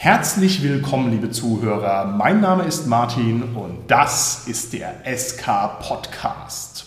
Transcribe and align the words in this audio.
Herzlich 0.00 0.62
willkommen, 0.62 1.10
liebe 1.10 1.28
Zuhörer. 1.28 2.04
Mein 2.04 2.40
Name 2.40 2.62
ist 2.62 2.86
Martin 2.86 3.42
und 3.56 3.90
das 3.90 4.46
ist 4.46 4.72
der 4.72 4.94
SK 5.04 5.80
Podcast. 5.80 6.86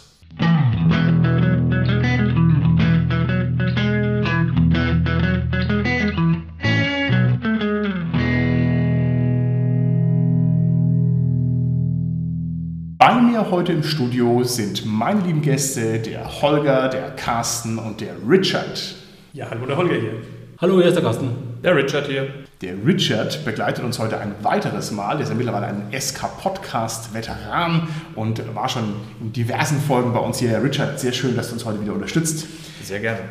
Bei 12.98 13.22
mir 13.22 13.52
heute 13.52 13.74
im 13.74 13.84
Studio 13.84 14.46
sind 14.46 14.86
meine 14.86 15.20
lieben 15.20 15.42
Gäste, 15.42 16.00
der 16.00 16.42
Holger, 16.42 16.88
der 16.88 17.12
Carsten 17.18 17.78
und 17.78 18.00
der 18.00 18.14
Richard. 18.26 18.96
Ja, 19.34 19.50
hallo, 19.50 19.66
der 19.66 19.76
Holger 19.76 19.96
hier. 19.96 20.14
Hallo, 20.62 20.78
hier 20.78 20.86
ist 20.86 20.96
der 20.96 21.04
Carsten. 21.04 21.32
Der 21.62 21.76
Richard 21.76 22.08
hier. 22.08 22.41
Der 22.62 22.76
Richard 22.86 23.44
begleitet 23.44 23.84
uns 23.84 23.98
heute 23.98 24.20
ein 24.20 24.36
weiteres 24.44 24.92
Mal. 24.92 25.16
Er 25.16 25.24
ist 25.24 25.30
ja 25.30 25.36
mittlerweile 25.36 25.66
ein 25.66 25.88
SK-Podcast-Veteran 26.00 27.88
und 28.14 28.54
war 28.54 28.70
schon 28.70 28.98
in 29.20 29.34
diversen 29.34 29.82
Folgen 29.82 30.14
bei 30.14 30.20
uns 30.20 30.38
hier. 30.38 30.62
Richard, 30.64 31.00
sehr 31.00 31.12
schön, 31.12 31.36
dass 31.36 31.48
du 31.48 31.54
uns 31.54 31.66
heute 31.66 31.82
wieder 31.82 31.94
unterstützt. 31.94 32.46
Sehr 32.84 33.00
gerne. 33.00 33.22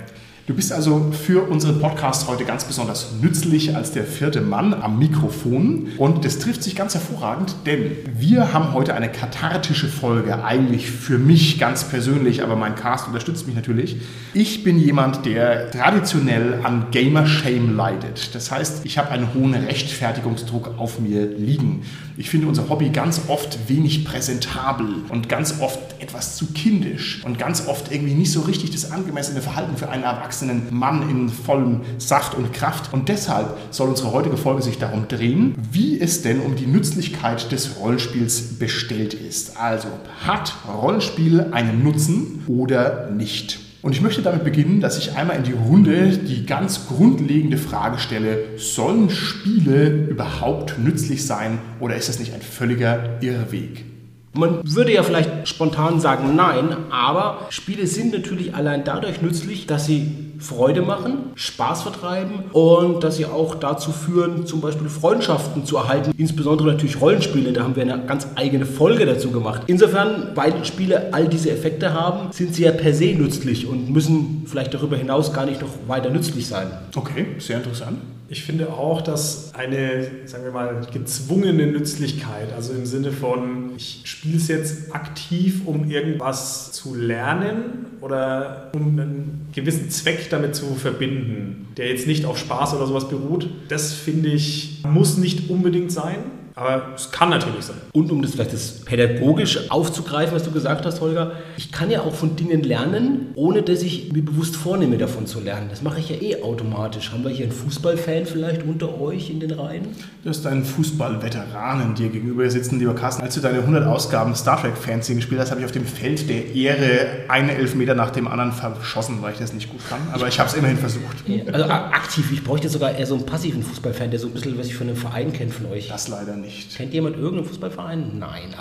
Du 0.47 0.55
bist 0.55 0.73
also 0.73 1.13
für 1.13 1.49
unseren 1.49 1.81
Podcast 1.81 2.27
heute 2.27 2.45
ganz 2.45 2.65
besonders 2.65 3.13
nützlich 3.21 3.77
als 3.77 3.93
der 3.93 4.05
vierte 4.05 4.41
Mann 4.41 4.75
am 4.75 4.99
Mikrofon. 4.99 5.89
Und 5.99 6.25
das 6.25 6.39
trifft 6.39 6.63
sich 6.63 6.75
ganz 6.75 6.95
hervorragend, 6.95 7.55
denn 7.67 7.93
wir 8.19 8.53
haben 8.53 8.73
heute 8.73 8.95
eine 8.95 9.11
kathartische 9.11 9.87
Folge, 9.87 10.43
eigentlich 10.43 10.91
für 10.91 11.19
mich 11.19 11.59
ganz 11.61 11.85
persönlich, 11.85 12.43
aber 12.43 12.57
mein 12.57 12.75
Cast 12.75 13.07
unterstützt 13.07 13.47
mich 13.47 13.55
natürlich. 13.55 13.99
Ich 14.35 14.65
bin 14.65 14.79
jemand, 14.79 15.27
der 15.27 15.71
traditionell 15.71 16.61
an 16.65 16.87
Gamer-Shame 16.91 17.77
leidet. 17.77 18.35
Das 18.35 18.51
heißt, 18.51 18.85
ich 18.85 18.99
habe 18.99 19.11
einen 19.11 19.35
hohen 19.35 19.55
Rechtfertigungsdruck 19.55 20.75
auf 20.79 20.99
mir 20.99 21.27
liegen. 21.27 21.83
Ich 22.21 22.29
finde 22.29 22.49
unser 22.49 22.69
Hobby 22.69 22.91
ganz 22.91 23.23
oft 23.29 23.71
wenig 23.71 24.05
präsentabel 24.05 25.05
und 25.09 25.31
ganz 25.31 25.59
oft 25.63 25.79
etwas 26.01 26.37
zu 26.37 26.49
kindisch 26.53 27.25
und 27.25 27.39
ganz 27.39 27.67
oft 27.67 27.91
irgendwie 27.91 28.13
nicht 28.13 28.31
so 28.31 28.43
richtig 28.43 28.73
das 28.73 28.91
angemessene 28.91 29.41
Verhalten 29.41 29.79
für 29.79 29.89
einen 29.89 30.03
Erwachsenen 30.03 30.67
Mann 30.69 31.09
in 31.09 31.31
vollem 31.31 31.81
Saft 31.97 32.35
und 32.35 32.53
Kraft. 32.53 32.93
Und 32.93 33.09
deshalb 33.09 33.57
soll 33.71 33.89
unsere 33.89 34.13
heutige 34.13 34.37
Folge 34.37 34.61
sich 34.61 34.77
darum 34.77 35.09
drehen, 35.09 35.55
wie 35.73 35.99
es 35.99 36.21
denn 36.21 36.41
um 36.41 36.57
die 36.57 36.67
Nützlichkeit 36.67 37.51
des 37.53 37.79
Rollenspiels 37.79 38.59
bestellt 38.59 39.15
ist. 39.15 39.57
Also 39.57 39.89
hat 40.23 40.53
Rollenspiel 40.71 41.49
einen 41.53 41.83
Nutzen 41.83 42.45
oder 42.47 43.11
nicht? 43.11 43.70
Und 43.83 43.93
ich 43.93 44.03
möchte 44.03 44.21
damit 44.21 44.45
beginnen, 44.45 44.81
dass 44.81 44.99
ich 44.99 45.17
einmal 45.17 45.37
in 45.37 45.43
die 45.43 45.53
Runde 45.53 46.09
die 46.19 46.45
ganz 46.45 46.87
grundlegende 46.87 47.57
Frage 47.57 47.99
stelle, 47.99 48.59
sollen 48.59 49.09
Spiele 49.09 50.07
überhaupt 50.09 50.79
nützlich 50.79 51.25
sein 51.25 51.59
oder 51.81 51.97
ist 51.97 52.09
das 52.09 52.19
nicht 52.19 52.35
ein 52.35 52.43
völliger 52.43 53.23
Irrweg? 53.23 53.90
Man 54.33 54.61
würde 54.63 54.93
ja 54.93 55.03
vielleicht 55.03 55.49
spontan 55.49 55.99
sagen 55.99 56.37
nein, 56.37 56.77
aber 56.91 57.47
Spiele 57.51 57.87
sind 57.89 58.13
natürlich 58.13 58.55
allein 58.55 58.85
dadurch 58.85 59.23
nützlich, 59.23 59.67
dass 59.67 59.87
sie 59.87 60.31
Freude 60.39 60.83
machen, 60.83 61.33
Spaß 61.35 61.83
vertreiben 61.83 62.45
und 62.53 63.03
dass 63.03 63.17
sie 63.17 63.27
auch 63.27 63.57
dazu 63.57 63.91
führen, 63.91 64.47
zum 64.47 64.61
Beispiel 64.61 64.89
Freundschaften 64.89 65.67
zu 65.67 65.77
erhalten. 65.77 66.13
Insbesondere 66.17 66.69
natürlich 66.69 67.01
Rollenspiele, 67.01 67.53
da 67.53 67.65
haben 67.65 67.77
wir 67.77 67.83
eine 67.83 68.07
ganz 68.07 68.29
eigene 68.37 68.67
Folge 68.67 69.05
dazu 69.05 69.33
gemacht. 69.33 69.63
Insofern, 69.67 70.31
weil 70.37 70.65
Spiele 70.65 71.13
all 71.13 71.29
diese 71.29 71.51
Effekte 71.51 71.93
haben, 71.93 72.33
sind 72.33 72.55
sie 72.55 72.63
ja 72.63 72.73
per 72.73 72.95
se 72.95 73.13
nützlich 73.15 73.67
und 73.67 73.91
müssen 73.91 74.45
vielleicht 74.47 74.73
darüber 74.73 74.97
hinaus 74.97 75.33
gar 75.33 75.45
nicht 75.45 75.61
noch 75.61 75.71
weiter 75.89 76.09
nützlich 76.09 76.47
sein. 76.47 76.69
Okay, 76.95 77.27
sehr 77.39 77.59
interessant. 77.59 77.99
Ich 78.33 78.45
finde 78.45 78.73
auch, 78.73 79.03
dass 79.03 79.53
eine, 79.57 80.09
sagen 80.25 80.45
wir 80.45 80.53
mal, 80.53 80.83
gezwungene 80.93 81.67
Nützlichkeit, 81.67 82.53
also 82.55 82.73
im 82.73 82.87
Sinne 82.87 83.11
von, 83.11 83.73
ich 83.77 84.03
spiele 84.05 84.37
es 84.37 84.47
jetzt 84.47 84.95
aktiv, 84.95 85.63
um 85.67 85.91
irgendwas 85.91 86.71
zu 86.71 86.95
lernen 86.95 87.87
oder 88.01 88.71
um 88.73 88.83
einen 88.83 89.49
gewissen 89.53 89.91
Zweck 89.91 90.31
damit 90.31 90.55
zu 90.55 90.77
verbinden, 90.77 91.67
der 91.77 91.89
jetzt 91.89 92.07
nicht 92.07 92.25
auf 92.25 92.39
Spaß 92.39 92.75
oder 92.75 92.87
sowas 92.87 93.09
beruht, 93.09 93.49
das 93.67 93.95
finde 93.95 94.29
ich, 94.29 94.85
muss 94.85 95.17
nicht 95.17 95.51
unbedingt 95.51 95.91
sein. 95.91 96.19
Aber 96.61 96.89
es 96.95 97.11
kann 97.11 97.31
natürlich 97.31 97.65
sein. 97.65 97.77
Und 97.93 98.13
um 98.13 98.21
das 98.21 98.33
vielleicht 98.33 98.53
das 98.53 98.83
pädagogisch 98.85 99.71
aufzugreifen, 99.71 100.37
was 100.37 100.43
du 100.43 100.51
gesagt 100.51 100.85
hast, 100.85 101.01
Holger, 101.01 101.33
ich 101.57 101.73
kann 101.73 101.91
ja 101.91 102.03
auch 102.03 102.15
von 102.15 102.37
Dingen 102.37 102.63
lernen, 102.63 103.29
ohne 103.35 103.63
dass 103.63 103.81
ich 103.81 104.13
mir 104.13 104.23
bewusst 104.23 104.57
vornehme, 104.57 104.99
davon 104.99 105.27
zu 105.27 105.41
lernen. 105.41 105.69
Das 105.71 105.81
mache 105.81 106.01
ich 106.01 106.11
ja 106.11 106.17
eh 106.17 106.43
automatisch. 106.43 107.13
Haben 107.13 107.25
wir 107.25 107.31
hier 107.31 107.47
einen 107.47 107.55
Fußballfan 107.55 108.27
vielleicht 108.27 108.63
unter 108.65 109.01
euch 109.01 109.31
in 109.31 109.41
den 109.41 109.53
Reihen? 109.53 109.89
Du 110.23 110.29
hast 110.29 110.47
einen 110.47 110.67
Fußballveteranen 110.67 111.95
dir 111.95 112.11
gegenüber 112.11 112.51
sitzen, 112.51 112.79
lieber 112.79 112.95
Carsten. 112.95 113.23
Als 113.23 113.35
du 113.37 113.41
deine 113.41 113.61
100 113.61 113.87
Ausgaben 113.87 114.35
Star 114.35 114.61
Trek 114.61 114.77
Fancy 114.77 115.15
gespielt 115.15 115.41
hast, 115.41 115.51
habe 115.51 115.61
ich 115.61 115.65
auf 115.65 115.73
dem 115.73 115.87
Feld 115.87 116.29
der 116.29 116.55
Ehre 116.55 117.07
einen 117.29 117.49
Elfmeter 117.49 117.95
nach 117.95 118.11
dem 118.11 118.29
anderen 118.29 118.53
verschossen, 118.53 119.23
weil 119.23 119.33
ich 119.33 119.39
das 119.39 119.55
nicht 119.55 119.71
gut 119.71 119.81
kann. 119.89 120.01
Aber 120.13 120.29
ich 120.29 120.39
habe 120.39 120.51
es 120.51 120.55
immerhin 120.55 120.77
versucht. 120.77 121.25
Also 121.51 121.65
aktiv. 121.65 122.31
Ich 122.31 122.45
bräuchte 122.45 122.69
sogar 122.69 122.95
eher 122.95 123.07
so 123.07 123.15
einen 123.15 123.25
passiven 123.25 123.63
Fußballfan, 123.63 124.11
der 124.11 124.21
so 124.21 124.27
ein 124.27 124.35
bisschen, 124.35 124.59
was 124.59 124.67
ich 124.67 124.75
von 124.75 124.89
einem 124.89 124.97
Verein 124.99 125.33
kenne 125.33 125.51
von 125.51 125.65
euch. 125.73 125.89
Das 125.89 126.09
leider 126.09 126.37
nicht 126.37 126.50
nicht. 126.51 126.77
Kennt 126.77 126.93
jemand 126.93 127.17
irgendeinen 127.17 127.47
Fußballverein? 127.47 128.19
Nein. 128.19 128.55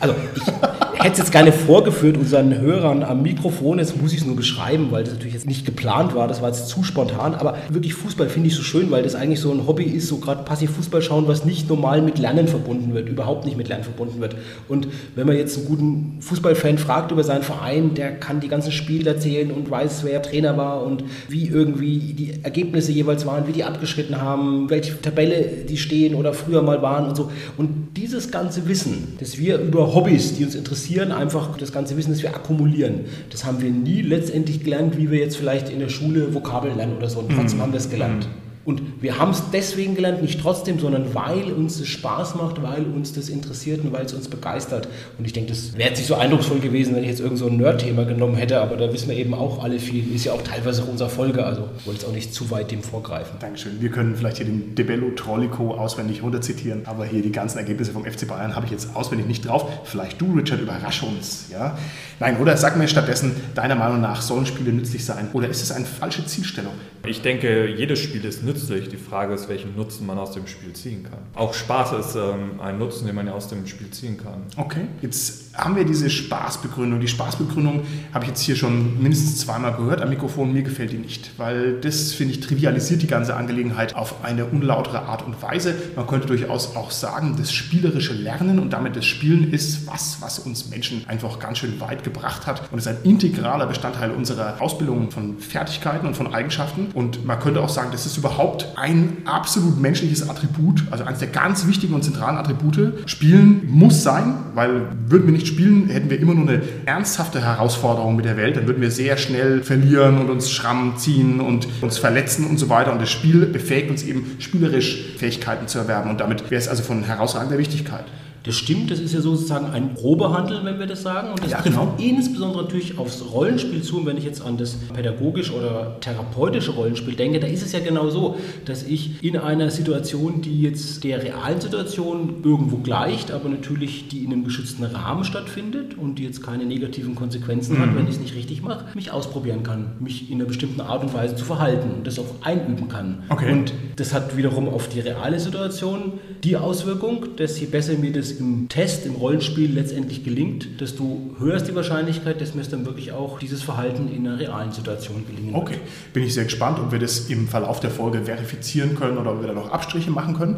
Also 0.00 0.14
ich 0.34 0.42
hätte 1.02 1.12
es 1.12 1.18
jetzt 1.18 1.32
gerne 1.32 1.52
vorgeführt, 1.52 2.16
unseren 2.16 2.58
Hörern 2.58 3.02
am 3.02 3.22
Mikrofon. 3.22 3.78
Jetzt 3.78 4.00
muss 4.00 4.12
ich 4.12 4.20
es 4.20 4.26
nur 4.26 4.36
beschreiben, 4.36 4.88
weil 4.90 5.04
das 5.04 5.14
natürlich 5.14 5.34
jetzt 5.34 5.46
nicht 5.46 5.64
geplant 5.64 6.14
war. 6.14 6.28
Das 6.28 6.42
war 6.42 6.48
jetzt 6.48 6.68
zu 6.68 6.82
spontan. 6.82 7.34
Aber 7.34 7.56
wirklich 7.68 7.94
Fußball 7.94 8.28
finde 8.28 8.48
ich 8.48 8.54
so 8.54 8.62
schön, 8.62 8.90
weil 8.90 9.02
das 9.02 9.14
eigentlich 9.14 9.40
so 9.40 9.52
ein 9.52 9.66
Hobby 9.66 9.84
ist, 9.84 10.08
so 10.08 10.18
gerade 10.18 10.42
passiv 10.42 10.70
Fußball 10.72 11.02
schauen, 11.02 11.28
was 11.28 11.44
nicht 11.44 11.68
normal 11.68 12.02
mit 12.02 12.18
Lernen 12.18 12.48
verbunden 12.48 12.94
wird, 12.94 13.08
überhaupt 13.08 13.44
nicht 13.44 13.56
mit 13.56 13.68
Lernen 13.68 13.84
verbunden 13.84 14.20
wird. 14.20 14.36
Und 14.68 14.88
wenn 15.14 15.26
man 15.26 15.36
jetzt 15.36 15.56
einen 15.56 15.66
guten 15.66 16.16
Fußballfan 16.20 16.78
fragt 16.78 17.12
über 17.12 17.24
seinen 17.24 17.42
Verein, 17.42 17.94
der 17.94 18.12
kann 18.12 18.40
die 18.40 18.48
ganzen 18.48 18.72
Spiele 18.72 19.10
erzählen 19.10 19.50
und 19.50 19.70
weiß, 19.70 20.04
wer 20.04 20.22
Trainer 20.22 20.56
war 20.56 20.82
und 20.82 21.04
wie 21.28 21.48
irgendwie 21.48 21.98
die 22.12 22.42
Ergebnisse 22.42 22.92
jeweils 22.92 23.26
waren, 23.26 23.46
wie 23.46 23.52
die 23.52 23.64
abgeschritten 23.64 24.20
haben, 24.20 24.68
welche 24.70 25.00
Tabelle 25.00 25.64
die 25.68 25.76
stehen 25.76 26.14
oder 26.14 26.32
früher 26.32 26.62
mal 26.62 26.82
waren 26.82 27.08
und 27.08 27.16
so. 27.16 27.30
Und 27.56 27.96
dieses 27.96 28.30
ganze 28.30 28.68
Wissen, 28.68 29.16
das 29.20 29.38
wir 29.38 29.58
über 29.58 29.94
Hobbys, 29.94 30.34
die 30.34 30.44
uns 30.44 30.54
interessieren, 30.54 31.12
einfach 31.12 31.56
das 31.56 31.72
ganze 31.72 31.96
Wissen, 31.96 32.10
das 32.12 32.22
wir 32.22 32.34
akkumulieren, 32.34 33.00
das 33.30 33.44
haben 33.44 33.60
wir 33.60 33.70
nie 33.70 34.02
letztendlich 34.02 34.64
gelernt, 34.64 34.96
wie 34.96 35.10
wir 35.10 35.18
jetzt 35.18 35.36
vielleicht 35.36 35.68
in 35.68 35.80
der 35.80 35.88
Schule 35.88 36.34
Vokabeln 36.34 36.76
lernen 36.76 36.96
oder 36.96 37.08
so. 37.08 37.20
Und 37.20 37.32
trotzdem 37.32 37.58
mhm. 37.58 37.62
haben 37.62 37.72
wir 37.72 37.78
es 37.78 37.90
gelernt. 37.90 38.28
Und 38.66 39.00
wir 39.00 39.16
haben 39.16 39.30
es 39.30 39.44
deswegen 39.52 39.94
gelernt, 39.94 40.22
nicht 40.22 40.40
trotzdem, 40.40 40.80
sondern 40.80 41.14
weil 41.14 41.52
uns 41.52 41.78
das 41.78 41.86
Spaß 41.86 42.34
macht, 42.34 42.60
weil 42.64 42.84
uns 42.84 43.12
das 43.12 43.28
interessiert 43.28 43.84
und 43.84 43.92
weil 43.92 44.06
es 44.06 44.12
uns 44.12 44.26
begeistert. 44.26 44.88
Und 45.18 45.24
ich 45.24 45.32
denke, 45.32 45.50
das 45.50 45.78
wäre 45.78 45.90
jetzt 45.90 45.98
nicht 45.98 46.08
so 46.08 46.16
eindrucksvoll 46.16 46.58
gewesen, 46.58 46.96
wenn 46.96 47.04
ich 47.04 47.10
jetzt 47.10 47.20
irgend 47.20 47.38
so 47.38 47.46
ein 47.46 47.58
Nerd-Thema 47.58 48.04
genommen 48.04 48.34
hätte, 48.34 48.60
aber 48.60 48.76
da 48.76 48.92
wissen 48.92 49.08
wir 49.08 49.16
eben 49.16 49.34
auch 49.34 49.62
alle 49.62 49.78
viel. 49.78 50.12
Ist 50.12 50.24
ja 50.24 50.32
auch 50.32 50.42
teilweise 50.42 50.82
auch 50.82 50.88
unserer 50.88 51.08
Folge, 51.08 51.46
also 51.46 51.68
wollte 51.84 52.00
es 52.00 52.04
auch 52.04 52.12
nicht 52.12 52.34
zu 52.34 52.50
weit 52.50 52.72
dem 52.72 52.82
vorgreifen. 52.82 53.38
Dankeschön. 53.38 53.80
Wir 53.80 53.90
können 53.90 54.16
vielleicht 54.16 54.38
hier 54.38 54.46
den 54.46 54.74
Debello 54.74 55.10
Trollico 55.10 55.74
auswendig 55.74 56.24
runterzitieren, 56.24 56.86
aber 56.86 57.04
hier 57.04 57.22
die 57.22 57.32
ganzen 57.32 57.58
Ergebnisse 57.58 57.92
vom 57.92 58.04
FC 58.04 58.26
Bayern 58.26 58.56
habe 58.56 58.66
ich 58.66 58.72
jetzt 58.72 58.96
auswendig 58.96 59.28
nicht 59.28 59.46
drauf. 59.46 59.64
Vielleicht 59.84 60.20
du, 60.20 60.32
Richard, 60.32 60.60
überrasch 60.60 61.04
uns. 61.04 61.46
Ja? 61.52 61.78
Nein, 62.18 62.38
oder 62.38 62.56
sag 62.56 62.76
mir 62.76 62.88
stattdessen, 62.88 63.36
deiner 63.54 63.76
Meinung 63.76 64.00
nach, 64.00 64.22
sollen 64.22 64.44
Spiele 64.44 64.72
nützlich 64.72 65.04
sein? 65.04 65.28
Oder 65.34 65.48
ist 65.48 65.62
es 65.62 65.70
eine 65.70 65.84
falsche 65.84 66.26
Zielstellung? 66.26 66.72
Ich 67.06 67.22
denke, 67.22 67.68
jedes 67.68 68.00
Spiel 68.00 68.24
ist 68.24 68.42
nützlich. 68.42 68.55
Die 68.56 68.96
Frage 68.96 69.34
ist, 69.34 69.48
welchen 69.48 69.76
Nutzen 69.76 70.06
man 70.06 70.18
aus 70.18 70.32
dem 70.32 70.46
Spiel 70.46 70.72
ziehen 70.72 71.02
kann. 71.02 71.18
Auch 71.34 71.52
Spaß 71.52 71.92
ist 71.92 72.16
ähm, 72.16 72.60
ein 72.60 72.78
Nutzen, 72.78 73.06
den 73.06 73.14
man 73.14 73.26
ja 73.26 73.32
aus 73.32 73.48
dem 73.48 73.66
Spiel 73.66 73.90
ziehen 73.90 74.16
kann. 74.16 74.42
Okay, 74.56 74.86
jetzt 75.02 75.54
haben 75.54 75.76
wir 75.76 75.84
diese 75.84 76.08
Spaßbegründung. 76.10 77.00
Die 77.00 77.08
Spaßbegründung 77.08 77.82
habe 78.12 78.24
ich 78.24 78.30
jetzt 78.30 78.40
hier 78.40 78.56
schon 78.56 79.00
mindestens 79.02 79.38
zweimal 79.40 79.74
gehört 79.74 80.00
am 80.00 80.08
Mikrofon. 80.08 80.52
Mir 80.52 80.62
gefällt 80.62 80.92
die 80.92 80.98
nicht, 80.98 81.32
weil 81.38 81.80
das, 81.80 82.12
finde 82.12 82.34
ich, 82.34 82.40
trivialisiert 82.40 83.02
die 83.02 83.06
ganze 83.06 83.36
Angelegenheit 83.36 83.94
auf 83.94 84.24
eine 84.24 84.46
unlautere 84.46 85.02
Art 85.02 85.24
und 85.26 85.42
Weise. 85.42 85.74
Man 85.94 86.06
könnte 86.06 86.26
durchaus 86.26 86.76
auch 86.76 86.90
sagen, 86.90 87.36
das 87.38 87.52
spielerische 87.52 88.12
Lernen 88.14 88.58
und 88.58 88.72
damit 88.72 88.96
das 88.96 89.04
Spielen 89.04 89.52
ist 89.52 89.86
was, 89.86 90.18
was 90.20 90.38
uns 90.38 90.70
Menschen 90.70 91.04
einfach 91.08 91.38
ganz 91.38 91.58
schön 91.58 91.80
weit 91.80 92.04
gebracht 92.04 92.46
hat 92.46 92.70
und 92.72 92.78
ist 92.78 92.88
ein 92.88 92.98
integraler 93.04 93.66
Bestandteil 93.66 94.10
unserer 94.10 94.60
Ausbildung 94.60 95.10
von 95.10 95.38
Fertigkeiten 95.38 96.06
und 96.06 96.16
von 96.16 96.34
Eigenschaften. 96.34 96.88
Und 96.94 97.24
man 97.24 97.38
könnte 97.38 97.60
auch 97.60 97.68
sagen, 97.68 97.90
das 97.92 98.06
ist 98.06 98.16
überhaupt 98.16 98.45
ein 98.76 99.18
absolut 99.24 99.80
menschliches 99.80 100.28
Attribut, 100.28 100.84
also 100.90 101.04
eines 101.04 101.18
der 101.18 101.28
ganz 101.28 101.66
wichtigen 101.66 101.94
und 101.94 102.02
zentralen 102.02 102.36
Attribute. 102.36 102.94
Spielen 103.06 103.68
muss 103.70 104.02
sein, 104.02 104.34
weil 104.54 104.88
würden 105.08 105.26
wir 105.26 105.32
nicht 105.32 105.46
spielen, 105.46 105.88
hätten 105.88 106.10
wir 106.10 106.18
immer 106.20 106.34
nur 106.34 106.48
eine 106.48 106.62
ernsthafte 106.84 107.42
Herausforderung 107.44 108.16
mit 108.16 108.24
der 108.24 108.36
Welt. 108.36 108.56
Dann 108.56 108.66
würden 108.66 108.80
wir 108.80 108.90
sehr 108.90 109.16
schnell 109.16 109.62
verlieren 109.62 110.18
und 110.18 110.30
uns 110.30 110.50
schrammen 110.50 110.96
ziehen 110.96 111.40
und 111.40 111.68
uns 111.80 111.98
verletzen 111.98 112.46
und 112.46 112.58
so 112.58 112.68
weiter. 112.68 112.92
Und 112.92 113.00
das 113.00 113.10
Spiel 113.10 113.46
befähigt 113.46 113.90
uns 113.90 114.02
eben 114.02 114.36
spielerisch 114.38 115.16
Fähigkeiten 115.18 115.68
zu 115.68 115.78
erwerben. 115.78 116.10
Und 116.10 116.20
damit 116.20 116.50
wäre 116.50 116.60
es 116.60 116.68
also 116.68 116.82
von 116.82 117.04
herausragender 117.04 117.58
Wichtigkeit. 117.58 118.04
Das 118.46 118.54
stimmt, 118.54 118.90
das 118.90 119.00
ist 119.00 119.12
ja 119.12 119.20
sozusagen 119.20 119.66
ein 119.66 119.94
Probehandel, 119.94 120.64
wenn 120.64 120.78
wir 120.78 120.86
das 120.86 121.02
sagen. 121.02 121.30
Und 121.30 121.42
das 121.42 121.50
Ja, 121.50 121.60
trifft 121.60 121.76
genau. 121.76 121.94
insbesondere 121.98 122.62
natürlich 122.62 122.96
aufs 122.98 123.24
Rollenspiel 123.32 123.82
zu. 123.82 123.98
Und 123.98 124.06
wenn 124.06 124.16
ich 124.16 124.24
jetzt 124.24 124.40
an 124.40 124.56
das 124.56 124.74
pädagogisch 124.94 125.50
oder 125.52 125.96
therapeutische 126.00 126.70
Rollenspiel 126.72 127.14
denke, 127.14 127.40
da 127.40 127.46
ist 127.48 127.62
es 127.64 127.72
ja 127.72 127.80
genau 127.80 128.08
so, 128.10 128.36
dass 128.64 128.84
ich 128.84 129.22
in 129.22 129.36
einer 129.36 129.70
Situation, 129.70 130.42
die 130.42 130.62
jetzt 130.62 131.02
der 131.04 131.22
realen 131.22 131.60
Situation 131.60 132.36
irgendwo 132.44 132.76
gleicht, 132.78 133.32
aber 133.32 133.48
natürlich 133.48 134.08
die 134.08 134.24
in 134.24 134.32
einem 134.32 134.44
geschützten 134.44 134.84
Rahmen 134.84 135.24
stattfindet 135.24 135.98
und 135.98 136.18
die 136.18 136.24
jetzt 136.24 136.42
keine 136.42 136.64
negativen 136.66 137.14
Konsequenzen 137.16 137.78
hat, 137.80 137.94
wenn 137.96 138.04
ich 138.04 138.14
es 138.14 138.20
nicht 138.20 138.34
richtig 138.36 138.62
mache, 138.62 138.84
mich 138.94 139.10
ausprobieren 139.10 139.62
kann, 139.64 139.92
mich 139.98 140.30
in 140.30 140.36
einer 140.36 140.44
bestimmten 140.44 140.80
Art 140.80 141.02
und 141.02 141.12
Weise 141.14 141.34
zu 141.34 141.44
verhalten 141.44 141.90
und 141.96 142.06
das 142.06 142.18
auch 142.18 142.26
einüben 142.42 142.88
kann. 142.88 143.24
Okay. 143.28 143.50
Und 143.52 143.72
das 143.96 144.14
hat 144.14 144.36
wiederum 144.36 144.68
auf 144.68 144.88
die 144.88 145.00
reale 145.00 145.40
Situation 145.40 146.12
die 146.44 146.56
Auswirkung, 146.56 147.26
dass 147.36 147.58
je 147.58 147.66
besser 147.66 147.94
mir 147.94 148.12
das 148.12 148.35
im 148.38 148.68
Test, 148.68 149.06
im 149.06 149.14
Rollenspiel 149.14 149.72
letztendlich 149.72 150.24
gelingt, 150.24 150.80
desto 150.80 151.34
höher 151.38 151.56
ist 151.56 151.66
die 151.66 151.74
Wahrscheinlichkeit, 151.74 152.40
dass 152.40 152.54
mir 152.54 152.62
es 152.62 152.68
dann 152.68 152.84
wirklich 152.86 153.12
auch 153.12 153.38
dieses 153.38 153.62
Verhalten 153.62 154.08
in 154.08 154.26
einer 154.26 154.38
realen 154.38 154.72
Situation 154.72 155.24
gelingen 155.26 155.54
wird. 155.54 155.62
Okay, 155.62 155.78
bin 156.12 156.22
ich 156.22 156.34
sehr 156.34 156.44
gespannt, 156.44 156.78
ob 156.78 156.92
wir 156.92 156.98
das 156.98 157.28
im 157.30 157.48
Verlauf 157.48 157.80
der 157.80 157.90
Folge 157.90 158.22
verifizieren 158.22 158.94
können 158.94 159.18
oder 159.18 159.32
ob 159.32 159.40
wir 159.40 159.48
da 159.48 159.54
noch 159.54 159.70
Abstriche 159.70 160.10
machen 160.10 160.36
können. 160.36 160.56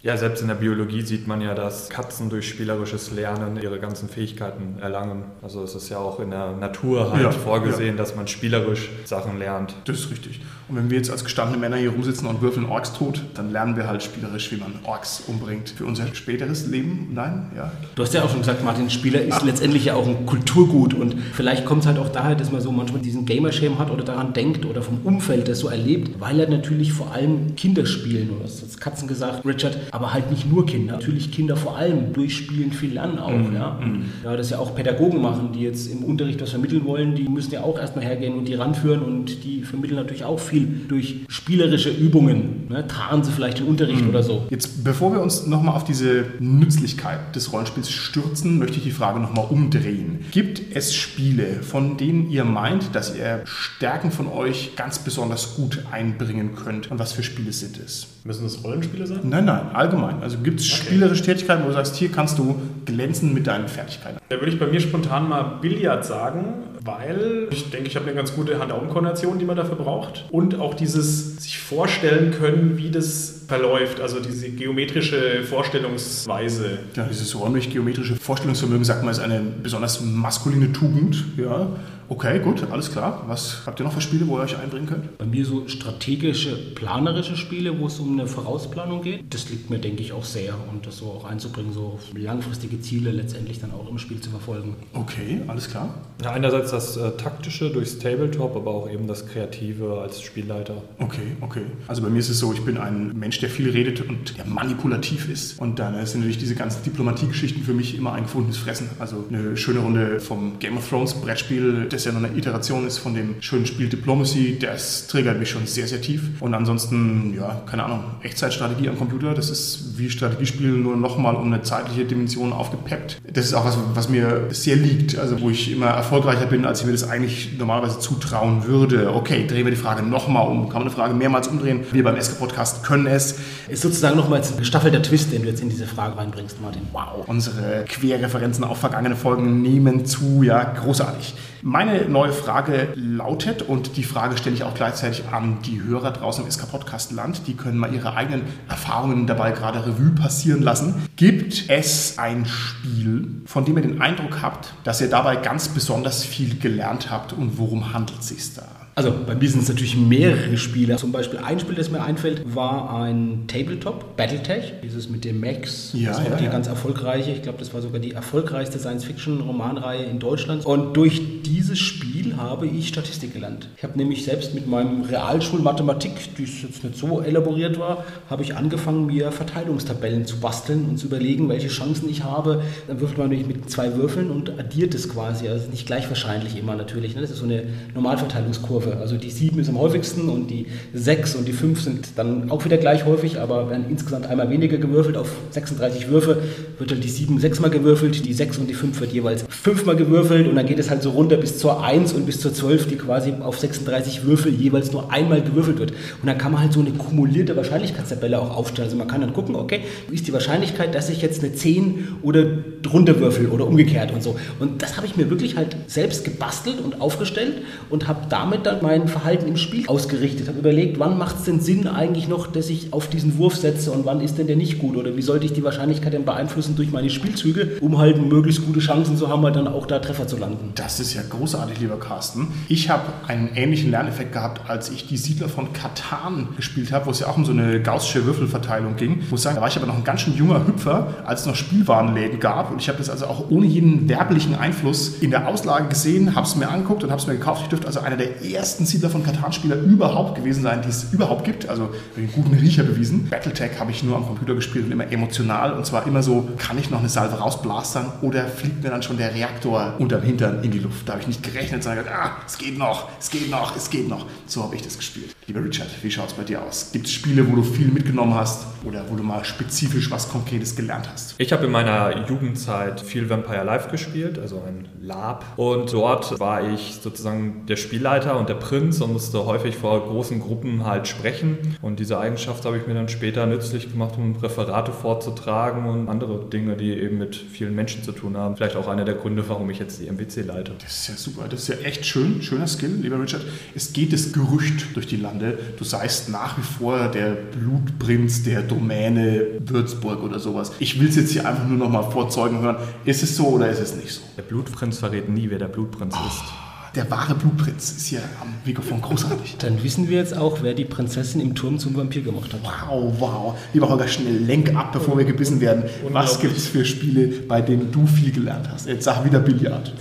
Ja, 0.00 0.16
selbst 0.16 0.42
in 0.42 0.48
der 0.48 0.54
Biologie 0.54 1.02
sieht 1.02 1.26
man 1.26 1.40
ja, 1.40 1.54
dass 1.54 1.88
Katzen 1.88 2.30
durch 2.30 2.48
spielerisches 2.48 3.10
Lernen 3.10 3.60
ihre 3.60 3.80
ganzen 3.80 4.08
Fähigkeiten 4.08 4.76
erlangen. 4.80 5.24
Also 5.42 5.64
es 5.64 5.74
ist 5.74 5.88
ja 5.88 5.98
auch 5.98 6.20
in 6.20 6.30
der 6.30 6.52
Natur 6.52 7.12
halt 7.12 7.22
Ja, 7.22 7.30
vorgesehen, 7.32 7.96
dass 7.96 8.14
man 8.14 8.28
spielerisch 8.28 8.90
Sachen 9.04 9.38
lernt. 9.38 9.74
Das 9.86 9.98
ist 9.98 10.10
richtig. 10.12 10.40
Und 10.68 10.76
wenn 10.76 10.90
wir 10.90 10.98
jetzt 10.98 11.10
als 11.10 11.24
gestandene 11.24 11.58
Männer 11.58 11.76
hier 11.76 11.90
rumsitzen 11.90 12.28
und 12.28 12.42
würfeln 12.42 12.66
Orks 12.66 12.92
tot, 12.92 13.22
dann 13.34 13.50
lernen 13.50 13.74
wir 13.74 13.88
halt 13.88 14.02
spielerisch, 14.02 14.52
wie 14.52 14.56
man 14.56 14.74
Orks 14.84 15.24
umbringt. 15.26 15.70
Für 15.70 15.86
unser 15.86 16.14
späteres 16.14 16.66
Leben? 16.66 17.08
Nein? 17.14 17.50
Ja. 17.56 17.72
Du 17.96 18.02
hast 18.02 18.14
ja 18.14 18.22
auch 18.22 18.30
schon 18.30 18.40
gesagt, 18.40 18.62
Martin, 18.62 18.90
Spieler 18.90 19.22
ist 19.22 19.42
letztendlich 19.42 19.86
ja 19.86 19.94
auch 19.94 20.06
ein 20.06 20.26
Kulturgut 20.26 20.94
und 20.94 21.16
vielleicht 21.32 21.64
kommt 21.64 21.82
es 21.82 21.86
halt 21.86 21.98
auch 21.98 22.10
daher, 22.10 22.36
dass 22.36 22.52
man 22.52 22.60
so 22.60 22.70
manchmal 22.70 23.00
diesen 23.00 23.26
Gamerschäm 23.26 23.78
hat 23.78 23.90
oder 23.90 24.04
daran 24.04 24.32
denkt 24.32 24.64
oder 24.64 24.82
vom 24.82 25.00
Umfeld 25.02 25.48
das 25.48 25.58
so 25.60 25.68
erlebt, 25.68 26.20
weil 26.20 26.38
er 26.38 26.48
natürlich 26.48 26.92
vor 26.92 27.12
allem 27.12 27.56
Kinder 27.56 27.86
spielen, 27.86 28.28
du 28.28 28.44
hast 28.44 28.60
jetzt 28.60 28.80
Katzen 28.80 29.08
gesagt, 29.08 29.44
Richard, 29.46 29.76
aber 29.92 30.12
halt 30.12 30.30
nicht 30.30 30.50
nur 30.50 30.66
Kinder, 30.66 30.94
natürlich 30.94 31.30
Kinder 31.30 31.56
vor 31.56 31.76
allem 31.76 32.12
durch 32.12 32.36
Spielen 32.36 32.72
viel 32.72 32.94
lernen 32.94 33.18
auch, 33.18 33.52
ja. 33.52 33.78
Ja, 34.24 34.36
das 34.36 34.50
ja 34.50 34.58
auch 34.58 34.74
Pädagogen 34.74 35.20
machen, 35.20 35.50
die 35.52 35.60
jetzt 35.60 35.90
im 35.90 36.04
Unterricht 36.04 36.40
was 36.40 36.50
vermitteln 36.50 36.84
wollen, 36.84 37.14
die 37.14 37.28
müssen 37.28 37.52
ja 37.52 37.62
auch 37.62 37.78
erstmal 37.78 38.04
hergehen 38.04 38.34
und 38.34 38.46
die 38.46 38.54
ranführen 38.54 39.02
und 39.02 39.44
die 39.44 39.62
vermitteln 39.62 39.96
natürlich 39.96 40.24
auch 40.24 40.38
viel 40.38 40.68
durch 40.88 41.16
spielerische 41.28 41.90
Übungen, 41.90 42.66
ne? 42.68 42.86
tarnen 42.86 43.24
sie 43.24 43.32
vielleicht 43.32 43.58
den 43.58 43.66
Unterricht 43.66 44.06
oder 44.08 44.22
so. 44.22 44.46
Jetzt, 44.50 44.84
bevor 44.84 45.12
wir 45.12 45.20
uns 45.20 45.46
nochmal 45.46 45.74
auf 45.74 45.84
diese 45.84 46.24
Nützlichkeit 46.38 47.34
des 47.34 47.52
Rollenspiels 47.52 47.90
stürzen, 47.90 48.58
möchte 48.58 48.78
ich 48.78 48.84
die 48.84 48.90
Frage 48.90 49.20
nochmal 49.20 49.46
umdrehen. 49.48 50.20
Gibt 50.30 50.62
es 50.74 50.94
Spiele, 50.94 51.62
von 51.62 51.96
denen 51.96 52.30
ihr 52.30 52.44
meint, 52.44 52.94
dass 52.94 53.16
ihr 53.16 53.42
Stärken 53.44 54.10
von 54.10 54.28
euch 54.28 54.76
ganz 54.76 54.98
besonders 54.98 55.56
gut 55.56 55.84
einbringen 55.90 56.54
könnt? 56.54 56.90
Und 56.90 56.98
was 56.98 57.12
für 57.12 57.22
Spiele 57.22 57.52
sind 57.52 57.78
es? 57.78 58.08
Müssen 58.24 58.44
das 58.44 58.62
Rollenspiele 58.64 59.06
sein? 59.06 59.20
Nein, 59.22 59.44
nein, 59.44 59.70
allgemein. 59.72 60.22
Also 60.22 60.38
gibt 60.38 60.60
es 60.60 60.66
spielerische 60.66 61.22
Tätigkeiten, 61.22 61.62
wo 61.62 61.68
du 61.68 61.74
sagst, 61.74 61.96
hier 61.96 62.10
kannst 62.10 62.38
du 62.38 62.60
glänzen 62.84 63.32
mit 63.32 63.46
deinen 63.46 63.68
Fertigkeiten. 63.68 64.18
Da 64.28 64.36
würde 64.36 64.52
ich 64.52 64.58
bei 64.58 64.66
mir 64.66 64.80
spontan 64.80 65.28
mal 65.28 65.58
Billard 65.60 66.04
sagen, 66.04 66.54
weil 66.84 67.48
ich 67.50 67.70
denke, 67.70 67.88
ich 67.88 67.96
habe 67.96 68.06
eine 68.06 68.14
ganz 68.14 68.34
gute 68.34 68.58
Hand-Augen-Koordination, 68.58 69.38
die 69.38 69.44
man 69.44 69.56
dafür 69.56 69.76
braucht. 69.76 70.26
Und 70.30 70.58
auch 70.58 70.74
dieses 70.74 71.36
sich 71.36 71.58
vorstellen 71.58 72.32
können, 72.32 72.76
wie 72.76 72.90
das 72.90 73.37
verläuft, 73.48 74.00
also 74.00 74.20
diese 74.20 74.50
geometrische 74.50 75.42
Vorstellungsweise. 75.42 76.80
Ja, 76.94 77.04
dieses 77.04 77.34
räumlich-geometrische 77.34 78.16
Vorstellungsvermögen, 78.16 78.84
sagt 78.84 79.02
man, 79.02 79.10
ist 79.10 79.20
eine 79.20 79.40
besonders 79.40 80.02
maskuline 80.02 80.70
Tugend. 80.72 81.24
Ja, 81.38 81.68
okay, 82.10 82.40
gut, 82.40 82.62
alles 82.70 82.92
klar. 82.92 83.24
Was 83.26 83.62
habt 83.64 83.80
ihr 83.80 83.84
noch 83.84 83.94
für 83.94 84.02
Spiele, 84.02 84.28
wo 84.28 84.36
ihr 84.36 84.42
euch 84.42 84.58
einbringen 84.58 84.86
könnt? 84.86 85.16
Bei 85.16 85.24
mir 85.24 85.46
so 85.46 85.66
strategische, 85.66 86.56
planerische 86.74 87.38
Spiele, 87.38 87.78
wo 87.78 87.86
es 87.86 87.98
um 87.98 88.12
eine 88.12 88.28
Vorausplanung 88.28 89.00
geht. 89.00 89.22
Das 89.30 89.48
liegt 89.48 89.70
mir, 89.70 89.78
denke 89.78 90.02
ich, 90.02 90.12
auch 90.12 90.24
sehr. 90.24 90.54
Und 90.70 90.86
das 90.86 90.98
so 90.98 91.06
auch 91.06 91.24
einzubringen, 91.24 91.72
so 91.72 91.98
langfristige 92.14 92.80
Ziele 92.82 93.12
letztendlich 93.12 93.60
dann 93.60 93.72
auch 93.72 93.88
im 93.90 93.98
Spiel 93.98 94.20
zu 94.20 94.28
verfolgen. 94.28 94.76
Okay, 94.92 95.40
alles 95.46 95.70
klar. 95.70 95.94
Ja, 96.22 96.32
einerseits 96.32 96.70
das 96.70 96.98
äh, 96.98 97.12
taktische 97.12 97.70
durchs 97.70 97.98
Tabletop, 97.98 98.54
aber 98.56 98.72
auch 98.72 98.90
eben 98.90 99.06
das 99.06 99.26
Kreative 99.26 100.02
als 100.02 100.20
Spielleiter. 100.20 100.82
Okay, 100.98 101.36
okay. 101.40 101.62
Also 101.86 102.02
bei 102.02 102.10
mir 102.10 102.18
ist 102.18 102.28
es 102.28 102.40
so, 102.40 102.52
ich 102.52 102.60
bin 102.62 102.76
ein 102.76 103.18
Mensch, 103.18 103.37
der 103.40 103.50
viel 103.50 103.70
redet 103.70 104.00
und 104.00 104.36
der 104.38 104.46
manipulativ 104.46 105.28
ist. 105.28 105.58
Und 105.58 105.78
dann 105.78 105.94
sind 106.06 106.20
natürlich 106.20 106.38
diese 106.38 106.54
ganzen 106.54 106.82
Diplomatiegeschichten 106.82 107.62
für 107.62 107.74
mich 107.74 107.96
immer 107.96 108.12
ein 108.12 108.24
gefundenes 108.24 108.56
Fressen. 108.56 108.88
Also 108.98 109.24
eine 109.28 109.56
schöne 109.56 109.80
Runde 109.80 110.20
vom 110.20 110.58
Game 110.58 110.76
of 110.76 110.88
Thrones 110.88 111.14
Brettspiel, 111.14 111.86
das 111.88 112.04
ja 112.04 112.12
noch 112.12 112.22
eine 112.22 112.36
Iteration 112.36 112.86
ist 112.86 112.98
von 112.98 113.14
dem 113.14 113.36
schönen 113.40 113.66
Spiel 113.66 113.88
Diplomacy, 113.88 114.58
das 114.58 115.06
triggert 115.06 115.38
mich 115.38 115.50
schon 115.50 115.66
sehr, 115.66 115.86
sehr 115.86 116.00
tief. 116.00 116.40
Und 116.40 116.54
ansonsten, 116.54 117.34
ja, 117.34 117.62
keine 117.66 117.84
Ahnung, 117.84 118.04
Echtzeitstrategie 118.22 118.88
am 118.88 118.98
Computer, 118.98 119.34
das 119.34 119.50
ist 119.50 119.98
wie 119.98 120.10
Strategiespiel 120.10 120.70
nur 120.70 120.96
nochmal 120.96 121.34
um 121.34 121.52
eine 121.52 121.62
zeitliche 121.62 122.04
Dimension 122.04 122.52
aufgepeppt. 122.52 123.20
Das 123.32 123.46
ist 123.46 123.54
auch 123.54 123.64
was, 123.64 123.78
was 123.94 124.08
mir 124.08 124.48
sehr 124.50 124.76
liegt, 124.76 125.18
also 125.18 125.40
wo 125.40 125.50
ich 125.50 125.72
immer 125.72 125.86
erfolgreicher 125.86 126.46
bin, 126.46 126.64
als 126.64 126.80
ich 126.80 126.86
mir 126.86 126.92
das 126.92 127.08
eigentlich 127.08 127.58
normalerweise 127.58 127.98
zutrauen 127.98 128.64
würde. 128.64 129.12
Okay, 129.14 129.46
drehen 129.46 129.64
wir 129.64 129.70
die 129.70 129.76
Frage 129.76 130.02
nochmal 130.02 130.46
um. 130.48 130.68
Kann 130.68 130.80
man 130.80 130.82
eine 130.82 130.90
Frage 130.90 131.14
mehrmals 131.14 131.48
umdrehen? 131.48 131.80
Wir 131.92 132.04
beim 132.04 132.20
SK-Podcast 132.20 132.84
können 132.84 133.06
es. 133.06 133.27
Ist 133.68 133.82
sozusagen 133.82 134.16
nochmal 134.16 134.40
ein 134.42 134.56
gestaffelter 134.58 135.02
Twist, 135.02 135.32
den 135.32 135.42
du 135.42 135.48
jetzt 135.48 135.60
in 135.60 135.68
diese 135.68 135.86
Frage 135.86 136.16
reinbringst, 136.16 136.60
Martin. 136.60 136.82
Wow, 136.92 137.24
unsere 137.26 137.84
Querreferenzen 137.84 138.64
auf 138.64 138.78
vergangene 138.78 139.16
Folgen 139.16 139.62
nehmen 139.62 140.06
zu, 140.06 140.42
ja, 140.42 140.62
großartig. 140.64 141.34
Meine 141.62 142.08
neue 142.08 142.32
Frage 142.32 142.88
lautet, 142.94 143.62
und 143.62 143.96
die 143.96 144.04
Frage 144.04 144.36
stelle 144.36 144.54
ich 144.54 144.62
auch 144.62 144.74
gleichzeitig 144.74 145.24
an 145.32 145.58
die 145.66 145.82
Hörer 145.82 146.12
draußen 146.12 146.44
im 146.44 146.50
SK-Podcast-Land, 146.50 147.46
die 147.46 147.54
können 147.54 147.78
mal 147.78 147.92
ihre 147.92 148.14
eigenen 148.14 148.42
Erfahrungen 148.68 149.26
dabei 149.26 149.50
gerade 149.50 149.84
Revue 149.84 150.10
passieren 150.10 150.62
lassen. 150.62 151.08
Gibt 151.16 151.64
es 151.68 152.16
ein 152.18 152.46
Spiel, 152.46 153.42
von 153.44 153.64
dem 153.64 153.76
ihr 153.76 153.82
den 153.82 154.00
Eindruck 154.00 154.40
habt, 154.40 154.72
dass 154.84 155.00
ihr 155.00 155.10
dabei 155.10 155.36
ganz 155.36 155.68
besonders 155.68 156.24
viel 156.24 156.58
gelernt 156.58 157.10
habt 157.10 157.32
und 157.32 157.58
worum 157.58 157.92
handelt 157.92 158.20
es 158.20 158.28
sich 158.28 158.54
da? 158.54 158.77
Also 158.98 159.14
bei 159.24 159.36
mir 159.36 159.48
sind 159.48 159.62
es 159.62 159.68
natürlich 159.68 159.96
mehrere 159.96 160.56
Spiele. 160.56 160.96
Zum 160.96 161.12
Beispiel 161.12 161.38
ein 161.38 161.60
Spiel, 161.60 161.76
das 161.76 161.88
mir 161.88 162.02
einfällt, 162.02 162.42
war 162.52 163.00
ein 163.00 163.44
Tabletop, 163.46 164.16
Battletech, 164.16 164.72
dieses 164.82 165.08
mit 165.08 165.24
dem 165.24 165.38
Max. 165.38 165.92
Ja, 165.92 166.08
das 166.08 166.24
war 166.24 166.30
ja, 166.30 166.36
die 166.36 166.46
ja. 166.46 166.50
ganz 166.50 166.66
erfolgreiche, 166.66 167.30
ich 167.30 167.42
glaube, 167.42 167.60
das 167.60 167.72
war 167.72 167.80
sogar 167.80 168.00
die 168.00 168.10
erfolgreichste 168.10 168.80
Science-Fiction-Romanreihe 168.80 170.02
in 170.02 170.18
Deutschland. 170.18 170.66
Und 170.66 170.96
durch 170.96 171.42
dieses 171.44 171.78
Spiel 171.78 172.36
habe 172.36 172.66
ich 172.66 172.88
Statistik 172.88 173.34
gelernt. 173.34 173.68
Ich 173.76 173.84
habe 173.84 173.96
nämlich 173.96 174.24
selbst 174.24 174.52
mit 174.52 174.66
meinem 174.66 175.02
Realschulmathematik, 175.02 176.34
die 176.36 176.42
jetzt 176.42 176.82
nicht 176.82 176.96
so 176.96 177.20
elaboriert 177.20 177.78
war, 177.78 178.04
habe 178.28 178.42
ich 178.42 178.56
angefangen, 178.56 179.06
mir 179.06 179.30
Verteilungstabellen 179.30 180.26
zu 180.26 180.40
basteln 180.40 180.86
und 180.88 180.98
zu 180.98 181.06
überlegen, 181.06 181.48
welche 181.48 181.68
Chancen 181.68 182.10
ich 182.10 182.24
habe. 182.24 182.62
Dann 182.88 182.98
würfelt 182.98 183.18
man 183.18 183.28
nämlich 183.28 183.46
mit 183.46 183.70
zwei 183.70 183.94
Würfeln 183.94 184.32
und 184.32 184.58
addiert 184.58 184.92
es 184.96 185.08
quasi. 185.08 185.46
Also 185.46 185.70
nicht 185.70 185.86
gleich 185.86 186.08
wahrscheinlich 186.08 186.58
immer 186.58 186.74
natürlich. 186.74 187.14
Ne? 187.14 187.20
Das 187.20 187.30
ist 187.30 187.38
so 187.38 187.44
eine 187.44 187.62
Normalverteilungskurve. 187.94 188.87
Also 188.92 189.16
die 189.16 189.30
7 189.30 189.58
ist 189.58 189.68
am 189.68 189.78
häufigsten 189.78 190.28
und 190.28 190.48
die 190.48 190.66
6 190.94 191.36
und 191.36 191.48
die 191.48 191.52
5 191.52 191.80
sind 191.80 192.08
dann 192.16 192.50
auch 192.50 192.64
wieder 192.64 192.76
gleich 192.76 193.04
häufig, 193.04 193.38
aber 193.38 193.70
werden 193.70 193.86
insgesamt 193.88 194.26
einmal 194.26 194.50
weniger 194.50 194.78
gewürfelt. 194.78 195.16
Auf 195.16 195.28
36 195.50 196.08
Würfe 196.08 196.42
wird 196.78 196.90
dann 196.90 197.00
die 197.00 197.08
7 197.08 197.38
sechsmal 197.40 197.70
gewürfelt, 197.70 198.24
die 198.24 198.32
6 198.32 198.58
und 198.58 198.68
die 198.68 198.74
5 198.74 199.00
wird 199.00 199.12
jeweils 199.12 199.44
fünfmal 199.48 199.96
gewürfelt 199.96 200.48
und 200.48 200.56
dann 200.56 200.66
geht 200.66 200.78
es 200.78 200.90
halt 200.90 201.02
so 201.02 201.10
runter 201.10 201.36
bis 201.36 201.58
zur 201.58 201.82
1 201.84 202.12
und 202.12 202.26
bis 202.26 202.40
zur 202.40 202.52
12, 202.52 202.88
die 202.88 202.96
quasi 202.96 203.32
auf 203.40 203.58
36 203.58 204.24
Würfel 204.24 204.52
jeweils 204.52 204.92
nur 204.92 205.12
einmal 205.12 205.42
gewürfelt 205.42 205.78
wird. 205.78 205.92
Und 206.22 206.26
dann 206.26 206.38
kann 206.38 206.52
man 206.52 206.62
halt 206.62 206.72
so 206.72 206.80
eine 206.80 206.90
kumulierte 206.90 207.56
Wahrscheinlichkeitstabelle 207.56 208.38
auch 208.40 208.56
aufstellen. 208.56 208.86
Also 208.86 208.96
man 208.96 209.08
kann 209.08 209.20
dann 209.20 209.32
gucken, 209.32 209.56
okay, 209.56 209.80
wie 210.08 210.14
ist 210.14 210.26
die 210.26 210.32
Wahrscheinlichkeit, 210.32 210.94
dass 210.94 211.08
ich 211.08 211.22
jetzt 211.22 211.42
eine 211.42 211.52
10 211.52 212.18
oder 212.22 212.44
drunter 212.82 213.20
würfel 213.20 213.48
oder 213.48 213.66
umgekehrt 213.66 214.12
und 214.12 214.22
so. 214.22 214.36
Und 214.60 214.82
das 214.82 214.96
habe 214.96 215.06
ich 215.06 215.16
mir 215.16 215.30
wirklich 215.30 215.56
halt 215.56 215.76
selbst 215.86 216.24
gebastelt 216.24 216.80
und 216.80 217.00
aufgestellt 217.00 217.62
und 217.90 218.08
habe 218.08 218.26
damit 218.28 218.66
dann 218.66 218.77
mein 218.82 219.08
Verhalten 219.08 219.46
im 219.46 219.56
Spiel 219.56 219.86
ausgerichtet. 219.88 220.48
Habe 220.48 220.58
überlegt, 220.58 220.98
wann 220.98 221.18
macht 221.18 221.36
es 221.36 221.44
denn 221.44 221.60
Sinn 221.60 221.86
eigentlich 221.86 222.28
noch, 222.28 222.46
dass 222.46 222.68
ich 222.68 222.92
auf 222.92 223.08
diesen 223.08 223.38
Wurf 223.38 223.56
setze 223.56 223.90
und 223.92 224.04
wann 224.04 224.20
ist 224.20 224.38
denn 224.38 224.46
der 224.46 224.56
nicht 224.56 224.78
gut 224.78 224.96
oder 224.96 225.16
wie 225.16 225.22
sollte 225.22 225.46
ich 225.46 225.52
die 225.52 225.64
Wahrscheinlichkeit 225.64 226.12
denn 226.12 226.24
beeinflussen 226.24 226.76
durch 226.76 226.90
meine 226.90 227.10
Spielzüge, 227.10 227.78
um 227.80 227.98
halt 227.98 228.20
möglichst 228.20 228.64
gute 228.66 228.80
Chancen 228.80 229.16
zu 229.16 229.28
haben, 229.28 229.42
halt 229.42 229.56
dann 229.56 229.68
auch 229.68 229.86
da 229.86 229.98
Treffer 229.98 230.26
zu 230.26 230.36
landen. 230.36 230.72
Das 230.74 231.00
ist 231.00 231.14
ja 231.14 231.22
großartig. 231.28 231.80
lieber 231.80 231.98
Carsten. 231.98 232.48
Ich 232.68 232.90
habe 232.90 233.04
einen 233.26 233.50
ähnlichen 233.54 233.90
Lerneffekt 233.90 234.32
gehabt, 234.32 234.68
als 234.68 234.90
ich 234.90 235.06
die 235.06 235.16
Siedler 235.16 235.48
von 235.48 235.72
Katan 235.72 236.48
gespielt 236.56 236.92
habe, 236.92 237.06
wo 237.06 237.10
es 237.10 237.20
ja 237.20 237.28
auch 237.28 237.36
um 237.36 237.44
so 237.44 237.52
eine 237.52 237.80
gaussische 237.80 238.24
Würfelverteilung 238.26 238.96
ging. 238.96 239.20
Ich 239.20 239.30
muss 239.30 239.42
sagen, 239.42 239.56
da 239.56 239.62
war 239.62 239.68
ich 239.68 239.76
aber 239.76 239.86
noch 239.86 239.96
ein 239.96 240.04
ganz 240.04 240.22
schön 240.22 240.34
junger 240.34 240.66
Hüpfer, 240.66 241.14
als 241.24 241.40
es 241.40 241.46
noch 241.46 241.54
Spielwarenläden 241.56 242.40
gab. 242.40 242.70
Und 242.70 242.80
ich 242.80 242.88
habe 242.88 242.98
das 242.98 243.10
also 243.10 243.26
auch 243.26 243.50
ohne 243.50 243.66
jeden 243.66 244.08
werblichen 244.08 244.54
Einfluss 244.54 245.18
in 245.20 245.30
der 245.30 245.48
Auslage 245.48 245.88
gesehen, 245.88 246.34
habe 246.34 246.46
es 246.46 246.56
mir 246.56 246.68
angeguckt 246.68 247.04
und 247.04 247.10
habe 247.10 247.20
es 247.20 247.26
mir 247.26 247.34
gekauft. 247.34 247.62
Ich 247.62 247.68
dürfte 247.68 247.86
also 247.86 248.00
einer 248.00 248.16
der 248.16 248.42
ersten 248.42 248.67
Siedler 248.76 249.10
von 249.10 249.22
Katan-Spieler 249.22 249.76
überhaupt 249.76 250.36
gewesen 250.36 250.62
sein, 250.62 250.82
die 250.82 250.88
es 250.88 251.12
überhaupt 251.12 251.44
gibt. 251.44 251.68
Also 251.68 251.90
einen 252.16 252.30
guten 252.32 252.54
Riecher 252.54 252.82
bewiesen. 252.82 253.28
Battletech 253.28 253.78
habe 253.78 253.90
ich 253.90 254.02
nur 254.02 254.16
am 254.16 254.26
Computer 254.26 254.54
gespielt 254.54 254.86
und 254.86 254.92
immer 254.92 255.10
emotional. 255.10 255.72
Und 255.72 255.86
zwar 255.86 256.06
immer 256.06 256.22
so, 256.22 256.48
kann 256.58 256.78
ich 256.78 256.90
noch 256.90 257.00
eine 257.00 257.08
Salve 257.08 257.36
rausblastern 257.36 258.06
oder 258.22 258.46
fliegt 258.46 258.82
mir 258.82 258.90
dann 258.90 259.02
schon 259.02 259.16
der 259.16 259.34
Reaktor 259.34 259.94
unterm 259.98 260.22
Hintern 260.22 260.62
in 260.62 260.70
die 260.70 260.78
Luft? 260.78 261.08
Da 261.08 261.12
habe 261.12 261.22
ich 261.22 261.28
nicht 261.28 261.42
gerechnet, 261.42 261.82
sondern 261.82 262.04
gesagt, 262.04 262.20
ah, 262.20 262.42
es 262.46 262.58
geht 262.58 262.78
noch, 262.78 263.08
es 263.18 263.30
geht 263.30 263.50
noch, 263.50 263.76
es 263.76 263.90
geht 263.90 264.08
noch. 264.08 264.26
So 264.46 264.62
habe 264.62 264.76
ich 264.76 264.82
das 264.82 264.96
gespielt. 264.96 265.34
Lieber 265.46 265.64
Richard, 265.64 265.88
wie 266.02 266.10
schaut 266.10 266.28
es 266.28 266.34
bei 266.34 266.44
dir 266.44 266.62
aus? 266.62 266.90
Gibt 266.92 267.06
es 267.06 267.12
Spiele, 267.12 267.50
wo 267.50 267.56
du 267.56 267.62
viel 267.62 267.88
mitgenommen 267.88 268.34
hast 268.34 268.66
oder 268.84 269.04
wo 269.08 269.16
du 269.16 269.22
mal 269.22 269.44
spezifisch 269.44 270.10
was 270.10 270.28
Konkretes 270.28 270.76
gelernt 270.76 271.08
hast? 271.10 271.34
Ich 271.38 271.52
habe 271.52 271.66
in 271.66 271.72
meiner 271.72 272.28
Jugendzeit 272.28 273.00
viel 273.00 273.28
Vampire 273.30 273.64
Live 273.64 273.90
gespielt, 273.90 274.38
also 274.38 274.62
ein 274.66 274.88
Lab. 275.00 275.44
Und 275.56 275.92
dort 275.92 276.38
war 276.38 276.68
ich 276.68 276.98
sozusagen 277.02 277.66
der 277.66 277.76
Spielleiter 277.76 278.38
und 278.38 278.47
der 278.48 278.54
Prinz 278.54 279.00
und 279.00 279.12
musste 279.12 279.44
häufig 279.46 279.76
vor 279.76 280.06
großen 280.06 280.40
Gruppen 280.40 280.84
halt 280.84 281.06
sprechen. 281.08 281.58
Und 281.82 282.00
diese 282.00 282.18
Eigenschaft 282.18 282.64
habe 282.64 282.78
ich 282.78 282.86
mir 282.86 282.94
dann 282.94 283.08
später 283.08 283.46
nützlich 283.46 283.90
gemacht, 283.90 284.14
um 284.16 284.36
Referate 284.36 284.92
vorzutragen 284.92 285.86
und 285.86 286.08
andere 286.08 286.44
Dinge, 286.46 286.76
die 286.76 286.92
eben 286.92 287.18
mit 287.18 287.36
vielen 287.36 287.74
Menschen 287.74 288.02
zu 288.02 288.12
tun 288.12 288.36
haben. 288.36 288.56
Vielleicht 288.56 288.76
auch 288.76 288.88
einer 288.88 289.04
der 289.04 289.14
Gründe, 289.14 289.48
warum 289.48 289.70
ich 289.70 289.78
jetzt 289.78 290.00
die 290.00 290.10
MWC 290.10 290.42
leite. 290.42 290.72
Das 290.82 290.98
ist 290.98 291.08
ja 291.08 291.14
super, 291.14 291.48
das 291.48 291.60
ist 291.60 291.68
ja 291.68 291.76
echt 291.86 292.06
schön, 292.06 292.42
schöner 292.42 292.66
Skill, 292.66 292.98
lieber 293.00 293.20
Richard. 293.20 293.42
Es 293.74 293.92
geht 293.92 294.12
das 294.12 294.32
Gerücht 294.32 294.94
durch 294.94 295.06
die 295.06 295.16
Lande, 295.16 295.58
du 295.76 295.84
seist 295.84 296.28
nach 296.28 296.56
wie 296.58 296.62
vor 296.62 297.08
der 297.08 297.30
Blutprinz 297.30 298.42
der 298.42 298.62
Domäne 298.62 299.46
Würzburg 299.60 300.22
oder 300.22 300.38
sowas. 300.38 300.72
Ich 300.78 301.00
will 301.00 301.08
es 301.08 301.16
jetzt 301.16 301.32
hier 301.32 301.46
einfach 301.46 301.66
nur 301.66 301.78
noch 301.78 301.90
mal 301.90 302.02
vorzeugen 302.02 302.60
hören. 302.60 302.76
Ist 303.04 303.22
es 303.22 303.36
so 303.36 303.48
oder 303.48 303.68
ist 303.68 303.80
es 303.80 303.96
nicht 303.96 304.10
so? 304.10 304.22
Der 304.36 304.42
Blutprinz 304.42 304.98
verrät 304.98 305.28
nie, 305.28 305.50
wer 305.50 305.58
der 305.58 305.68
Blutprinz 305.68 306.14
oh. 306.16 306.26
ist 306.26 306.67
der 306.94 307.10
wahre 307.10 307.34
Blutprinz 307.34 307.92
ist 307.92 308.06
hier 308.06 308.20
am 308.40 308.54
Mikrofon 308.64 309.00
großartig. 309.00 309.56
Dann 309.58 309.82
wissen 309.82 310.08
wir 310.08 310.18
jetzt 310.18 310.36
auch, 310.36 310.58
wer 310.62 310.74
die 310.74 310.84
Prinzessin 310.84 311.40
im 311.40 311.54
Turm 311.54 311.78
zum 311.78 311.96
Vampir 311.96 312.22
gemacht 312.22 312.52
hat. 312.52 312.60
Wow, 312.62 313.12
wow. 313.18 313.58
Lieber 313.72 313.88
Holger, 313.88 314.08
schnell 314.08 314.36
lenk 314.36 314.74
ab, 314.74 314.92
bevor 314.92 315.18
wir 315.18 315.24
gebissen 315.24 315.60
werden. 315.60 315.84
Was 316.10 316.40
gibt 316.40 316.56
es 316.56 316.66
für 316.66 316.84
Spiele, 316.84 317.28
bei 317.46 317.60
denen 317.60 317.92
du 317.92 318.06
viel 318.06 318.32
gelernt 318.32 318.68
hast? 318.72 318.88
Jetzt 318.88 319.04
sag 319.04 319.24
wieder 319.24 319.40
Billard. 319.40 319.92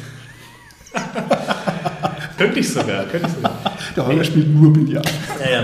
könnte 2.38 2.60
ich 2.60 2.70
sogar, 2.70 3.04
könnte 3.06 3.28
ich 3.28 3.34
sogar. 3.34 3.60
Der 3.96 4.06
Holger 4.06 4.24
spielt 4.24 4.54
nur 4.54 4.72
Billard. 4.72 5.10
Ja, 5.40 5.62
ja. 5.62 5.64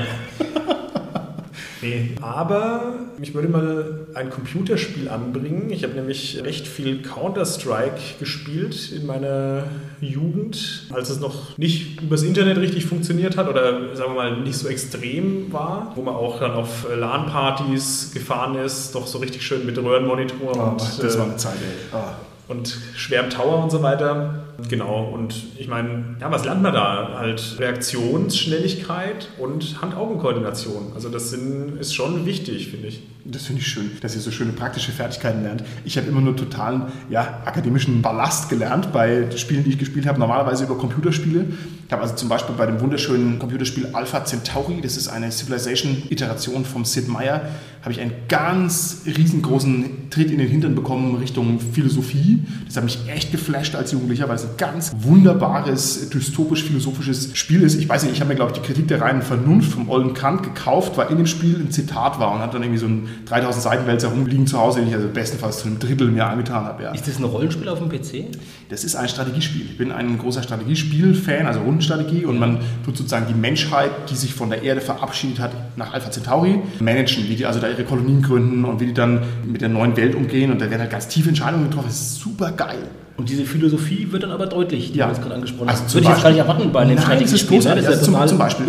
Nee. 1.84 2.12
Aber 2.22 2.94
ich 3.22 3.34
würde 3.34 3.50
mal 3.50 4.08
ein 4.14 4.30
Computerspiel 4.30 5.10
anbringen. 5.10 5.70
Ich 5.70 5.84
habe 5.84 5.94
nämlich 5.94 6.42
recht 6.44 6.66
viel 6.66 7.02
Counter-Strike 7.02 8.00
gespielt 8.20 8.92
in 8.92 9.06
meiner 9.06 9.66
Jugend, 10.00 10.88
als 10.92 11.10
es 11.10 11.20
noch 11.20 11.58
nicht 11.58 12.02
übers 12.02 12.24
Internet 12.24 12.58
richtig 12.58 12.86
funktioniert 12.86 13.38
hat 13.38 13.50
oder 13.50 13.96
sagen 13.96 14.12
wir 14.12 14.16
mal 14.16 14.42
nicht 14.42 14.58
so 14.58 14.68
extrem 14.68 15.52
war, 15.52 15.92
wo 15.96 16.02
man 16.02 16.16
auch 16.16 16.40
dann 16.40 16.52
auf 16.52 16.88
LAN-Partys 16.90 18.12
gefahren 18.14 18.56
ist, 18.56 18.96
doch 18.96 19.06
so 19.06 19.18
richtig 19.18 19.46
schön 19.46 19.66
mit 19.66 19.78
Röhrenmonitor. 19.78 20.54
Oh, 20.56 20.72
und, 20.72 21.04
das 21.04 21.18
war 21.18 21.26
eine 21.26 21.38
Zeit, 21.38 21.56
ey. 21.62 21.98
Oh. 22.00 22.52
Und 22.52 22.78
Schwärm 22.96 23.30
Tower 23.30 23.64
und 23.64 23.72
so 23.72 23.82
weiter. 23.82 24.43
Genau, 24.70 25.10
und 25.10 25.36
ich 25.58 25.68
meine, 25.68 26.16
ja, 26.20 26.32
was 26.32 26.46
lernt 26.46 26.62
man 26.62 26.74
da? 26.74 27.16
Halt 27.18 27.56
Reaktionsschnelligkeit 27.60 29.30
und 29.40 29.82
Hand-Augen-Koordination. 29.82 30.92
Also 30.94 31.10
das 31.10 31.32
sind, 31.32 31.80
ist 31.80 31.94
schon 31.94 32.26
wichtig, 32.26 32.70
finde 32.70 32.88
ich. 32.88 33.02
Das 33.26 33.46
finde 33.46 33.62
ich 33.62 33.68
schön, 33.68 33.90
dass 34.02 34.16
ihr 34.16 34.22
so 34.22 34.32
schöne 34.32 34.52
praktische 34.52 34.92
Fertigkeiten 34.92 35.44
lernt. 35.44 35.64
Ich 35.86 35.98
habe 35.98 36.08
immer 36.08 36.20
nur 36.20 36.36
totalen 36.36 36.84
ja, 37.10 37.42
akademischen 37.46 38.02
Ballast 38.02 38.50
gelernt 38.50 38.92
bei 38.92 39.30
Spielen, 39.38 39.64
die 39.64 39.72
ich 39.72 39.80
gespielt 39.80 40.06
habe, 40.06 40.20
normalerweise 40.20 40.66
über 40.66 40.78
Computerspiele. 40.78 41.46
Ich 41.88 41.92
habe 41.94 42.02
also 42.02 42.16
zum 42.16 42.28
Beispiel 42.28 42.54
bei 42.56 42.66
dem 42.66 42.82
wunderschönen 42.82 43.40
Computerspiel 43.40 43.88
Alpha 43.94 44.26
Centauri, 44.26 44.82
das 44.82 44.98
ist 44.98 45.08
eine 45.08 45.32
Civilization-Iteration 45.32 46.66
vom 46.66 46.84
Sid 46.84 47.08
Meier, 47.08 47.50
habe 47.82 47.94
ich 47.94 48.02
einen 48.02 48.12
ganz 48.28 49.04
riesengroßen 49.06 50.10
Tritt 50.10 50.30
in 50.30 50.40
den 50.40 50.48
Hintern 50.48 50.76
bekommen 50.76 51.16
Richtung 51.16 51.60
Philosophie. 51.60 52.40
Das 52.66 52.76
hat 52.76 52.84
mich 52.84 53.00
echt 53.08 53.32
geflasht 53.32 53.76
als 53.76 53.92
Jugendlicher, 53.94 54.28
weil 54.28 54.36
es 54.36 54.43
ein 54.44 54.58
ganz 54.58 54.92
wunderbares, 54.98 56.10
dystopisch-philosophisches 56.10 57.38
Spiel 57.38 57.62
ist. 57.62 57.76
Ich 57.80 57.88
weiß 57.88 58.04
nicht, 58.04 58.14
ich 58.14 58.22
habe 58.22 58.30
mir, 58.30 58.36
glaube 58.36 58.52
ich, 58.54 58.60
die 58.60 58.66
Kritik 58.66 58.88
der 58.88 59.02
reinen 59.02 59.22
Vernunft 59.22 59.72
vom 59.72 59.90
Olden 59.90 60.14
Kant 60.14 60.44
gekauft, 60.44 60.98
weil 60.98 61.10
in 61.10 61.18
dem 61.18 61.28
Spiel 61.28 61.56
ein 61.56 61.72
Zitat 61.72 62.20
war 62.20 62.34
und 62.34 62.40
hat 62.40 62.54
dann 62.54 62.64
irgendwie 62.64 62.80
so 62.80 62.88
ein 62.88 63.08
3000 63.26 63.64
Seiten 63.64 63.88
Wälzer 63.88 64.10
rumliegen 64.10 64.48
zu 64.48 64.60
Hause, 64.60 64.80
den 64.80 64.90
ich 64.90 64.96
also 64.96 65.08
bestenfalls 65.08 65.60
zu 65.60 65.68
einem 65.68 65.80
Drittel 65.80 66.12
mir 66.12 66.26
angetan 66.26 66.66
habe. 66.66 66.84
Ja. 66.84 66.92
Ist 66.92 67.08
das 67.08 67.18
ein 67.18 67.24
Rollenspiel 67.24 67.70
auf 67.70 67.80
dem 67.80 67.90
PC? 67.90 68.26
Das 68.70 68.84
ist 68.84 68.96
ein 68.96 69.08
Strategiespiel. 69.08 69.66
Ich 69.66 69.78
bin 69.78 69.92
ein 69.92 70.18
großer 70.18 70.44
Strategiespiel-Fan, 70.44 71.46
also 71.46 71.62
Rundenstrategie 71.62 72.26
und 72.26 72.40
man 72.40 72.60
tut 72.86 72.98
sozusagen 72.98 73.28
die 73.28 73.34
Menschheit, 73.34 73.92
die 74.10 74.16
sich 74.16 74.34
von 74.34 74.50
der 74.50 74.64
Erde 74.64 74.82
verabschiedet 74.82 75.40
hat, 75.40 75.52
nach 75.78 75.94
Alpha 75.94 76.12
Centauri 76.12 76.60
managen, 76.80 77.28
wie 77.30 77.36
die 77.36 77.46
also 77.46 77.60
da 77.60 77.70
ihre 77.70 77.84
Kolonien 77.84 78.22
gründen 78.22 78.66
und 78.66 78.80
wie 78.80 78.88
die 78.88 78.94
dann 78.94 79.22
mit 79.46 79.62
der 79.62 79.70
neuen 79.70 79.96
Welt 79.98 80.16
umgehen 80.16 80.52
und 80.52 80.62
da 80.62 80.70
werden 80.70 80.82
halt 80.82 80.92
ganz 80.92 81.08
tiefe 81.08 81.30
Entscheidungen 81.30 81.70
getroffen. 81.70 81.88
Das 81.88 82.02
ist 82.02 82.16
super 82.16 82.52
geil. 82.52 82.90
Und 83.16 83.30
diese 83.30 83.46
Philosophie 83.46 84.08
wird 84.10 84.24
dann 84.24 84.32
aber 84.32 84.48
deutlich, 84.48 84.92
die 84.92 84.98
ja. 84.98 85.08
du 85.08 85.22
gerade 85.22 85.36
angesprochen 85.36 85.70
hast. 85.70 85.84
Also 85.84 85.96
würde 85.96 86.08
ich 86.08 86.14
jetzt 86.14 86.24
gar 86.24 86.30
nicht 86.32 86.40
erwarten 86.40 86.72
bei 86.72 86.84
den 86.84 86.98
Strategiespielen. 86.98 87.64
Ne? 87.64 87.76
Das 87.76 87.84
ist 87.84 88.08
ja 88.08 88.20
zum, 88.20 88.28
zum 88.28 88.38
Beispiel, 88.40 88.66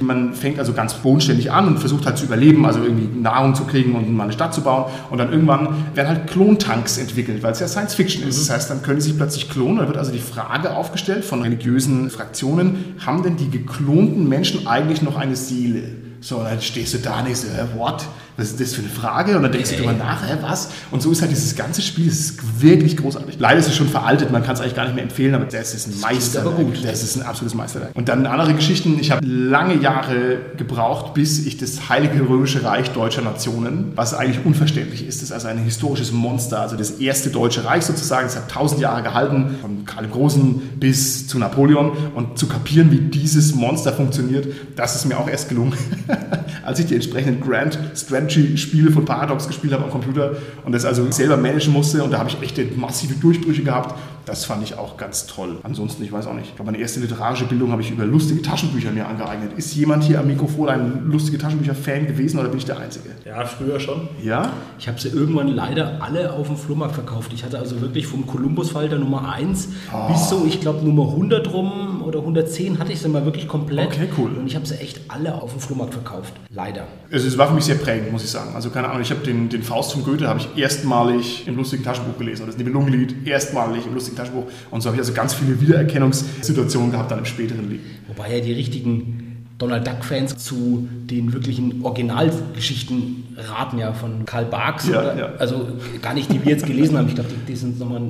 man 0.00 0.34
fängt 0.34 0.60
also 0.60 0.72
ganz 0.72 0.94
bodenständig 0.94 1.50
an 1.50 1.66
und 1.66 1.78
versucht 1.78 2.06
halt 2.06 2.16
zu 2.16 2.26
überleben, 2.26 2.64
also 2.64 2.80
irgendwie 2.80 3.08
Nahrung 3.20 3.56
zu 3.56 3.64
kriegen 3.64 3.96
und 3.96 4.14
mal 4.14 4.24
eine 4.24 4.32
Stadt 4.32 4.54
zu 4.54 4.60
bauen. 4.60 4.84
Und 5.10 5.18
dann 5.18 5.32
irgendwann 5.32 5.68
werden 5.94 6.08
halt 6.08 6.30
Klontanks 6.30 6.96
entwickelt, 6.98 7.42
weil 7.42 7.52
es 7.52 7.58
ja 7.58 7.66
Science 7.66 7.94
Fiction 7.94 8.22
ist. 8.22 8.36
Mhm. 8.36 8.46
Das 8.46 8.50
heißt, 8.50 8.70
dann 8.70 8.82
können 8.82 9.00
sie 9.00 9.08
sich 9.08 9.16
plötzlich 9.16 9.50
klonen. 9.50 9.78
Da 9.78 9.88
wird 9.88 9.96
also 9.96 10.12
die 10.12 10.20
Frage 10.20 10.76
aufgestellt 10.76 11.24
von 11.24 11.42
religiösen 11.42 12.08
Fraktionen, 12.08 12.94
haben 13.04 13.24
denn 13.24 13.36
die 13.36 13.50
geklonten 13.50 14.28
Menschen 14.28 14.68
eigentlich 14.68 15.02
noch 15.02 15.16
eine 15.16 15.34
Seele? 15.34 15.82
So, 16.20 16.40
dann 16.40 16.60
stehst 16.60 16.94
du 16.94 16.98
da 16.98 17.18
und 17.18 17.24
denkst, 17.24 17.42
äh, 17.42 17.76
what? 17.76 18.04
Was 18.36 18.48
ist 18.48 18.60
das 18.60 18.74
für 18.74 18.80
eine 18.80 18.90
Frage? 18.90 19.36
Und 19.36 19.42
dann 19.42 19.52
denkst 19.52 19.70
du 19.70 19.76
drüber 19.76 19.92
nach, 19.92 20.22
hä, 20.26 20.38
was? 20.40 20.70
Und 20.90 21.02
so 21.02 21.10
ist 21.10 21.20
halt 21.20 21.30
dieses 21.30 21.54
ganze 21.54 21.82
Spiel, 21.82 22.08
es 22.08 22.20
ist 22.20 22.62
wirklich 22.62 22.96
großartig. 22.96 23.36
Leider 23.38 23.58
ist 23.58 23.68
es 23.68 23.76
schon 23.76 23.88
veraltet, 23.88 24.32
man 24.32 24.42
kann 24.42 24.54
es 24.54 24.60
eigentlich 24.60 24.74
gar 24.74 24.84
nicht 24.84 24.94
mehr 24.94 25.04
empfehlen, 25.04 25.34
aber 25.34 25.44
das 25.44 25.74
ist 25.74 25.88
ein 25.88 26.00
Meisterwerk. 26.00 26.54
Aber 26.54 26.64
gut. 26.64 26.84
Das 26.84 27.02
ist 27.02 27.16
ein 27.16 27.22
absolutes 27.22 27.54
Meisterwerk. 27.54 27.90
Und 27.94 28.08
dann 28.08 28.26
andere 28.26 28.54
Geschichten. 28.54 28.98
Ich 28.98 29.10
habe 29.10 29.26
lange 29.26 29.76
Jahre 29.76 30.38
gebraucht, 30.56 31.14
bis 31.14 31.44
ich 31.44 31.58
das 31.58 31.88
Heilige 31.88 32.26
Römische 32.26 32.64
Reich 32.64 32.90
deutscher 32.90 33.22
Nationen, 33.22 33.92
was 33.96 34.14
eigentlich 34.14 34.44
unverständlich 34.44 35.06
ist, 35.06 35.22
das 35.22 35.28
ist 35.28 35.32
also 35.32 35.48
ein 35.48 35.58
historisches 35.58 36.12
Monster, 36.12 36.60
also 36.60 36.76
das 36.76 36.92
erste 36.92 37.30
Deutsche 37.30 37.64
Reich 37.64 37.84
sozusagen, 37.84 38.26
es 38.26 38.36
hat 38.36 38.50
tausend 38.50 38.80
Jahre 38.80 39.02
gehalten, 39.02 39.56
von 39.60 39.84
Karl 39.84 40.04
dem 40.04 40.12
Großen 40.12 40.60
bis 40.80 41.26
zu 41.26 41.38
Napoleon. 41.38 41.92
Und 42.14 42.38
zu 42.38 42.46
kapieren, 42.46 42.90
wie 42.90 42.98
dieses 42.98 43.54
Monster 43.54 43.92
funktioniert, 43.92 44.48
das 44.76 44.96
ist 44.96 45.06
mir 45.06 45.18
auch 45.18 45.28
erst 45.28 45.48
gelungen, 45.48 45.74
als 46.64 46.78
ich 46.78 46.86
die 46.86 46.94
entsprechenden 46.94 47.40
Grand 47.40 47.78
Strategy 47.94 48.21
Strategy-Spiele 48.30 48.90
von 48.90 49.04
Paradox 49.04 49.46
gespielt 49.46 49.72
habe 49.72 49.84
am 49.84 49.90
Computer 49.90 50.32
und 50.64 50.72
das 50.72 50.84
also 50.84 51.10
selber 51.10 51.36
managen 51.36 51.72
musste 51.72 52.02
und 52.02 52.12
da 52.12 52.18
habe 52.18 52.30
ich 52.30 52.40
echt 52.42 52.76
massive 52.76 53.14
Durchbrüche 53.14 53.62
gehabt. 53.62 53.98
Das 54.24 54.44
fand 54.44 54.62
ich 54.62 54.78
auch 54.78 54.96
ganz 54.96 55.26
toll. 55.26 55.58
Ansonsten, 55.62 56.04
ich 56.04 56.12
weiß 56.12 56.26
auch 56.26 56.34
nicht, 56.34 56.48
ich 56.48 56.56
glaube, 56.56 56.70
meine 56.70 56.82
erste 56.82 57.00
literarische 57.00 57.44
Bildung 57.44 57.72
habe 57.72 57.82
ich 57.82 57.90
über 57.90 58.04
lustige 58.04 58.42
Taschenbücher 58.42 58.90
mir 58.90 59.06
angeeignet. 59.06 59.52
Ist 59.56 59.74
jemand 59.74 60.04
hier 60.04 60.20
am 60.20 60.26
Mikrofon 60.26 60.68
ein 60.68 61.06
lustige 61.06 61.38
Taschenbücher-Fan 61.38 62.06
gewesen 62.06 62.38
oder 62.38 62.48
bin 62.48 62.58
ich 62.58 62.64
der 62.64 62.78
Einzige? 62.78 63.10
Ja, 63.24 63.44
früher 63.44 63.80
schon. 63.80 64.08
Ja? 64.22 64.52
Ich 64.78 64.88
habe 64.88 65.00
sie 65.00 65.08
irgendwann 65.08 65.48
leider 65.48 65.98
alle 66.00 66.32
auf 66.32 66.46
dem 66.46 66.56
Flohmarkt 66.56 66.94
verkauft. 66.94 67.32
Ich 67.34 67.44
hatte 67.44 67.58
also 67.58 67.80
wirklich 67.80 68.06
vom 68.06 68.26
Columbus-Falter 68.26 68.98
Nummer 68.98 69.32
1 69.32 69.68
oh. 69.92 70.12
bis 70.12 70.28
so, 70.28 70.44
ich 70.46 70.60
glaube, 70.60 70.84
Nummer 70.84 71.08
100 71.08 71.52
rum 71.52 72.02
oder 72.02 72.20
110 72.20 72.78
hatte 72.78 72.92
ich 72.92 73.00
sie 73.00 73.08
mal 73.08 73.24
wirklich 73.24 73.48
komplett. 73.48 73.88
Okay, 73.88 74.08
cool. 74.18 74.30
Und 74.32 74.46
ich 74.46 74.54
habe 74.54 74.66
sie 74.66 74.76
echt 74.76 75.00
alle 75.08 75.40
auf 75.40 75.52
dem 75.52 75.60
Flohmarkt 75.60 75.94
verkauft. 75.94 76.34
Leider. 76.50 76.86
Also 77.10 77.26
es 77.26 77.38
war 77.38 77.48
für 77.48 77.54
mich 77.54 77.64
sehr 77.64 77.76
prägend, 77.76 78.12
muss 78.12 78.24
ich 78.24 78.30
sagen. 78.30 78.54
Also 78.54 78.70
keine 78.70 78.88
Ahnung, 78.88 79.02
ich 79.02 79.10
habe 79.10 79.20
den, 79.24 79.48
den 79.48 79.62
Faust 79.62 79.92
von 79.92 80.04
Goethe 80.04 80.28
habe 80.28 80.40
ich 80.40 80.48
erstmalig 80.56 81.46
im 81.46 81.56
lustigen 81.56 81.84
Taschenbuch 81.84 82.18
gelesen. 82.18 82.42
Oder 82.42 82.52
das 82.52 82.58
Nibelungenlied 82.58 83.26
erstmalig 83.26 83.86
im 83.86 83.94
lustigen 83.94 84.11
Taschenbuch. 84.16 84.44
Und 84.70 84.80
so 84.80 84.88
habe 84.88 84.96
ich 84.96 85.00
also 85.00 85.12
ganz 85.12 85.34
viele 85.34 85.60
Wiedererkennungssituationen 85.60 86.90
gehabt 86.90 87.10
dann 87.10 87.18
im 87.20 87.24
späteren 87.24 87.68
Lied. 87.70 87.80
Wobei 88.08 88.36
ja 88.36 88.44
die 88.44 88.52
richtigen 88.52 89.46
Donald 89.58 89.86
Duck-Fans 89.86 90.36
zu 90.38 90.88
den 91.08 91.32
wirklichen 91.32 91.84
Originalgeschichten 91.84 93.36
raten 93.36 93.78
ja 93.78 93.92
von 93.92 94.24
Karl 94.26 94.46
Barks. 94.46 94.88
Ja, 94.88 95.16
ja. 95.16 95.26
Also 95.38 95.68
gar 96.00 96.14
nicht, 96.14 96.32
die 96.32 96.44
wir 96.44 96.50
jetzt 96.50 96.66
gelesen 96.66 96.98
haben. 96.98 97.08
Ich 97.08 97.14
glaube, 97.14 97.30
die, 97.30 97.52
die 97.52 97.56
sind 97.56 97.78
nochmal 97.78 98.02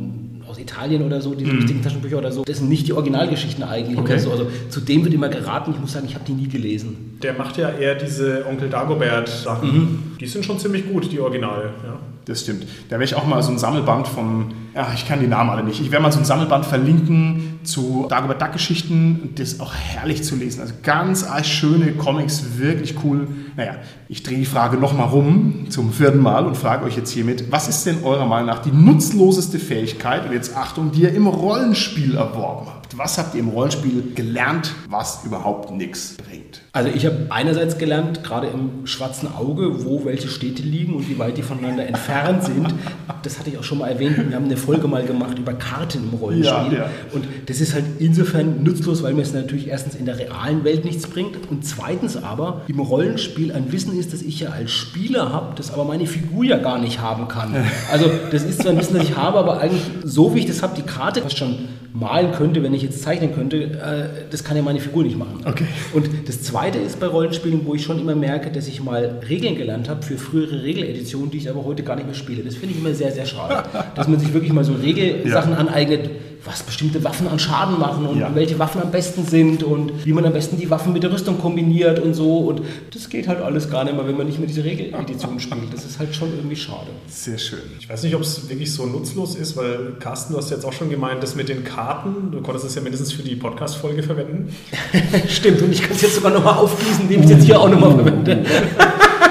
aus 0.53 0.59
Italien 0.59 1.03
oder 1.03 1.21
so, 1.21 1.35
diese 1.35 1.53
mm. 1.53 1.57
lustigen 1.57 1.83
Taschenbücher 1.83 2.19
oder 2.19 2.31
so. 2.31 2.45
Das 2.45 2.59
sind 2.59 2.69
nicht 2.69 2.87
die 2.87 2.93
Originalgeschichten 2.93 3.65
eigentlich 3.65 3.99
okay. 3.99 4.19
so. 4.19 4.31
Also 4.31 4.47
zu 4.69 4.81
dem 4.81 5.05
wird 5.05 5.15
immer 5.15 5.29
geraten. 5.29 5.73
Ich 5.73 5.81
muss 5.81 5.93
sagen, 5.93 6.07
ich 6.07 6.15
habe 6.15 6.25
die 6.27 6.33
nie 6.33 6.49
gelesen. 6.49 7.19
Der 7.23 7.33
macht 7.33 7.57
ja 7.57 7.71
eher 7.71 7.95
diese 7.95 8.47
Onkel 8.47 8.69
Dagobert-Sachen. 8.69 9.73
Mhm. 9.73 9.99
Die 10.21 10.27
sind 10.27 10.45
schon 10.45 10.59
ziemlich 10.59 10.87
gut, 10.87 11.11
die 11.11 11.21
Original. 11.21 11.71
Ja. 11.85 11.99
Das 12.25 12.43
stimmt. 12.43 12.65
Da 12.89 12.93
werde 12.93 13.05
ich 13.05 13.15
auch 13.15 13.27
mal 13.27 13.43
so 13.43 13.51
ein 13.51 13.59
Sammelband 13.59 14.07
vom, 14.07 14.53
ja, 14.75 14.93
ich 14.95 15.09
kann 15.09 15.21
die 15.21 15.27
Namen 15.27 15.51
alle 15.51 15.65
nicht. 15.65 15.81
Ich 15.81 15.91
werde 15.91 16.03
mal 16.03 16.13
so 16.13 16.21
ein 16.21 16.25
Sammelband 16.25 16.67
verlinken 16.67 17.52
zu 17.65 18.07
Dagobert 18.09 18.41
Duck-Geschichten. 18.41 19.31
Das 19.37 19.53
ist 19.53 19.61
auch 19.61 19.75
herrlich 19.75 20.23
zu 20.25 20.37
lesen. 20.37 20.61
Also 20.61 20.75
ganz 20.83 21.27
schöne 21.47 21.93
Comics, 21.93 22.59
wirklich 22.59 22.97
cool. 23.05 23.29
Naja, 23.57 23.77
ich 24.09 24.23
drehe 24.23 24.39
die 24.39 24.47
Frage 24.47 24.77
nochmal 24.77 25.09
rum 25.09 25.67
zum 25.69 25.93
vierten 25.93 26.21
Mal 26.21 26.47
und 26.47 26.57
frage 26.57 26.85
euch 26.85 26.97
jetzt 26.97 27.11
hiermit, 27.11 27.51
was 27.51 27.69
ist 27.69 27.87
denn 27.87 28.05
eurer 28.05 28.27
Meinung 28.27 28.47
nach 28.47 28.61
die 28.61 28.73
nutzloseste 28.73 29.59
Fähigkeit, 29.59 30.27
und 30.27 30.33
jetzt 30.33 30.57
Achtung, 30.57 30.93
die 30.93 31.03
ihr 31.03 31.15
im 31.15 31.27
Rollenspiel 31.27 32.17
erworben 32.17 32.67
habt? 32.67 32.82
Was 32.97 33.17
habt 33.17 33.35
ihr 33.35 33.41
im 33.41 33.49
Rollenspiel 33.49 34.13
gelernt, 34.15 34.75
was 34.89 35.25
überhaupt 35.25 35.71
nichts 35.71 36.17
bringt? 36.17 36.61
Also 36.73 36.91
ich 36.95 37.07
habe 37.07 37.27
einerseits 37.31 37.79
gelernt, 37.79 38.23
gerade 38.23 38.49
im 38.49 38.87
schwarzen 38.87 39.35
Auge, 39.35 39.85
wo 39.85 40.05
welche 40.05 40.29
Städte 40.29 40.63
liegen 40.63 40.95
und 40.95 41.09
wie 41.09 41.19
weit 41.19 41.39
die 41.39 41.43
voneinander 41.43 41.87
entfernt 41.87 42.45
sind. 42.45 42.75
Das 43.23 43.39
hatte 43.39 43.51
ich 43.51 43.59
auch 43.59 43.63
schon 43.65 43.79
mal 43.79 43.89
erwähnt. 43.89 44.17
Wir 44.17 44.37
haben 44.37 44.45
eine 44.45 44.57
Folge 44.57 44.89
mal 44.89 45.05
gemacht 45.05 45.39
über 45.39 45.55
Karten 45.55 46.11
im 46.11 46.19
Rollenspiel. 46.19 46.73
Ja, 46.73 46.85
ja. 46.85 46.91
Und 47.13 47.27
das 47.47 47.61
ist 47.61 47.75
halt 47.75 47.85
insofern 47.99 48.63
nutzlos, 48.63 49.03
weil 49.03 49.15
mir 49.15 49.23
es 49.23 49.33
natürlich 49.33 49.69
erstens 49.69 49.95
in 49.95 50.07
der 50.07 50.19
realen 50.19 50.65
Welt 50.65 50.85
nichts 50.85 51.07
bringt 51.07 51.51
und 51.51 51.65
zweitens 51.65 52.17
aber 52.17 52.63
im 52.69 52.81
Rollenspiel 52.81 53.53
ein 53.53 53.73
Wissen 53.73 53.99
ist, 53.99 54.13
das 54.13 54.23
ich 54.23 54.41
ja 54.41 54.51
als 54.51 54.71
Spieler 54.71 55.33
habe, 55.33 55.55
das 55.57 55.73
aber 55.73 55.85
meine 55.85 56.07
Figur 56.07 56.45
ja 56.45 56.59
gar 56.59 56.79
nicht 56.79 57.01
haben 57.01 57.29
kann. 57.29 57.55
Also 57.91 58.07
das 58.31 58.45
ist 58.45 58.63
zwar 58.63 58.73
ein 58.73 58.79
Wissen, 58.79 58.95
das 58.97 59.05
ich 59.05 59.17
habe, 59.17 59.39
aber 59.39 59.61
eigentlich 59.61 59.83
so 60.03 60.35
wie 60.35 60.41
ich 60.41 60.47
das 60.47 60.63
habe, 60.63 60.75
die 60.77 60.83
Karte 60.83 61.21
fast 61.21 61.37
schon 61.37 61.69
malen 61.93 62.33
könnte, 62.33 62.63
wenn 62.63 62.73
ich 62.73 62.83
jetzt 62.83 63.03
zeichnen 63.03 63.35
könnte, 63.35 63.65
äh, 63.65 64.25
das 64.31 64.45
kann 64.45 64.57
ja 64.57 64.63
meine 64.63 64.81
Figur 64.81 65.05
nicht 65.05 65.19
machen. 65.19 65.41
Okay. 65.45 65.67
Und 65.93 66.09
das 66.27 66.43
Zweite 66.43 66.79
ist 66.79 66.99
bei 67.01 67.07
Rollenspielen, 67.07 67.67
wo 67.67 67.75
ich 67.75 67.83
schon 67.85 67.99
immer 67.99 68.15
merke, 68.15 68.51
dass 68.51 68.67
ich 68.67 68.83
mal 68.83 69.21
Regeln 69.29 69.57
gelernt 69.57 69.89
habe 69.89 70.03
für 70.03 70.17
frühere 70.17 70.63
Regeleditionen, 70.63 71.31
die 71.31 71.39
ich 71.39 71.51
aber 71.51 71.65
heute 71.65 71.83
gar 71.83 71.97
nicht 71.97 72.07
mehr 72.07 72.15
spiele. 72.15 72.43
Das 72.43 72.55
finde 72.55 72.75
ich 72.75 72.81
immer 72.81 72.95
sehr, 72.95 73.13
sehr 73.13 73.27
schade. 73.27 73.63
dass 73.95 74.09
man 74.09 74.19
sich 74.19 74.33
wirklich 74.33 74.53
mal 74.53 74.65
so 74.65 74.73
Regelsachen 74.73 75.53
ja. 75.53 75.59
aneignet, 75.59 76.11
was 76.45 76.63
bestimmte 76.63 77.05
Waffen 77.05 77.29
an 77.29 77.39
Schaden 77.39 77.79
machen 77.79 78.07
und 78.07 78.19
ja. 78.19 78.35
welche 78.35 78.59
Waffen 78.59 78.83
am 78.83 78.91
besten 78.91 79.25
sind 79.25 79.63
und 79.63 80.05
wie 80.05 80.13
man 80.13 80.25
am 80.25 80.33
besten 80.33 80.59
die 80.59 80.71
Waffen 80.71 80.93
mit 80.93 81.03
der 81.03 81.13
Rüstung 81.13 81.39
kombiniert 81.41 82.01
und 82.01 82.15
so. 82.15 82.39
Und 82.39 82.63
das 82.93 83.09
geht 83.09 83.29
halt 83.29 83.41
alles 83.41 83.71
gar 83.71 83.85
nicht 83.85 83.95
mehr, 83.95 84.07
wenn 84.07 84.17
man 84.17 84.27
nicht 84.27 84.39
mehr 84.39 84.49
diese 84.49 84.65
Regeledition 84.65 85.39
spielt. 85.39 85.73
Das 85.73 85.85
ist 85.85 85.99
halt 85.99 86.15
schon 86.15 86.31
irgendwie 86.35 86.57
schade. 86.57 86.89
Sehr 87.07 87.39
schön. 87.39 87.61
Ich 87.79 87.89
weiß 87.89 88.03
nicht, 88.03 88.15
ob 88.15 88.23
es 88.23 88.49
wirklich 88.49 88.73
so 88.73 88.87
nutzlos 88.87 89.37
ist, 89.37 89.57
weil 89.57 89.95
Carsten, 90.01 90.33
du 90.33 90.39
hast 90.39 90.51
jetzt 90.51 90.65
auch 90.65 90.73
schon 90.73 90.91
gemeint, 90.91 91.23
das 91.23 91.37
mit 91.37 91.49
den 91.49 91.63
Karten, 91.63 91.82
du 92.31 92.41
konntest 92.41 92.67
es 92.67 92.75
ja 92.75 92.83
mindestens 92.83 93.13
für 93.13 93.23
die 93.23 93.37
Podcast-Folge 93.37 94.03
verwenden. 94.03 94.55
Stimmt, 95.29 95.63
und 95.63 95.73
ich 95.73 95.83
kann 95.83 95.93
es 95.93 96.03
jetzt 96.03 96.15
sogar 96.15 96.33
nochmal 96.33 96.55
aufgießen, 96.55 97.03
indem 97.03 97.21
ich 97.21 97.27
es 97.27 97.31
jetzt 97.33 97.45
hier 97.45 97.61
auch 97.61 97.69
nochmal 97.69 97.93
verwende. 97.95 98.45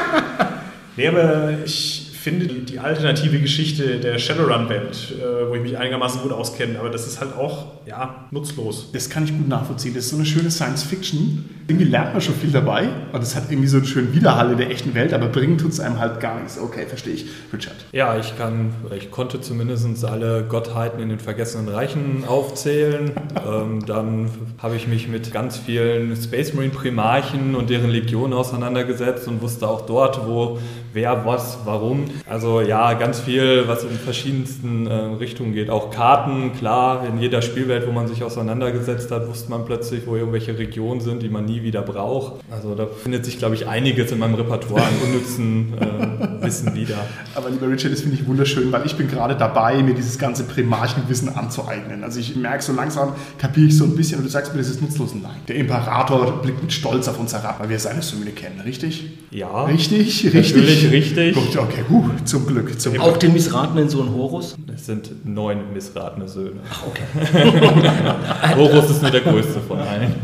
nee, 0.98 1.08
aber 1.08 1.54
ich 1.66 2.01
finde 2.22 2.46
die 2.46 2.78
alternative 2.78 3.40
Geschichte 3.40 4.00
der 4.00 4.20
Shadowrun-Welt, 4.20 5.14
äh, 5.18 5.50
wo 5.50 5.56
ich 5.56 5.62
mich 5.62 5.78
einigermaßen 5.78 6.22
gut 6.22 6.32
auskenne, 6.32 6.80
aber 6.80 6.92
das 6.92 7.08
ist 7.08 7.20
halt 7.20 7.34
auch 7.34 7.66
ja, 7.88 8.28
nutzlos. 8.30 8.92
Das 8.94 9.10
kann 9.10 9.24
ich 9.24 9.36
gut 9.36 9.48
nachvollziehen. 9.48 9.96
Das 9.96 10.06
ist 10.06 10.12
so 10.12 10.18
eine 10.18 10.26
schöne 10.26 10.52
Science-Fiction. 10.52 11.50
Irgendwie 11.68 11.88
lernt 11.88 12.14
man 12.14 12.22
schon 12.22 12.36
viel 12.36 12.52
dabei 12.52 12.90
und 13.12 13.24
es 13.24 13.36
hat 13.36 13.50
irgendwie 13.50 13.68
so 13.68 13.78
einen 13.78 13.88
schönen 13.88 14.14
Widerhall 14.14 14.52
in 14.52 14.58
der 14.58 14.70
echten 14.70 14.94
Welt, 14.94 15.14
aber 15.14 15.28
bringen 15.28 15.58
tut 15.58 15.72
es 15.72 15.80
einem 15.80 16.00
halt 16.00 16.20
gar 16.20 16.40
nichts. 16.40 16.60
Okay, 16.60 16.86
verstehe 16.86 17.14
ich. 17.14 17.26
Richard. 17.52 17.76
Ja, 17.92 18.18
ich 18.20 18.38
kann, 18.38 18.74
ich 18.96 19.10
konnte 19.10 19.42
zumindest 19.42 20.06
alle 20.06 20.44
Gottheiten 20.44 21.00
in 21.02 21.10
den 21.10 21.20
vergessenen 21.20 21.70
Reichen 21.70 22.24
aufzählen. 22.28 23.12
ähm, 23.48 23.84
dann 23.86 24.30
habe 24.60 24.76
ich 24.76 24.88
mich 24.88 25.08
mit 25.08 25.32
ganz 25.32 25.58
vielen 25.58 26.16
Space 26.16 26.54
Marine 26.54 26.74
Primarchen 26.74 27.56
und 27.56 27.72
deren 27.72 27.90
Legionen 27.90 28.34
auseinandergesetzt 28.34 29.28
und 29.28 29.42
wusste 29.42 29.68
auch 29.68 29.88
dort, 29.88 30.28
wo 30.28 30.60
wer 30.94 31.26
was, 31.26 31.60
warum. 31.66 32.11
Also 32.30 32.62
ja, 32.62 32.94
ganz 32.94 33.20
viel, 33.20 33.68
was 33.68 33.84
in 33.84 33.92
verschiedensten 33.92 34.88
äh, 34.88 34.94
Richtungen 34.94 35.54
geht. 35.54 35.70
Auch 35.70 35.92
Karten, 35.92 36.54
klar, 36.54 37.06
in 37.08 37.20
jeder 37.20 37.42
Spielwelt, 37.42 37.88
wo 37.88 37.92
man 37.92 38.08
sich 38.08 38.24
auseinandergesetzt 38.24 39.12
hat, 39.12 39.28
wusste 39.28 39.50
man 39.50 39.66
plötzlich, 39.66 40.06
wo 40.06 40.16
irgendwelche 40.16 40.58
Regionen 40.58 41.02
sind, 41.02 41.22
die 41.22 41.30
man 41.30 41.46
nie 41.46 41.64
wieder 41.64 41.82
braucht. 41.82 42.42
Also 42.50 42.76
da 42.76 42.88
findet 42.88 43.26
sich, 43.26 43.38
glaube 43.38 43.56
ich, 43.56 43.68
einiges 43.68 44.12
in 44.12 44.20
meinem 44.20 44.36
Repertoire 44.36 44.84
an 44.84 44.94
unnützen 45.04 45.74
äh, 45.80 46.46
Wissen 46.46 46.74
wieder. 46.76 47.06
Aber 47.36 47.50
lieber 47.50 47.70
Richard, 47.70 47.94
das 47.94 48.02
finde 48.02 48.18
ich 48.18 48.28
wunderschön, 48.28 48.72
weil 48.72 48.86
ich 48.86 48.96
bin 48.96 49.08
gerade 49.08 49.36
dabei, 49.36 49.82
mir 49.84 49.94
dieses 49.94 50.18
ganze 50.18 50.44
Primarchenwissen 50.44 51.30
anzueignen. 51.30 52.04
Also 52.04 52.20
ich 52.20 52.36
merke 52.36 52.64
so 52.64 52.74
langsam, 52.74 53.14
kapiere 53.38 53.68
ich 53.68 53.78
so 53.78 53.86
ein 53.86 53.96
bisschen 53.96 54.20
und 54.20 54.26
du 54.26 54.30
sagst 54.30 54.54
mir, 54.54 54.60
das 54.60 54.70
ist 54.70 54.82
nutzlos. 54.82 55.14
Nein. 55.14 55.32
Der 55.48 55.56
Imperator 55.56 56.42
blickt 56.42 56.62
mit 56.62 56.74
Stolz 56.74 57.08
auf 57.08 57.20
uns 57.20 57.34
herab, 57.34 57.60
weil 57.60 57.70
wir 57.70 57.80
seine 57.80 58.02
Söhne 58.02 58.32
kennen, 58.32 58.62
richtig? 58.62 59.06
Ja. 59.32 59.66
Richtig, 59.66 60.26
richtig. 60.26 60.34
Natürlich 60.34 60.92
richtig. 60.92 61.36
Gut, 61.36 61.58
okay, 61.58 61.84
uh, 62.06 62.26
zum 62.26 62.46
Glück. 62.46 62.80
Zum 62.80 63.00
Auch 63.00 63.18
den 63.18 63.34
missratenen 63.34 63.90
Sohn 63.90 64.14
Horus? 64.14 64.56
Es 64.74 64.86
sind 64.86 65.26
neun 65.26 65.74
missratene 65.74 66.28
Söhne. 66.28 66.62
Ach, 66.70 66.84
okay. 66.88 68.56
Horus 68.56 68.90
ist 68.92 69.02
nur 69.02 69.12
der 69.12 69.22
größte 69.22 69.60
von 69.62 69.80
allen. 69.80 70.16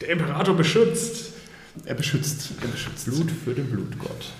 Der 0.00 0.08
Imperator 0.10 0.54
beschützt. 0.54 1.32
Er 1.84 1.94
beschützt. 1.94 2.50
Er 2.60 2.68
beschützt. 2.68 3.06
Blut 3.06 3.30
für 3.44 3.52
den 3.52 3.66
Blutgott. 3.66 4.32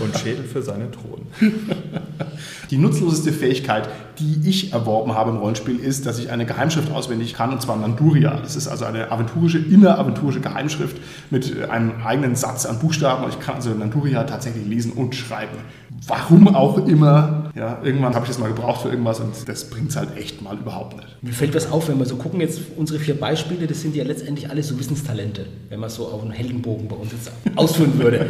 Und 0.00 0.18
Schädel 0.18 0.44
für 0.44 0.62
seinen 0.62 0.90
Thron. 0.90 1.26
Die 2.70 2.78
nutzloseste 2.78 3.32
Fähigkeit, 3.32 3.88
die 4.18 4.48
ich 4.48 4.72
erworben 4.72 5.14
habe 5.14 5.30
im 5.30 5.36
Rollenspiel, 5.36 5.78
ist, 5.78 6.06
dass 6.06 6.18
ich 6.18 6.30
eine 6.30 6.46
Geheimschrift 6.46 6.90
auswendig 6.90 7.34
kann, 7.34 7.52
und 7.52 7.60
zwar 7.60 7.76
Nanduria. 7.76 8.38
Das 8.40 8.56
ist 8.56 8.68
also 8.68 8.84
eine 8.84 9.12
aventurische, 9.12 9.58
inneraventurische 9.58 10.40
Geheimschrift 10.40 10.96
mit 11.30 11.68
einem 11.68 12.02
eigenen 12.02 12.34
Satz 12.34 12.64
an 12.66 12.78
Buchstaben. 12.78 13.24
Und 13.24 13.34
ich 13.34 13.40
kann 13.40 13.56
also 13.56 13.70
Nanduria 13.70 14.24
tatsächlich 14.24 14.66
lesen 14.66 14.92
und 14.92 15.14
schreiben. 15.14 15.58
Warum 16.06 16.54
auch 16.54 16.86
immer. 16.86 17.50
Ja, 17.54 17.78
irgendwann 17.84 18.14
habe 18.14 18.24
ich 18.24 18.30
das 18.30 18.38
mal 18.38 18.48
gebraucht 18.48 18.82
für 18.82 18.88
irgendwas 18.88 19.20
und 19.20 19.46
das 19.46 19.68
bringt 19.68 19.90
es 19.90 19.96
halt 19.96 20.16
echt 20.16 20.40
mal 20.42 20.56
überhaupt 20.56 20.96
nicht. 20.96 21.22
Mir 21.22 21.32
fällt 21.32 21.54
was 21.54 21.70
auf, 21.70 21.88
wenn 21.88 21.98
wir 21.98 22.06
so 22.06 22.16
gucken, 22.16 22.40
jetzt 22.40 22.60
unsere 22.76 22.98
vier 22.98 23.14
Beispiele, 23.14 23.66
das 23.66 23.82
sind 23.82 23.94
ja 23.94 24.02
letztendlich 24.02 24.48
alles 24.48 24.68
so 24.68 24.78
Wissenstalente, 24.78 25.44
wenn 25.68 25.78
man 25.78 25.90
so 25.90 26.06
auf 26.06 26.22
einen 26.22 26.30
Heldenbogen 26.30 26.88
bei 26.88 26.96
uns 26.96 27.12
jetzt 27.12 27.30
ausführen 27.56 27.98
würde. 27.98 28.26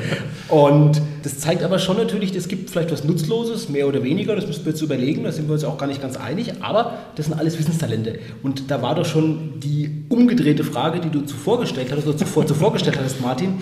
Und 0.48 1.00
das 1.22 1.38
zeigt 1.38 1.62
aber 1.62 1.78
schon 1.78 1.96
natürlich, 1.96 2.34
es 2.34 2.48
gibt 2.48 2.68
vielleicht 2.68 2.90
was 2.90 3.04
Nutzloses, 3.04 3.68
mehr 3.68 3.86
oder 3.86 4.02
weniger, 4.02 4.34
das 4.34 4.46
müssen 4.46 4.64
wir 4.64 4.72
jetzt 4.72 4.82
überlegen, 4.82 5.22
da 5.22 5.32
sind 5.32 5.46
wir 5.46 5.54
uns 5.54 5.64
auch 5.64 5.78
gar 5.78 5.86
nicht 5.86 6.02
ganz 6.02 6.16
einig, 6.16 6.52
aber 6.62 6.98
das 7.14 7.26
sind 7.26 7.38
alles 7.38 7.58
Wissenstalente. 7.58 8.18
Und 8.42 8.70
da 8.70 8.82
war 8.82 8.96
doch 8.96 9.06
schon 9.06 9.60
die 9.60 10.04
umgedrehte 10.08 10.64
Frage, 10.64 11.00
die 11.00 11.10
du 11.10 11.20
zuvor 11.22 11.60
gestellt 11.60 11.92
hattest, 11.92 12.08
oder 12.08 12.18
zuvor, 12.18 12.44
zuvor 12.44 12.72
gestellt 12.72 12.98
hattest, 12.98 13.20
Martin, 13.20 13.54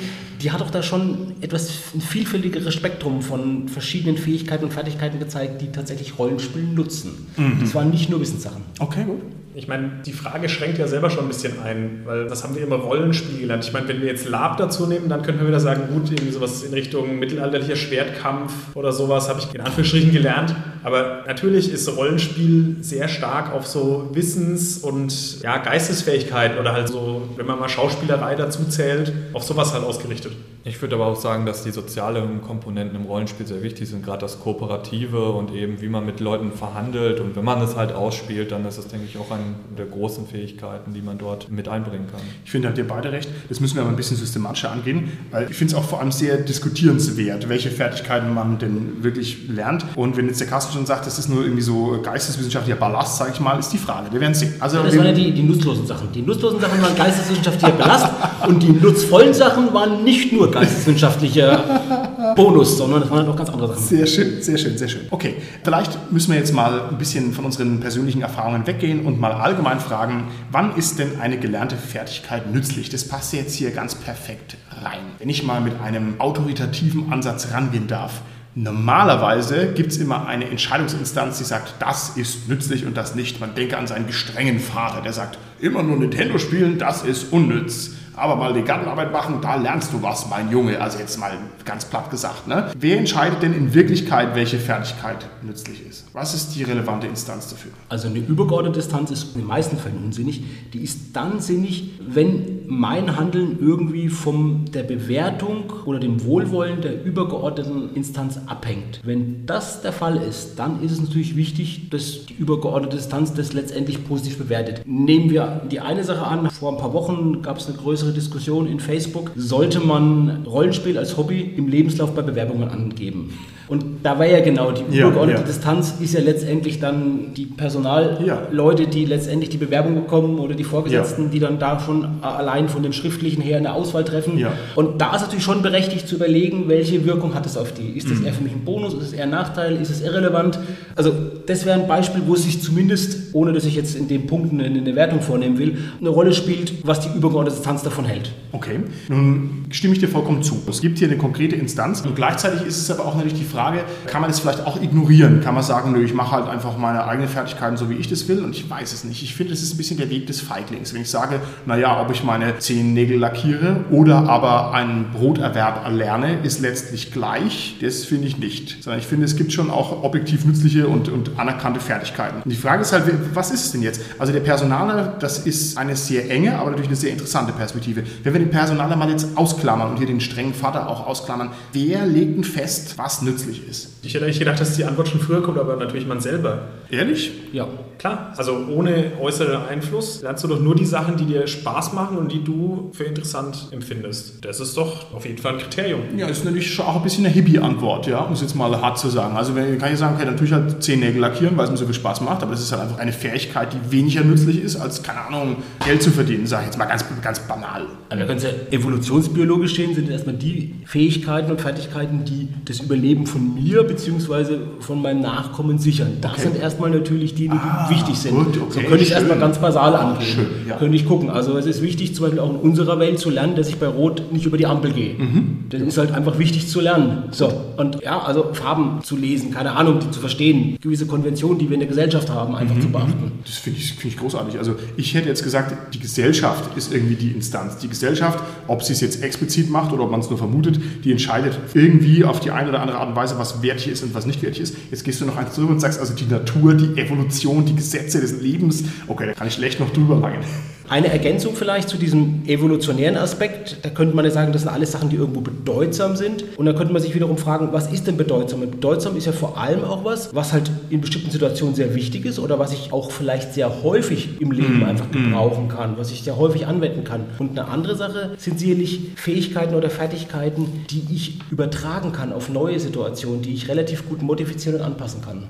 die 0.43 0.51
hat 0.51 0.61
doch 0.61 0.71
da 0.71 0.83
schon 0.83 1.35
etwas 1.41 1.71
ein 1.95 2.01
vielfältigeres 2.01 2.73
Spektrum 2.75 3.23
von 3.23 3.69
verschiedenen 3.69 4.17
Fähigkeiten 4.17 4.65
und 4.65 4.73
Fertigkeiten 4.73 5.19
gezeigt, 5.19 5.61
die 5.61 5.71
tatsächlich 5.71 6.19
Rollenspiel 6.19 6.63
nutzen. 6.63 7.27
Mhm. 7.37 7.59
Das 7.61 7.75
waren 7.75 7.91
nicht 7.91 8.09
nur 8.11 8.21
Wissenssachen. 8.21 8.63
Okay, 8.79 9.05
gut. 9.05 9.21
Ich 9.53 9.67
meine, 9.67 9.91
die 10.07 10.13
Frage 10.13 10.49
schränkt 10.49 10.79
ja 10.79 10.87
selber 10.87 11.11
schon 11.11 11.25
ein 11.25 11.29
bisschen 11.29 11.61
ein, 11.61 12.03
weil 12.05 12.29
das 12.29 12.45
haben 12.45 12.55
wir 12.55 12.63
immer 12.63 12.77
Rollenspiel 12.77 13.41
gelernt. 13.41 13.65
Ich 13.65 13.73
meine, 13.73 13.89
wenn 13.89 14.01
wir 14.01 14.07
jetzt 14.07 14.29
Lab 14.29 14.59
dazu 14.59 14.87
nehmen, 14.87 15.09
dann 15.09 15.23
können 15.23 15.41
wir 15.41 15.49
wieder 15.49 15.59
sagen, 15.59 15.89
gut, 15.93 16.09
irgendwie 16.11 16.31
sowas 16.31 16.63
in 16.63 16.73
Richtung 16.73 17.19
mittelalterlicher 17.19 17.75
Schwertkampf 17.75 18.53
oder 18.77 18.93
sowas 18.93 19.29
habe 19.29 19.41
ich 19.41 19.53
in 19.53 19.61
Anführungsstrichen 19.61 20.13
gelernt. 20.13 20.55
Aber 20.85 21.25
natürlich 21.27 21.73
ist 21.73 21.89
Rollenspiel 21.97 22.77
sehr 22.81 23.09
stark 23.09 23.53
auf 23.53 23.67
so 23.67 24.11
Wissens- 24.13 24.79
und 24.79 25.43
ja, 25.43 25.59
Geistesfähigkeit 25.59 26.57
oder 26.59 26.73
halt 26.73 26.89
so, 26.89 27.29
wenn 27.37 27.47
man 27.47 27.59
mal 27.59 27.69
Schauspielerei 27.69 28.37
dazu 28.37 28.65
zählt, 28.69 29.13
auf 29.33 29.43
sowas 29.43 29.75
halt 29.75 29.85
ausgerichtet. 29.85 30.33
Ich 30.63 30.81
würde 30.83 30.97
aber 30.97 31.07
auch 31.07 31.17
sagen, 31.17 31.47
dass 31.47 31.65
die 31.65 31.71
sozialen 31.71 32.43
Komponenten 32.43 32.95
im 32.95 33.07
Rollenspiel 33.07 33.47
sehr 33.47 33.63
wichtig 33.63 33.89
sind, 33.89 34.05
gerade 34.05 34.21
das 34.21 34.41
Kooperative 34.41 35.31
und 35.31 35.55
eben 35.55 35.81
wie 35.81 35.89
man 35.89 36.05
mit 36.05 36.21
Leuten 36.21 36.53
verhandelt. 36.53 37.19
Und 37.19 37.35
wenn 37.35 37.45
man 37.45 37.63
es 37.63 37.77
halt 37.77 37.93
ausspielt, 37.93 38.53
dann 38.53 38.67
ist 38.67 38.77
es, 38.77 38.87
denke 38.89 39.07
ich, 39.07 39.17
auch 39.17 39.31
eine 39.31 39.43
der 39.79 39.87
großen 39.87 40.27
Fähigkeiten, 40.27 40.93
die 40.93 41.01
man 41.01 41.17
dort 41.17 41.51
mit 41.51 41.67
einbringen 41.69 42.09
kann. 42.11 42.21
Ich 42.45 42.51
finde, 42.51 42.69
habt 42.69 42.77
ihr 42.77 42.87
beide 42.87 43.11
recht. 43.11 43.31
Das 43.49 43.61
müssen 43.61 43.77
wir 43.77 43.83
aber 43.83 43.91
ein 43.91 43.97
bisschen 43.97 44.19
systematischer 44.19 44.71
angehen, 44.71 45.11
weil 45.31 45.51
ich 45.51 45.57
finde 45.57 45.73
es 45.73 45.79
auch 45.81 45.85
vor 45.85 46.01
allem 46.01 46.13
sehr 46.13 46.37
diskutierenswert, 46.37 47.49
welche 47.49 47.71
Fertigkeiten 47.71 48.35
man 48.35 48.59
denn 48.59 49.03
wirklich 49.03 49.49
lernt. 49.49 49.87
Und 49.97 50.19
wenn 50.19 50.27
jetzt 50.27 50.41
der 50.41 50.49
Carsten 50.49 50.75
schon 50.75 50.85
sagt, 50.85 51.07
das 51.07 51.19
ist 51.19 51.31
nur 51.31 51.43
irgendwie 51.43 51.63
so 51.63 51.99
geisteswissenschaftlicher 52.03 52.79
Ballast, 52.79 53.17
sage 53.17 53.31
ich 53.33 53.41
mal, 53.41 53.59
ist 53.59 53.73
die 53.73 53.79
Frage. 53.79 54.13
Wir 54.13 54.21
werden 54.21 54.35
sehen. 54.35 54.57
Also, 54.61 54.77
ja, 54.77 54.83
das 54.83 54.95
waren 54.95 55.07
ja 55.07 55.13
die, 55.13 55.33
die 55.33 55.43
nutzlosen 55.43 55.87
Sachen. 55.87 56.13
Die 56.13 56.21
nutzlosen 56.21 56.61
Sachen 56.61 56.83
waren 56.83 56.95
geisteswissenschaftlicher 56.95 57.73
Ballast 57.73 58.07
und 58.47 58.63
die 58.63 58.73
nutzvollen 58.73 59.33
Sachen 59.33 59.73
waren 59.73 60.05
nicht 60.05 60.35
nur 60.35 60.50
geisteswissenschaftlicher 60.51 62.35
Bonus, 62.37 62.77
sondern 62.77 63.01
das 63.01 63.11
waren 63.11 63.21
halt 63.21 63.29
auch 63.29 63.37
ganz 63.37 63.51
andere 63.51 63.69
Sachen. 63.69 63.83
Sehr 63.83 64.07
schön, 64.07 64.43
sehr 64.43 64.59
schön, 64.59 64.79
sehr 64.79 64.89
schön. 64.89 65.03
Okay, 65.11 65.37
vielleicht 65.63 66.13
müssen 66.13 66.33
wir 66.33 66.39
jetzt 66.39 66.53
mal 66.53 66.89
ein 66.91 66.99
bisschen 66.99 67.33
von 67.33 67.45
unseren 67.45 67.81
persönlichen 67.81 68.23
Erfahrungen 68.23 68.67
weggehen 68.67 69.07
und 69.07 69.21
mal 69.21 69.33
allgemein 69.33 69.81
fragen, 69.81 70.29
wann 70.51 70.77
ist 70.77 70.99
denn 70.99 71.21
eine 71.21 71.39
gelernte 71.39 71.77
Fertigkeit 71.77 72.53
nützlich? 72.53 72.89
Das 72.89 73.07
passt 73.09 73.33
jetzt 73.33 73.55
hier 73.55 73.71
ganz 73.71 73.95
perfekt 73.95 74.57
rein. 74.83 75.01
Wenn 75.19 75.29
ich 75.29 75.43
mal 75.43 75.61
mit 75.61 75.81
einem 75.81 76.21
autoritativen 76.21 77.13
Ansatz 77.13 77.49
rangehen 77.53 77.87
darf, 77.87 78.23
Normalerweise 78.57 79.73
gibt 79.75 79.93
es 79.93 79.99
immer 79.99 80.27
eine 80.27 80.51
Entscheidungsinstanz, 80.51 81.39
die 81.39 81.45
sagt, 81.45 81.75
das 81.79 82.17
ist 82.17 82.49
nützlich 82.49 82.85
und 82.85 82.97
das 82.97 83.15
nicht. 83.15 83.39
Man 83.39 83.55
denke 83.55 83.79
an 83.79 83.87
seinen 83.87 84.09
gestrengen 84.09 84.59
Vater, 84.59 85.03
der 85.03 85.13
sagt, 85.13 85.39
immer 85.61 85.85
nur 85.85 85.97
Nintendo 85.97 86.37
spielen, 86.37 86.77
das 86.77 87.05
ist 87.05 87.33
unnütz. 87.33 87.93
Aber 88.21 88.37
mal 88.37 88.53
die 88.53 88.63
Gartenarbeit 88.63 89.13
machen, 89.13 89.39
da 89.41 89.57
lernst 89.57 89.93
du 89.93 90.03
was, 90.03 90.29
mein 90.29 90.51
Junge. 90.51 90.81
Also 90.81 90.99
jetzt 90.99 91.19
mal 91.19 91.33
ganz 91.65 91.85
platt 91.85 92.11
gesagt. 92.11 92.47
Ne? 92.47 92.71
Wer 92.79 92.99
entscheidet 92.99 93.43
denn 93.43 93.55
in 93.55 93.75
Wirklichkeit, 93.75 94.35
welche 94.35 94.59
Fertigkeit 94.59 95.27
nützlich 95.43 95.87
ist? 95.87 96.07
Was 96.13 96.35
ist 96.35 96.55
die 96.55 96.63
relevante 96.63 97.07
Instanz 97.07 97.49
dafür? 97.49 97.73
Also 97.89 98.09
eine 98.09 98.19
übergeordnete 98.19 98.81
Distanz 98.81 99.11
ist 99.11 99.35
in 99.35 99.43
den 99.43 99.47
meisten 99.47 99.77
Fällen 99.77 100.05
unsinnig. 100.05 100.43
Die 100.73 100.83
ist 100.83 101.15
dann 101.17 101.41
sinnig, 101.41 101.99
wenn 102.01 102.61
mein 102.67 103.17
Handeln 103.17 103.59
irgendwie 103.61 104.09
von 104.09 104.67
der 104.67 104.83
Bewertung 104.83 105.73
oder 105.87 105.99
dem 105.99 106.25
Wohlwollen 106.25 106.81
der 106.81 107.05
übergeordneten 107.05 107.95
Instanz 107.95 108.41
abhängt. 108.47 109.01
Wenn 109.05 109.47
das 109.47 109.83
der 109.83 109.93
Fall 109.93 110.17
ist, 110.17 110.59
dann 110.59 110.83
ist 110.83 110.93
es 110.93 111.01
natürlich 111.01 111.37
wichtig, 111.37 111.91
dass 111.91 112.27
die 112.27 112.35
übergeordnete 112.35 112.97
Instanz 112.97 113.35
das 113.35 113.53
letztendlich 113.53 114.07
positiv 114.07 114.39
bewertet. 114.39 114.83
Nehmen 114.87 115.31
wir 115.31 115.63
die 115.71 115.81
eine 115.81 116.05
Sache 116.05 116.27
an. 116.27 116.51
Vor 116.51 116.73
ein 116.73 116.79
paar 116.79 116.93
Wochen 116.93 117.43
gab 117.43 117.59
es 117.59 117.67
eine 117.67 117.77
größere 117.77 118.10
Diskussion 118.13 118.67
in 118.67 118.81
Facebook. 118.81 119.31
Sollte 119.37 119.81
man 119.81 120.45
Rollenspiel 120.47 120.99
als 120.99 121.17
Hobby 121.17 121.41
im 121.57 121.69
Lebenslauf 121.69 122.15
bei 122.15 122.23
Bewerbungen 122.23 122.69
angeben? 122.69 123.39
Und 123.71 123.85
da 124.03 124.19
war 124.19 124.27
ja 124.27 124.41
genau 124.41 124.73
die 124.73 124.83
Ja, 124.97 125.05
übergeordnete 125.07 125.41
ja. 125.43 125.47
Distanz 125.47 125.95
ist 126.01 126.13
ja 126.13 126.21
letztendlich 126.21 126.81
dann 126.81 127.33
die 127.37 127.47
Personalleute, 127.47 128.87
die 128.87 129.05
letztendlich 129.05 129.51
die 129.51 129.57
Bewerbung 129.59 129.95
bekommen 129.95 130.39
oder 130.41 130.55
die 130.55 130.65
Vorgesetzten, 130.65 131.31
die 131.31 131.39
dann 131.39 131.59
da 131.59 131.79
schon 131.81 132.05
allein 132.23 132.69
von 132.69 132.83
dem 132.83 132.93
Schriftlichen 132.93 133.41
her 133.43 133.59
eine 133.59 133.73
Auswahl 133.73 134.05
treffen. 134.05 134.39
Ja. 134.39 134.53
Und 134.75 135.01
da 135.01 135.15
ist 135.15 135.23
natürlich 135.23 135.45
schon 135.45 135.63
berechtigt 135.63 136.09
zu 136.09 136.17
überlegen, 136.17 136.65
welche 136.67 137.05
Wirkung 137.07 137.35
hat 137.35 137.47
es 137.47 137.57
auf 137.57 137.73
die. 137.73 137.97
Ist 137.97 138.09
Mhm. 138.09 138.15
das 138.17 138.21
eher 138.23 138.33
für 138.33 138.43
mich 138.43 138.53
ein 138.53 138.65
Bonus, 138.65 138.93
ist 138.95 139.03
es 139.05 139.13
eher 139.13 139.25
ein 139.25 139.31
Nachteil, 139.31 139.77
ist 139.81 139.91
es 139.91 140.03
irrelevant? 140.03 140.59
Also 140.97 141.13
das 141.47 141.65
wäre 141.65 141.81
ein 141.81 141.87
Beispiel, 141.87 142.23
wo 142.27 142.35
es 142.35 142.43
sich 142.43 142.61
zumindest, 142.61 143.35
ohne 143.35 143.53
dass 143.53 143.65
ich 143.65 143.77
jetzt 143.77 143.95
in 143.97 144.09
den 144.09 144.27
Punkten 144.27 144.61
eine, 144.61 144.79
eine 144.81 144.97
Wertung 144.97 145.21
vornehmen 145.21 145.59
will, 145.59 145.79
eine 146.01 146.09
Rolle 146.09 146.33
spielt, 146.33 146.85
was 146.85 147.01
die 147.01 147.17
übergeordnete 147.17 147.57
Distanz 147.57 147.83
davon 147.85 148.05
hält. 148.05 148.33
Okay, 148.53 148.81
nun 149.09 149.65
stimme 149.71 149.95
ich 149.95 150.01
dir 150.01 150.09
vollkommen 150.09 150.43
zu. 150.43 150.57
Es 150.69 150.81
gibt 150.81 150.99
hier 150.99 151.07
eine 151.07 151.17
konkrete 151.19 151.55
Instanz 151.55 152.01
und 152.01 152.17
gleichzeitig 152.17 152.67
ist 152.67 152.79
es 152.79 152.91
aber 152.91 153.07
auch 153.07 153.15
natürlich 153.15 153.39
die 153.39 153.45
Frage, 153.45 153.60
kann 154.07 154.21
man 154.21 154.31
es 154.31 154.41
vielleicht 154.41 154.67
auch 154.67 154.81
ignorieren? 154.81 155.41
Kann 155.41 155.55
man 155.55 155.63
sagen, 155.63 155.93
nö, 155.93 156.03
ich 156.03 156.15
mache 156.15 156.33
halt 156.33 156.49
einfach 156.49 156.77
meine 156.77 157.05
eigenen 157.05 157.29
Fertigkeiten 157.29 157.77
so, 157.77 157.91
wie 157.91 157.95
ich 157.95 158.09
das 158.09 158.29
will 158.29 158.45
und 158.45 158.55
ich 158.55 158.69
weiß 158.69 158.93
es 158.93 159.05
nicht. 159.05 159.23
Ich 159.23 159.35
finde, 159.35 159.53
das 159.53 159.63
ist 159.63 159.75
ein 159.75 159.77
bisschen 159.77 159.97
der 159.97 160.11
Weg 160.11 160.27
des 160.27 160.41
Feiglings. 160.41 160.95
Wenn 160.95 161.03
ich 161.03 161.11
sage, 161.11 161.41
naja, 161.67 162.01
ob 162.01 162.11
ich 162.11 162.25
meine 162.25 162.59
Zehennägel 162.59 163.19
lackiere 163.19 163.85
oder 163.91 164.29
aber 164.29 164.75
einen 164.75 165.11
Broterwerb 165.13 165.85
erlerne, 165.85 166.39
ist 166.43 166.61
letztlich 166.61 167.13
gleich. 167.13 167.77
Das 167.81 168.05
finde 168.05 168.27
ich 168.27 168.39
nicht. 168.39 168.83
Sondern 168.83 169.01
ich 169.01 169.07
finde, 169.07 169.25
es 169.25 169.37
gibt 169.37 169.53
schon 169.53 169.71
auch 169.71 170.03
objektiv 170.03 170.45
nützliche 170.45 170.89
und, 170.89 171.09
und 171.09 171.39
anerkannte 171.39 171.81
Fertigkeiten. 171.81 172.43
Und 172.43 172.51
die 172.51 172.57
Frage 172.57 172.83
ist 172.83 172.93
halt, 172.93 173.05
was 173.35 173.51
ist 173.51 173.67
es 173.67 173.73
denn 173.73 173.83
jetzt? 173.83 174.01
Also 174.19 174.33
der 174.33 174.41
Personaler, 174.41 175.17
das 175.19 175.39
ist 175.39 175.77
eine 175.79 175.97
sehr 175.97 176.31
enge, 176.31 176.59
aber 176.59 176.71
natürlich 176.71 176.89
eine 176.89 176.97
sehr 176.97 177.13
interessante 177.13 177.53
Perspektive. 177.53 178.03
Wenn 178.23 178.33
wir 178.33 178.41
den 178.41 178.51
Personaler 178.51 178.97
mal 178.97 179.11
jetzt 179.11 179.37
ausklammern 179.37 179.91
und 179.91 179.97
hier 179.97 180.07
den 180.07 180.21
strengen 180.21 180.55
Vater 180.55 180.89
auch 180.89 181.07
ausklammern, 181.07 181.51
wer 181.73 182.07
legt 182.07 182.37
denn 182.37 182.45
fest, 182.45 182.95
was 182.97 183.23
nützlich 183.23 183.50
ist? 183.59 183.95
Ich 184.03 184.15
hätte 184.15 184.25
eigentlich 184.25 184.39
gedacht, 184.39 184.61
dass 184.61 184.77
die 184.77 184.85
Antwort 184.85 185.09
schon 185.09 185.21
früher 185.21 185.43
kommt, 185.43 185.59
aber 185.59 185.77
natürlich 185.77 186.07
man 186.07 186.21
selber. 186.21 186.69
Ehrlich? 186.91 187.31
Ja. 187.53 187.67
Klar, 187.99 188.33
also 188.37 188.57
ohne 188.75 189.13
äußeren 189.21 189.67
Einfluss 189.69 190.23
lernst 190.23 190.43
du 190.43 190.49
doch 190.49 190.59
nur 190.61 190.75
die 190.75 190.87
Sachen, 190.87 191.17
die 191.19 191.27
dir 191.27 191.47
Spaß 191.47 191.93
machen 191.93 192.17
und 192.17 192.33
die 192.33 192.43
du 192.43 192.91
für 192.95 193.05
interessant 193.05 193.69
empfindest. 193.73 194.43
Das 194.43 194.59
ist 194.59 194.75
doch 194.77 195.13
auf 195.13 195.27
jeden 195.27 195.37
Fall 195.37 195.55
ein 195.55 195.59
Kriterium. 195.59 196.01
Ja, 196.17 196.27
ist 196.29 196.45
natürlich 196.45 196.73
schon 196.73 196.87
auch 196.87 196.97
ein 196.97 197.03
bisschen 197.03 197.27
eine 197.27 197.35
Hippie-Antwort, 197.35 198.07
ja, 198.07 198.21
um 198.21 198.33
es 198.33 198.41
jetzt 198.41 198.55
mal 198.55 198.81
hart 198.81 198.99
zu 198.99 199.09
sagen. 199.11 199.37
Also 199.37 199.55
wenn, 199.55 199.77
kann 199.79 199.93
ich 199.93 199.99
sagen, 199.99 200.15
okay, 200.17 200.25
dann 200.25 200.37
tue 200.39 200.47
ich 200.47 200.53
halt 200.53 200.83
zehn 200.83 201.01
Nägel 201.01 201.21
lackieren, 201.21 201.59
weil 201.59 201.65
es 201.67 201.71
mir 201.71 201.77
so 201.77 201.85
viel 201.85 201.95
Spaß 201.95 202.23
macht, 202.23 202.43
aber 202.43 202.53
das 202.53 202.63
ist 202.63 202.73
halt 202.73 202.81
einfach 202.83 202.99
eine 202.99 203.13
Fähigkeit, 203.13 203.69
die 203.75 203.93
weniger 203.93 204.23
nützlich 204.25 204.63
ist, 204.63 204.77
als, 204.77 205.03
keine 205.03 205.21
Ahnung, 205.21 205.57
Geld 205.85 206.03
zu 206.03 206.11
verdienen, 206.11 206.47
sage 206.47 206.63
ich 206.63 206.67
jetzt 206.69 206.79
mal 206.79 206.87
ganz, 206.87 207.05
ganz 207.21 207.41
banal. 207.41 207.83
Also 208.09 208.25
können 208.25 208.39
es 208.39 208.45
ja 208.45 208.51
evolutionsbiologisch 208.71 209.75
sehen, 209.77 209.95
sind 209.95 210.11
erstmal 210.11 210.35
die 210.37 210.75
Fähigkeiten 210.87 211.51
und 211.51 211.61
Fertigkeiten, 211.61 212.25
die 212.25 212.49
das 212.65 212.81
Überleben 212.81 213.27
von 213.27 213.55
mir 213.55 213.83
bzw. 213.85 214.57
von 214.81 215.03
meinem 215.03 215.21
Nachkommen 215.21 215.79
sichern. 215.79 216.17
Das 216.21 216.33
Okay. 216.33 216.43
sind 216.43 216.57
erstmal 216.81 216.91
natürlich 216.99 217.35
die, 217.35 217.49
die 217.49 217.91
wichtig 217.91 218.17
sind. 218.17 218.35
gut, 218.35 218.47
okay, 218.57 218.71
so 218.71 218.81
könnte 218.81 218.97
ich 218.97 219.09
schön. 219.09 219.17
erstmal 219.17 219.39
ganz 219.39 219.59
basal 219.59 219.95
angehen. 219.95 220.27
schön, 220.27 220.47
ja. 220.69 220.77
Könnte 220.77 220.97
ich 220.97 221.07
gucken. 221.07 221.31
Also 221.31 221.57
es 221.57 221.67
ist 221.67 221.83
wichtig, 221.83 222.15
zum 222.15 222.25
Beispiel 222.25 222.41
auch 222.41 222.51
in 222.51 222.57
unserer 222.57 222.99
Welt 222.99 223.19
zu 223.19 223.31
lernen, 223.31 223.57
dass 223.57 223.69
ich 223.69 223.77
bei 223.77 223.87
Rot 223.87 224.33
nicht 224.33 224.47
über 224.47 224.57
die 224.57 224.67
Ampel 224.67 224.93
gehe. 224.93 225.15
Mhm. 225.15 225.65
Das 225.69 225.81
ist 225.83 225.99
halt 225.99 226.13
einfach 226.13 226.39
wichtig 226.39 226.69
zu 226.69 226.81
lernen. 226.81 227.25
So. 227.31 227.51
Und 227.77 228.03
ja, 228.03 228.21
also 228.21 228.51
Farben 228.53 229.03
zu 229.03 229.17
lesen, 229.17 229.51
keine 229.53 229.73
Ahnung, 229.73 229.99
die 230.01 230.11
zu 230.11 230.21
verstehen, 230.21 230.77
gewisse 230.81 231.07
Konventionen, 231.07 231.59
die 231.59 231.69
wir 231.69 231.75
in 231.75 231.81
der 231.81 231.89
Gesellschaft 231.89 232.31
haben, 232.31 232.55
einfach 232.55 232.75
Mhm. 232.77 232.81
zu 232.83 232.89
beachten. 232.89 233.33
Das 233.45 233.57
finde 233.57 233.79
ich, 233.79 233.93
finde 233.95 234.09
ich 234.09 234.17
großartig. 234.17 234.59
Also 234.59 234.75
ich 234.97 235.15
hätte 235.15 235.29
jetzt 235.29 235.43
gesagt, 235.43 235.95
die 235.95 235.99
Gesellschaft 236.01 236.77
ist 236.77 236.93
irgendwie 236.93 237.15
die 237.17 237.31
Instanz. 237.31 237.79
Die 237.79 237.89
Gesellschaft, 237.89 238.39
ob 238.69 238.83
sie 238.83 238.93
es 238.93 239.01
jetzt 239.01 239.23
explizit 239.23 239.71
macht 239.71 239.93
oder 239.93 240.05
ob 240.05 240.11
man 240.11 240.21
es 240.21 240.29
nur 240.31 240.39
vermutet, 240.39 240.81
die 241.05 241.11
entscheidet 241.13 241.59
irgendwie 241.75 242.25
auf 242.25 242.41
die 242.41 242.51
eine 242.51 242.69
oder 242.69 242.81
andere 242.81 242.99
Art 242.99 243.09
und 243.11 243.17
Weise, 243.17 243.39
was 243.39 243.63
wertig 243.63 243.89
ist 243.89 244.03
und 244.03 244.15
was 244.15 244.27
nicht 244.27 244.43
wertig 244.43 244.61
ist. 244.63 244.77
Jetzt 244.91 245.05
gehst 245.05 245.21
du 245.21 245.25
noch 245.27 245.37
eins 245.37 245.55
drüber 245.55 245.71
und 245.71 245.81
sagst 245.81 246.01
also 246.01 246.15
die 246.15 246.27
Natur, 246.27 246.70
die 246.75 247.01
Evolution, 247.01 247.65
die 247.65 247.75
Gesetze 247.75 248.21
des 248.21 248.41
Lebens. 248.41 248.85
Okay, 249.07 249.27
da 249.27 249.33
kann 249.35 249.49
ich 249.49 249.55
schlecht 249.55 249.81
noch 249.81 249.91
drüber 249.91 250.17
langen. 250.17 250.45
Eine 250.91 251.07
Ergänzung 251.07 251.55
vielleicht 251.55 251.89
zu 251.89 251.99
diesem 251.99 252.43
evolutionären 252.49 253.17
Aspekt, 253.17 253.77
da 253.83 253.91
könnte 253.91 254.17
man 254.17 254.25
ja 254.25 254.33
sagen, 254.33 254.53
das 254.53 254.63
sind 254.63 254.73
alles 254.73 254.91
Sachen, 254.91 255.09
die 255.09 255.15
irgendwo 255.15 255.41
bedeutsam 255.41 256.17
sind. 256.17 256.43
Und 256.59 256.67
da 256.67 256.73
könnte 256.73 256.93
man 256.93 257.01
sich 257.01 257.15
wiederum 257.15 257.39
fragen, 257.39 257.69
was 257.71 257.93
ist 257.93 258.09
denn 258.09 258.17
bedeutsam? 258.17 258.63
Und 258.63 258.73
bedeutsam 258.73 259.17
ist 259.17 259.27
ja 259.27 259.31
vor 259.31 259.57
allem 259.57 259.85
auch 259.85 260.05
was, 260.05 260.35
was 260.35 260.53
halt 260.53 260.69
in 260.91 261.01
bestimmten 261.01 261.31
Situationen 261.31 261.77
sehr 261.77 261.95
wichtig 261.95 262.25
ist 262.25 262.41
oder 262.41 262.59
was 262.59 262.73
ich 262.73 262.93
auch 262.93 263.13
vielleicht 263.13 263.55
sehr 263.55 263.85
häufig 263.85 264.41
im 264.41 264.51
Leben 264.51 264.83
einfach 264.83 265.09
gebrauchen 265.13 265.69
kann, 265.69 265.97
was 265.97 266.11
ich 266.11 266.25
sehr 266.25 266.37
häufig 266.37 266.67
anwenden 266.67 267.05
kann. 267.05 267.21
Und 267.39 267.57
eine 267.57 267.69
andere 267.69 267.95
Sache 267.95 268.33
sind 268.37 268.59
sicherlich 268.59 269.13
Fähigkeiten 269.15 269.77
oder 269.77 269.91
Fertigkeiten, 269.91 270.87
die 270.91 271.05
ich 271.15 271.39
übertragen 271.53 272.11
kann 272.11 272.33
auf 272.33 272.49
neue 272.49 272.81
Situationen, 272.81 273.43
die 273.43 273.55
ich 273.55 273.69
relativ 273.69 274.09
gut 274.09 274.23
modifizieren 274.23 274.81
und 274.81 274.85
anpassen 274.85 275.23
kann. 275.23 275.45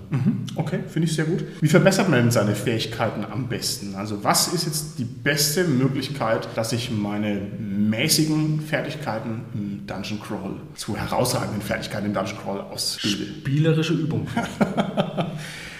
Okay, 0.57 0.81
finde 0.87 1.09
ich 1.09 1.15
sehr 1.15 1.25
gut. 1.25 1.45
Wie 1.63 1.69
verbessert 1.69 2.11
man 2.11 2.21
denn 2.21 2.31
seine 2.31 2.55
Fähigkeiten 2.55 3.25
am 3.25 3.49
besten? 3.49 3.95
Also 3.95 4.23
was 4.23 4.49
ist 4.49 4.67
jetzt 4.67 4.99
die 4.99 5.05
beste 5.05 5.30
Möglichkeit, 5.65 6.49
dass 6.57 6.73
ich 6.73 6.91
meine 6.91 7.41
mäßigen 7.59 8.61
Fertigkeiten 8.61 9.43
im 9.55 9.87
Dungeon 9.87 10.21
Crawl 10.21 10.57
zu 10.75 10.97
herausragenden 10.97 11.63
Fertigkeiten 11.63 12.07
im 12.07 12.15
Dungeon 12.15 12.39
Crawl 12.39 12.61
ausbilde? 12.61 13.27
Spielerische 13.41 13.95
Übung. 13.95 14.27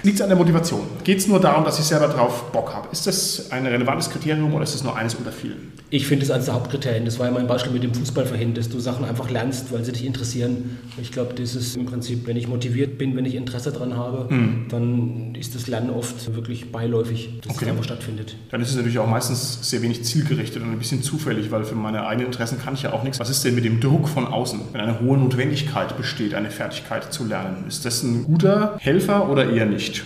Liegt 0.03 0.17
es 0.17 0.23
an 0.23 0.29
der 0.29 0.39
Motivation? 0.39 0.81
Geht 1.05 1.19
es 1.19 1.27
nur 1.29 1.41
darum, 1.41 1.65
dass 1.65 1.79
ich 1.79 1.85
selber 1.85 2.09
drauf 2.09 2.51
Bock 2.53 2.73
habe? 2.75 2.89
Ist 2.91 3.07
das 3.07 3.51
ein 3.51 3.67
relevantes 3.67 4.09
Kriterium 4.09 4.55
oder 4.55 4.65
ist 4.65 4.75
es 4.75 4.83
nur 4.83 4.97
eines 4.97 5.15
unter 5.15 5.31
vielen? 5.33 5.73
Ich 5.91 6.07
finde 6.07 6.25
es 6.25 6.31
eines 6.31 6.47
der 6.47 6.55
Hauptkriterien. 6.55 7.05
Das 7.05 7.19
war 7.19 7.27
ja 7.27 7.33
mein 7.33 7.47
Beispiel 7.47 7.73
mit 7.73 7.83
dem 7.83 7.93
Fußball 7.93 8.25
vorhin, 8.25 8.55
dass 8.55 8.69
du 8.69 8.79
Sachen 8.81 9.05
einfach 9.05 9.29
lernst, 9.29 9.73
weil 9.73 9.85
sie 9.85 9.93
dich 9.93 10.07
interessieren. 10.07 10.79
Ich 11.03 11.11
glaube, 11.13 11.35
das 11.35 11.55
ist 11.55 11.77
im 11.77 11.85
Prinzip, 11.85 12.27
wenn 12.27 12.37
ich 12.37 12.47
motiviert 12.49 12.97
bin, 12.97 13.17
wenn 13.17 13.25
ich 13.27 13.35
Interesse 13.35 13.73
daran 13.73 13.97
habe, 13.97 14.29
dann 14.71 15.35
ist 15.35 15.55
das 15.55 15.67
Lernen 15.67 15.91
oft 15.91 16.35
wirklich 16.35 16.71
beiläufig, 16.73 17.31
dass 17.43 17.57
Okay. 17.57 17.65
es 17.67 17.71
einfach 17.73 17.85
stattfindet. 17.85 18.37
Dann 18.51 18.63
ist 18.63 18.71
es 18.71 18.77
natürlich 18.77 18.99
auch 19.01 19.09
meistens 19.09 19.59
sehr 19.69 19.83
wenig 19.83 20.05
zielgerichtet 20.05 20.63
und 20.63 20.71
ein 20.73 20.79
bisschen 20.79 21.03
zufällig, 21.03 21.51
weil 21.51 21.65
für 21.65 21.75
meine 21.75 22.07
eigenen 22.07 22.27
Interessen 22.27 22.59
kann 22.59 22.75
ich 22.75 22.83
ja 22.83 22.93
auch 22.93 23.03
nichts. 23.03 23.19
Was 23.21 23.29
ist 23.29 23.45
denn 23.45 23.55
mit 23.55 23.65
dem 23.65 23.81
Druck 23.81 24.09
von 24.09 24.27
außen? 24.27 24.61
Wenn 24.73 24.81
eine 24.81 25.01
hohe 25.01 25.19
Notwendigkeit 25.19 25.97
besteht, 25.97 26.35
eine 26.35 26.51
Fertigkeit 26.51 27.13
zu 27.13 27.25
lernen, 27.27 27.65
ist 27.69 27.85
das 27.85 28.03
ein 28.03 28.25
guter 28.25 28.77
Helfer 28.79 29.29
oder 29.29 29.51
eher 29.51 29.67
nicht? 29.67 30.00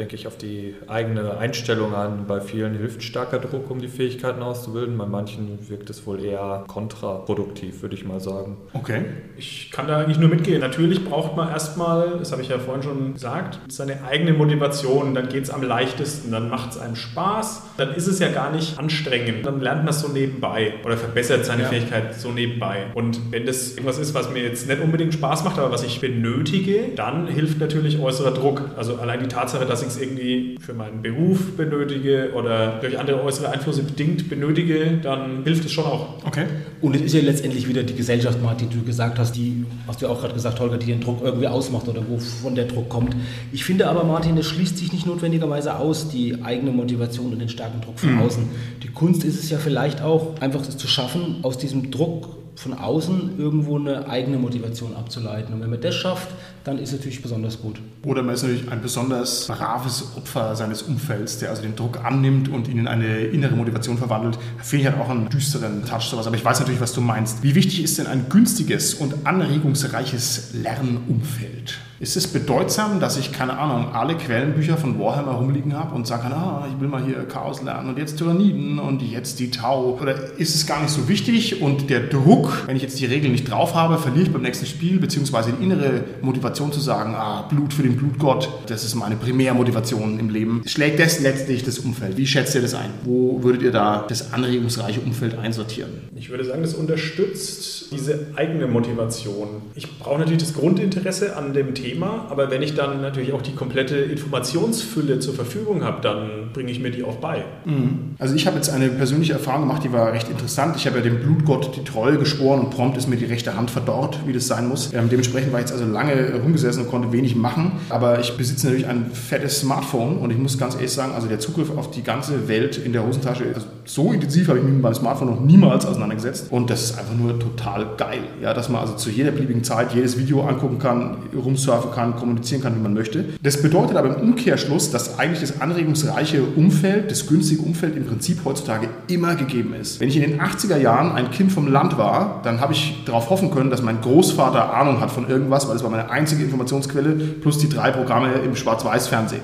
Denke 0.00 0.16
ich, 0.16 0.26
auf 0.26 0.38
die 0.38 0.74
eigene 0.86 1.36
Einstellung 1.36 1.94
an. 1.94 2.24
Bei 2.26 2.40
vielen 2.40 2.74
hilft 2.74 3.02
starker 3.02 3.38
Druck, 3.38 3.70
um 3.70 3.80
die 3.80 3.88
Fähigkeiten 3.88 4.40
auszubilden. 4.40 4.96
Bei 4.96 5.04
manchen 5.04 5.58
wirkt 5.68 5.90
es 5.90 6.06
wohl 6.06 6.24
eher 6.24 6.64
kontraproduktiv, 6.68 7.82
würde 7.82 7.96
ich 7.96 8.06
mal 8.06 8.18
sagen. 8.18 8.56
Okay. 8.72 9.02
Ich 9.36 9.70
kann 9.70 9.86
da 9.86 9.98
eigentlich 9.98 10.18
nur 10.18 10.30
mitgehen. 10.30 10.62
Natürlich 10.62 11.04
braucht 11.04 11.36
man 11.36 11.50
erstmal, 11.50 12.18
das 12.18 12.32
habe 12.32 12.40
ich 12.40 12.48
ja 12.48 12.58
vorhin 12.58 12.82
schon 12.82 13.12
gesagt, 13.12 13.58
seine 13.68 14.02
eigene 14.04 14.32
Motivation. 14.32 15.14
Dann 15.14 15.28
geht 15.28 15.44
es 15.44 15.50
am 15.50 15.62
leichtesten, 15.62 16.32
dann 16.32 16.48
macht 16.48 16.70
es 16.70 16.78
einem 16.78 16.96
Spaß. 16.96 17.64
Dann 17.76 17.92
ist 17.94 18.06
es 18.06 18.20
ja 18.20 18.30
gar 18.30 18.50
nicht 18.50 18.78
anstrengend. 18.78 19.44
Dann 19.44 19.60
lernt 19.60 19.84
man 19.84 19.90
es 19.90 20.00
so 20.00 20.08
nebenbei 20.08 20.72
oder 20.82 20.96
verbessert 20.96 21.44
seine 21.44 21.64
Ja. 21.64 21.68
Fähigkeit 21.68 22.14
so 22.14 22.30
nebenbei. 22.32 22.86
Und 22.94 23.20
wenn 23.32 23.44
das 23.44 23.72
irgendwas 23.72 23.98
ist, 23.98 24.14
was 24.14 24.30
mir 24.30 24.42
jetzt 24.42 24.66
nicht 24.66 24.80
unbedingt 24.80 25.12
Spaß 25.12 25.44
macht, 25.44 25.58
aber 25.58 25.70
was 25.70 25.82
ich 25.82 26.00
benötige, 26.00 26.88
dann 26.96 27.26
hilft 27.26 27.60
natürlich 27.60 27.98
äußerer 28.00 28.30
Druck. 28.30 28.62
Also 28.78 28.96
allein 28.96 29.20
die 29.20 29.28
Tatsache, 29.28 29.66
dass 29.66 29.82
ich 29.82 29.89
es 29.90 30.00
irgendwie 30.00 30.56
für 30.60 30.74
meinen 30.74 31.02
Beruf 31.02 31.56
benötige 31.56 32.30
oder 32.34 32.78
durch 32.80 32.98
andere 32.98 33.22
äußere 33.22 33.50
Einflüsse 33.50 33.82
bedingt 33.82 34.28
benötige, 34.28 34.98
dann 35.02 35.44
hilft 35.44 35.64
es 35.64 35.72
schon 35.72 35.84
auch. 35.84 36.24
Okay. 36.24 36.46
Und 36.80 36.96
es 36.96 37.02
ist 37.02 37.14
ja 37.14 37.20
letztendlich 37.20 37.68
wieder 37.68 37.82
die 37.82 37.94
Gesellschaft, 37.94 38.42
Martin, 38.42 38.70
die 38.70 38.78
du 38.78 38.84
gesagt 38.84 39.18
hast, 39.18 39.36
die, 39.36 39.64
hast 39.86 40.00
du 40.00 40.06
ja 40.06 40.12
auch 40.12 40.20
gerade 40.20 40.34
gesagt, 40.34 40.60
Holger, 40.60 40.78
die 40.78 40.86
den 40.86 41.00
Druck 41.00 41.20
irgendwie 41.22 41.48
ausmacht 41.48 41.88
oder 41.88 42.02
wovon 42.08 42.54
der 42.54 42.66
Druck 42.66 42.88
kommt. 42.88 43.14
Ich 43.52 43.64
finde 43.64 43.88
aber, 43.88 44.04
Martin, 44.04 44.36
das 44.36 44.46
schließt 44.46 44.78
sich 44.78 44.92
nicht 44.92 45.06
notwendigerweise 45.06 45.76
aus, 45.76 46.08
die 46.08 46.42
eigene 46.42 46.70
Motivation 46.70 47.32
und 47.32 47.38
den 47.38 47.48
starken 47.48 47.80
Druck 47.80 47.98
von 47.98 48.18
außen. 48.18 48.44
Die 48.82 48.88
Kunst 48.88 49.24
ist 49.24 49.42
es 49.42 49.50
ja 49.50 49.58
vielleicht 49.58 50.02
auch, 50.02 50.40
einfach 50.40 50.60
es 50.60 50.76
zu 50.76 50.88
schaffen, 50.88 51.36
aus 51.42 51.58
diesem 51.58 51.90
Druck 51.90 52.28
von 52.56 52.74
außen 52.74 53.38
irgendwo 53.38 53.78
eine 53.78 54.08
eigene 54.08 54.38
Motivation 54.38 54.94
abzuleiten. 54.94 55.54
Und 55.54 55.62
wenn 55.62 55.70
man 55.70 55.80
das 55.80 55.94
schafft, 55.94 56.28
dann 56.64 56.78
ist 56.78 56.92
es 56.92 56.98
natürlich 56.98 57.22
besonders 57.22 57.60
gut. 57.60 57.80
Oder 58.04 58.22
man 58.22 58.34
ist 58.34 58.42
natürlich 58.42 58.70
ein 58.70 58.82
besonders 58.82 59.46
braves 59.46 60.12
Opfer 60.16 60.54
seines 60.56 60.82
Umfelds, 60.82 61.38
der 61.38 61.50
also 61.50 61.62
den 61.62 61.76
Druck 61.76 62.04
annimmt 62.04 62.48
und 62.48 62.68
ihn 62.68 62.78
in 62.78 62.88
eine 62.88 63.20
innere 63.20 63.56
Motivation 63.56 63.98
verwandelt. 63.98 64.38
Da 64.58 64.62
finde 64.62 64.84
ich 64.84 64.92
halt 64.92 65.00
auch 65.00 65.08
einen 65.08 65.28
düsteren 65.28 65.84
Touch 65.84 66.02
sowas. 66.02 66.26
Aber 66.26 66.36
ich 66.36 66.44
weiß 66.44 66.60
natürlich, 66.60 66.80
was 66.80 66.92
du 66.92 67.00
meinst. 67.00 67.42
Wie 67.42 67.54
wichtig 67.54 67.82
ist 67.82 67.98
denn 67.98 68.06
ein 68.06 68.28
günstiges 68.28 68.94
und 68.94 69.26
anregungsreiches 69.26 70.54
Lernumfeld? 70.54 71.78
Ist 72.00 72.16
es 72.16 72.26
bedeutsam, 72.28 72.98
dass 72.98 73.18
ich, 73.18 73.30
keine 73.30 73.58
Ahnung, 73.58 73.92
alle 73.92 74.16
Quellenbücher 74.16 74.78
von 74.78 74.98
Warhammer 74.98 75.32
rumliegen 75.32 75.78
habe 75.78 75.94
und 75.94 76.08
kann, 76.08 76.32
ah, 76.32 76.66
ich 76.66 76.80
will 76.80 76.88
mal 76.88 77.04
hier 77.04 77.26
Chaos 77.28 77.62
lernen 77.62 77.90
und 77.90 77.98
jetzt 77.98 78.16
Tyranniden 78.16 78.78
und 78.78 79.02
jetzt 79.02 79.38
die 79.38 79.50
Tau? 79.50 79.98
Oder 80.00 80.38
ist 80.38 80.54
es 80.54 80.66
gar 80.66 80.80
nicht 80.80 80.92
so 80.92 81.08
wichtig 81.08 81.60
und 81.60 81.90
der 81.90 82.00
Druck, 82.00 82.62
wenn 82.66 82.74
ich 82.74 82.82
jetzt 82.82 82.98
die 82.98 83.04
Regeln 83.04 83.32
nicht 83.32 83.50
drauf 83.50 83.74
habe, 83.74 83.98
verliere 83.98 84.24
ich 84.24 84.32
beim 84.32 84.40
nächsten 84.40 84.64
Spiel, 84.64 84.98
beziehungsweise 84.98 85.52
die 85.52 85.62
innere 85.62 86.04
Motivation 86.22 86.72
zu 86.72 86.80
sagen, 86.80 87.14
ah, 87.14 87.42
Blut 87.42 87.74
für 87.74 87.82
den 87.82 87.98
Blutgott, 87.98 88.48
das 88.66 88.82
ist 88.82 88.94
meine 88.94 89.16
Primärmotivation 89.16 90.18
im 90.18 90.30
Leben. 90.30 90.62
Schlägt 90.64 91.00
das 91.00 91.20
letztlich 91.20 91.64
das 91.64 91.80
Umfeld? 91.80 92.16
Wie 92.16 92.26
schätzt 92.26 92.54
ihr 92.54 92.62
das 92.62 92.72
ein? 92.72 92.88
Wo 93.04 93.42
würdet 93.42 93.60
ihr 93.60 93.72
da 93.72 94.06
das 94.08 94.32
anregungsreiche 94.32 95.00
Umfeld 95.00 95.38
einsortieren? 95.38 95.90
Ich 96.16 96.30
würde 96.30 96.44
sagen, 96.44 96.62
das 96.62 96.72
unterstützt 96.72 97.92
diese 97.92 98.28
eigene 98.36 98.68
Motivation. 98.68 99.48
Ich 99.74 99.98
brauche 99.98 100.20
natürlich 100.20 100.40
das 100.40 100.54
Grundinteresse 100.54 101.36
an 101.36 101.52
dem 101.52 101.74
Thema 101.74 101.89
Thema, 101.90 102.26
aber 102.30 102.50
wenn 102.50 102.62
ich 102.62 102.74
dann 102.74 103.00
natürlich 103.00 103.32
auch 103.32 103.42
die 103.42 103.54
komplette 103.54 103.96
Informationsfülle 103.96 105.18
zur 105.18 105.34
Verfügung 105.34 105.84
habe, 105.84 106.00
dann 106.00 106.49
bringe 106.52 106.70
ich 106.70 106.80
mir 106.80 106.90
die 106.90 107.02
auch 107.02 107.16
bei. 107.16 107.44
Mhm. 107.64 108.14
Also 108.18 108.34
ich 108.34 108.46
habe 108.46 108.56
jetzt 108.56 108.70
eine 108.70 108.88
persönliche 108.88 109.32
Erfahrung 109.32 109.62
gemacht, 109.62 109.82
die 109.84 109.92
war 109.92 110.12
recht 110.12 110.28
interessant. 110.28 110.76
Ich 110.76 110.86
habe 110.86 110.98
ja 110.98 111.02
dem 111.02 111.20
Blutgott 111.20 111.76
die 111.76 111.84
Treue 111.84 112.18
geschworen 112.18 112.60
und 112.60 112.70
prompt 112.70 112.96
ist 112.96 113.08
mir 113.08 113.16
die 113.16 113.24
rechte 113.24 113.56
Hand 113.56 113.70
verdorrt, 113.70 114.20
wie 114.26 114.32
das 114.32 114.46
sein 114.46 114.68
muss. 114.68 114.92
Ähm, 114.92 115.08
dementsprechend 115.08 115.52
war 115.52 115.60
ich 115.60 115.66
jetzt 115.66 115.72
also 115.72 115.90
lange 115.90 116.34
rumgesessen 116.42 116.84
und 116.84 116.90
konnte 116.90 117.12
wenig 117.12 117.34
machen, 117.34 117.72
aber 117.88 118.20
ich 118.20 118.36
besitze 118.36 118.66
natürlich 118.66 118.86
ein 118.86 119.10
fettes 119.12 119.60
Smartphone 119.60 120.18
und 120.18 120.30
ich 120.30 120.38
muss 120.38 120.58
ganz 120.58 120.74
ehrlich 120.74 120.92
sagen, 120.92 121.12
also 121.14 121.26
der 121.26 121.40
Zugriff 121.40 121.76
auf 121.76 121.90
die 121.90 122.02
ganze 122.02 122.48
Welt 122.48 122.76
in 122.76 122.92
der 122.92 123.06
Hosentasche, 123.06 123.44
also 123.54 123.66
so 123.84 124.12
intensiv 124.12 124.48
habe 124.48 124.58
ich 124.58 124.64
mich 124.64 124.74
mit 124.74 124.82
meinem 124.82 124.94
Smartphone 124.94 125.30
noch 125.30 125.40
niemals 125.40 125.86
auseinandergesetzt 125.86 126.48
und 126.50 126.70
das 126.70 126.82
ist 126.82 126.98
einfach 126.98 127.14
nur 127.14 127.38
total 127.38 127.86
geil, 127.96 128.22
ja, 128.42 128.54
dass 128.54 128.68
man 128.68 128.80
also 128.80 128.94
zu 128.94 129.10
jeder 129.10 129.30
beliebigen 129.30 129.64
Zeit 129.64 129.94
jedes 129.94 130.18
Video 130.18 130.42
angucken 130.42 130.78
kann, 130.78 131.16
rumsurfen 131.34 131.70
surfen 131.70 131.92
kann, 131.92 132.16
kommunizieren 132.16 132.62
kann, 132.62 132.76
wie 132.76 132.80
man 132.80 132.94
möchte. 132.94 133.24
Das 133.42 133.62
bedeutet 133.62 133.96
aber 133.96 134.16
im 134.16 134.30
Umkehrschluss, 134.30 134.90
dass 134.90 135.18
eigentlich 135.18 135.40
das 135.40 135.60
anregungsreiche 135.60 136.39
Umfeld, 136.42 137.10
das 137.10 137.26
günstige 137.26 137.62
Umfeld 137.62 137.96
im 137.96 138.06
Prinzip 138.06 138.44
heutzutage 138.44 138.88
immer 139.08 139.34
gegeben 139.34 139.74
ist. 139.74 140.00
Wenn 140.00 140.08
ich 140.08 140.16
in 140.16 140.22
den 140.22 140.40
80er 140.40 140.76
Jahren 140.76 141.12
ein 141.12 141.30
Kind 141.30 141.52
vom 141.52 141.66
Land 141.66 141.98
war, 141.98 142.40
dann 142.42 142.60
habe 142.60 142.72
ich 142.72 143.02
darauf 143.06 143.30
hoffen 143.30 143.50
können, 143.50 143.70
dass 143.70 143.82
mein 143.82 144.00
Großvater 144.00 144.74
Ahnung 144.74 145.00
hat 145.00 145.10
von 145.10 145.28
irgendwas, 145.28 145.66
weil 145.66 145.74
das 145.74 145.82
war 145.82 145.90
meine 145.90 146.10
einzige 146.10 146.44
Informationsquelle, 146.44 147.12
plus 147.40 147.58
die 147.58 147.68
drei 147.68 147.90
Programme 147.90 148.32
im 148.44 148.56
Schwarz-Weiß-Fernsehen. 148.56 149.42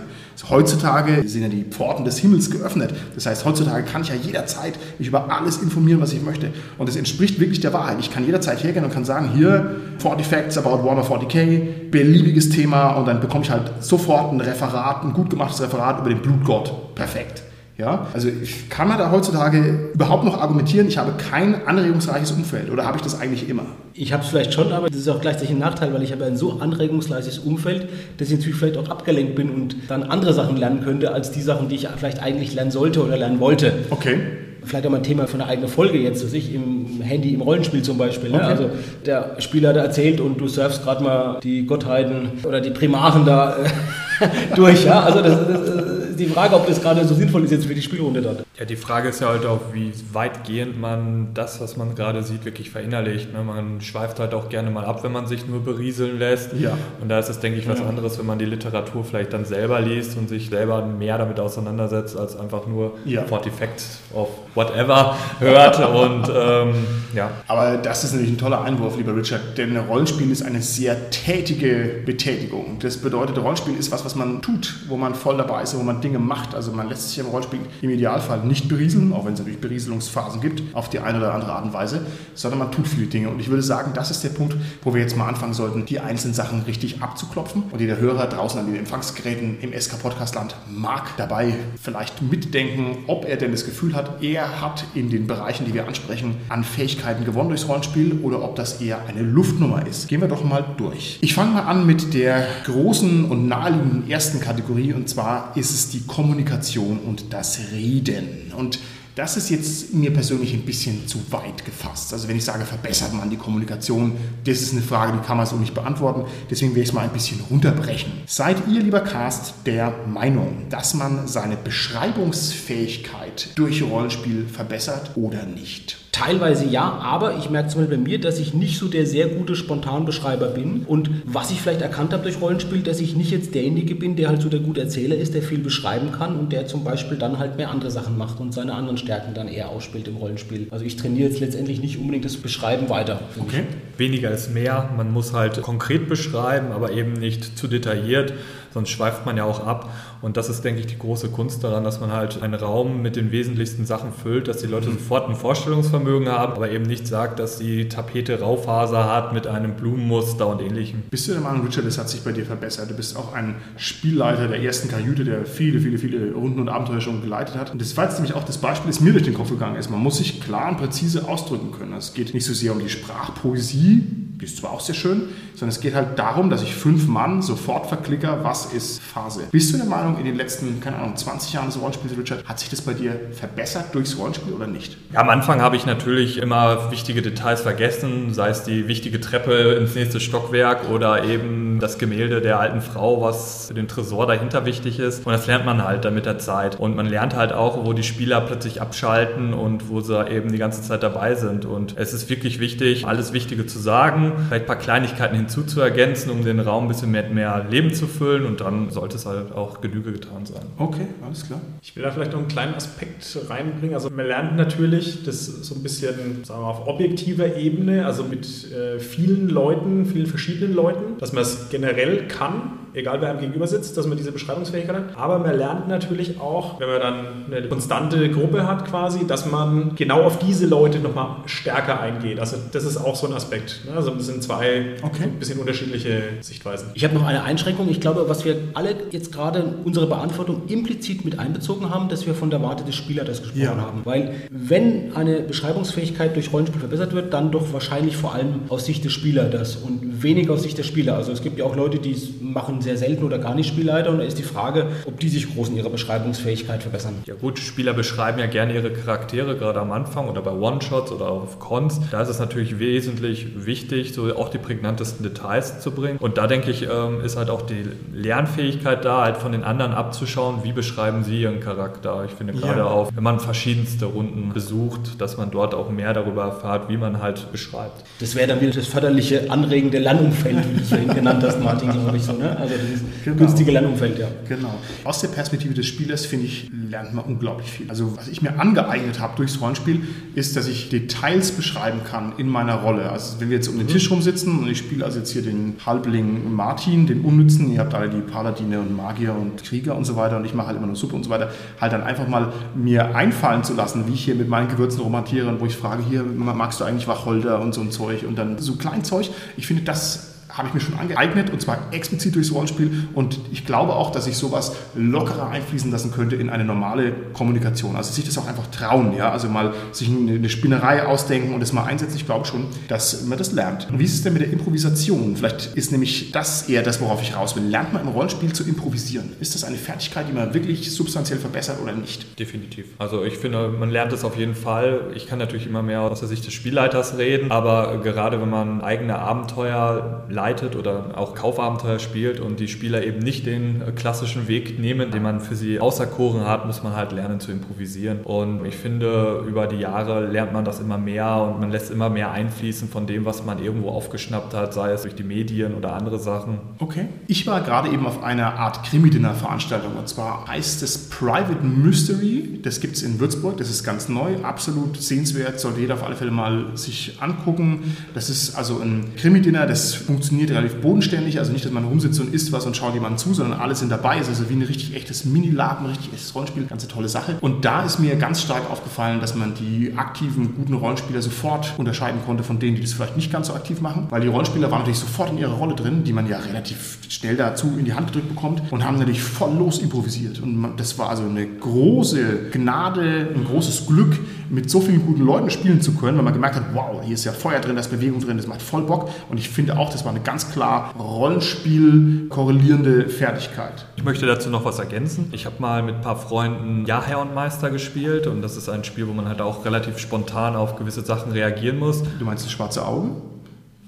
Heutzutage 0.50 1.26
sind 1.26 1.42
ja 1.42 1.48
die 1.48 1.64
Pforten 1.64 2.04
des 2.04 2.18
Himmels 2.18 2.50
geöffnet. 2.50 2.94
Das 3.14 3.26
heißt, 3.26 3.44
heutzutage 3.44 3.84
kann 3.84 4.02
ich 4.02 4.08
ja 4.08 4.14
jederzeit 4.14 4.74
mich 4.98 5.08
über 5.08 5.30
alles 5.32 5.58
informieren, 5.58 6.00
was 6.00 6.12
ich 6.12 6.22
möchte. 6.22 6.52
Und 6.78 6.88
das 6.88 6.96
entspricht 6.96 7.40
wirklich 7.40 7.60
der 7.60 7.72
Wahrheit. 7.72 7.96
Ich 8.00 8.12
kann 8.12 8.24
jederzeit 8.24 8.62
hergehen 8.62 8.84
und 8.84 8.92
kann 8.92 9.04
sagen, 9.04 9.30
hier 9.34 9.76
40 9.98 10.26
Facts 10.26 10.58
about 10.58 10.84
Warhammer 10.84 11.04
40k, 11.04 11.90
beliebiges 11.90 12.50
Thema 12.50 12.90
und 12.90 13.06
dann 13.06 13.20
bekomme 13.20 13.44
ich 13.44 13.50
halt 13.50 13.72
sofort 13.80 14.32
ein 14.32 14.40
Referat, 14.40 15.04
ein 15.04 15.12
gut 15.12 15.30
gemachtes 15.30 15.62
Referat 15.62 16.00
über 16.00 16.10
den 16.10 16.20
Blutgott. 16.20 16.94
Perfekt. 16.94 17.45
Ja, 17.78 18.06
also 18.14 18.28
ich 18.28 18.70
kann 18.70 18.88
man 18.88 18.96
da 18.96 19.10
heutzutage 19.10 19.90
überhaupt 19.92 20.24
noch 20.24 20.40
argumentieren, 20.40 20.88
ich 20.88 20.96
habe 20.96 21.12
kein 21.18 21.66
anregungsreiches 21.66 22.32
Umfeld 22.32 22.70
oder 22.70 22.86
habe 22.86 22.96
ich 22.96 23.02
das 23.02 23.20
eigentlich 23.20 23.50
immer? 23.50 23.66
Ich 23.92 24.14
habe 24.14 24.22
es 24.22 24.30
vielleicht 24.30 24.54
schon, 24.54 24.72
aber 24.72 24.88
das 24.88 24.96
ist 24.96 25.08
auch 25.08 25.20
gleichzeitig 25.20 25.50
ein 25.50 25.58
Nachteil, 25.58 25.92
weil 25.92 26.02
ich 26.02 26.10
habe 26.10 26.24
ein 26.24 26.38
so 26.38 26.58
anregungsreiches 26.60 27.38
Umfeld, 27.38 27.88
dass 28.16 28.28
ich 28.28 28.38
natürlich 28.38 28.56
vielleicht 28.56 28.78
auch 28.78 28.88
abgelenkt 28.88 29.34
bin 29.34 29.50
und 29.50 29.76
dann 29.88 30.04
andere 30.04 30.32
Sachen 30.32 30.56
lernen 30.56 30.82
könnte, 30.82 31.12
als 31.12 31.32
die 31.32 31.42
Sachen, 31.42 31.68
die 31.68 31.74
ich 31.74 31.88
vielleicht 31.98 32.22
eigentlich 32.22 32.54
lernen 32.54 32.70
sollte 32.70 33.04
oder 33.04 33.18
lernen 33.18 33.40
wollte. 33.40 33.72
Okay 33.90 34.20
vielleicht 34.66 34.86
auch 34.86 34.90
mal 34.90 34.96
ein 34.96 35.02
Thema 35.04 35.26
für 35.26 35.34
eine 35.34 35.46
eigene 35.46 35.68
Folge 35.68 35.98
jetzt, 35.98 36.24
dass 36.24 36.32
ich 36.32 36.52
im 36.52 37.00
Handy, 37.00 37.32
im 37.32 37.40
Rollenspiel 37.40 37.82
zum 37.82 37.98
Beispiel. 37.98 38.30
Ne? 38.30 38.38
Okay. 38.38 38.46
Also 38.46 38.70
der 39.04 39.36
Spieler 39.38 39.72
da 39.72 39.82
erzählt 39.82 40.20
und 40.20 40.40
du 40.40 40.48
surfst 40.48 40.82
gerade 40.82 41.04
mal 41.04 41.38
die 41.40 41.66
Gottheiten 41.66 42.30
oder 42.44 42.60
die 42.60 42.70
Primaren 42.70 43.24
da 43.24 43.56
äh, 43.56 44.28
durch. 44.56 44.84
Ja? 44.84 45.00
Also 45.00 45.22
das, 45.22 45.38
das, 45.46 45.95
die 46.16 46.26
Frage, 46.26 46.54
ob 46.54 46.66
das 46.66 46.80
gerade 46.80 47.04
so 47.04 47.14
sinnvoll 47.14 47.44
ist 47.44 47.50
jetzt 47.50 47.66
für 47.66 47.74
die 47.74 47.82
Spielrunde 47.82 48.22
dann. 48.22 48.38
Ja, 48.58 48.64
die 48.64 48.76
Frage 48.76 49.10
ist 49.10 49.20
ja 49.20 49.28
halt 49.28 49.44
auch, 49.44 49.60
wie 49.72 49.92
weitgehend 50.12 50.80
man 50.80 51.34
das, 51.34 51.60
was 51.60 51.76
man 51.76 51.94
gerade 51.94 52.22
sieht, 52.22 52.44
wirklich 52.44 52.70
verinnerlicht. 52.70 53.32
Ne? 53.32 53.42
Man 53.42 53.80
schweift 53.80 54.18
halt 54.18 54.34
auch 54.34 54.48
gerne 54.48 54.70
mal 54.70 54.84
ab, 54.84 55.04
wenn 55.04 55.12
man 55.12 55.26
sich 55.26 55.46
nur 55.46 55.62
berieseln 55.62 56.18
lässt. 56.18 56.52
Ja. 56.54 56.76
Und 57.00 57.08
da 57.08 57.18
ist 57.18 57.28
es, 57.28 57.40
denke 57.40 57.58
ich, 57.58 57.68
was 57.68 57.80
ja. 57.80 57.86
anderes, 57.86 58.18
wenn 58.18 58.26
man 58.26 58.38
die 58.38 58.44
Literatur 58.44 59.04
vielleicht 59.04 59.32
dann 59.32 59.44
selber 59.44 59.80
liest 59.80 60.16
und 60.16 60.28
sich 60.28 60.48
selber 60.48 60.84
mehr 60.86 61.18
damit 61.18 61.38
auseinandersetzt, 61.38 62.18
als 62.18 62.38
einfach 62.38 62.66
nur 62.66 62.94
ja. 63.04 63.24
40 63.24 63.52
Facts 63.52 64.00
of 64.14 64.28
whatever 64.54 65.16
hört. 65.38 65.78
und 65.94 66.32
ähm, 66.34 66.74
ja. 67.14 67.30
Aber 67.46 67.76
das 67.76 68.04
ist 68.04 68.12
natürlich 68.12 68.32
ein 68.32 68.38
toller 68.38 68.62
Einwurf, 68.62 68.96
lieber 68.96 69.14
Richard, 69.14 69.58
denn 69.58 69.76
Rollenspiel 69.76 70.30
ist 70.30 70.42
eine 70.42 70.62
sehr 70.62 71.10
tätige 71.10 72.02
Betätigung. 72.04 72.78
Das 72.80 72.98
bedeutet, 72.98 73.38
Rollenspiel 73.38 73.76
ist 73.76 73.92
was, 73.92 74.04
was 74.04 74.14
man 74.14 74.42
tut, 74.42 74.74
wo 74.88 74.96
man 74.96 75.14
voll 75.14 75.36
dabei 75.36 75.62
ist, 75.62 75.76
wo 75.78 75.82
man 75.82 76.00
Dinge 76.06 76.18
macht. 76.18 76.54
Also 76.54 76.72
man 76.72 76.88
lässt 76.88 77.08
sich 77.08 77.18
im 77.18 77.26
Rollenspiel 77.26 77.60
im 77.82 77.90
Idealfall 77.90 78.44
nicht 78.44 78.68
berieseln, 78.68 79.12
auch 79.12 79.24
wenn 79.24 79.34
es 79.34 79.40
natürlich 79.40 79.60
Berieselungsphasen 79.60 80.40
gibt, 80.40 80.62
auf 80.74 80.88
die 80.88 81.00
eine 81.00 81.18
oder 81.18 81.34
andere 81.34 81.52
Art 81.52 81.64
und 81.64 81.72
Weise, 81.72 82.06
sondern 82.34 82.60
man 82.60 82.72
tut 82.72 82.86
viele 82.86 83.06
Dinge. 83.06 83.28
Und 83.28 83.40
ich 83.40 83.48
würde 83.48 83.62
sagen, 83.62 83.92
das 83.94 84.10
ist 84.10 84.22
der 84.22 84.30
Punkt, 84.30 84.56
wo 84.82 84.94
wir 84.94 85.00
jetzt 85.00 85.16
mal 85.16 85.28
anfangen 85.28 85.54
sollten, 85.54 85.84
die 85.84 86.00
einzelnen 86.00 86.34
Sachen 86.34 86.62
richtig 86.62 87.02
abzuklopfen. 87.02 87.64
Und 87.70 87.80
jeder 87.80 87.98
Hörer 87.98 88.26
draußen 88.26 88.60
an 88.60 88.66
den 88.66 88.76
Empfangsgeräten 88.76 89.58
im 89.60 89.72
SK-Podcast-Land 89.78 90.54
mag 90.70 91.16
dabei 91.16 91.54
vielleicht 91.80 92.22
mitdenken, 92.22 92.98
ob 93.06 93.24
er 93.24 93.36
denn 93.36 93.50
das 93.50 93.64
Gefühl 93.64 93.94
hat, 93.94 94.22
er 94.22 94.60
hat 94.60 94.84
in 94.94 95.10
den 95.10 95.26
Bereichen, 95.26 95.66
die 95.66 95.74
wir 95.74 95.86
ansprechen, 95.86 96.36
an 96.48 96.62
Fähigkeiten 96.64 97.24
gewonnen 97.24 97.48
durchs 97.48 97.68
Rollenspiel 97.68 98.20
oder 98.22 98.42
ob 98.42 98.56
das 98.56 98.80
eher 98.80 99.00
eine 99.08 99.22
Luftnummer 99.22 99.86
ist. 99.86 100.08
Gehen 100.08 100.20
wir 100.20 100.28
doch 100.28 100.44
mal 100.44 100.64
durch. 100.76 101.18
Ich 101.20 101.34
fange 101.34 101.52
mal 101.52 101.62
an 101.62 101.86
mit 101.86 102.14
der 102.14 102.46
großen 102.64 103.24
und 103.24 103.48
naheliegenden 103.48 104.08
ersten 104.08 104.40
Kategorie 104.40 104.92
und 104.92 105.08
zwar 105.08 105.52
ist 105.56 105.70
es 105.70 105.90
die 105.90 105.95
die 105.96 106.06
Kommunikation 106.06 106.98
und 106.98 107.32
das 107.32 107.58
Reden. 107.72 108.52
Und 108.56 108.78
das 109.14 109.38
ist 109.38 109.48
jetzt 109.48 109.94
mir 109.94 110.12
persönlich 110.12 110.52
ein 110.52 110.66
bisschen 110.66 111.08
zu 111.08 111.18
weit 111.32 111.64
gefasst. 111.64 112.12
Also 112.12 112.28
wenn 112.28 112.36
ich 112.36 112.44
sage, 112.44 112.66
verbessert 112.66 113.14
man 113.14 113.30
die 113.30 113.38
Kommunikation, 113.38 114.12
das 114.44 114.60
ist 114.60 114.72
eine 114.72 114.82
Frage, 114.82 115.14
die 115.18 115.26
kann 115.26 115.38
man 115.38 115.46
so 115.46 115.56
nicht 115.56 115.72
beantworten. 115.72 116.24
Deswegen 116.50 116.74
will 116.74 116.82
ich 116.82 116.90
es 116.90 116.94
mal 116.94 117.04
ein 117.04 117.12
bisschen 117.14 117.40
runterbrechen. 117.50 118.12
Seid 118.26 118.68
ihr, 118.68 118.82
lieber 118.82 119.00
Cast, 119.00 119.54
der 119.64 119.94
Meinung, 120.06 120.66
dass 120.68 120.92
man 120.92 121.26
seine 121.28 121.56
Beschreibungsfähigkeit 121.56 123.48
durch 123.54 123.82
Rollenspiel 123.82 124.46
verbessert 124.46 125.12
oder 125.16 125.46
nicht? 125.46 125.96
Teilweise 126.16 126.64
ja, 126.64 126.98
aber 127.02 127.36
ich 127.36 127.50
merke 127.50 127.68
zum 127.68 127.82
Beispiel 127.82 127.98
bei 127.98 128.02
mir, 128.02 128.18
dass 128.18 128.38
ich 128.38 128.54
nicht 128.54 128.78
so 128.78 128.88
der 128.88 129.04
sehr 129.04 129.28
gute 129.28 129.54
Spontanbeschreiber 129.54 130.46
bin. 130.46 130.84
Und 130.86 131.10
was 131.26 131.50
ich 131.50 131.60
vielleicht 131.60 131.82
erkannt 131.82 132.14
habe 132.14 132.22
durch 132.22 132.40
Rollenspiel, 132.40 132.80
dass 132.80 133.00
ich 133.00 133.14
nicht 133.14 133.30
jetzt 133.30 133.54
derjenige 133.54 133.94
bin, 133.94 134.16
der 134.16 134.28
halt 134.28 134.40
so 134.40 134.48
der 134.48 134.60
gute 134.60 134.80
Erzähler 134.80 135.16
ist, 135.16 135.34
der 135.34 135.42
viel 135.42 135.58
beschreiben 135.58 136.12
kann 136.12 136.36
und 136.36 136.52
der 136.52 136.66
zum 136.66 136.84
Beispiel 136.84 137.18
dann 137.18 137.38
halt 137.38 137.58
mehr 137.58 137.70
andere 137.70 137.90
Sachen 137.90 138.16
macht 138.16 138.40
und 138.40 138.54
seine 138.54 138.72
anderen 138.72 138.96
Stärken 138.96 139.34
dann 139.34 139.46
eher 139.46 139.68
ausspielt 139.68 140.08
im 140.08 140.16
Rollenspiel. 140.16 140.68
Also 140.70 140.86
ich 140.86 140.96
trainiere 140.96 141.28
jetzt 141.28 141.40
letztendlich 141.40 141.82
nicht 141.82 141.98
unbedingt 141.98 142.24
das 142.24 142.38
Beschreiben 142.38 142.88
weiter. 142.88 143.20
Okay. 143.38 143.64
Weniger 143.98 144.30
ist 144.30 144.54
mehr. 144.54 144.88
Man 144.96 145.12
muss 145.12 145.34
halt 145.34 145.60
konkret 145.60 146.08
beschreiben, 146.08 146.72
aber 146.72 146.92
eben 146.92 147.12
nicht 147.12 147.58
zu 147.58 147.68
detailliert 147.68 148.32
sonst 148.76 148.90
schweift 148.90 149.24
man 149.24 149.38
ja 149.38 149.44
auch 149.44 149.66
ab. 149.66 149.88
Und 150.22 150.36
das 150.36 150.48
ist, 150.48 150.62
denke 150.62 150.80
ich, 150.80 150.86
die 150.86 150.98
große 150.98 151.28
Kunst 151.28 151.62
daran, 151.62 151.84
dass 151.84 152.00
man 152.00 152.12
halt 152.12 152.42
einen 152.42 152.54
Raum 152.54 153.02
mit 153.02 153.16
den 153.16 153.32
wesentlichsten 153.32 153.84
Sachen 153.86 154.12
füllt, 154.12 154.48
dass 154.48 154.58
die 154.58 154.66
Leute 154.66 154.88
mhm. 154.88 154.94
sofort 154.94 155.28
ein 155.28 155.36
Vorstellungsvermögen 155.36 156.28
haben, 156.28 156.54
aber 156.54 156.70
eben 156.70 156.84
nicht 156.84 157.06
sagt, 157.06 157.38
dass 157.38 157.58
die 157.58 157.88
Tapete 157.88 158.40
Raufaser 158.40 159.12
hat 159.12 159.32
mit 159.32 159.46
einem 159.46 159.74
Blumenmuster 159.74 160.46
und 160.46 160.60
ähnlichem. 160.60 161.02
Bist 161.10 161.28
du 161.28 161.32
der 161.32 161.40
Meinung, 161.40 161.66
Richard, 161.66 161.86
das 161.86 161.98
hat 161.98 162.08
sich 162.08 162.22
bei 162.22 162.32
dir 162.32 162.44
verbessert? 162.44 162.90
Du 162.90 162.94
bist 162.94 163.16
auch 163.16 163.32
ein 163.34 163.56
Spielleiter 163.76 164.48
der 164.48 164.62
ersten 164.62 164.88
Kajüte, 164.88 165.24
der 165.24 165.44
viele, 165.44 165.80
viele, 165.80 165.98
viele 165.98 166.32
Runden 166.32 166.60
und 166.60 166.68
Abenteuer 166.68 167.00
schon 167.00 167.22
geleitet 167.22 167.56
hat. 167.56 167.72
Und 167.72 167.80
das 167.80 167.96
war 167.96 168.04
jetzt 168.04 168.14
nämlich 168.14 168.34
auch 168.34 168.44
das 168.44 168.58
Beispiel, 168.58 168.90
das 168.90 169.00
mir 169.00 169.12
durch 169.12 169.24
den 169.24 169.34
Kopf 169.34 169.50
gegangen 169.50 169.76
ist. 169.76 169.90
Man 169.90 170.00
muss 170.00 170.18
sich 170.18 170.40
klar 170.40 170.70
und 170.70 170.78
präzise 170.78 171.28
ausdrücken 171.28 171.72
können. 171.72 171.92
Es 171.92 172.14
geht 172.14 172.34
nicht 172.34 172.44
so 172.44 172.54
sehr 172.54 172.72
um 172.72 172.78
die 172.78 172.88
Sprachpoesie, 172.88 174.26
die 174.40 174.44
ist 174.44 174.58
zwar 174.58 174.72
auch 174.72 174.80
sehr 174.80 174.94
schön, 174.94 175.28
sondern 175.54 175.70
es 175.70 175.80
geht 175.80 175.94
halt 175.94 176.18
darum, 176.18 176.50
dass 176.50 176.62
ich 176.62 176.74
fünf 176.74 177.06
Mann 177.06 177.40
sofort 177.40 177.86
verklicker, 177.86 178.40
was 178.42 178.72
ist 178.72 179.00
Phase. 179.00 179.44
Bist 179.50 179.72
du 179.72 179.78
der 179.78 179.86
Meinung, 179.86 180.05
in 180.18 180.24
den 180.24 180.36
letzten, 180.36 180.80
keine 180.80 180.96
Ahnung, 180.98 181.16
20 181.16 181.52
Jahren 181.52 181.66
des 181.66 181.80
Rollenspiels, 181.80 182.16
Richard, 182.16 182.44
hat 182.44 182.60
sich 182.60 182.68
das 182.68 182.82
bei 182.82 182.94
dir 182.94 183.18
verbessert 183.32 183.94
durchs 183.94 184.16
Rollenspiel 184.16 184.52
oder 184.52 184.66
nicht? 184.66 184.96
Ja, 185.12 185.20
am 185.20 185.30
Anfang 185.30 185.60
habe 185.60 185.76
ich 185.76 185.86
natürlich 185.86 186.38
immer 186.38 186.90
wichtige 186.90 187.22
Details 187.22 187.62
vergessen, 187.62 188.32
sei 188.32 188.50
es 188.50 188.62
die 188.62 188.86
wichtige 188.86 189.20
Treppe 189.20 189.74
ins 189.74 189.94
nächste 189.94 190.20
Stockwerk 190.20 190.88
oder 190.90 191.24
eben 191.24 191.78
das 191.80 191.98
Gemälde 191.98 192.40
der 192.40 192.60
alten 192.60 192.80
Frau, 192.80 193.22
was 193.22 193.68
für 193.68 193.74
den 193.74 193.88
Tresor 193.88 194.26
dahinter 194.26 194.64
wichtig 194.64 194.98
ist. 194.98 195.26
Und 195.26 195.32
das 195.32 195.46
lernt 195.46 195.66
man 195.66 195.84
halt 195.84 196.04
dann 196.04 196.14
mit 196.14 196.26
der 196.26 196.38
Zeit. 196.38 196.78
Und 196.78 196.96
man 196.96 197.06
lernt 197.06 197.34
halt 197.34 197.52
auch, 197.52 197.84
wo 197.84 197.92
die 197.92 198.02
Spieler 198.02 198.40
plötzlich 198.40 198.80
abschalten 198.80 199.54
und 199.54 199.88
wo 199.88 200.00
sie 200.00 200.28
eben 200.28 200.52
die 200.52 200.58
ganze 200.58 200.82
Zeit 200.82 201.02
dabei 201.02 201.34
sind. 201.34 201.64
Und 201.64 201.96
es 201.96 202.12
ist 202.12 202.28
wirklich 202.28 202.60
wichtig, 202.60 203.06
alles 203.06 203.32
Wichtige 203.32 203.66
zu 203.66 203.78
sagen, 203.78 204.32
vielleicht 204.48 204.64
ein 204.64 204.66
paar 204.66 204.76
Kleinigkeiten 204.76 205.36
hinzuzuergänzen, 205.36 206.30
um 206.30 206.44
den 206.44 206.60
Raum 206.60 206.84
ein 206.84 206.88
bisschen 206.88 207.10
mehr, 207.10 207.28
mehr 207.28 207.66
Leben 207.68 207.92
zu 207.92 208.06
füllen. 208.06 208.46
Und 208.46 208.60
dann 208.60 208.90
sollte 208.90 209.16
es 209.16 209.26
halt 209.26 209.54
auch 209.54 209.80
Genüge 209.96 210.12
getan 210.12 210.44
sein. 210.44 210.62
Okay, 210.78 211.06
alles 211.24 211.46
klar. 211.46 211.60
Ich 211.82 211.96
will 211.96 212.02
da 212.02 212.10
vielleicht 212.10 212.32
noch 212.32 212.40
einen 212.40 212.48
kleinen 212.48 212.74
Aspekt 212.74 213.38
reinbringen. 213.48 213.94
Also 213.94 214.10
man 214.10 214.26
lernt 214.26 214.56
natürlich 214.56 215.24
das 215.24 215.46
so 215.46 215.74
ein 215.74 215.82
bisschen 215.82 216.44
sagen 216.44 216.60
wir, 216.60 216.66
auf 216.66 216.86
objektiver 216.86 217.56
Ebene, 217.56 218.04
also 218.04 218.24
mit 218.24 218.70
äh, 218.72 218.98
vielen 218.98 219.48
Leuten, 219.48 220.06
vielen 220.06 220.26
verschiedenen 220.26 220.74
Leuten, 220.74 221.18
dass 221.18 221.32
man 221.32 221.42
es 221.42 221.68
generell 221.70 222.28
kann, 222.28 222.75
egal 222.96 223.20
wer 223.20 223.30
einem 223.30 223.40
gegenüber 223.40 223.66
sitzt, 223.66 223.96
dass 223.96 224.06
man 224.06 224.16
diese 224.16 224.32
Beschreibungsfähigkeit 224.32 224.96
hat. 224.96 225.04
Aber 225.16 225.38
man 225.38 225.56
lernt 225.56 225.86
natürlich 225.88 226.40
auch, 226.40 226.80
wenn 226.80 226.88
man 226.88 227.00
dann 227.00 227.16
eine 227.54 227.68
konstante 227.68 228.28
Gruppe 228.30 228.66
hat 228.66 228.86
quasi, 228.86 229.26
dass 229.26 229.46
man 229.50 229.94
genau 229.94 230.22
auf 230.22 230.38
diese 230.38 230.66
Leute 230.66 230.98
nochmal 230.98 231.36
stärker 231.46 232.00
eingeht. 232.00 232.40
Also 232.40 232.56
das 232.72 232.84
ist 232.84 232.96
auch 232.96 233.14
so 233.14 233.26
ein 233.26 233.34
Aspekt. 233.34 233.82
Ne? 233.86 233.92
Also 233.94 234.10
das 234.10 234.26
sind 234.26 234.42
zwei 234.42 234.94
Okay. 235.02 235.24
ein 235.24 235.38
bisschen 235.38 235.58
unterschiedliche 235.60 236.22
Sichtweisen. 236.40 236.88
Ich 236.94 237.04
habe 237.04 237.14
noch 237.14 237.24
eine 237.26 237.44
Einschränkung. 237.44 237.88
Ich 237.90 238.00
glaube, 238.00 238.24
was 238.28 238.44
wir 238.44 238.56
alle 238.74 238.94
jetzt 239.10 239.30
gerade 239.32 239.58
in 239.60 239.74
unsere 239.84 240.06
Beantwortung 240.06 240.62
implizit 240.68 241.24
mit 241.24 241.38
einbezogen 241.38 241.90
haben, 241.90 242.08
dass 242.08 242.26
wir 242.26 242.34
von 242.34 242.50
der 242.50 242.62
Warte 242.62 242.82
des 242.84 242.94
Spielers 242.94 243.42
gesprochen 243.42 243.60
Ja. 243.60 243.76
haben. 243.76 244.00
Weil 244.04 244.34
wenn 244.50 245.14
eine 245.14 245.40
Beschreibungsfähigkeit 245.40 246.34
durch 246.34 246.52
Rollenspiel 246.52 246.80
verbessert 246.80 247.12
wird, 247.12 247.32
dann 247.34 247.50
doch 247.50 247.72
wahrscheinlich 247.72 248.16
vor 248.16 248.34
allem 248.34 248.60
aus 248.70 248.86
Sicht 248.86 249.04
des 249.04 249.12
Spielers 249.12 249.76
und 249.76 250.22
weniger 250.22 250.54
aus 250.54 250.62
Sicht 250.62 250.78
der 250.78 250.82
Spieler. 250.84 251.16
Also 251.16 251.32
es 251.32 251.42
gibt 251.42 251.58
ja 251.58 251.64
auch 251.64 251.76
Leute, 251.76 251.98
die 251.98 252.12
es 252.12 252.28
machen 252.40 252.80
sehr 252.86 252.96
selten 252.96 253.24
oder 253.24 253.38
gar 253.38 253.54
nicht 253.54 253.68
Spielleiter 253.68 254.10
und 254.10 254.18
da 254.18 254.24
ist 254.24 254.38
die 254.38 254.42
Frage, 254.42 254.86
ob 255.04 255.20
die 255.20 255.28
sich 255.28 255.52
groß 255.52 255.68
in 255.68 255.76
ihrer 255.76 255.90
Beschreibungsfähigkeit 255.90 256.82
verbessern. 256.82 257.14
Ja 257.26 257.34
gut, 257.34 257.58
Spieler 257.58 257.92
beschreiben 257.92 258.38
ja 258.38 258.46
gerne 258.46 258.74
ihre 258.74 258.90
Charaktere, 258.90 259.56
gerade 259.56 259.80
am 259.80 259.92
Anfang 259.92 260.28
oder 260.28 260.40
bei 260.40 260.52
One-Shots 260.52 261.12
oder 261.12 261.28
auf 261.28 261.58
Cons. 261.58 262.00
Da 262.10 262.22
ist 262.22 262.28
es 262.28 262.38
natürlich 262.38 262.78
wesentlich 262.78 263.66
wichtig, 263.66 264.14
so 264.14 264.34
auch 264.36 264.48
die 264.48 264.58
prägnantesten 264.58 265.22
Details 265.24 265.80
zu 265.80 265.90
bringen. 265.90 266.18
Und 266.18 266.38
da 266.38 266.46
denke 266.46 266.70
ich, 266.70 266.82
ähm, 266.82 267.20
ist 267.22 267.36
halt 267.36 267.50
auch 267.50 267.62
die 267.62 267.84
Lernfähigkeit 268.14 269.04
da, 269.04 269.22
halt 269.22 269.36
von 269.36 269.52
den 269.52 269.64
anderen 269.64 269.92
abzuschauen, 269.92 270.60
wie 270.62 270.72
beschreiben 270.72 271.24
sie 271.24 271.42
ihren 271.42 271.60
Charakter. 271.60 272.24
Ich 272.26 272.32
finde 272.32 272.52
gerade 272.54 272.80
Ja. 272.80 272.86
auch, 272.86 273.10
wenn 273.14 273.22
man 273.22 273.40
verschiedenste 273.40 274.06
Runden 274.06 274.52
besucht, 274.52 275.20
dass 275.20 275.36
man 275.36 275.50
dort 275.50 275.74
auch 275.74 275.90
mehr 275.90 276.12
darüber 276.12 276.44
erfahrt, 276.44 276.88
wie 276.88 276.96
man 276.96 277.20
halt 277.22 277.50
beschreibt. 277.52 278.04
Das 278.20 278.34
wäre 278.34 278.46
dann 278.48 278.60
wieder 278.60 278.72
das 278.72 278.86
förderliche, 278.86 279.50
anregende 279.50 279.98
Lernumfeld, 279.98 280.56
wie 280.68 280.74
du 280.76 280.80
es 280.82 280.88
vorhin 280.88 281.12
genannt 281.14 281.42
hast, 281.42 281.62
Martin, 281.62 281.90
glaube 281.90 282.16
ich 282.16 282.22
so. 282.22 282.32
Ne? 282.32 282.56
Also 282.58 282.74
dieses 282.78 283.02
Genau. 283.24 283.36
günstige 283.38 283.70
Lernumfeld, 283.72 284.18
ja. 284.18 284.28
Genau. 284.48 284.74
Aus 285.04 285.20
der 285.20 285.28
Perspektive 285.28 285.74
des 285.74 285.86
Spielers, 285.86 286.26
finde 286.26 286.46
ich, 286.46 286.70
lernt 286.90 287.14
man 287.14 287.24
unglaublich 287.24 287.68
viel. 287.70 287.90
Also 287.90 288.16
was 288.16 288.28
ich 288.28 288.42
mir 288.42 288.58
angeeignet 288.60 289.18
habe 289.20 289.36
durchs 289.36 289.60
Rollenspiel, 289.60 290.02
ist, 290.34 290.56
dass 290.56 290.68
ich 290.68 290.88
Details 290.88 291.52
beschreiben 291.52 292.00
kann 292.04 292.34
in 292.38 292.48
meiner 292.48 292.74
Rolle. 292.74 293.10
Also 293.10 293.40
wenn 293.40 293.50
wir 293.50 293.56
jetzt 293.56 293.68
um 293.68 293.78
den 293.78 293.88
Tisch 293.88 294.10
rum 294.10 294.22
sitzen 294.22 294.58
und 294.58 294.68
ich 294.68 294.78
spiele 294.78 295.04
also 295.04 295.18
jetzt 295.18 295.32
hier 295.32 295.42
den 295.42 295.74
Halbling 295.84 296.54
Martin, 296.54 297.06
den 297.06 297.22
Unnützen, 297.22 297.72
ihr 297.72 297.80
habt 297.80 297.94
alle 297.94 298.08
die 298.08 298.20
Paladine 298.20 298.80
und 298.80 298.94
Magier 298.96 299.34
und 299.34 299.62
Krieger 299.64 299.96
und 299.96 300.04
so 300.04 300.16
weiter 300.16 300.36
und 300.36 300.44
ich 300.44 300.54
mache 300.54 300.68
halt 300.68 300.76
immer 300.76 300.86
nur 300.86 300.96
Suppe 300.96 301.16
und 301.16 301.24
so 301.24 301.30
weiter, 301.30 301.50
halt 301.80 301.92
dann 301.92 302.02
einfach 302.02 302.28
mal 302.28 302.52
mir 302.74 303.14
einfallen 303.16 303.64
zu 303.64 303.74
lassen, 303.74 304.06
wie 304.06 304.12
ich 304.12 304.24
hier 304.24 304.34
mit 304.34 304.48
meinen 304.48 304.68
Gewürzen 304.68 305.00
romantiere 305.00 305.48
und 305.48 305.60
wo 305.60 305.66
ich 305.66 305.76
frage, 305.76 306.02
hier 306.08 306.22
magst 306.22 306.80
du 306.80 306.84
eigentlich 306.84 307.08
Wacholder 307.08 307.60
und 307.60 307.74
so 307.74 307.80
ein 307.80 307.90
Zeug 307.90 308.24
und 308.26 308.36
dann 308.38 308.58
so 308.58 308.76
klein 308.76 309.02
Zeug. 309.04 309.30
Ich 309.56 309.66
finde, 309.66 309.82
das 309.82 310.35
habe 310.56 310.68
ich 310.68 310.74
mir 310.74 310.80
schon 310.80 310.98
angeeignet 310.98 311.50
und 311.50 311.60
zwar 311.60 311.92
explizit 311.92 312.34
durchs 312.34 312.52
Rollenspiel 312.52 313.08
und 313.14 313.38
ich 313.52 313.66
glaube 313.66 313.94
auch, 313.94 314.10
dass 314.10 314.26
ich 314.26 314.36
sowas 314.36 314.72
lockerer 314.94 315.50
einfließen 315.50 315.90
lassen 315.90 316.12
könnte 316.12 316.36
in 316.36 316.48
eine 316.48 316.64
normale 316.64 317.12
Kommunikation. 317.32 317.96
Also 317.96 318.12
sich 318.12 318.24
das 318.24 318.38
auch 318.38 318.46
einfach 318.46 318.66
trauen, 318.68 319.14
ja, 319.16 319.30
also 319.30 319.48
mal 319.48 319.74
sich 319.92 320.08
eine 320.08 320.48
Spinnerei 320.48 321.04
ausdenken 321.04 321.52
und 321.52 321.60
das 321.60 321.72
mal 321.72 321.84
einsetzen. 321.84 322.16
Ich 322.16 322.26
glaube 322.26 322.46
schon, 322.46 322.66
dass 322.88 323.26
man 323.26 323.36
das 323.36 323.52
lernt. 323.52 323.88
Und 323.90 323.98
wie 323.98 324.04
ist 324.04 324.14
es 324.14 324.22
denn 324.22 324.32
mit 324.32 324.42
der 324.42 324.50
Improvisation? 324.50 325.36
Vielleicht 325.36 325.74
ist 325.74 325.92
nämlich 325.92 326.32
das 326.32 326.68
eher 326.68 326.82
das, 326.82 327.00
worauf 327.00 327.20
ich 327.22 327.36
raus 327.36 327.54
will. 327.56 327.64
Lernt 327.64 327.92
man 327.92 328.02
im 328.02 328.08
Rollenspiel 328.08 328.52
zu 328.52 328.64
improvisieren? 328.64 329.32
Ist 329.40 329.54
das 329.54 329.64
eine 329.64 329.76
Fertigkeit, 329.76 330.26
die 330.28 330.32
man 330.32 330.54
wirklich 330.54 330.92
substanziell 330.94 331.38
verbessert 331.38 331.78
oder 331.82 331.92
nicht? 331.92 332.38
Definitiv. 332.38 332.86
Also 332.98 333.24
ich 333.24 333.36
finde, 333.36 333.68
man 333.68 333.90
lernt 333.90 334.12
es 334.12 334.24
auf 334.24 334.36
jeden 334.36 334.54
Fall. 334.54 335.10
Ich 335.14 335.26
kann 335.26 335.38
natürlich 335.38 335.66
immer 335.66 335.82
mehr 335.82 336.00
aus 336.00 336.20
der 336.20 336.28
Sicht 336.28 336.46
des 336.46 336.54
Spielleiters 336.54 337.18
reden, 337.18 337.50
aber 337.50 338.00
gerade 338.02 338.40
wenn 338.40 338.50
man 338.50 338.80
eigene 338.80 339.18
Abenteuer 339.18 340.24
leitet 340.28 340.45
oder 340.76 341.16
auch 341.16 341.34
Kaufabenteuer 341.34 341.98
spielt 341.98 342.40
und 342.40 342.60
die 342.60 342.68
Spieler 342.68 343.04
eben 343.04 343.18
nicht 343.18 343.46
den 343.46 343.82
klassischen 343.96 344.48
Weg 344.48 344.78
nehmen, 344.78 345.10
den 345.10 345.22
man 345.22 345.40
für 345.40 345.56
sie 345.56 345.80
auserkoren 345.80 346.46
hat, 346.46 346.66
muss 346.66 346.82
man 346.82 346.94
halt 346.94 347.12
lernen 347.12 347.40
zu 347.40 347.50
improvisieren. 347.50 348.20
Und 348.22 348.64
ich 348.64 348.76
finde, 348.76 349.44
über 349.48 349.66
die 349.66 349.76
Jahre 349.76 350.26
lernt 350.26 350.52
man 350.52 350.64
das 350.64 350.80
immer 350.80 350.98
mehr 350.98 351.36
und 351.36 351.60
man 351.60 351.70
lässt 351.70 351.90
immer 351.90 352.08
mehr 352.10 352.30
einfließen 352.30 352.88
von 352.88 353.06
dem, 353.06 353.24
was 353.24 353.44
man 353.44 353.62
irgendwo 353.62 353.90
aufgeschnappt 353.90 354.54
hat, 354.54 354.72
sei 354.72 354.92
es 354.92 355.02
durch 355.02 355.14
die 355.14 355.24
Medien 355.24 355.74
oder 355.74 355.94
andere 355.94 356.18
Sachen. 356.18 356.58
Okay. 356.78 357.06
Ich 357.26 357.46
war 357.46 357.60
gerade 357.60 357.88
eben 357.90 358.06
auf 358.06 358.22
einer 358.22 358.54
Art 358.54 358.84
Krimi-Dinner-Veranstaltung 358.84 359.96
und 359.96 360.08
zwar 360.08 360.46
heißt 360.46 360.82
es 360.82 361.10
Private 361.10 361.64
Mystery. 361.64 362.60
Das 362.62 362.80
gibt 362.80 362.96
es 362.96 363.02
in 363.02 363.18
Würzburg, 363.18 363.56
das 363.56 363.70
ist 363.70 363.84
ganz 363.84 364.08
neu, 364.08 364.36
absolut 364.42 365.00
sehenswert, 365.00 365.60
sollte 365.60 365.80
jeder 365.80 365.94
auf 365.94 366.04
alle 366.04 366.16
Fälle 366.16 366.30
mal 366.30 366.76
sich 366.76 367.16
angucken. 367.20 367.96
Das 368.14 368.30
ist 368.30 368.56
also 368.56 368.80
ein 368.80 369.14
Krimi-Dinner, 369.16 369.66
das 369.66 369.94
funktioniert 369.94 370.35
relativ 370.44 370.76
bodenständig, 370.76 371.38
also 371.38 371.52
nicht, 371.52 371.64
dass 371.64 371.72
man 371.72 371.84
rumsitzt 371.84 372.20
und 372.20 372.32
isst 372.32 372.52
was 372.52 372.66
und 372.66 372.76
schaut 372.76 372.94
jemandem 372.94 373.18
zu, 373.18 373.34
sondern 373.34 373.58
alle 373.60 373.74
sind 373.74 373.90
dabei. 373.90 374.16
Es 374.18 374.28
ist 374.28 374.40
also 374.40 374.50
wie 374.50 374.54
ein 374.54 374.62
richtig 374.62 374.94
echtes 374.94 375.24
Mini-Laden, 375.24 375.86
richtig 375.86 376.12
echtes 376.12 376.34
Rollenspiel, 376.34 376.64
ganz 376.66 376.86
tolle 376.88 377.08
Sache. 377.08 377.36
Und 377.40 377.64
da 377.64 377.84
ist 377.84 377.98
mir 377.98 378.16
ganz 378.16 378.42
stark 378.42 378.70
aufgefallen, 378.70 379.20
dass 379.20 379.34
man 379.34 379.54
die 379.54 379.94
aktiven, 379.96 380.54
guten 380.56 380.74
Rollenspieler 380.74 381.22
sofort 381.22 381.74
unterscheiden 381.78 382.20
konnte 382.24 382.42
von 382.44 382.58
denen, 382.58 382.76
die 382.76 382.82
das 382.82 382.92
vielleicht 382.92 383.16
nicht 383.16 383.32
ganz 383.32 383.48
so 383.48 383.54
aktiv 383.54 383.80
machen, 383.80 384.06
weil 384.10 384.20
die 384.20 384.28
Rollenspieler 384.28 384.70
waren 384.70 384.80
natürlich 384.80 384.98
sofort 384.98 385.30
in 385.30 385.38
ihrer 385.38 385.54
Rolle 385.54 385.74
drin, 385.74 386.04
die 386.04 386.12
man 386.12 386.28
ja 386.28 386.38
relativ 386.38 386.98
schnell 387.08 387.36
dazu 387.36 387.74
in 387.78 387.84
die 387.84 387.94
Hand 387.94 388.08
gedrückt 388.08 388.28
bekommt 388.28 388.62
und 388.70 388.84
haben 388.84 388.98
natürlich 388.98 389.22
voll 389.22 389.54
los 389.56 389.78
improvisiert. 389.78 390.40
Und 390.40 390.74
das 390.76 390.98
war 390.98 391.10
also 391.10 391.24
eine 391.24 391.46
große 391.46 392.50
Gnade, 392.52 393.28
ein 393.34 393.44
großes 393.44 393.86
Glück, 393.86 394.18
mit 394.50 394.70
so 394.70 394.80
vielen 394.80 395.04
guten 395.04 395.24
Leuten 395.24 395.50
spielen 395.50 395.80
zu 395.80 395.94
können, 395.94 396.16
weil 396.16 396.24
man 396.24 396.32
gemerkt 396.32 396.56
hat, 396.56 396.74
wow, 396.74 397.00
hier 397.02 397.14
ist 397.14 397.24
ja 397.24 397.32
Feuer 397.32 397.60
drin, 397.60 397.74
da 397.74 397.80
ist 397.80 397.90
Bewegung 397.90 398.20
drin, 398.20 398.36
das 398.36 398.46
macht 398.46 398.62
voll 398.62 398.82
Bock. 398.82 399.10
Und 399.28 399.38
ich 399.38 399.48
finde 399.48 399.78
auch, 399.78 399.90
das 399.90 400.04
war 400.04 400.12
eine 400.12 400.20
ganz 400.20 400.50
klar 400.50 400.94
Rollenspiel 400.98 402.26
korrelierende 402.28 403.08
Fertigkeit. 403.08 403.86
Ich 403.96 404.04
möchte 404.04 404.26
dazu 404.26 404.50
noch 404.50 404.64
was 404.64 404.78
ergänzen. 404.78 405.28
Ich 405.32 405.46
habe 405.46 405.56
mal 405.58 405.82
mit 405.82 405.96
ein 405.96 406.00
paar 406.00 406.16
Freunden 406.16 406.84
Ja, 406.86 407.02
Herr 407.04 407.20
und 407.20 407.34
Meister 407.34 407.70
gespielt 407.70 408.26
und 408.26 408.42
das 408.42 408.56
ist 408.56 408.68
ein 408.68 408.84
Spiel, 408.84 409.08
wo 409.08 409.12
man 409.12 409.28
halt 409.28 409.40
auch 409.40 409.64
relativ 409.64 409.98
spontan 409.98 410.56
auf 410.56 410.76
gewisse 410.76 411.02
Sachen 411.02 411.32
reagieren 411.32 411.78
muss. 411.78 412.02
Du 412.18 412.24
meinst 412.24 412.44
das 412.44 412.52
schwarze 412.52 412.86
Auge? 412.86 413.10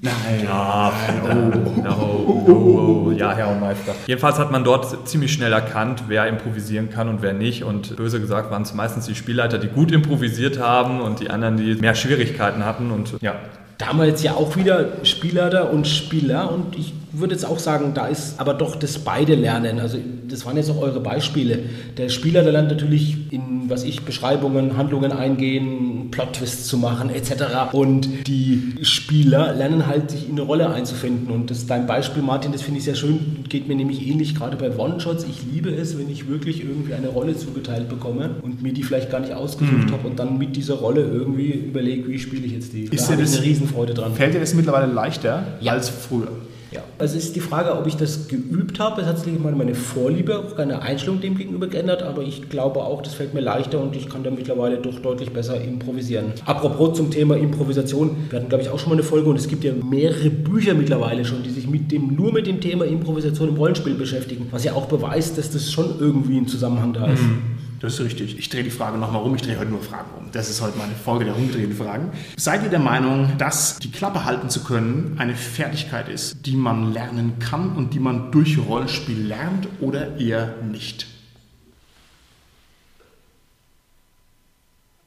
Nein. 0.00 0.44
Ja, 0.44 0.92
no, 1.24 1.34
no, 1.82 2.44
no, 2.46 3.12
ja, 3.12 3.34
Herr 3.34 3.50
und 3.50 3.60
Meister. 3.60 3.94
Jedenfalls 4.06 4.38
hat 4.38 4.52
man 4.52 4.62
dort 4.62 5.08
ziemlich 5.08 5.32
schnell 5.32 5.52
erkannt, 5.52 6.04
wer 6.06 6.28
improvisieren 6.28 6.88
kann 6.88 7.08
und 7.08 7.20
wer 7.20 7.32
nicht. 7.32 7.64
Und 7.64 7.96
böse 7.96 8.20
gesagt 8.20 8.50
waren 8.50 8.62
es 8.62 8.74
meistens 8.74 9.06
die 9.06 9.16
Spielleiter, 9.16 9.58
die 9.58 9.68
gut 9.68 9.90
improvisiert 9.90 10.60
haben 10.60 11.00
und 11.00 11.18
die 11.20 11.30
anderen, 11.30 11.56
die 11.56 11.74
mehr 11.74 11.96
Schwierigkeiten 11.96 12.64
hatten. 12.64 12.92
Und 12.92 13.14
ja, 13.20 13.34
Damals 13.78 14.24
ja 14.24 14.34
auch 14.34 14.56
wieder 14.56 15.04
Spielleiter 15.04 15.72
und 15.72 15.86
Spieler 15.86 16.52
und 16.52 16.76
ich 16.76 16.92
würde 17.12 17.34
jetzt 17.34 17.44
auch 17.46 17.60
sagen, 17.60 17.92
da 17.94 18.08
ist 18.08 18.40
aber 18.40 18.52
doch 18.52 18.74
das 18.74 18.98
beide 18.98 19.36
Lernen. 19.36 19.78
Also 19.78 19.98
das 20.28 20.44
waren 20.44 20.56
jetzt 20.56 20.68
auch 20.68 20.80
eure 20.80 20.98
Beispiele. 20.98 21.60
Der 21.96 22.08
Spieler, 22.08 22.42
der 22.42 22.50
lernt 22.50 22.70
natürlich 22.70 23.32
in, 23.32 23.70
was 23.70 23.84
ich, 23.84 24.02
Beschreibungen, 24.02 24.76
Handlungen 24.76 25.12
eingehen, 25.12 25.97
Plot-Twists 26.10 26.66
zu 26.66 26.78
machen 26.78 27.10
etc. 27.10 27.72
Und 27.72 28.08
die 28.26 28.74
Spieler 28.82 29.54
lernen 29.54 29.86
halt, 29.86 30.10
sich 30.10 30.26
in 30.26 30.32
eine 30.32 30.42
Rolle 30.42 30.70
einzufinden. 30.70 31.30
Und 31.30 31.50
das 31.50 31.66
dein 31.66 31.86
Beispiel, 31.86 32.22
Martin, 32.22 32.52
das 32.52 32.62
finde 32.62 32.78
ich 32.78 32.84
sehr 32.84 32.94
schön, 32.94 33.44
geht 33.48 33.68
mir 33.68 33.74
nämlich 33.76 34.06
ähnlich, 34.06 34.34
gerade 34.34 34.56
bei 34.56 34.76
One-Shots. 34.76 35.24
Ich 35.24 35.42
liebe 35.52 35.70
es, 35.70 35.98
wenn 35.98 36.10
ich 36.10 36.28
wirklich 36.28 36.62
irgendwie 36.62 36.94
eine 36.94 37.08
Rolle 37.08 37.36
zugeteilt 37.36 37.88
bekomme 37.88 38.30
und 38.42 38.62
mir 38.62 38.72
die 38.72 38.82
vielleicht 38.82 39.10
gar 39.10 39.20
nicht 39.20 39.32
ausgesucht 39.32 39.90
habe 39.92 40.06
und 40.08 40.18
dann 40.18 40.38
mit 40.38 40.56
dieser 40.56 40.74
Rolle 40.74 41.02
irgendwie 41.02 41.50
überlege, 41.50 42.08
wie 42.08 42.18
spiele 42.18 42.46
ich 42.46 42.52
jetzt 42.52 42.72
die. 42.72 42.84
Ist 42.84 43.08
da 43.08 43.12
habe 43.12 43.22
ich 43.22 43.32
eine 43.34 43.42
Riesenfreude 43.42 43.94
dran. 43.94 44.14
Fällt 44.14 44.34
dir 44.34 44.40
das 44.40 44.54
mittlerweile 44.54 44.92
leichter 44.92 45.58
Ja. 45.60 45.72
als 45.72 45.88
früher? 45.88 46.28
Ja, 46.70 46.82
also 46.98 47.16
ist 47.16 47.34
die 47.34 47.40
Frage, 47.40 47.78
ob 47.78 47.86
ich 47.86 47.96
das 47.96 48.28
geübt 48.28 48.78
habe. 48.78 49.00
Es 49.00 49.06
hat 49.06 49.18
sich 49.18 49.38
meine 49.38 49.74
Vorliebe, 49.74 50.38
auch 50.38 50.54
keine 50.54 50.82
Einstellung 50.82 51.20
dem 51.20 51.36
gegenüber 51.36 51.66
geändert, 51.66 52.02
aber 52.02 52.22
ich 52.22 52.50
glaube 52.50 52.80
auch, 52.80 53.00
das 53.00 53.14
fällt 53.14 53.32
mir 53.32 53.40
leichter 53.40 53.80
und 53.80 53.96
ich 53.96 54.08
kann 54.08 54.22
da 54.22 54.30
mittlerweile 54.30 54.76
doch 54.76 54.98
deutlich 54.98 55.30
besser 55.32 55.60
improvisieren. 55.60 56.32
Apropos 56.44 56.96
zum 56.96 57.10
Thema 57.10 57.36
Improvisation, 57.36 58.16
wir 58.28 58.38
hatten 58.38 58.48
glaube 58.50 58.64
ich 58.64 58.70
auch 58.70 58.78
schon 58.78 58.90
mal 58.90 58.96
eine 58.96 59.02
Folge 59.02 59.30
und 59.30 59.36
es 59.36 59.48
gibt 59.48 59.64
ja 59.64 59.72
mehrere 59.72 60.28
Bücher 60.28 60.74
mittlerweile 60.74 61.24
schon, 61.24 61.42
die 61.42 61.50
sich 61.50 61.66
mit 61.66 61.90
dem, 61.90 62.14
nur 62.14 62.32
mit 62.32 62.46
dem 62.46 62.60
Thema 62.60 62.84
Improvisation 62.84 63.48
im 63.48 63.56
Rollenspiel 63.56 63.94
beschäftigen, 63.94 64.48
was 64.50 64.64
ja 64.64 64.74
auch 64.74 64.86
beweist, 64.86 65.38
dass 65.38 65.50
das 65.50 65.72
schon 65.72 65.98
irgendwie 65.98 66.36
ein 66.36 66.48
Zusammenhang 66.48 66.92
da 66.92 67.06
ist. 67.06 67.22
Mhm. 67.22 67.57
Das 67.80 67.94
ist 67.94 68.00
richtig. 68.00 68.38
Ich 68.38 68.48
drehe 68.48 68.64
die 68.64 68.70
Frage 68.70 68.98
nochmal 68.98 69.22
rum. 69.22 69.34
Ich 69.36 69.42
drehe 69.42 69.58
heute 69.58 69.70
nur 69.70 69.82
Fragen 69.82 70.10
um. 70.18 70.32
Das 70.32 70.50
ist 70.50 70.60
heute 70.60 70.76
meine 70.78 70.94
Folge 70.94 71.24
der 71.26 71.36
umgedrehten 71.36 71.76
Fragen. 71.76 72.10
Seid 72.36 72.64
ihr 72.64 72.70
der 72.70 72.80
Meinung, 72.80 73.38
dass 73.38 73.78
die 73.78 73.92
Klappe 73.92 74.24
halten 74.24 74.50
zu 74.50 74.64
können 74.64 75.14
eine 75.18 75.36
Fertigkeit 75.36 76.08
ist, 76.08 76.44
die 76.46 76.56
man 76.56 76.92
lernen 76.92 77.38
kann 77.38 77.76
und 77.76 77.94
die 77.94 78.00
man 78.00 78.32
durch 78.32 78.58
Rollenspiel 78.58 79.26
lernt 79.26 79.68
oder 79.80 80.18
eher 80.18 80.56
nicht? 80.62 81.06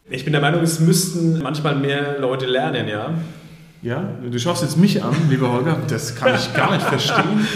Ich 0.09 0.23
bin 0.23 0.33
der 0.33 0.41
Meinung, 0.41 0.61
es 0.61 0.79
müssten 0.79 1.41
manchmal 1.41 1.75
mehr 1.75 2.19
Leute 2.19 2.45
lernen, 2.45 2.87
ja. 2.87 3.13
Ja, 3.81 4.11
du 4.29 4.37
schaust 4.39 4.61
jetzt 4.61 4.77
mich 4.77 5.03
an, 5.03 5.15
lieber 5.29 5.51
Holger. 5.51 5.77
Das 5.87 6.15
kann 6.15 6.35
ich 6.35 6.53
gar 6.53 6.71
nicht 6.71 6.85
verstehen. 6.87 7.47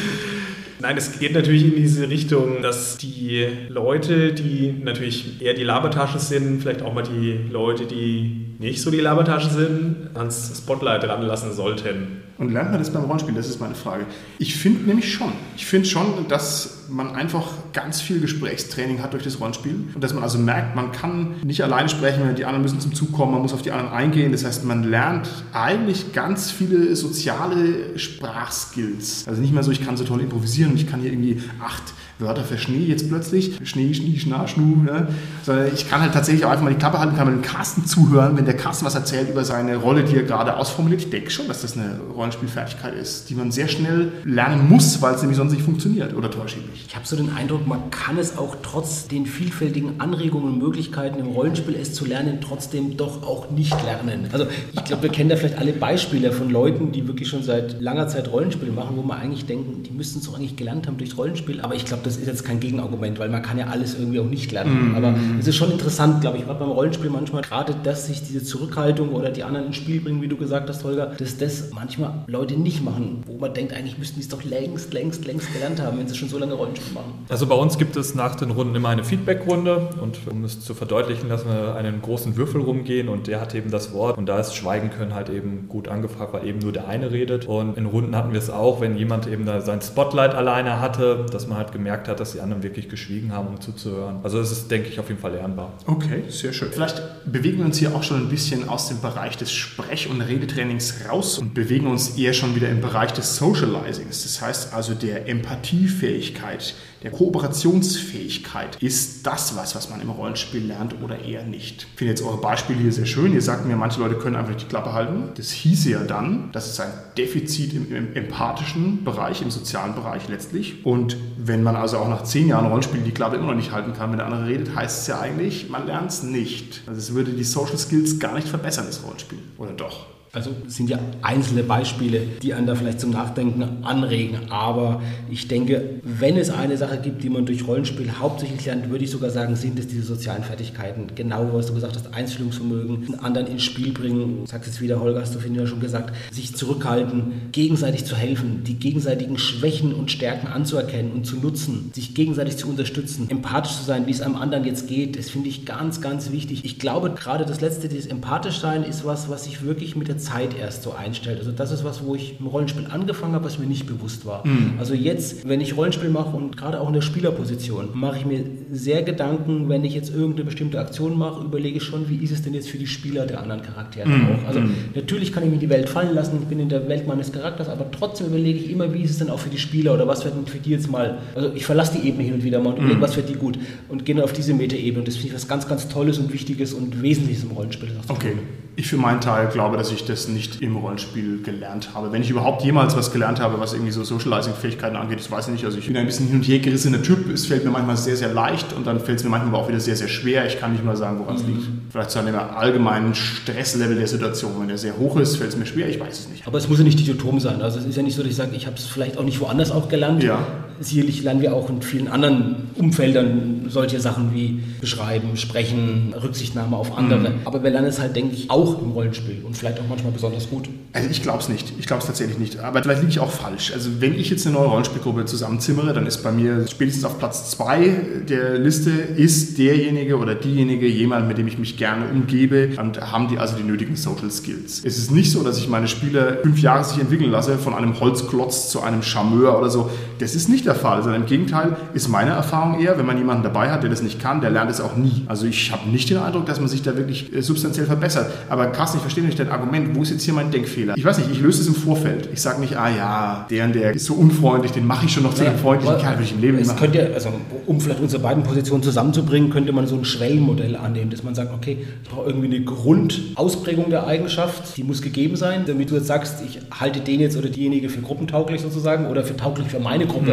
Nein, 0.85 0.97
es 0.97 1.17
geht 1.17 1.33
natürlich 1.33 1.63
in 1.63 1.75
diese 1.75 2.07
Richtung, 2.09 2.61
dass 2.61 2.99
die 2.99 3.47
Leute, 3.69 4.33
die 4.33 4.71
natürlich 4.71 5.41
eher 5.41 5.55
die 5.55 5.63
Labertasche 5.63 6.19
sind, 6.19 6.61
vielleicht 6.61 6.83
auch 6.83 6.93
mal 6.93 7.01
die 7.01 7.39
Leute, 7.51 7.87
die 7.87 8.53
nicht 8.59 8.79
so 8.79 8.91
die 8.91 8.99
Labertasche 8.99 9.49
sind, 9.49 10.11
ans 10.13 10.53
Spotlight 10.55 11.03
ranlassen 11.05 11.53
sollten. 11.53 12.21
Und 12.37 12.51
lernt 12.51 12.71
man 12.71 12.79
das 12.79 12.91
beim 12.91 13.03
Rollenspiel? 13.03 13.33
Das 13.33 13.47
ist 13.47 13.61
meine 13.61 13.75
Frage. 13.75 14.05
Ich 14.39 14.55
finde 14.55 14.83
nämlich 14.83 15.13
schon. 15.13 15.31
Ich 15.55 15.65
finde 15.65 15.87
schon, 15.87 16.27
dass 16.27 16.85
man 16.89 17.15
einfach 17.15 17.47
ganz 17.71 18.01
viel 18.01 18.19
Gesprächstraining 18.19 19.01
hat 19.01 19.13
durch 19.13 19.23
das 19.23 19.39
Rollenspiel 19.39 19.85
und 19.93 20.03
dass 20.03 20.13
man 20.13 20.21
also 20.21 20.37
merkt, 20.37 20.75
man 20.75 20.91
kann 20.91 21.35
nicht 21.43 21.63
alleine 21.63 21.87
sprechen, 21.87 22.35
die 22.35 22.45
anderen 22.45 22.61
müssen 22.61 22.79
zum 22.79 22.93
Zug 22.93 23.13
kommen, 23.13 23.31
man 23.31 23.41
muss 23.41 23.53
auf 23.53 23.61
die 23.61 23.71
anderen 23.71 23.91
eingehen. 23.91 24.31
Das 24.33 24.43
heißt, 24.43 24.65
man 24.65 24.83
lernt 24.83 25.29
eigentlich 25.53 26.13
ganz 26.13 26.51
viele 26.51 26.95
soziale 26.95 27.97
Sprachskills. 27.97 29.25
Also 29.27 29.41
nicht 29.41 29.53
mehr 29.53 29.63
so, 29.63 29.71
ich 29.71 29.83
kann 29.83 29.95
so 29.95 30.03
toll 30.03 30.21
improvisieren 30.21 30.71
und 30.71 30.77
ich 30.77 30.87
kann 30.87 30.99
hier 30.99 31.11
irgendwie 31.11 31.41
acht 31.63 31.93
Wörter 32.19 32.43
für 32.43 32.57
Schnee 32.57 32.85
jetzt 32.85 33.09
plötzlich. 33.09 33.59
Schnee, 33.63 33.93
Schnee, 33.93 34.17
Schna, 34.17 34.47
Schnu. 34.47 34.83
Ne? 34.83 35.07
Sondern 35.43 35.67
ich 35.73 35.89
kann 35.89 36.01
halt 36.01 36.13
tatsächlich 36.13 36.45
auch 36.45 36.51
einfach 36.51 36.63
mal 36.63 36.73
die 36.73 36.79
Klappe 36.79 36.99
halten, 36.99 37.15
kann 37.15 37.27
mit 37.27 37.35
dem 37.35 37.41
Carsten 37.41 37.85
zuhören, 37.85 38.37
wenn 38.37 38.45
der 38.45 38.55
Carsten 38.55 38.85
was 38.85 38.95
erzählt 38.95 39.29
über 39.29 39.43
seine 39.43 39.75
Rolle, 39.75 40.03
die 40.03 40.15
er 40.15 40.23
gerade 40.23 40.55
ausformuliert. 40.55 41.01
Ich 41.01 41.09
denke 41.09 41.29
schon, 41.29 41.47
dass 41.47 41.61
das 41.61 41.77
eine 41.77 41.99
Rollenspielfertigkeit 42.15 42.93
ist, 42.95 43.29
die 43.29 43.35
man 43.35 43.51
sehr 43.51 43.67
schnell 43.67 44.13
lernen 44.23 44.69
muss, 44.69 45.01
weil 45.01 45.15
es 45.15 45.21
nämlich 45.21 45.37
sonst 45.37 45.51
nicht 45.51 45.63
funktioniert. 45.63 46.15
Oder 46.15 46.31
täusche 46.31 46.57
ich 46.59 46.71
mich? 46.71 46.85
Ich 46.87 46.95
habe 46.95 47.05
so 47.05 47.15
den 47.17 47.33
Eindruck, 47.33 47.67
man 47.67 47.89
kann 47.91 48.17
es 48.17 48.37
auch 48.37 48.55
trotz 48.63 49.07
den 49.07 49.25
vielfältigen 49.25 49.99
Anregungen 49.99 50.53
und 50.53 50.59
Möglichkeiten 50.59 51.19
im 51.19 51.27
Rollenspiel 51.27 51.75
es 51.75 51.93
zu 51.93 52.05
lernen, 52.05 52.39
trotzdem 52.39 52.95
doch 52.95 53.23
auch 53.23 53.51
nicht 53.51 53.75
lernen. 53.83 54.29
Also 54.31 54.47
ich 54.73 54.83
glaube, 54.85 55.03
wir 55.03 55.09
kennen 55.09 55.29
da 55.29 55.35
vielleicht 55.35 55.57
alle 55.57 55.73
Beispiele 55.73 56.31
von 56.31 56.49
Leuten, 56.49 56.91
die 56.93 57.07
wirklich 57.07 57.27
schon 57.27 57.43
seit 57.43 57.81
langer 57.81 58.07
Zeit 58.07 58.31
Rollenspiel 58.31 58.71
machen, 58.71 58.95
wo 58.95 59.01
man 59.01 59.19
eigentlich 59.19 59.45
denken, 59.45 59.83
die 59.83 59.91
müssten 59.91 60.19
es 60.19 60.25
doch 60.25 60.37
eigentlich 60.37 60.55
gelernt 60.55 60.87
haben 60.87 60.97
durch 60.97 61.17
Rollenspiel. 61.17 61.59
Aber 61.61 61.75
ich 61.75 61.83
glaube, 61.83 62.04
das 62.05 62.17
ist 62.17 62.27
jetzt 62.27 62.45
kein 62.45 62.59
Gegenargument, 62.59 63.19
weil 63.19 63.29
man 63.29 63.41
kann 63.41 63.57
ja 63.57 63.67
alles 63.67 63.97
irgendwie 63.97 64.19
auch 64.19 64.25
nicht 64.25 64.51
lernen. 64.51 64.89
Mhm. 64.89 64.95
Aber 64.95 65.15
es 65.39 65.47
ist 65.47 65.55
schon 65.55 65.71
interessant, 65.71 66.21
glaube 66.21 66.37
ich, 66.37 66.45
gerade 66.45 66.59
beim 66.59 66.69
Rollenspiel 66.69 67.09
manchmal, 67.09 67.41
gerade 67.41 67.75
dass 67.83 68.07
sich 68.07 68.23
diese 68.23 68.43
Zurückhaltung 68.43 69.09
oder 69.09 69.29
die 69.29 69.43
anderen 69.43 69.67
ins 69.67 69.75
Spiel 69.75 69.99
bringen, 70.01 70.21
wie 70.21 70.27
du 70.27 70.37
gesagt 70.37 70.69
hast, 70.69 70.83
Holger, 70.83 71.07
dass 71.17 71.37
das 71.37 71.71
manchmal 71.73 72.23
Leute 72.27 72.55
nicht 72.55 72.83
machen, 72.83 73.23
wo 73.25 73.37
man 73.37 73.53
denkt, 73.53 73.73
eigentlich 73.73 73.97
müssten 73.97 74.15
die 74.15 74.21
es 74.21 74.29
doch 74.29 74.43
längst, 74.43 74.93
längst, 74.93 75.25
längst 75.25 75.51
gelernt 75.53 75.81
haben, 75.81 75.97
wenn 75.97 76.07
sie 76.07 76.15
schon 76.15 76.29
so 76.29 76.37
lange 76.37 76.53
Rollenspiel 76.53 76.93
machen. 76.93 77.13
Also 77.29 77.47
bei 77.47 77.55
uns 77.55 77.77
gibt 77.77 77.95
es 77.95 78.15
nach 78.15 78.35
den 78.35 78.51
Runden 78.51 78.75
immer 78.75 78.89
eine 78.89 79.03
Feedback-Runde 79.03 79.89
und 80.01 80.19
um 80.29 80.43
es 80.43 80.61
zu 80.61 80.73
verdeutlichen, 80.73 81.29
lassen 81.29 81.49
wir 81.49 81.75
einen 81.75 82.01
großen 82.01 82.35
Würfel 82.37 82.61
rumgehen 82.61 83.09
und 83.09 83.27
der 83.27 83.41
hat 83.41 83.55
eben 83.55 83.71
das 83.71 83.93
Wort 83.93 84.17
und 84.17 84.27
da 84.27 84.39
ist 84.39 84.55
Schweigen 84.55 84.89
können 84.89 85.13
halt 85.13 85.29
eben 85.29 85.67
gut 85.67 85.87
angefragt, 85.87 86.33
weil 86.33 86.45
eben 86.47 86.59
nur 86.59 86.71
der 86.71 86.87
eine 86.87 87.11
redet 87.11 87.45
und 87.45 87.77
in 87.77 87.85
Runden 87.85 88.15
hatten 88.15 88.31
wir 88.31 88.39
es 88.39 88.49
auch, 88.49 88.81
wenn 88.81 88.97
jemand 88.97 89.27
eben 89.27 89.45
da 89.45 89.61
sein 89.61 89.81
Spotlight 89.81 90.35
alleine 90.35 90.79
hatte, 90.79 91.25
dass 91.31 91.47
man 91.47 91.57
halt 91.57 91.71
gemerkt 91.71 91.94
hat, 92.07 92.19
dass 92.19 92.33
die 92.33 92.41
anderen 92.41 92.63
wirklich 92.63 92.89
geschwiegen 92.89 93.31
haben, 93.31 93.47
um 93.47 93.61
zuzuhören. 93.61 94.19
Also 94.23 94.39
es 94.39 94.51
ist, 94.51 94.69
denke 94.69 94.89
ich, 94.89 94.99
auf 94.99 95.09
jeden 95.09 95.19
Fall 95.19 95.33
lernbar. 95.33 95.73
Okay, 95.85 96.23
sehr 96.29 96.53
schön. 96.53 96.69
Vielleicht 96.71 97.01
bewegen 97.25 97.59
wir 97.59 97.65
uns 97.65 97.77
hier 97.77 97.95
auch 97.95 98.03
schon 98.03 98.17
ein 98.17 98.29
bisschen 98.29 98.67
aus 98.69 98.89
dem 98.89 99.01
Bereich 99.01 99.37
des 99.37 99.51
Sprech- 99.51 100.09
und 100.09 100.21
Redetrainings 100.21 101.05
raus 101.09 101.37
und 101.37 101.53
bewegen 101.53 101.87
uns 101.87 102.17
eher 102.17 102.33
schon 102.33 102.55
wieder 102.55 102.69
im 102.69 102.81
Bereich 102.81 103.11
des 103.13 103.37
Socializings. 103.37 104.23
Das 104.23 104.41
heißt 104.41 104.73
also 104.73 104.93
der 104.93 105.27
Empathiefähigkeit, 105.27 106.75
der 107.05 107.11
Kooperationsfähigkeit. 107.11 108.81
Ist 108.81 109.27
das 109.27 109.55
was, 109.55 109.75
was 109.75 109.89
man 109.89 110.01
im 110.01 110.09
Rollenspiel 110.09 110.65
lernt 110.65 111.01
oder 111.03 111.19
eher 111.19 111.43
nicht? 111.43 111.87
Ich 111.91 111.97
finde 111.97 112.11
jetzt 112.11 112.23
eure 112.23 112.37
Beispiele 112.37 112.79
hier 112.79 112.91
sehr 112.91 113.05
schön. 113.05 113.31
Ihr 113.31 113.43
sagt 113.43 113.65
mir, 113.65 113.75
manche 113.75 113.99
Leute 113.99 114.15
können 114.15 114.35
einfach 114.35 114.55
die 114.55 114.65
Klappe 114.65 114.91
halten. 114.91 115.29
Das 115.35 115.51
hieße 115.51 115.91
ja 115.91 115.99
dann, 115.99 116.51
dass 116.51 116.67
es 116.67 116.79
ein 116.79 116.91
Defizit 117.15 117.73
im, 117.73 117.95
im 117.95 118.13
empathischen 118.15 119.03
Bereich, 119.03 119.43
im 119.43 119.51
sozialen 119.51 119.93
Bereich 119.93 120.27
letztlich. 120.27 120.83
Und 120.83 121.15
wenn 121.37 121.61
man 121.61 121.75
also 121.75 121.99
auch 121.99 122.09
nach 122.09 122.23
zehn 122.23 122.47
Jahren 122.47 122.65
Rollenspiel 122.65 123.01
die 123.01 123.11
Klappe 123.11 123.35
immer 123.35 123.47
noch 123.47 123.55
nicht 123.55 123.71
halten 123.71 123.93
kann, 123.93 124.09
wenn 124.09 124.17
der 124.17 124.25
andere 124.25 124.47
redet, 124.47 124.75
heißt 124.75 125.01
es 125.01 125.07
ja 125.07 125.19
eigentlich, 125.19 125.69
man 125.69 125.85
lernt 125.85 126.09
es 126.09 126.23
nicht. 126.23 126.81
Also 126.87 126.99
es 126.99 127.13
würde 127.13 127.31
die 127.31 127.43
Social 127.43 127.77
Skills 127.77 128.19
gar 128.19 128.33
nicht 128.33 128.47
verbessern, 128.47 128.85
das 128.87 129.03
Rollenspiel. 129.03 129.39
Oder 129.59 129.73
doch? 129.73 130.07
Also 130.35 130.51
sind 130.67 130.89
ja 130.89 130.99
einzelne 131.21 131.63
Beispiele, 131.63 132.19
die 132.41 132.53
einen 132.53 132.67
da 132.67 132.75
vielleicht 132.75 132.99
zum 132.99 133.11
Nachdenken 133.11 133.63
anregen. 133.83 134.51
Aber 134.51 135.01
ich 135.29 135.47
denke, 135.47 136.01
wenn 136.03 136.35
es 136.35 136.49
eine 136.49 136.75
Sache 136.75 136.97
gibt, 136.97 137.23
die 137.23 137.29
man 137.29 137.45
durch 137.45 137.65
Rollenspiel 137.65 138.11
hauptsächlich 138.19 138.65
lernt, 138.65 138.89
würde 138.89 139.05
ich 139.05 139.11
sogar 139.11 139.29
sagen, 139.29 139.55
sind 139.55 139.79
es 139.79 139.87
diese 139.87 140.03
sozialen 140.03 140.43
Fertigkeiten. 140.43 141.07
Genau, 141.15 141.51
was 141.53 141.67
du 141.67 141.73
gesagt 141.73 141.95
hast, 141.95 142.13
Einstellungsvermögen, 142.13 143.05
einen 143.05 143.19
anderen 143.21 143.47
ins 143.47 143.63
Spiel 143.63 143.93
bringen. 143.93 144.41
Du 144.41 144.45
sagst 144.45 144.67
jetzt 144.67 144.81
wieder, 144.81 144.99
Holger, 144.99 145.21
hast 145.21 145.33
du 145.33 145.39
vorhin 145.39 145.55
ja 145.55 145.65
schon 145.65 145.79
gesagt, 145.79 146.13
sich 146.31 146.53
zurückhalten, 146.53 147.51
gegenseitig 147.53 148.03
zu 148.03 148.17
helfen, 148.17 148.65
die 148.65 148.73
gegenseitigen 148.73 149.37
Schwächen 149.37 149.93
und 149.93 150.11
Stärken 150.11 150.47
anzuerkennen 150.47 151.13
und 151.13 151.25
zu 151.25 151.37
nutzen, 151.37 151.91
sich 151.95 152.13
gegenseitig 152.13 152.57
zu 152.57 152.67
unterstützen, 152.67 153.29
empathisch 153.29 153.77
zu 153.77 153.85
sein, 153.85 154.05
wie 154.05 154.11
es 154.11 154.19
einem 154.19 154.35
anderen 154.35 154.65
jetzt 154.65 154.89
geht. 154.89 155.17
Das 155.17 155.29
finde 155.29 155.47
ich 155.47 155.65
ganz, 155.65 156.01
ganz 156.01 156.31
wichtig. 156.31 156.65
Ich 156.65 156.77
glaube, 156.77 157.11
gerade 157.11 157.45
das 157.45 157.61
letzte, 157.61 157.87
dieses 157.87 158.07
empathisch 158.07 158.59
sein, 158.59 158.83
ist 158.83 159.05
was, 159.05 159.29
was 159.29 159.45
sich 159.45 159.63
wirklich 159.63 159.95
mit 159.95 160.09
der 160.09 160.17
Zeit 160.25 160.57
erst 160.57 160.83
so 160.83 160.91
einstellt. 160.91 161.39
Also 161.39 161.51
das 161.51 161.71
ist 161.71 161.83
was, 161.83 162.03
wo 162.03 162.15
ich 162.15 162.39
im 162.39 162.47
Rollenspiel 162.47 162.87
angefangen 162.89 163.33
habe, 163.33 163.45
was 163.45 163.59
mir 163.59 163.67
nicht 163.67 163.85
bewusst 163.85 164.25
war. 164.25 164.45
Mhm. 164.45 164.73
Also 164.79 164.93
jetzt, 164.93 165.47
wenn 165.47 165.61
ich 165.61 165.77
Rollenspiel 165.77 166.09
mache 166.09 166.35
und 166.35 166.57
gerade 166.57 166.81
auch 166.81 166.87
in 166.87 166.93
der 166.93 167.01
Spielerposition, 167.01 167.89
mache 167.93 168.17
ich 168.17 168.25
mir 168.25 168.43
sehr 168.71 169.03
Gedanken, 169.03 169.69
wenn 169.69 169.85
ich 169.85 169.93
jetzt 169.93 170.13
irgendeine 170.13 170.45
bestimmte 170.45 170.79
Aktion 170.79 171.17
mache, 171.17 171.43
überlege 171.43 171.77
ich 171.77 171.83
schon, 171.83 172.09
wie 172.09 172.17
ist 172.17 172.31
es 172.31 172.41
denn 172.41 172.53
jetzt 172.53 172.69
für 172.69 172.77
die 172.77 172.87
Spieler 172.87 173.25
der 173.25 173.41
anderen 173.41 173.61
Charaktere 173.61 174.09
mhm. 174.09 174.27
auch. 174.27 174.47
Also 174.47 174.59
mhm. 174.61 174.73
natürlich 174.95 175.31
kann 175.31 175.43
ich 175.43 175.51
mir 175.51 175.57
die 175.57 175.69
Welt 175.69 175.89
fallen 175.89 176.15
lassen, 176.15 176.39
ich 176.41 176.47
bin 176.47 176.59
in 176.59 176.69
der 176.69 176.87
Welt 176.87 177.07
meines 177.07 177.31
Charakters, 177.31 177.69
aber 177.69 177.89
trotzdem 177.91 178.27
überlege 178.27 178.59
ich 178.59 178.69
immer, 178.71 178.93
wie 178.93 179.01
ist 179.01 179.11
es 179.11 179.19
denn 179.19 179.29
auch 179.29 179.39
für 179.39 179.49
die 179.49 179.59
Spieler 179.59 179.93
oder 179.93 180.07
was 180.07 180.25
wird 180.25 180.35
denn 180.35 180.47
für 180.47 180.57
die 180.57 180.71
jetzt 180.71 180.89
mal, 180.89 181.19
also 181.35 181.51
ich 181.53 181.65
verlasse 181.65 181.99
die 181.99 182.07
Ebene 182.07 182.23
hin 182.23 182.33
und 182.33 182.43
wieder 182.43 182.59
mal 182.59 182.71
und 182.71 182.77
überlege, 182.77 182.97
mhm. 182.97 183.03
was 183.03 183.15
wird 183.15 183.29
die 183.29 183.35
gut 183.35 183.59
und 183.89 184.05
gehe 184.05 184.15
dann 184.15 184.23
auf 184.23 184.33
diese 184.33 184.53
Metaebene 184.53 184.99
und 184.99 185.07
das 185.07 185.15
finde 185.15 185.29
ich 185.29 185.35
was 185.35 185.47
ganz, 185.47 185.67
ganz 185.67 185.87
Tolles 185.87 186.17
und 186.17 186.33
Wichtiges 186.33 186.73
und 186.73 187.01
Wesentliches 187.01 187.43
im 187.43 187.51
Rollenspiel. 187.51 187.89
Okay. 188.07 188.33
Ich 188.77 188.87
für 188.87 188.97
meinen 188.97 189.21
Teil 189.21 189.47
glaube, 189.47 189.77
dass 189.77 189.91
ich 189.91 190.03
das 190.03 190.14
nicht 190.27 190.61
im 190.61 190.75
Rollenspiel 190.75 191.41
gelernt 191.43 191.89
habe. 191.93 192.11
Wenn 192.11 192.21
ich 192.21 192.29
überhaupt 192.29 192.63
jemals 192.63 192.95
was 192.95 193.11
gelernt 193.11 193.39
habe, 193.39 193.59
was 193.59 193.73
irgendwie 193.73 193.91
so 193.91 194.03
Socializing-Fähigkeiten 194.03 194.95
angeht, 194.95 195.19
das 195.19 195.29
weiß 195.29 195.47
ich 195.47 195.53
nicht. 195.53 195.65
Also 195.65 195.77
ich 195.77 195.87
bin 195.87 195.97
ein 195.97 196.05
bisschen 196.05 196.27
hin 196.27 196.37
und 196.37 196.43
her 196.43 196.59
gerissener 196.59 197.01
Typ. 197.01 197.29
Es 197.29 197.45
fällt 197.45 197.63
mir 197.65 197.71
manchmal 197.71 197.97
sehr, 197.97 198.15
sehr 198.15 198.33
leicht 198.33 198.73
und 198.73 198.87
dann 198.87 198.99
fällt 198.99 199.19
es 199.19 199.23
mir 199.23 199.29
manchmal 199.29 199.61
auch 199.61 199.67
wieder 199.67 199.79
sehr, 199.79 199.95
sehr 199.95 200.07
schwer. 200.07 200.45
Ich 200.47 200.59
kann 200.59 200.71
nicht 200.71 200.83
mal 200.83 200.97
sagen, 200.97 201.19
woran 201.19 201.35
es 201.35 201.43
mhm. 201.43 201.49
liegt. 201.49 201.67
Vielleicht 201.89 202.11
zu 202.11 202.19
einem 202.19 202.35
allgemeinen 202.35 203.15
Stresslevel 203.15 203.95
der 203.95 204.07
Situation. 204.07 204.53
Wenn 204.59 204.67
der 204.67 204.77
sehr 204.77 204.97
hoch 204.97 205.17
ist, 205.17 205.37
fällt 205.37 205.51
es 205.51 205.57
mir 205.57 205.65
schwer. 205.65 205.89
Ich 205.89 205.99
weiß 205.99 206.19
es 206.19 206.29
nicht. 206.29 206.47
Aber 206.47 206.57
es 206.57 206.67
muss 206.67 206.77
ja 206.77 206.83
nicht 206.83 206.99
dichotom 206.99 207.39
sein. 207.39 207.61
Also 207.61 207.79
es 207.79 207.85
ist 207.85 207.95
ja 207.95 208.03
nicht 208.03 208.15
so, 208.15 208.21
dass 208.21 208.31
ich 208.31 208.37
sage, 208.37 208.55
ich 208.55 208.65
habe 208.65 208.75
es 208.77 208.85
vielleicht 208.85 209.17
auch 209.17 209.23
nicht 209.23 209.39
woanders 209.39 209.71
auch 209.71 209.89
gelernt. 209.89 210.23
Ja. 210.23 210.45
Sicherlich 210.79 211.23
lernen 211.23 211.41
wir 211.41 211.53
auch 211.53 211.69
in 211.69 211.81
vielen 211.81 212.07
anderen 212.07 212.69
Umfeldern 212.75 213.65
solche 213.69 213.99
Sachen 213.99 214.33
wie 214.33 214.59
beschreiben, 214.81 215.37
sprechen, 215.37 216.13
Rücksichtnahme 216.21 216.75
auf 216.75 216.97
andere. 216.97 217.29
Mhm. 217.29 217.35
Aber 217.45 217.63
wir 217.63 217.71
lernen 217.71 217.87
es 217.87 217.99
halt, 217.99 218.15
denke 218.15 218.35
ich, 218.35 218.49
auch 218.49 218.81
im 218.81 218.91
Rollenspiel 218.91 219.43
und 219.45 219.55
vielleicht 219.55 219.79
auch 219.79 219.87
manchmal 219.87 220.11
besonders 220.11 220.49
gut. 220.49 220.69
Also 220.93 221.09
ich 221.09 221.21
glaube 221.21 221.39
es 221.39 221.49
nicht. 221.49 221.73
Ich 221.79 221.87
glaube 221.87 222.01
es 222.01 222.07
tatsächlich 222.07 222.37
nicht. 222.37 222.59
Aber 222.59 222.81
vielleicht 222.81 223.01
liege 223.01 223.11
ich 223.11 223.19
auch 223.19 223.31
falsch. 223.31 223.71
Also 223.73 223.89
wenn 223.99 224.17
ich 224.17 224.29
jetzt 224.29 224.45
eine 224.45 224.55
neue 224.55 224.67
Rollenspielgruppe 224.67 225.25
zusammenzimmere, 225.25 225.93
dann 225.93 226.05
ist 226.05 226.23
bei 226.23 226.31
mir 226.31 226.67
spätestens 226.67 227.05
auf 227.05 227.19
Platz 227.19 227.51
zwei 227.51 227.95
der 228.29 228.57
Liste 228.57 228.91
ist 228.91 229.57
derjenige 229.57 230.17
oder 230.17 230.35
diejenige 230.35 230.87
jemand, 230.87 231.27
mit 231.27 231.37
dem 231.37 231.47
ich 231.47 231.57
mich 231.57 231.77
gerne 231.77 232.05
umgebe 232.09 232.69
und 232.79 233.01
haben 233.11 233.27
die 233.27 233.37
also 233.37 233.55
die 233.55 233.63
nötigen 233.63 233.95
Social 233.95 234.31
Skills. 234.31 234.81
Es 234.85 234.97
ist 234.97 235.11
nicht 235.11 235.31
so, 235.31 235.43
dass 235.43 235.57
ich 235.57 235.67
meine 235.67 235.87
Spieler 235.87 236.37
fünf 236.43 236.59
Jahre 236.61 236.83
sich 236.83 236.99
entwickeln 236.99 237.31
lasse 237.31 237.57
von 237.57 237.73
einem 237.73 237.99
Holzklotz 237.99 238.69
zu 238.69 238.81
einem 238.81 239.01
Charmeur 239.01 239.57
oder 239.57 239.69
so. 239.69 239.89
Das 240.19 240.35
ist 240.35 240.49
nicht 240.49 240.64
nicht 240.65 240.75
der 240.75 240.81
Fall, 240.81 241.03
sondern 241.03 241.21
im 241.21 241.27
Gegenteil 241.27 241.75
ist 241.93 242.07
meine 242.07 242.31
Erfahrung 242.31 242.79
eher, 242.79 242.97
wenn 242.97 243.05
man 243.05 243.17
jemanden 243.17 243.43
dabei 243.43 243.71
hat, 243.71 243.83
der 243.83 243.89
das 243.89 244.01
nicht 244.01 244.19
kann, 244.19 244.41
der 244.41 244.49
lernt 244.49 244.71
es 244.71 244.81
auch 244.81 244.95
nie. 244.95 245.23
Also 245.27 245.45
ich 245.45 245.71
habe 245.71 245.89
nicht 245.89 246.09
den 246.09 246.17
Eindruck, 246.17 246.45
dass 246.45 246.59
man 246.59 246.67
sich 246.67 246.81
da 246.81 246.97
wirklich 246.97 247.33
äh, 247.33 247.41
substanziell 247.41 247.85
verbessert. 247.85 248.31
Aber 248.49 248.67
Carsten, 248.67 248.97
ich 248.97 249.01
verstehe 249.01 249.23
nicht 249.23 249.39
dein 249.39 249.49
Argument. 249.49 249.95
Wo 249.95 250.01
ist 250.01 250.09
jetzt 250.09 250.23
hier 250.23 250.33
mein 250.33 250.51
Denkfehler? 250.51 250.95
Ich 250.97 251.05
weiß 251.05 251.19
nicht, 251.19 251.31
ich 251.31 251.41
löse 251.41 251.61
es 251.61 251.67
im 251.67 251.75
Vorfeld. 251.75 252.29
Ich 252.33 252.41
sage 252.41 252.59
nicht, 252.59 252.77
ah 252.77 252.89
ja, 252.89 253.47
der 253.49 253.65
und 253.65 253.75
der 253.75 253.93
ist 253.93 254.05
so 254.05 254.15
unfreundlich, 254.15 254.71
den 254.71 254.87
mache 254.87 255.05
ich 255.05 255.13
schon 255.13 255.23
noch 255.23 255.33
zu 255.33 255.45
einem 255.45 255.57
freundlichen 255.57 255.97
Kerl, 255.99 256.13
würde 256.13 256.23
ich 256.23 256.33
im 256.33 256.41
Leben 256.41 256.57
nicht 256.57 256.67
machen. 256.67 256.79
könnte, 256.79 257.11
also 257.13 257.29
um 257.67 257.79
vielleicht 257.79 258.01
unsere 258.01 258.21
beiden 258.21 258.43
Positionen 258.43 258.81
zusammenzubringen, 258.83 259.49
könnte 259.49 259.71
man 259.71 259.87
so 259.87 259.95
ein 259.95 260.05
Schwellenmodell 260.05 260.75
annehmen, 260.75 261.11
dass 261.11 261.23
man 261.23 261.35
sagt, 261.35 261.53
okay, 261.53 261.85
ich 262.03 262.09
brauche 262.09 262.27
irgendwie 262.27 262.47
eine 262.47 262.63
Grundausprägung 262.63 263.89
der 263.89 264.07
Eigenschaft, 264.07 264.77
die 264.77 264.83
muss 264.83 265.01
gegeben 265.01 265.35
sein, 265.35 265.63
damit 265.67 265.91
du 265.91 265.95
jetzt 265.95 266.07
sagst, 266.07 266.43
ich 266.45 266.59
halte 266.79 267.01
den 267.01 267.19
jetzt 267.19 267.37
oder 267.37 267.49
diejenige 267.49 267.89
für 267.89 268.01
gruppentauglich 268.01 268.61
sozusagen 268.61 269.07
oder 269.07 269.23
für 269.23 269.35
tauglich 269.35 269.67
für 269.67 269.79
meine 269.79 270.07
Gruppe. 270.07 270.31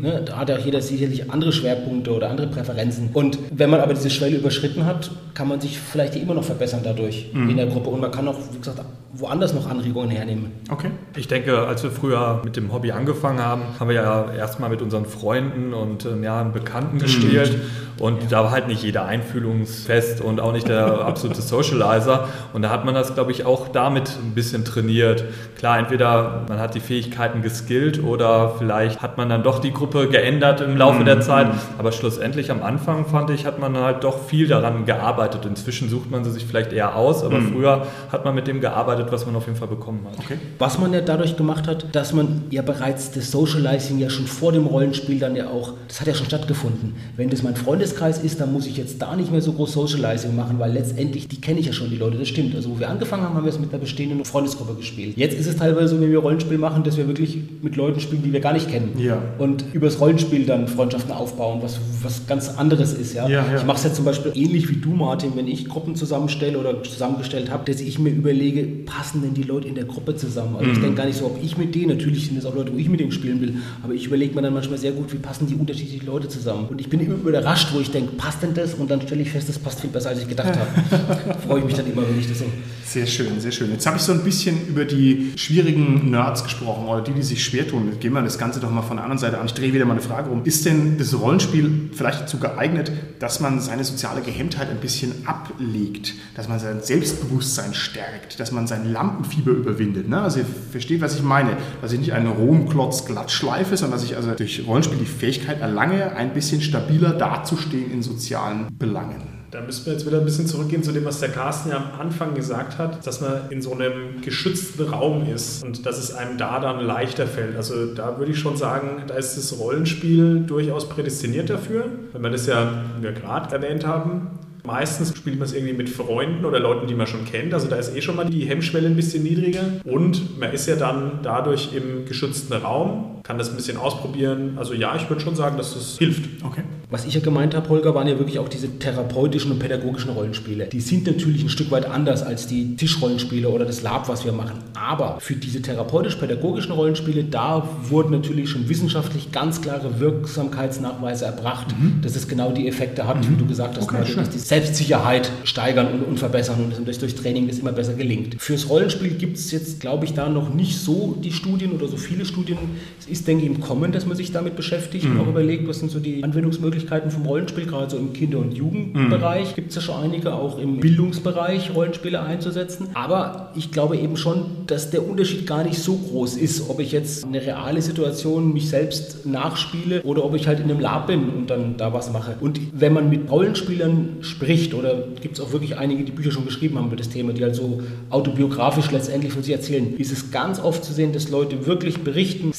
Ne, 0.00 0.22
da 0.24 0.38
hat 0.38 0.48
ja 0.48 0.58
jeder 0.58 0.80
sicherlich 0.80 1.30
andere 1.30 1.52
Schwerpunkte 1.52 2.12
oder 2.12 2.30
andere 2.30 2.48
Präferenzen. 2.48 3.10
Und 3.12 3.38
wenn 3.50 3.70
man 3.70 3.80
aber 3.80 3.94
diese 3.94 4.10
Schwelle 4.10 4.36
überschritten 4.36 4.84
hat, 4.86 5.10
kann 5.34 5.48
man 5.48 5.60
sich 5.60 5.78
vielleicht 5.78 6.16
immer 6.16 6.34
noch 6.34 6.44
verbessern 6.44 6.80
dadurch 6.82 7.30
in 7.32 7.56
der 7.56 7.66
Gruppe 7.66 7.90
und 7.90 8.00
man 8.00 8.10
kann 8.10 8.28
auch, 8.28 8.36
wie 8.52 8.58
gesagt, 8.58 8.80
woanders 9.14 9.52
noch 9.52 9.68
Anregungen 9.68 10.10
hernehmen. 10.10 10.52
Okay. 10.70 10.90
Ich 11.16 11.28
denke, 11.28 11.66
als 11.66 11.82
wir 11.82 11.90
früher 11.90 12.40
mit 12.44 12.56
dem 12.56 12.72
Hobby 12.72 12.92
angefangen 12.92 13.40
haben, 13.40 13.62
haben 13.78 13.88
wir 13.88 13.96
ja 13.96 14.32
erstmal 14.32 14.70
mit 14.70 14.80
unseren 14.80 15.04
Freunden 15.04 15.74
und 15.74 16.06
ähm, 16.06 16.24
ja, 16.24 16.42
Bekannten 16.44 16.98
gespielt. 16.98 17.58
Und 17.98 18.32
da 18.32 18.44
war 18.44 18.50
halt 18.50 18.68
nicht 18.68 18.82
jeder 18.82 19.04
einfühlungsfest 19.04 20.22
und 20.22 20.40
auch 20.40 20.52
nicht 20.52 20.66
der 20.66 20.86
absolute 21.06 21.42
Socializer. 21.42 22.26
Und 22.54 22.62
da 22.62 22.70
hat 22.70 22.86
man 22.86 22.94
das, 22.94 23.14
glaube 23.14 23.32
ich, 23.32 23.44
auch 23.44 23.68
damit 23.68 24.16
ein 24.22 24.34
bisschen 24.34 24.64
trainiert. 24.64 25.24
Klar, 25.58 25.78
entweder 25.78 26.46
man 26.48 26.58
hat 26.58 26.74
die 26.74 26.80
Fähigkeiten 26.80 27.42
geskillt 27.42 28.02
oder 28.02 28.54
vielleicht 28.56 29.02
hat 29.02 29.18
man 29.18 29.28
dann 29.28 29.42
doch 29.42 29.51
die 29.60 29.72
Gruppe 29.72 30.08
geändert 30.08 30.60
im 30.60 30.76
Laufe 30.76 31.04
der 31.04 31.20
Zeit. 31.20 31.48
Aber 31.78 31.92
schlussendlich 31.92 32.50
am 32.50 32.62
Anfang, 32.62 33.06
fand 33.06 33.30
ich, 33.30 33.46
hat 33.46 33.58
man 33.58 33.76
halt 33.76 34.04
doch 34.04 34.24
viel 34.26 34.48
daran 34.48 34.86
gearbeitet. 34.86 35.46
Inzwischen 35.46 35.88
sucht 35.88 36.10
man 36.10 36.24
sie 36.24 36.30
sich 36.30 36.44
vielleicht 36.44 36.72
eher 36.72 36.96
aus, 36.96 37.22
aber 37.22 37.40
früher 37.40 37.86
hat 38.10 38.24
man 38.24 38.34
mit 38.34 38.46
dem 38.46 38.60
gearbeitet, 38.60 39.08
was 39.10 39.26
man 39.26 39.36
auf 39.36 39.46
jeden 39.46 39.58
Fall 39.58 39.68
bekommen 39.68 40.06
hat. 40.10 40.18
Okay. 40.18 40.38
Was 40.58 40.78
man 40.78 40.92
ja 40.92 41.00
dadurch 41.00 41.36
gemacht 41.36 41.68
hat, 41.68 41.86
dass 41.92 42.12
man 42.12 42.44
ja 42.50 42.62
bereits 42.62 43.12
das 43.12 43.30
Socializing 43.30 43.98
ja 43.98 44.10
schon 44.10 44.26
vor 44.26 44.52
dem 44.52 44.66
Rollenspiel 44.66 45.18
dann 45.18 45.36
ja 45.36 45.48
auch, 45.48 45.74
das 45.88 46.00
hat 46.00 46.08
ja 46.08 46.14
schon 46.14 46.26
stattgefunden. 46.26 46.94
Wenn 47.16 47.30
das 47.30 47.42
mein 47.42 47.56
Freundeskreis 47.56 48.18
ist, 48.18 48.40
dann 48.40 48.52
muss 48.52 48.66
ich 48.66 48.76
jetzt 48.76 49.00
da 49.00 49.16
nicht 49.16 49.30
mehr 49.30 49.40
so 49.40 49.52
groß 49.52 49.72
Socializing 49.72 50.34
machen, 50.34 50.58
weil 50.58 50.72
letztendlich, 50.72 51.28
die 51.28 51.40
kenne 51.40 51.60
ich 51.60 51.66
ja 51.66 51.72
schon, 51.72 51.90
die 51.90 51.96
Leute, 51.96 52.18
das 52.18 52.28
stimmt. 52.28 52.54
Also 52.54 52.70
wo 52.70 52.78
wir 52.78 52.88
angefangen 52.88 53.22
haben, 53.22 53.34
haben 53.34 53.44
wir 53.44 53.50
es 53.50 53.58
mit 53.58 53.70
einer 53.70 53.80
bestehenden 53.80 54.24
Freundesgruppe 54.24 54.74
gespielt. 54.74 55.16
Jetzt 55.16 55.38
ist 55.38 55.46
es 55.46 55.56
teilweise 55.56 55.88
so, 55.88 56.00
wenn 56.00 56.10
wir 56.10 56.18
Rollenspiel 56.18 56.58
machen, 56.58 56.84
dass 56.84 56.96
wir 56.96 57.06
wirklich 57.06 57.38
mit 57.62 57.76
Leuten 57.76 58.00
spielen, 58.00 58.22
die 58.22 58.32
wir 58.32 58.40
gar 58.40 58.52
nicht 58.52 58.68
kennen. 58.70 58.94
Ja. 58.98 59.18
Und 59.42 59.64
übers 59.72 59.98
Rollenspiel 59.98 60.46
dann 60.46 60.68
Freundschaften 60.68 61.12
aufbauen, 61.12 61.60
was 61.62 61.80
was 62.04 62.26
ganz 62.26 62.48
anderes 62.48 62.92
ist. 62.92 63.14
Ja? 63.14 63.28
Ja, 63.28 63.44
ja. 63.46 63.56
Ich 63.56 63.64
mache 63.64 63.78
es 63.78 63.84
ja 63.84 63.92
zum 63.92 64.04
Beispiel 64.04 64.32
ähnlich 64.34 64.68
wie 64.68 64.76
du, 64.76 64.90
Martin, 64.90 65.32
wenn 65.34 65.48
ich 65.48 65.68
Gruppen 65.68 65.94
zusammenstelle 65.94 66.58
oder 66.58 66.82
zusammengestellt 66.82 67.50
habe, 67.50 67.70
dass 67.70 67.80
ich 67.80 67.98
mir 67.98 68.10
überlege, 68.10 68.64
passen 68.84 69.22
denn 69.22 69.34
die 69.34 69.42
Leute 69.42 69.68
in 69.68 69.74
der 69.74 69.84
Gruppe 69.84 70.16
zusammen? 70.16 70.56
Also 70.56 70.70
ich 70.70 70.78
denke 70.80 70.94
gar 70.94 71.06
nicht 71.06 71.18
so, 71.18 71.26
ob 71.26 71.42
ich 71.42 71.56
mit 71.56 71.74
denen, 71.74 71.96
natürlich 71.96 72.26
sind 72.26 72.36
es 72.36 72.46
auch 72.46 72.54
Leute, 72.54 72.72
wo 72.72 72.76
ich 72.76 72.88
mit 72.88 73.00
denen 73.00 73.12
spielen 73.12 73.40
will, 73.40 73.56
aber 73.82 73.94
ich 73.94 74.06
überlege 74.06 74.34
mir 74.34 74.42
dann 74.42 74.54
manchmal 74.54 74.78
sehr 74.78 74.92
gut, 74.92 75.12
wie 75.12 75.18
passen 75.18 75.46
die 75.46 75.54
unterschiedlichen 75.54 76.06
Leute 76.06 76.28
zusammen. 76.28 76.66
Und 76.68 76.80
ich 76.80 76.88
bin 76.88 77.00
immer 77.00 77.14
überrascht, 77.14 77.68
wo 77.72 77.80
ich 77.80 77.90
denke, 77.90 78.12
passt 78.12 78.42
denn 78.42 78.54
das? 78.54 78.74
Und 78.74 78.90
dann 78.90 79.00
stelle 79.02 79.22
ich 79.22 79.30
fest, 79.30 79.48
das 79.48 79.58
passt 79.58 79.80
viel 79.80 79.90
besser, 79.90 80.10
als 80.10 80.20
ich 80.20 80.28
gedacht 80.28 80.52
habe. 80.56 81.38
Freue 81.46 81.60
ich 81.60 81.64
mich 81.66 81.74
dann 81.74 81.90
immer, 81.90 82.02
wenn 82.02 82.18
ich 82.18 82.28
das 82.28 82.38
so. 82.38 82.44
Sehr 82.84 83.06
schön, 83.06 83.40
sehr 83.40 83.52
schön. 83.52 83.70
Jetzt 83.70 83.86
habe 83.86 83.96
ich 83.96 84.02
so 84.02 84.12
ein 84.12 84.22
bisschen 84.22 84.66
über 84.68 84.84
die 84.84 85.32
schwierigen 85.36 86.10
Nerds 86.10 86.44
gesprochen 86.44 86.86
oder 86.86 87.00
die, 87.00 87.12
die 87.12 87.22
sich 87.22 87.42
schwer 87.42 87.66
tun. 87.66 87.88
Jetzt 87.90 88.00
gehen 88.00 88.12
wir 88.12 88.22
das 88.22 88.38
Ganze 88.38 88.60
doch 88.60 88.70
mal 88.70 88.82
von 88.82 88.96
der 88.96 89.04
anderen 89.04 89.18
Seite 89.18 89.31
an. 89.38 89.46
Ich 89.46 89.54
drehe 89.54 89.72
wieder 89.72 89.84
mal 89.84 89.94
eine 89.94 90.02
Frage 90.02 90.30
um. 90.30 90.44
Ist 90.44 90.66
denn 90.66 90.98
das 90.98 91.18
Rollenspiel 91.18 91.90
vielleicht 91.92 92.22
dazu 92.22 92.38
geeignet, 92.38 92.92
dass 93.18 93.40
man 93.40 93.60
seine 93.60 93.84
soziale 93.84 94.20
Gehemmtheit 94.20 94.70
ein 94.70 94.78
bisschen 94.78 95.26
ablegt, 95.26 96.14
dass 96.34 96.48
man 96.48 96.58
sein 96.58 96.80
Selbstbewusstsein 96.82 97.74
stärkt, 97.74 98.40
dass 98.40 98.52
man 98.52 98.66
sein 98.66 98.92
Lampenfieber 98.92 99.52
überwindet? 99.52 100.08
Ne? 100.08 100.20
Also 100.20 100.40
ihr 100.40 100.46
versteht, 100.70 101.00
was 101.00 101.16
ich 101.16 101.22
meine. 101.22 101.56
Dass 101.80 101.92
ich 101.92 102.00
nicht 102.00 102.12
einen 102.12 102.28
rohen 102.28 102.68
Klotz 102.68 103.04
glatt 103.04 103.30
schleife, 103.30 103.76
sondern 103.76 103.98
dass 103.98 104.08
ich 104.08 104.16
also 104.16 104.32
durch 104.32 104.66
Rollenspiel 104.66 104.98
die 104.98 105.06
Fähigkeit 105.06 105.60
erlange, 105.60 106.14
ein 106.16 106.34
bisschen 106.34 106.60
stabiler 106.60 107.12
dazustehen 107.12 107.90
in 107.90 108.02
sozialen 108.02 108.66
Belangen. 108.78 109.31
Da 109.52 109.60
müssen 109.60 109.84
wir 109.84 109.92
jetzt 109.92 110.06
wieder 110.06 110.16
ein 110.16 110.24
bisschen 110.24 110.46
zurückgehen 110.46 110.82
zu 110.82 110.92
dem, 110.92 111.04
was 111.04 111.20
der 111.20 111.28
Carsten 111.28 111.68
ja 111.68 111.76
am 111.76 112.00
Anfang 112.00 112.34
gesagt 112.34 112.78
hat, 112.78 113.06
dass 113.06 113.20
man 113.20 113.50
in 113.50 113.60
so 113.60 113.74
einem 113.74 114.22
geschützten 114.22 114.88
Raum 114.88 115.26
ist 115.26 115.62
und 115.62 115.84
dass 115.84 115.98
es 115.98 116.14
einem 116.14 116.38
da 116.38 116.58
dann 116.58 116.80
leichter 116.80 117.26
fällt. 117.26 117.54
Also 117.56 117.92
da 117.94 118.18
würde 118.18 118.32
ich 118.32 118.38
schon 118.38 118.56
sagen, 118.56 119.02
da 119.06 119.14
ist 119.14 119.36
das 119.36 119.58
Rollenspiel 119.58 120.44
durchaus 120.46 120.88
prädestiniert 120.88 121.50
dafür, 121.50 121.84
wenn 122.14 122.22
wir 122.22 122.30
das 122.30 122.46
ja, 122.46 122.82
gerade 123.02 123.54
erwähnt 123.54 123.86
haben. 123.86 124.30
Meistens 124.64 125.14
spielt 125.14 125.38
man 125.38 125.46
es 125.46 125.52
irgendwie 125.52 125.74
mit 125.74 125.90
Freunden 125.90 126.46
oder 126.46 126.58
Leuten, 126.58 126.86
die 126.86 126.94
man 126.94 127.06
schon 127.06 127.26
kennt. 127.26 127.52
Also 127.52 127.68
da 127.68 127.76
ist 127.76 127.94
eh 127.94 128.00
schon 128.00 128.16
mal 128.16 128.24
die 128.24 128.46
Hemmschwelle 128.46 128.86
ein 128.86 128.96
bisschen 128.96 129.22
niedriger. 129.22 129.64
Und 129.84 130.38
man 130.38 130.52
ist 130.52 130.66
ja 130.66 130.76
dann 130.76 131.18
dadurch 131.22 131.74
im 131.74 132.06
geschützten 132.06 132.54
Raum, 132.54 133.20
kann 133.22 133.38
das 133.38 133.50
ein 133.50 133.56
bisschen 133.56 133.76
ausprobieren. 133.76 134.54
Also 134.56 134.74
ja, 134.74 134.96
ich 134.96 135.08
würde 135.08 135.22
schon 135.22 135.36
sagen, 135.36 135.56
dass 135.56 135.74
das 135.74 135.98
hilft. 135.98 136.28
Okay. 136.44 136.62
Was 136.90 137.06
ich 137.06 137.14
ja 137.14 137.20
gemeint 137.20 137.54
habe, 137.54 137.68
Holger, 137.68 137.94
waren 137.94 138.06
ja 138.06 138.18
wirklich 138.18 138.38
auch 138.38 138.48
diese 138.48 138.78
therapeutischen 138.78 139.52
und 139.52 139.58
pädagogischen 139.58 140.10
Rollenspiele. 140.10 140.66
Die 140.66 140.80
sind 140.80 141.06
natürlich 141.06 141.42
ein 141.42 141.48
Stück 141.48 141.70
weit 141.70 141.86
anders 141.86 142.22
als 142.22 142.46
die 142.46 142.76
Tischrollenspiele 142.76 143.48
oder 143.48 143.64
das 143.64 143.82
Lab, 143.82 144.08
was 144.08 144.24
wir 144.24 144.32
machen. 144.32 144.58
Aber 144.74 145.18
für 145.20 145.34
diese 145.34 145.62
therapeutisch-pädagogischen 145.62 146.72
Rollenspiele, 146.72 147.24
da 147.24 147.66
wurden 147.88 148.10
natürlich 148.10 148.50
schon 148.50 148.68
wissenschaftlich 148.68 149.32
ganz 149.32 149.62
klare 149.62 150.00
Wirksamkeitsnachweise 150.00 151.24
erbracht, 151.26 151.68
dass 152.02 152.16
es 152.16 152.28
genau 152.28 152.52
die 152.52 152.68
Effekte 152.68 153.06
hat, 153.06 153.28
wie 153.28 153.36
du 153.36 153.46
gesagt 153.46 153.76
hast, 153.76 153.84
Okay, 153.84 154.04
schön. 154.04 154.16
dass 154.16 154.30
die 154.30 154.38
Selbstsicherheit 154.38 155.30
steigern 155.44 155.86
und, 155.92 156.02
und 156.02 156.18
verbessern 156.18 156.56
und 156.64 156.70
dass 156.72 156.84
durch, 156.84 156.98
durch 156.98 157.14
Training 157.14 157.48
das 157.48 157.58
immer 157.58 157.72
besser 157.72 157.94
gelingt. 157.94 158.36
Fürs 158.40 158.68
Rollenspiel 158.68 159.10
gibt 159.14 159.36
es 159.36 159.50
jetzt, 159.50 159.80
glaube 159.80 160.04
ich, 160.04 160.12
da 160.14 160.28
noch 160.28 160.52
nicht 160.52 160.76
so 160.78 161.16
die 161.22 161.32
Studien 161.32 161.72
oder 161.72 161.88
so 161.88 161.96
viele 161.96 162.24
Studien. 162.24 162.58
Es 163.00 163.06
ist, 163.12 163.28
denke 163.28 163.44
ich, 163.44 163.50
im 163.50 163.60
Kommen, 163.60 163.92
dass 163.92 164.06
man 164.06 164.16
sich 164.16 164.32
damit 164.32 164.56
beschäftigt 164.56 165.06
und 165.06 165.20
auch 165.20 165.28
überlegt, 165.28 165.68
was 165.68 165.78
sind 165.78 165.90
so 165.90 166.00
die 166.00 166.24
Anwendungsmöglichkeiten 166.24 167.10
vom 167.10 167.26
Rollenspiel, 167.26 167.66
gerade 167.66 167.90
so 167.90 167.96
im 167.96 168.12
Kinder- 168.12 168.38
und 168.38 168.54
Jugendbereich. 168.54 169.54
Gibt 169.54 169.70
es 169.70 169.76
ja 169.76 169.82
schon 169.82 170.02
einige, 170.02 170.34
auch 170.34 170.58
im 170.58 170.80
Bildungsbereich 170.80 171.74
Rollenspiele 171.74 172.20
einzusetzen. 172.20 172.88
Aber 172.94 173.52
ich 173.54 173.70
glaube 173.70 173.96
eben 173.96 174.16
schon, 174.16 174.46
dass 174.66 174.90
der 174.90 175.08
Unterschied 175.08 175.46
gar 175.46 175.64
nicht 175.64 175.78
so 175.78 175.94
groß 175.94 176.36
ist, 176.36 176.68
ob 176.68 176.80
ich 176.80 176.92
jetzt 176.92 177.24
eine 177.24 177.40
reale 177.40 177.82
Situation 177.82 178.52
mich 178.52 178.68
selbst 178.68 179.26
nachspiele 179.26 180.02
oder 180.02 180.24
ob 180.24 180.34
ich 180.34 180.48
halt 180.48 180.60
in 180.60 180.64
einem 180.64 180.80
Lab 180.80 181.06
bin 181.06 181.28
und 181.28 181.50
dann 181.50 181.76
da 181.76 181.92
was 181.92 182.12
mache. 182.12 182.36
Und 182.40 182.60
wenn 182.72 182.92
man 182.92 183.10
mit 183.10 183.30
Rollenspielern 183.30 184.18
spricht, 184.20 184.74
oder 184.74 185.04
gibt 185.20 185.38
es 185.38 185.44
auch 185.44 185.52
wirklich 185.52 185.78
einige, 185.78 186.04
die 186.04 186.12
Bücher 186.12 186.30
schon 186.30 186.44
geschrieben 186.44 186.78
haben 186.78 186.86
über 186.86 186.96
das 186.96 187.08
Thema, 187.08 187.32
die 187.32 187.42
halt 187.42 187.54
so 187.54 187.80
autobiografisch 188.10 188.90
letztendlich 188.90 189.32
von 189.32 189.42
sich 189.42 189.52
erzählen, 189.52 189.96
ist 189.96 190.12
es 190.12 190.30
ganz 190.30 190.60
oft 190.60 190.84
zu 190.84 190.92
sehen, 190.92 191.12
dass 191.12 191.28
Leute 191.28 191.66
wirklich 191.66 191.98
berichten, 191.98 192.52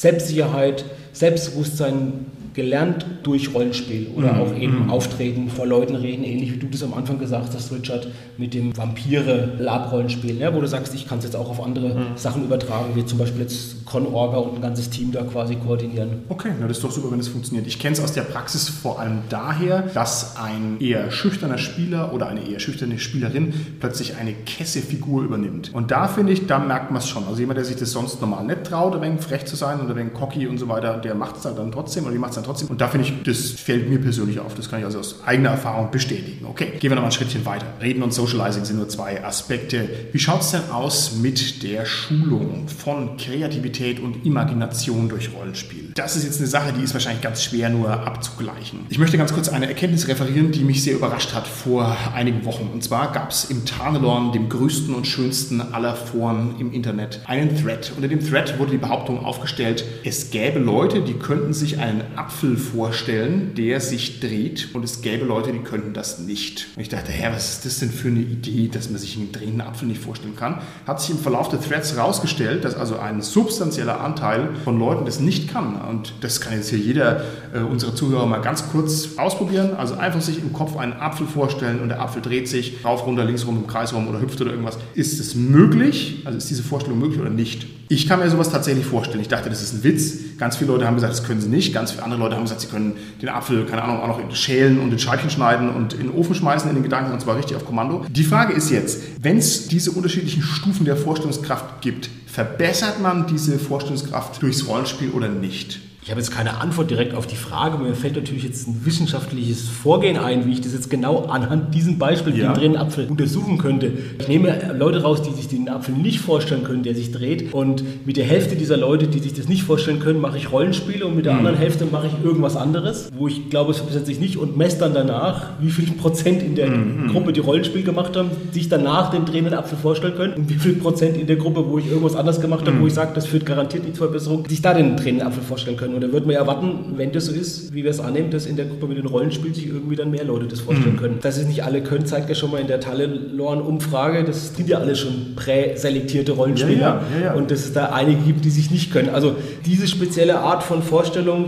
Selbstsicherheit, 0.44 0.84
Selbstbewusstsein 1.12 2.26
gelernt 2.54 3.04
durch 3.24 3.52
Rollenspiel 3.52 4.08
oder 4.16 4.38
auch 4.38 4.56
eben 4.56 4.90
Auftreten, 4.90 5.48
vor 5.48 5.66
Leuten 5.66 5.96
reden, 5.96 6.24
ähnlich 6.24 6.52
wie 6.52 6.56
du 6.56 6.68
das 6.68 6.82
am 6.82 6.94
Anfang 6.94 7.18
gesagt 7.18 7.52
hast, 7.54 7.72
Richard, 7.72 8.08
mit 8.38 8.54
dem 8.54 8.76
Vampire-Lab-Rollenspiel, 8.76 10.38
ja, 10.38 10.54
wo 10.54 10.60
du 10.60 10.66
sagst, 10.66 10.94
ich 10.94 11.08
kann 11.08 11.18
es 11.18 11.24
jetzt 11.24 11.36
auch 11.36 11.50
auf 11.50 11.62
andere 11.62 11.96
Sachen 12.16 12.44
übertragen, 12.44 12.94
wie 12.94 13.04
zum 13.04 13.18
Beispiel 13.18 13.42
jetzt 13.42 13.84
Con-Orga 13.84 14.38
und 14.38 14.56
ein 14.56 14.62
ganzes 14.62 14.90
Team 14.90 15.12
da 15.12 15.22
quasi 15.22 15.56
koordinieren. 15.56 16.22
Okay, 16.28 16.50
na, 16.58 16.68
das 16.68 16.78
ist 16.78 16.84
doch 16.84 16.90
super, 16.90 17.10
wenn 17.10 17.18
das 17.18 17.28
funktioniert. 17.28 17.66
Ich 17.66 17.78
kenne 17.78 17.94
es 17.94 18.00
aus 18.00 18.12
der 18.12 18.22
Praxis 18.22 18.68
vor 18.68 19.00
allem 19.00 19.18
daher, 19.28 19.82
dass 19.92 20.36
ein 20.36 20.76
eher 20.80 21.10
schüchterner 21.10 21.58
Spieler 21.58 22.14
oder 22.14 22.28
eine 22.28 22.48
eher 22.48 22.60
schüchterne 22.60 22.98
Spielerin 22.98 23.52
plötzlich 23.80 24.16
eine 24.16 24.32
Kesse-Figur 24.32 25.24
übernimmt. 25.24 25.72
Und 25.74 25.90
da 25.90 26.06
finde 26.08 26.32
ich, 26.32 26.46
da 26.46 26.58
merkt 26.58 26.90
man 26.90 27.00
es 27.00 27.08
schon. 27.08 27.24
Also 27.26 27.40
jemand, 27.40 27.58
der 27.58 27.64
sich 27.64 27.76
das 27.76 27.90
sonst 27.90 28.20
normal 28.20 28.44
nicht 28.44 28.64
traut, 28.64 28.94
ein 28.94 29.02
wenig 29.02 29.20
frech 29.20 29.44
zu 29.44 29.56
sein 29.56 29.80
oder 29.80 29.90
ein 29.90 29.96
wenig 29.96 30.14
cocky 30.14 30.46
und 30.46 30.58
so 30.58 30.68
weiter, 30.68 30.98
der 30.98 31.14
macht 31.14 31.36
es 31.36 31.42
dann 31.42 31.72
trotzdem 31.72 32.04
oder 32.04 32.12
die 32.12 32.18
macht 32.18 32.30
es 32.30 32.36
dann 32.36 32.43
trotzdem. 32.44 32.68
Und 32.68 32.80
da 32.80 32.88
finde 32.88 33.08
ich, 33.08 33.22
das 33.24 33.50
fällt 33.50 33.88
mir 33.88 33.98
persönlich 33.98 34.38
auf. 34.40 34.54
Das 34.54 34.70
kann 34.70 34.78
ich 34.78 34.84
also 34.84 34.98
aus 35.00 35.22
eigener 35.24 35.50
Erfahrung 35.50 35.90
bestätigen. 35.90 36.46
Okay, 36.46 36.72
gehen 36.78 36.90
wir 36.90 36.96
noch 36.96 37.02
mal 37.02 37.08
ein 37.08 37.12
Schrittchen 37.12 37.44
weiter. 37.44 37.66
Reden 37.80 38.02
und 38.02 38.12
Socializing 38.12 38.64
sind 38.64 38.76
nur 38.76 38.88
zwei 38.88 39.24
Aspekte. 39.24 39.88
Wie 40.12 40.18
schaut 40.18 40.42
es 40.42 40.50
denn 40.52 40.70
aus 40.70 41.16
mit 41.16 41.62
der 41.62 41.84
Schulung 41.86 42.68
von 42.68 43.16
Kreativität 43.16 44.00
und 44.00 44.24
Imagination 44.24 45.08
durch 45.08 45.30
Rollenspiel? 45.34 45.92
Das 45.94 46.16
ist 46.16 46.24
jetzt 46.24 46.38
eine 46.38 46.48
Sache, 46.48 46.72
die 46.72 46.82
ist 46.82 46.94
wahrscheinlich 46.94 47.22
ganz 47.22 47.42
schwer 47.42 47.70
nur 47.70 47.90
abzugleichen. 47.90 48.80
Ich 48.88 48.98
möchte 48.98 49.18
ganz 49.18 49.32
kurz 49.32 49.48
eine 49.48 49.66
Erkenntnis 49.66 50.08
referieren, 50.08 50.52
die 50.52 50.64
mich 50.64 50.82
sehr 50.82 50.94
überrascht 50.94 51.34
hat 51.34 51.46
vor 51.46 51.96
einigen 52.14 52.44
Wochen. 52.44 52.70
Und 52.72 52.82
zwar 52.84 53.12
gab 53.12 53.30
es 53.30 53.44
im 53.44 53.64
Tarnelorn, 53.64 54.32
dem 54.32 54.48
größten 54.48 54.94
und 54.94 55.06
schönsten 55.06 55.60
aller 55.60 55.94
Foren 55.94 56.56
im 56.58 56.72
Internet, 56.72 57.20
einen 57.26 57.56
Thread. 57.60 57.92
Unter 57.96 58.08
dem 58.08 58.20
Thread 58.20 58.58
wurde 58.58 58.72
die 58.72 58.78
Behauptung 58.78 59.24
aufgestellt, 59.24 59.84
es 60.04 60.30
gäbe 60.30 60.58
Leute, 60.58 61.00
die 61.00 61.14
könnten 61.14 61.52
sich 61.52 61.78
einen 61.78 62.02
Apfel 62.16 62.33
Apfel 62.34 62.56
vorstellen, 62.56 63.52
der 63.56 63.80
sich 63.80 64.18
dreht 64.18 64.70
und 64.72 64.84
es 64.84 65.02
gäbe 65.02 65.24
Leute, 65.24 65.52
die 65.52 65.60
könnten 65.60 65.94
das 65.94 66.18
nicht. 66.18 66.66
Und 66.74 66.82
ich 66.82 66.88
dachte, 66.88 67.12
hä, 67.12 67.28
was 67.32 67.52
ist 67.52 67.64
das 67.64 67.78
denn 67.78 67.90
für 67.90 68.08
eine 68.08 68.20
Idee, 68.20 68.66
dass 68.66 68.90
man 68.90 68.98
sich 68.98 69.16
einen 69.16 69.30
drehenden 69.30 69.60
Apfel 69.60 69.86
nicht 69.86 70.02
vorstellen 70.02 70.34
kann? 70.34 70.60
Hat 70.84 71.00
sich 71.00 71.10
im 71.10 71.18
Verlauf 71.18 71.48
der 71.48 71.60
Threads 71.60 71.94
herausgestellt, 71.94 72.64
dass 72.64 72.74
also 72.74 72.98
ein 72.98 73.22
substanzieller 73.22 74.00
Anteil 74.00 74.48
von 74.64 74.80
Leuten 74.80 75.04
das 75.04 75.20
nicht 75.20 75.48
kann. 75.48 75.80
Und 75.80 76.12
das 76.22 76.40
kann 76.40 76.54
jetzt 76.54 76.70
hier 76.70 76.78
jeder 76.78 77.22
äh, 77.54 77.60
unserer 77.60 77.94
Zuhörer 77.94 78.26
mal 78.26 78.40
ganz 78.40 78.68
kurz 78.68 79.10
ausprobieren. 79.16 79.76
Also 79.76 79.94
einfach 79.94 80.20
sich 80.20 80.38
im 80.38 80.52
Kopf 80.52 80.76
einen 80.76 80.94
Apfel 80.94 81.28
vorstellen 81.28 81.80
und 81.80 81.88
der 81.88 82.02
Apfel 82.02 82.20
dreht 82.20 82.48
sich 82.48 82.84
rauf, 82.84 83.06
runter, 83.06 83.24
links 83.24 83.46
rum, 83.46 83.58
im 83.58 83.68
Kreis 83.68 83.94
rum 83.94 84.08
oder 84.08 84.20
hüpft 84.20 84.40
oder 84.40 84.50
irgendwas. 84.50 84.76
Ist 84.94 85.20
es 85.20 85.36
möglich? 85.36 86.22
Also 86.24 86.36
ist 86.36 86.50
diese 86.50 86.64
Vorstellung 86.64 86.98
möglich 86.98 87.20
oder 87.20 87.30
nicht? 87.30 87.66
Ich 87.88 88.08
kann 88.08 88.20
mir 88.20 88.30
sowas 88.30 88.50
tatsächlich 88.50 88.86
vorstellen. 88.86 89.20
Ich 89.20 89.28
dachte, 89.28 89.50
das 89.50 89.62
ist 89.62 89.74
ein 89.74 89.84
Witz. 89.84 90.38
Ganz 90.38 90.56
viele 90.56 90.72
Leute 90.72 90.86
haben 90.86 90.94
gesagt, 90.94 91.12
das 91.12 91.24
können 91.24 91.40
sie 91.40 91.48
nicht. 91.48 91.74
Ganz 91.74 91.92
viele 91.92 92.02
andere 92.02 92.20
Leute 92.20 92.36
haben 92.36 92.42
gesagt, 92.42 92.60
sie 92.60 92.68
können 92.68 92.96
den 93.20 93.28
Apfel, 93.28 93.64
keine 93.66 93.82
Ahnung, 93.82 94.00
auch 94.00 94.08
noch 94.08 94.34
schälen 94.34 94.80
und 94.80 94.92
in 94.92 94.98
Scheibchen 94.98 95.30
schneiden 95.30 95.68
und 95.68 95.92
in 95.92 96.00
den 96.00 96.10
Ofen 96.10 96.34
schmeißen 96.34 96.68
in 96.68 96.76
den 96.76 96.82
Gedanken 96.82 97.12
und 97.12 97.20
zwar 97.20 97.36
richtig 97.36 97.56
auf 97.56 97.64
Kommando. 97.64 98.04
Die 98.08 98.24
Frage 98.24 98.52
ist 98.52 98.70
jetzt, 98.70 99.02
wenn 99.20 99.38
es 99.38 99.68
diese 99.68 99.90
unterschiedlichen 99.92 100.42
Stufen 100.42 100.84
der 100.84 100.96
Vorstellungskraft 100.96 101.82
gibt, 101.82 102.08
verbessert 102.26 103.00
man 103.00 103.26
diese 103.26 103.58
Vorstellungskraft 103.58 104.42
durchs 104.42 104.66
Rollenspiel 104.66 105.10
oder 105.10 105.28
nicht? 105.28 105.80
Ich 106.04 106.10
habe 106.10 106.20
jetzt 106.20 106.32
keine 106.32 106.60
Antwort 106.60 106.90
direkt 106.90 107.14
auf 107.14 107.26
die 107.26 107.34
Frage. 107.34 107.78
Mir 107.78 107.94
fällt 107.94 108.16
natürlich 108.16 108.44
jetzt 108.44 108.68
ein 108.68 108.84
wissenschaftliches 108.84 109.66
Vorgehen 109.66 110.18
ein, 110.18 110.44
wie 110.44 110.52
ich 110.52 110.60
das 110.60 110.74
jetzt 110.74 110.90
genau 110.90 111.24
anhand 111.24 111.74
diesem 111.74 111.96
Beispiel, 111.96 112.36
ja. 112.36 112.48
den 112.48 112.60
drehenden 112.60 112.82
Apfel, 112.82 113.06
untersuchen 113.06 113.56
könnte. 113.56 113.90
Ich 114.18 114.28
nehme 114.28 114.74
Leute 114.78 115.00
raus, 115.02 115.22
die 115.22 115.32
sich 115.32 115.48
den 115.48 115.70
Apfel 115.70 115.94
nicht 115.94 116.20
vorstellen 116.20 116.62
können, 116.62 116.82
der 116.82 116.94
sich 116.94 117.10
dreht. 117.10 117.54
Und 117.54 118.06
mit 118.06 118.18
der 118.18 118.26
Hälfte 118.26 118.54
dieser 118.54 118.76
Leute, 118.76 119.06
die 119.06 119.18
sich 119.18 119.32
das 119.32 119.48
nicht 119.48 119.62
vorstellen 119.62 119.98
können, 119.98 120.20
mache 120.20 120.36
ich 120.36 120.52
Rollenspiele 120.52 121.06
und 121.06 121.16
mit 121.16 121.24
der 121.24 121.32
mhm. 121.32 121.38
anderen 121.38 121.56
Hälfte 121.56 121.86
mache 121.86 122.08
ich 122.08 122.22
irgendwas 122.22 122.54
anderes, 122.54 123.08
wo 123.16 123.26
ich 123.26 123.48
glaube, 123.48 123.70
es 123.70 123.78
verbessert 123.78 124.04
sich 124.04 124.20
nicht 124.20 124.36
und 124.36 124.58
messe 124.58 124.80
dann 124.80 124.92
danach, 124.92 125.52
wie 125.58 125.70
viel 125.70 125.90
Prozent 125.92 126.42
in 126.42 126.54
der 126.54 126.68
mhm. 126.68 127.12
Gruppe, 127.12 127.32
die 127.32 127.40
Rollenspiel 127.40 127.82
gemacht 127.82 128.14
haben, 128.14 128.30
sich 128.52 128.68
danach 128.68 129.10
den 129.10 129.24
drehenden 129.24 129.54
Apfel 129.54 129.78
vorstellen 129.78 130.16
können 130.16 130.34
und 130.34 130.50
wie 130.50 130.58
viel 130.58 130.74
Prozent 130.74 131.16
in 131.16 131.26
der 131.26 131.36
Gruppe, 131.36 131.66
wo 131.66 131.78
ich 131.78 131.86
irgendwas 131.86 132.14
anders 132.14 132.42
gemacht 132.42 132.66
habe, 132.66 132.72
mhm. 132.72 132.82
wo 132.82 132.86
ich 132.88 132.94
sage, 132.94 133.12
das 133.14 133.24
führt 133.24 133.46
garantiert 133.46 133.84
nicht 133.84 133.96
zur 133.96 134.08
Verbesserung, 134.08 134.46
sich 134.46 134.60
da 134.60 134.74
den 134.74 134.98
drehenden 134.98 135.26
Apfel 135.26 135.42
vorstellen 135.42 135.78
können. 135.78 135.93
Und 135.94 136.02
da 136.02 136.12
wird 136.12 136.26
man 136.26 136.34
erwarten, 136.34 136.94
wenn 136.96 137.12
das 137.12 137.26
so 137.26 137.32
ist, 137.32 137.72
wie 137.74 137.84
wir 137.84 137.90
es 137.90 138.00
annehmen, 138.00 138.30
dass 138.30 138.46
in 138.46 138.56
der 138.56 138.66
Gruppe 138.66 138.86
mit 138.86 138.98
den 138.98 139.06
Rollenspielen 139.06 139.54
sich 139.54 139.68
irgendwie 139.68 139.96
dann 139.96 140.10
mehr 140.10 140.24
Leute 140.24 140.46
das 140.46 140.60
vorstellen 140.60 140.94
mhm. 140.94 140.98
können. 140.98 141.18
Dass 141.22 141.38
es 141.38 141.46
nicht 141.46 141.64
alle 141.64 141.82
können, 141.82 142.06
zeigt 142.06 142.28
ja 142.28 142.34
schon 142.34 142.50
mal 142.50 142.60
in 142.60 142.66
der 142.66 142.80
Talelorn-Umfrage. 142.80 144.24
Das 144.24 144.54
sind 144.56 144.68
ja 144.68 144.78
alle 144.78 144.96
schon 144.96 145.34
präselektierte 145.36 146.32
Rollenspieler. 146.32 146.80
Ja, 146.80 147.02
ja, 147.18 147.24
ja, 147.26 147.34
und 147.34 147.50
dass 147.50 147.60
es 147.60 147.72
da 147.72 147.86
einige 147.86 148.22
gibt, 148.22 148.44
die 148.44 148.50
sich 148.50 148.70
nicht 148.70 148.92
können. 148.92 149.10
Also 149.10 149.36
diese 149.64 149.86
spezielle 149.86 150.40
Art 150.40 150.62
von 150.62 150.82
Vorstellung 150.82 151.46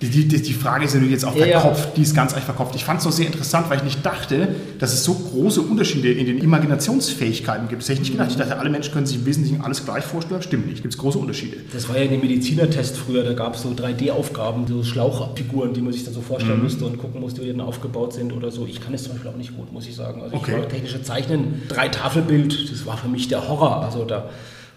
die, 0.00 0.08
die, 0.08 0.42
die 0.42 0.52
Frage 0.52 0.84
ist 0.84 0.94
natürlich 0.94 1.12
jetzt 1.12 1.24
auch 1.24 1.36
verkopft, 1.36 1.84
ja. 1.84 1.92
die 1.96 2.02
ist 2.02 2.14
ganz 2.14 2.34
einfach 2.34 2.46
verkopft. 2.46 2.74
Ich 2.74 2.84
fand 2.84 2.98
es 2.98 3.04
so 3.04 3.10
sehr 3.10 3.26
interessant, 3.26 3.70
weil 3.70 3.78
ich 3.78 3.84
nicht 3.84 4.04
dachte, 4.04 4.48
dass 4.78 4.92
es 4.92 5.04
so 5.04 5.14
große 5.14 5.60
Unterschiede 5.62 6.12
in 6.12 6.26
den 6.26 6.38
Imaginationsfähigkeiten 6.38 7.68
gibt. 7.68 7.82
Das 7.82 7.88
hätte 7.88 8.02
ich 8.02 8.08
nicht 8.08 8.12
gedacht. 8.12 8.30
Ich 8.30 8.36
dachte, 8.36 8.58
alle 8.58 8.70
Menschen 8.70 8.92
können 8.92 9.06
sich 9.06 9.18
im 9.18 9.26
Wesentlichen 9.26 9.60
alles 9.60 9.84
gleich 9.84 10.04
vorstellen. 10.04 10.42
Stimmt 10.42 10.66
nicht, 10.66 10.82
gibt 10.82 10.94
es 10.94 10.98
große 10.98 11.18
Unterschiede. 11.18 11.58
Das 11.72 11.88
war 11.88 11.96
ja 11.96 12.04
in 12.04 12.10
dem 12.10 12.20
Medizinertest 12.20 12.96
früher, 12.96 13.22
da 13.22 13.32
gab 13.32 13.54
es 13.54 13.62
so 13.62 13.70
3D-Aufgaben, 13.70 14.66
so 14.66 14.82
Schlauchfiguren, 14.82 15.72
die 15.72 15.80
man 15.80 15.92
sich 15.92 16.04
dann 16.04 16.14
so 16.14 16.20
vorstellen 16.20 16.58
mhm. 16.58 16.64
musste 16.64 16.84
und 16.84 16.98
gucken 16.98 17.20
musste, 17.20 17.40
wie 17.42 17.46
die 17.46 17.52
dann 17.52 17.60
aufgebaut 17.60 18.12
sind 18.14 18.32
oder 18.32 18.50
so. 18.50 18.66
Ich 18.66 18.80
kann 18.80 18.94
es 18.94 19.04
zum 19.04 19.12
Beispiel 19.12 19.30
auch 19.30 19.36
nicht 19.36 19.56
gut, 19.56 19.72
muss 19.72 19.86
ich 19.86 19.94
sagen. 19.94 20.22
Also 20.22 20.36
okay. 20.36 20.56
ich 20.60 20.68
technische 20.68 21.02
Zeichnen, 21.02 21.62
drei 21.68 21.88
Tafelbild, 21.88 22.70
das 22.70 22.84
war 22.84 22.96
für 22.96 23.08
mich 23.08 23.28
der 23.28 23.48
Horror. 23.48 23.84
Also 23.84 24.04
da 24.04 24.28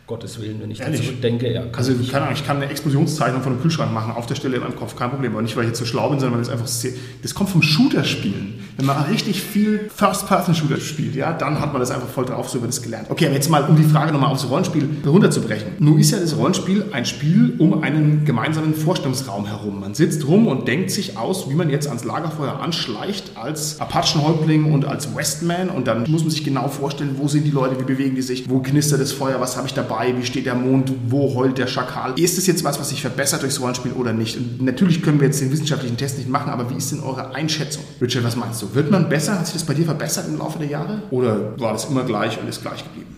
Gottes 0.07 0.41
Willen, 0.41 0.61
wenn 0.61 0.71
ich 0.71 0.79
da 0.79 0.91
zurückdenke. 0.91 1.51
Ja, 1.51 1.63
also 1.73 1.91
ich 1.91 2.09
kann, 2.09 2.31
ich 2.31 2.45
kann 2.47 2.57
eine 2.57 2.71
Explosionszeichnung 2.71 3.41
von 3.41 3.53
einem 3.53 3.61
Kühlschrank 3.61 3.93
machen, 3.93 4.13
auf 4.13 4.25
der 4.25 4.35
Stelle 4.35 4.55
in 4.55 4.63
meinem 4.63 4.77
Kopf, 4.77 4.95
kein 4.95 5.09
Problem. 5.09 5.33
Aber 5.33 5.41
nicht, 5.41 5.57
weil 5.57 5.65
ich 5.65 5.69
jetzt 5.69 5.79
so 5.79 5.85
schlau 5.85 6.09
bin, 6.09 6.19
sondern 6.19 6.39
weil 6.39 6.43
es 6.43 6.49
einfach 6.49 6.67
sehr, 6.67 6.93
das 7.21 7.35
kommt 7.35 7.49
vom 7.49 7.61
Shooter-Spielen. 7.61 8.63
Wenn 8.77 8.85
man 8.85 9.05
richtig 9.05 9.41
viel 9.41 9.89
First-Person-Shooter 9.95 10.79
spielt, 10.79 11.15
ja, 11.15 11.33
dann 11.33 11.59
hat 11.59 11.73
man 11.73 11.79
das 11.79 11.89
einfach 11.89 12.07
voll 12.07 12.25
drauf, 12.25 12.47
so 12.47 12.61
wird 12.61 12.71
es 12.71 12.83
gelernt. 12.83 13.09
Okay, 13.09 13.25
aber 13.25 13.33
jetzt 13.33 13.49
mal, 13.49 13.63
um 13.63 13.75
die 13.75 13.83
Frage 13.83 14.11
nochmal 14.11 14.31
aufs 14.31 14.47
Rollenspiel 14.47 14.87
runterzubrechen. 15.03 15.69
Nun 15.79 15.97
ist 15.97 16.11
ja 16.11 16.19
das 16.19 16.37
Rollenspiel 16.37 16.85
ein 16.91 17.05
Spiel 17.05 17.55
um 17.57 17.81
einen 17.81 18.23
gemeinsamen 18.23 18.75
Vorstellungsraum 18.75 19.47
herum. 19.47 19.79
Man 19.79 19.95
sitzt 19.95 20.27
rum 20.27 20.45
und 20.45 20.67
denkt 20.67 20.91
sich 20.91 21.17
aus, 21.17 21.49
wie 21.49 21.55
man 21.55 21.71
jetzt 21.71 21.87
ans 21.87 22.03
Lagerfeuer 22.03 22.59
anschleicht 22.59 23.31
als 23.35 23.81
Apachenhäuptling 23.81 24.71
und 24.71 24.85
als 24.85 25.15
Westman 25.15 25.69
und 25.69 25.87
dann 25.87 26.09
muss 26.09 26.21
man 26.21 26.29
sich 26.29 26.43
genau 26.43 26.67
vorstellen, 26.67 27.15
wo 27.17 27.27
sind 27.27 27.45
die 27.45 27.51
Leute, 27.51 27.79
wie 27.79 27.83
bewegen 27.83 28.15
die 28.15 28.21
sich, 28.21 28.47
wo 28.47 28.59
knistert 28.59 29.01
das 29.01 29.11
Feuer, 29.11 29.41
was 29.41 29.57
habe 29.57 29.65
ich 29.65 29.73
dabei? 29.73 30.13
Wie 30.15 30.25
steht 30.25 30.45
der 30.45 30.55
Mond? 30.55 30.93
Wo 31.09 31.33
heult 31.33 31.57
der 31.57 31.65
Schakal? 31.65 32.13
Ist 32.19 32.37
es 32.37 32.45
jetzt 32.45 32.63
was, 32.63 32.79
was 32.79 32.89
sich 32.89 33.01
verbessert 33.01 33.41
durchs 33.41 33.59
Rollenspiel 33.59 33.93
oder 33.93 34.13
nicht? 34.13 34.37
Und 34.37 34.61
natürlich 34.61 35.01
können 35.01 35.19
wir 35.19 35.25
jetzt 35.25 35.41
den 35.41 35.51
wissenschaftlichen 35.51 35.97
Test 35.97 36.19
nicht 36.19 36.29
machen, 36.29 36.51
aber 36.51 36.69
wie 36.69 36.75
ist 36.75 36.91
denn 36.91 36.99
eure 36.99 37.33
Einschätzung? 37.33 37.83
Richard, 37.99 38.23
was 38.23 38.35
meinst 38.35 38.61
du? 38.61 38.66
Wird 38.73 38.91
man 38.91 39.09
besser? 39.09 39.39
Hat 39.39 39.45
sich 39.45 39.53
das 39.53 39.63
bei 39.65 39.73
dir 39.73 39.85
verbessert 39.85 40.27
im 40.27 40.37
Laufe 40.37 40.59
der 40.59 40.67
Jahre? 40.67 41.01
Oder 41.11 41.59
war 41.59 41.73
das 41.73 41.85
immer 41.85 42.03
gleich 42.03 42.39
und 42.39 42.47
ist 42.47 42.61
gleich 42.61 42.83
geblieben? 42.83 43.15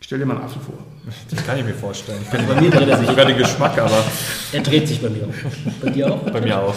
Stell 0.00 0.18
dir 0.18 0.26
mal 0.26 0.36
einen 0.36 0.44
Apfel 0.44 0.62
vor. 0.62 0.74
Das 1.30 1.44
kann 1.44 1.58
ich 1.58 1.64
mir 1.64 1.74
vorstellen. 1.74 2.18
Ich 2.22 2.32
also 2.32 2.54
bei 2.54 2.60
mir 2.60 2.70
dreht 2.70 2.88
er 2.88 2.98
sich. 2.98 3.08
Sogar 3.08 3.24
den 3.24 3.38
Geschmack, 3.38 3.78
aber. 3.78 4.04
Er 4.52 4.60
dreht 4.60 4.86
sich 4.86 5.00
bei 5.00 5.08
mir 5.08 5.24
auch. 5.24 5.82
Bei 5.82 5.90
dir 5.90 6.12
auch? 6.12 6.20
Bei 6.30 6.40
mir 6.40 6.58
auch. 6.58 6.74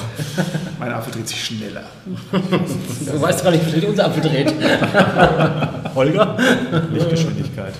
Mein 0.80 0.91
Apfel 0.91 1.13
dreht 1.13 1.28
sich 1.28 1.43
schneller. 1.43 1.84
Du 2.32 3.22
weißt 3.22 3.43
gar 3.43 3.51
nicht, 3.51 3.65
wie 3.65 3.70
schnell 3.72 3.86
unser 3.86 4.05
Apfel 4.05 4.22
dreht. 4.22 4.53
Holger? 5.95 6.38
Lichtgeschwindigkeit. 6.91 7.74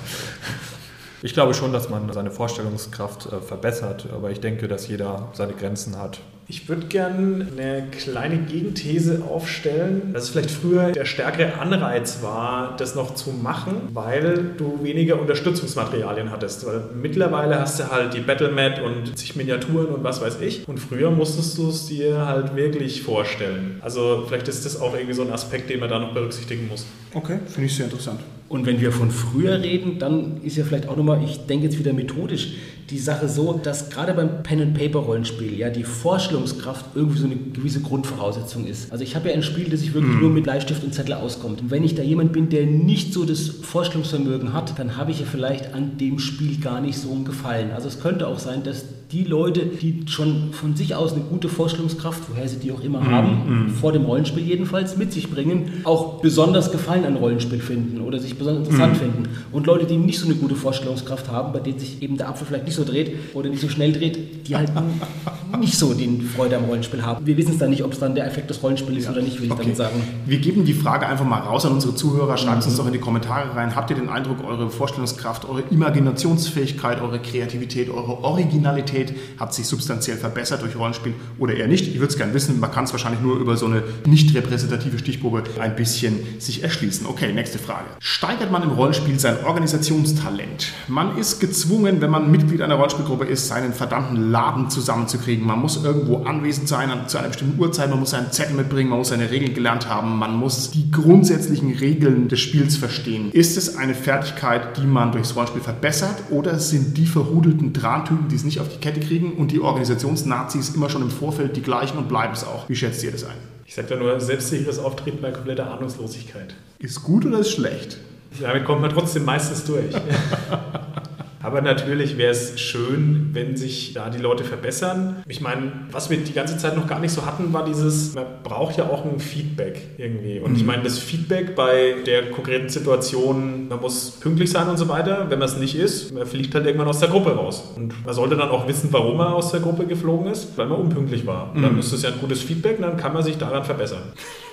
Ich 1.22 1.34
glaube 1.34 1.54
schon, 1.54 1.74
dass 1.74 1.90
man 1.90 2.12
seine 2.14 2.32
Vorstellungskraft 2.32 3.26
äh, 3.26 3.42
verbessert, 3.42 4.08
aber 4.14 4.32
ich 4.32 4.40
denke, 4.40 4.68
dass 4.68 4.88
jeder 4.88 5.30
seine 5.34 5.54
Grenzen 5.54 5.98
hat. 5.98 6.20
Ich 6.52 6.68
würde 6.68 6.88
gerne 6.88 7.46
eine 7.56 7.84
kleine 7.92 8.40
Gegenthese 8.40 9.22
aufstellen, 9.30 10.14
dass 10.14 10.24
es 10.24 10.30
vielleicht 10.30 10.50
früher 10.50 10.92
der 10.92 11.06
stärkere 11.06 11.60
Anreiz 11.60 12.24
war, 12.24 12.76
das 12.76 12.96
noch 12.96 13.14
zu 13.14 13.30
machen, 13.30 13.76
weil 13.94 14.56
du 14.58 14.80
weniger 14.82 15.22
Unterstützungsmaterialien 15.22 16.32
hattest. 16.32 16.66
Weil 16.66 16.86
mittlerweile 17.00 17.60
hast 17.60 17.80
du 17.80 17.92
halt 17.92 18.16
die 18.16 18.22
Battlemat 18.22 18.82
und 18.82 19.16
sich 19.16 19.36
Miniaturen 19.36 19.90
und 19.90 20.04
was 20.04 20.22
weiß 20.22 20.42
ich. 20.42 20.68
Und 20.68 20.80
früher 20.80 21.12
musstest 21.12 21.56
du 21.60 21.70
es 21.70 21.86
dir 21.86 22.26
halt 22.26 22.56
wirklich 22.56 23.04
vorstellen. 23.04 23.78
Also 23.82 24.26
vielleicht 24.28 24.48
ist 24.48 24.66
das 24.66 24.82
auch 24.82 24.96
irgendwie 24.96 25.14
so 25.14 25.22
ein 25.22 25.32
Aspekt, 25.32 25.70
den 25.70 25.80
man 25.80 25.90
da 25.90 26.00
noch 26.00 26.16
berücksichtigen 26.16 26.68
muss. 26.68 26.88
Okay, 27.14 27.38
finde 27.46 27.68
ich 27.68 27.76
sehr 27.76 27.86
interessant. 27.86 28.22
Und 28.48 28.66
wenn 28.66 28.82
wir 28.82 28.92
von 28.92 29.12
früher 29.12 29.62
reden, 29.62 30.00
dann 30.00 30.42
ist 30.42 30.58
ja 30.58 30.64
vielleicht 30.64 30.90
auch 30.90 30.98
nochmal, 30.98 31.24
ich 31.24 31.46
denke 31.46 31.66
jetzt 31.66 31.78
wieder 31.78 31.94
methodisch, 31.94 32.54
die 32.90 33.00
Sache 33.00 33.30
so, 33.30 33.54
dass 33.54 33.90
gerade 33.90 34.14
beim 34.14 34.44
Pen-and-Paper-Rollenspiel 34.44 35.58
ja 35.58 35.70
die 35.70 35.84
Vorstellungskraft 35.84 36.86
irgendwie 36.96 37.20
so 37.20 37.26
eine 37.26 37.36
gewisse 37.36 37.82
Grundvoraussetzung 37.82 38.66
ist. 38.66 38.92
Also 38.92 39.04
ich 39.04 39.16
habe 39.16 39.30
ja 39.30 39.36
ein 39.36 39.44
Spiel, 39.44 39.70
das 39.70 39.82
sich 39.82 39.94
wirklich 39.94 40.16
mhm. 40.16 40.22
nur 40.22 40.30
mit 40.32 40.44
Bleistift 40.44 40.84
und 40.84 40.94
Zettel 40.94 41.14
auskommt. 41.14 41.62
Und 41.62 41.72
wenn 41.72 41.84
ich 41.84 41.96
da 41.96 42.04
jemand 42.04 42.34
bin, 42.34 42.50
der 42.50 42.66
nicht 42.66 43.14
so 43.14 43.26
das 43.26 43.48
Vorstellungsvermögen 43.48 44.54
hat, 44.54 44.78
dann 44.80 44.98
habe 44.98 45.12
ich 45.12 45.20
ja 45.20 45.26
vielleicht 45.26 45.74
an 45.74 45.98
dem 45.98 46.20
Spiel 46.20 46.60
gar 46.60 46.82
nicht 46.82 46.98
so 46.98 47.12
einen 47.12 47.26
Gefallen. 47.26 47.72
Also 47.72 47.88
es 47.88 48.00
könnte 48.00 48.28
auch 48.28 48.40
sein, 48.40 48.64
dass 48.64 48.86
die 49.12 49.24
Leute, 49.24 49.62
die 49.62 50.04
schon 50.08 50.54
von 50.54 50.76
sich 50.76 50.94
aus 50.94 51.14
eine 51.14 51.24
gute 51.24 51.50
Vorstellungskraft, 51.50 52.22
woher 52.30 52.48
sie 52.48 52.58
die 52.58 52.72
auch 52.72 52.82
immer 52.82 53.02
mhm. 53.02 53.12
haben, 53.12 53.64
mhm. 53.66 53.70
vor 53.70 53.92
dem 53.92 54.06
Rollenspiel 54.06 54.44
jedenfalls 54.44 54.98
mit 54.98 55.12
sich 55.12 55.32
bringen, 55.32 55.82
auch 55.84 56.22
besonders 56.22 56.72
Gefallen 56.72 57.06
an 57.06 57.16
Rollenspiel 57.16 57.60
finden 57.60 58.02
oder 58.02 58.20
sich 58.20 58.38
besonders 58.38 58.68
interessant 58.68 58.94
mhm. 58.94 59.00
finden. 59.00 59.24
Und 59.52 59.66
Leute, 59.66 59.88
die 59.88 59.98
nicht 59.98 60.20
so 60.20 60.28
eine 60.28 60.36
gute 60.36 60.56
Vorstellungskraft 60.56 61.28
haben, 61.30 61.54
bei 61.54 61.60
denen 61.60 61.80
sich 61.80 62.04
eben 62.04 62.18
der 62.18 62.30
Apfel 62.30 62.46
vielleicht 62.46 62.66
nicht 62.66 62.76
so 62.76 62.84
dreht 62.84 63.16
oder 63.34 63.50
nicht 63.50 63.62
so 63.62 63.70
schnell 63.70 63.94
dreht, 63.94 64.48
die 64.48 64.56
halt 64.56 64.72
nicht 65.60 65.76
so 65.76 65.96
den 65.96 66.22
Freude 66.22 66.58
am 66.58 66.66
Rollenspiel 66.66 67.04
haben. 67.04 67.26
Wir 67.26 67.36
wissen 67.36 67.54
es 67.54 67.58
dann 67.58 67.72
nicht, 67.72 67.84
ob 67.84 67.94
es 67.94 68.00
dann 68.00 68.14
der 68.14 68.28
Effekt 68.28 68.52
des 68.52 68.62
Rollenspiels 68.62 69.00
ist 69.00 69.06
ja. 69.06 69.12
oder 69.12 69.22
nicht, 69.24 69.40
will 69.40 69.48
ich 69.48 69.52
okay. 69.52 69.62
damit 69.64 69.78
sagen. 69.78 70.04
Wir 70.28 70.38
geben 70.38 70.66
die 70.66 70.74
Frage 70.74 71.08
einfach 71.08 71.26
mal 71.26 71.40
raus 71.40 71.66
an 71.66 71.72
unsere 71.72 71.96
Zuhörer. 71.96 72.38
Schreibt 72.38 72.60
mhm. 72.60 72.66
uns 72.66 72.78
doch 72.78 72.86
in 72.86 72.94
die 72.94 73.00
Kommentare 73.00 73.56
rein. 73.56 73.76
Habt 73.76 73.90
ihr 73.90 73.96
den 73.96 74.10
Eindruck, 74.10 74.48
eure 74.48 74.70
Vorstellungskraft, 74.70 75.50
eure 75.50 75.64
Imaginationsfähigkeit, 75.72 77.02
eure 77.02 77.18
Kreativität, 77.18 77.90
eure 77.90 78.24
Originalität 78.24 78.99
hat 79.40 79.54
sich 79.54 79.66
substanziell 79.66 80.18
verbessert 80.18 80.62
durch 80.62 80.76
Rollenspiel 80.76 81.14
oder 81.38 81.56
eher 81.56 81.68
nicht? 81.68 81.88
Ich 81.88 81.96
würde 81.96 82.08
es 82.08 82.18
gerne 82.18 82.34
wissen. 82.34 82.60
Man 82.60 82.72
kann 82.72 82.84
es 82.86 82.92
wahrscheinlich 82.92 83.22
nur 83.22 83.38
über 83.38 83.58
so 83.58 83.66
eine 83.66 83.84
nicht 84.06 84.36
repräsentative 84.36 85.00
Stichprobe 85.00 85.44
ein 85.60 85.76
bisschen 85.76 86.20
sich 86.40 86.64
erschließen. 86.64 87.06
Okay, 87.06 87.34
nächste 87.34 87.60
Frage. 87.60 87.86
Steigert 88.00 88.52
man 88.52 88.64
im 88.64 88.72
Rollenspiel 88.72 89.20
sein 89.20 89.44
Organisationstalent? 89.46 90.74
Man 90.88 91.18
ist 91.18 91.40
gezwungen, 91.40 92.02
wenn 92.02 92.12
man 92.12 92.32
Mitglied 92.32 92.62
einer 92.62 92.76
Rollenspielgruppe 92.76 93.26
ist, 93.26 93.48
seinen 93.48 93.74
verdammten 93.74 94.32
Laden 94.32 94.70
zusammenzukriegen. 94.70 95.46
Man 95.46 95.60
muss 95.60 95.84
irgendwo 95.84 96.24
anwesend 96.24 96.68
sein 96.68 96.90
zu 97.08 97.18
einer 97.18 97.28
bestimmten 97.30 97.60
Uhrzeit, 97.60 97.90
man 97.90 98.00
muss 98.00 98.12
seinen 98.12 98.32
Zettel 98.32 98.56
mitbringen, 98.56 98.90
man 98.90 99.00
muss 99.00 99.10
seine 99.10 99.30
Regeln 99.30 99.54
gelernt 99.54 99.88
haben, 99.88 100.18
man 100.18 100.36
muss 100.36 100.72
die 100.72 100.90
grundsätzlichen 100.92 101.74
Regeln 101.76 102.28
des 102.28 102.40
Spiels 102.40 102.78
verstehen. 102.78 103.32
Ist 103.32 103.58
es 103.58 103.76
eine 103.76 103.94
Fertigkeit, 103.94 104.78
die 104.78 104.88
man 104.88 105.12
durchs 105.12 105.36
Rollenspiel 105.36 105.62
verbessert 105.62 106.16
oder 106.30 106.60
sind 106.60 106.98
die 106.98 107.06
verhudelten 107.06 107.74
Drahntüten, 107.74 108.28
die 108.28 108.36
es 108.36 108.44
nicht 108.44 108.60
auf 108.60 108.70
die 108.70 108.78
Kette 108.78 108.89
kriegen 108.98 109.34
und 109.34 109.52
die 109.52 109.60
Organisationsnazis 109.60 110.70
immer 110.76 110.90
schon 110.90 111.02
im 111.02 111.12
Vorfeld 111.12 111.56
die 111.56 111.62
gleichen 111.62 111.98
und 111.98 112.08
bleiben 112.08 112.34
es 112.34 112.44
auch? 112.44 112.68
Wie 112.68 112.76
schätzt 112.76 113.04
ihr 113.04 113.12
das 113.12 113.24
ein? 113.24 113.38
Ich 113.66 113.76
sage 113.76 113.88
da 113.90 113.96
nur 113.96 114.20
selbstsicheres 114.20 114.80
Auftreten 114.80 115.20
bei 115.22 115.32
kompletter 115.32 115.72
Ahnungslosigkeit. 115.72 116.56
Ist 116.80 117.04
gut 117.04 117.26
oder 117.26 117.40
ist 117.40 117.52
schlecht? 117.52 117.98
Damit 118.42 118.66
kommt 118.66 118.82
man 118.82 118.90
trotzdem 118.90 119.26
meistens 119.26 119.64
durch. 119.66 119.94
Aber 121.42 121.62
natürlich 121.62 122.18
wäre 122.18 122.32
es 122.32 122.60
schön, 122.60 123.30
wenn 123.34 123.56
sich 123.56 123.94
da 123.94 124.10
die 124.10 124.18
Leute 124.18 124.44
verbessern. 124.44 125.24
Ich 125.28 125.40
meine, 125.40 125.72
was 125.92 126.10
wir 126.10 126.18
die 126.18 126.34
ganze 126.34 126.58
Zeit 126.58 126.76
noch 126.76 126.88
gar 126.88 127.00
nicht 127.00 127.14
so 127.14 127.26
hatten, 127.26 127.54
war 127.54 127.64
dieses, 127.64 128.14
man 128.14 128.26
braucht 128.44 128.78
ja 128.78 128.86
auch 128.86 129.06
ein 129.06 129.20
Feedback 129.20 129.82
irgendwie. 129.98 130.40
Und 130.40 130.58
ich 130.58 130.66
meine, 130.66 130.84
das 130.84 131.00
Feedback 131.00 131.56
bei 131.56 131.96
der 132.06 132.32
konkreten 132.32 132.68
Situation, 132.68 133.70
man 133.70 133.80
muss 133.80 134.12
pünktlich 134.20 134.52
sein 134.52 134.68
und 134.68 134.78
so 134.78 134.90
weiter. 134.90 135.28
Wenn 135.30 135.40
man 135.40 135.48
es 135.48 135.58
nicht 135.58 135.76
ist, 135.76 136.14
man 136.14 136.26
fliegt 136.26 136.54
halt 136.56 136.66
irgendwann 136.66 136.90
aus 136.90 137.00
der 137.00 137.10
Gruppe 137.10 137.32
raus. 137.32 137.72
Und 137.76 138.06
man 138.06 138.14
sollte 138.14 138.36
dann 138.36 138.50
auch 138.50 138.68
wissen, 138.68 138.90
warum 138.92 139.18
man 139.18 139.28
aus 139.28 139.52
der 139.52 139.62
Gruppe 139.62 139.86
geflogen 139.86 140.32
ist, 140.32 140.58
weil 140.58 140.68
man 140.68 140.80
unpünktlich 140.80 141.26
war. 141.26 141.54
Und 141.56 141.62
dann 141.62 141.80
ist 141.80 141.94
es 141.94 142.02
ja 142.02 142.10
ein 142.10 142.20
gutes 142.20 142.42
Feedback 142.42 142.78
und 142.78 142.84
dann 142.84 142.98
kann 142.98 143.14
man 143.14 143.24
sich 143.24 143.38
daran 143.38 143.64
verbessern. 143.64 144.04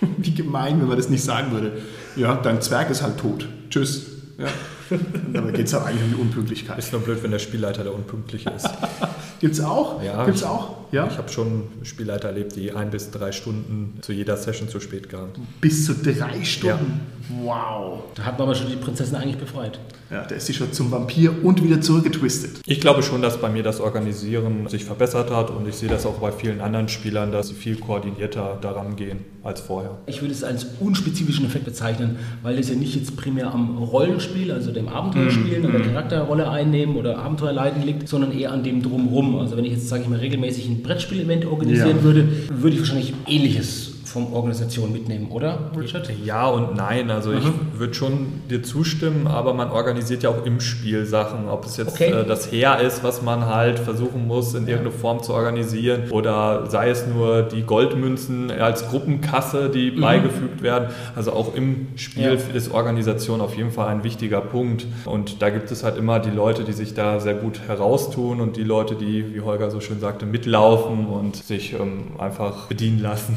Wie 0.19 0.35
gemein, 0.35 0.81
wenn 0.81 0.89
man 0.89 0.97
das 0.97 1.09
nicht 1.09 1.25
sagen 1.25 1.51
würde. 1.51 1.73
Ja, 2.15 2.35
dein 2.37 2.61
Zwerg 2.61 2.91
ist 2.91 3.03
halt 3.03 3.19
tot. 3.19 3.49
Tschüss. 3.71 4.07
Ja. 4.39 4.47
Dabei 5.33 5.51
geht 5.53 5.67
es 5.67 5.73
halt 5.75 5.87
eigentlich 5.87 6.05
um 6.05 6.11
die 6.11 6.21
Unpünktlichkeit. 6.21 6.79
Ist 6.79 6.93
nur 6.93 7.01
blöd, 7.03 7.23
wenn 7.23 7.31
der 7.31 7.39
Spielleiter 7.39 7.83
der 7.85 7.95
Unpünktliche 7.95 8.51
ist. 8.51 8.69
Gibt's 9.41 9.61
auch? 9.61 10.03
Ja, 10.03 10.25
Gibt's 10.25 10.41
ich- 10.43 10.47
auch? 10.47 10.77
Ja. 10.93 11.09
Ich 11.09 11.19
habe 11.19 11.29
schon 11.29 11.65
Spielleiter 11.83 12.29
erlebt, 12.29 12.55
die 12.57 12.73
ein 12.73 12.91
bis 12.91 13.11
drei 13.11 13.33
Stunden 13.33 13.99
zu 14.03 14.13
jeder 14.13 14.37
Session 14.37 14.69
zu 14.69 14.79
spät 14.81 15.09
kamen. 15.09 15.31
Bis 15.61 15.85
zu 15.85 15.95
drei 15.95 16.45
Stunden. 16.45 17.01
Wow. 17.43 18.01
Da 18.15 18.25
hat 18.25 18.39
man 18.39 18.49
aber 18.49 18.55
schon 18.55 18.69
die 18.69 18.77
Prinzessin 18.77 19.17
eigentlich 19.17 19.37
befreit. 19.39 19.79
Ja, 20.11 20.23
der 20.25 20.37
ist 20.37 20.47
sie 20.47 20.55
schon 20.55 20.73
zum 20.73 20.93
Vampir 20.93 21.33
und 21.43 21.63
wieder 21.65 21.81
zurückgetwistet. 21.81 22.61
Ich 22.65 22.81
glaube 22.81 23.03
schon, 23.03 23.23
dass 23.23 23.39
bei 23.39 23.49
mir 23.49 23.65
das 23.65 23.81
Organisieren 23.81 24.69
sich 24.69 24.85
verbessert 24.85 25.31
hat 25.33 25.51
und 25.51 25.69
ich 25.69 25.75
sehe 25.75 25.89
das 25.89 26.07
auch 26.07 26.19
bei 26.19 26.31
vielen 26.31 26.61
anderen 26.61 26.89
Spielern, 26.89 27.33
dass 27.33 27.49
sie 27.49 27.55
viel 27.55 27.77
koordinierter 27.77 28.59
daran 28.61 28.95
gehen 28.95 29.25
als 29.43 29.61
vorher. 29.61 29.99
Ich 30.07 30.21
würde 30.23 30.33
es 30.33 30.45
als 30.45 30.67
unspezifischen 30.79 31.47
Effekt 31.47 31.65
bezeichnen, 31.65 32.19
weil 32.45 32.57
es 32.59 32.69
ja 32.69 32.77
nicht 32.77 32.95
jetzt 32.95 33.17
primär 33.17 33.53
am 33.53 33.79
Rollenspiel, 33.79 34.53
also 34.53 34.71
dem 34.71 34.87
Abenteuerspielen 34.89 35.67
oder 35.67 35.81
Charakterrolle 35.81 36.49
einnehmen 36.51 36.97
oder 36.97 37.19
Abenteuerleiten 37.19 37.83
liegt, 37.83 38.09
sondern 38.09 38.31
eher 38.31 38.53
an 38.53 38.63
dem 38.63 38.83
Drumherum. 38.83 39.37
Also 39.41 39.57
wenn 39.57 39.65
ich 39.65 39.73
jetzt, 39.73 39.89
sage 39.89 40.05
ich 40.05 40.09
mal, 40.09 40.21
regelmäßig 40.21 40.69
ein 40.69 40.83
Brettspiel-Event 40.83 41.47
organisieren 41.47 41.97
Ja. 41.99 42.03
würde, 42.05 42.29
würde 42.51 42.75
ich 42.75 42.79
wahrscheinlich 42.81 43.13
Ähnliches 43.27 43.86
Organisation 44.33 44.93
mitnehmen, 44.93 45.29
oder, 45.31 45.71
Richard? 45.79 46.11
Ja 46.25 46.47
und 46.49 46.75
nein, 46.77 47.11
also 47.11 47.33
ich 47.33 47.45
würde 47.75 47.95
schon 47.95 48.43
dir 48.51 48.63
zustimmen, 48.63 49.27
aber 49.27 49.53
man 49.55 49.71
organisiert 49.71 50.23
ja 50.23 50.31
auch 50.31 50.45
im 50.45 50.61
Spiel 50.61 51.05
Sachen, 51.07 51.49
ob 51.49 51.65
es 51.67 51.77
jetzt 51.77 51.95
Okay. 51.95 52.11
äh, 52.11 52.25
das 52.27 52.51
Heer 52.51 52.81
ist, 52.81 53.05
was 53.05 53.23
man 53.23 53.47
halt 53.47 53.79
versuchen 53.79 54.27
muss 54.27 54.55
in 54.55 54.67
irgendeine 54.67 54.91
Form 54.91 55.23
zu 55.23 55.35
organisieren 55.35 56.11
oder 56.11 56.69
sei 56.71 56.91
es 56.91 57.07
nur 57.07 57.43
die 57.43 57.63
Goldmünzen 57.63 58.51
als 58.51 58.89
Gruppenkasse, 58.89 59.69
die 59.71 59.91
beigefügt 59.91 60.63
werden. 60.63 60.89
Also 61.15 61.33
auch 61.33 61.55
im 61.55 61.89
Spiel 61.97 62.25
Ja. 62.35 62.55
ist 62.57 62.71
Organisation 62.73 63.41
auf 63.41 63.57
jeden 63.57 63.71
Fall 63.71 63.89
ein 63.89 64.05
wichtiger 64.05 64.41
Punkt 64.41 64.87
und 65.05 65.43
da 65.43 65.51
gibt 65.51 65.71
es 65.71 65.85
halt 65.85 65.97
immer 65.99 66.19
die 66.21 66.31
Leute, 66.31 66.65
die 66.65 66.73
sich 66.73 66.95
da 66.95 67.21
sehr 67.21 67.35
gut 67.35 67.61
heraustun 67.67 68.41
und 68.41 68.57
die 68.57 68.65
Leute, 68.65 68.95
die, 68.95 69.35
wie 69.35 69.41
Holger 69.41 69.71
so 69.71 69.81
schön 69.81 70.01
sagte, 70.01 70.27
mitlaufen 70.27 71.07
und 71.07 71.37
sich 71.37 71.75
ähm, 71.75 72.13
einfach 72.19 72.67
bedienen 72.67 73.01
lassen. 73.03 73.37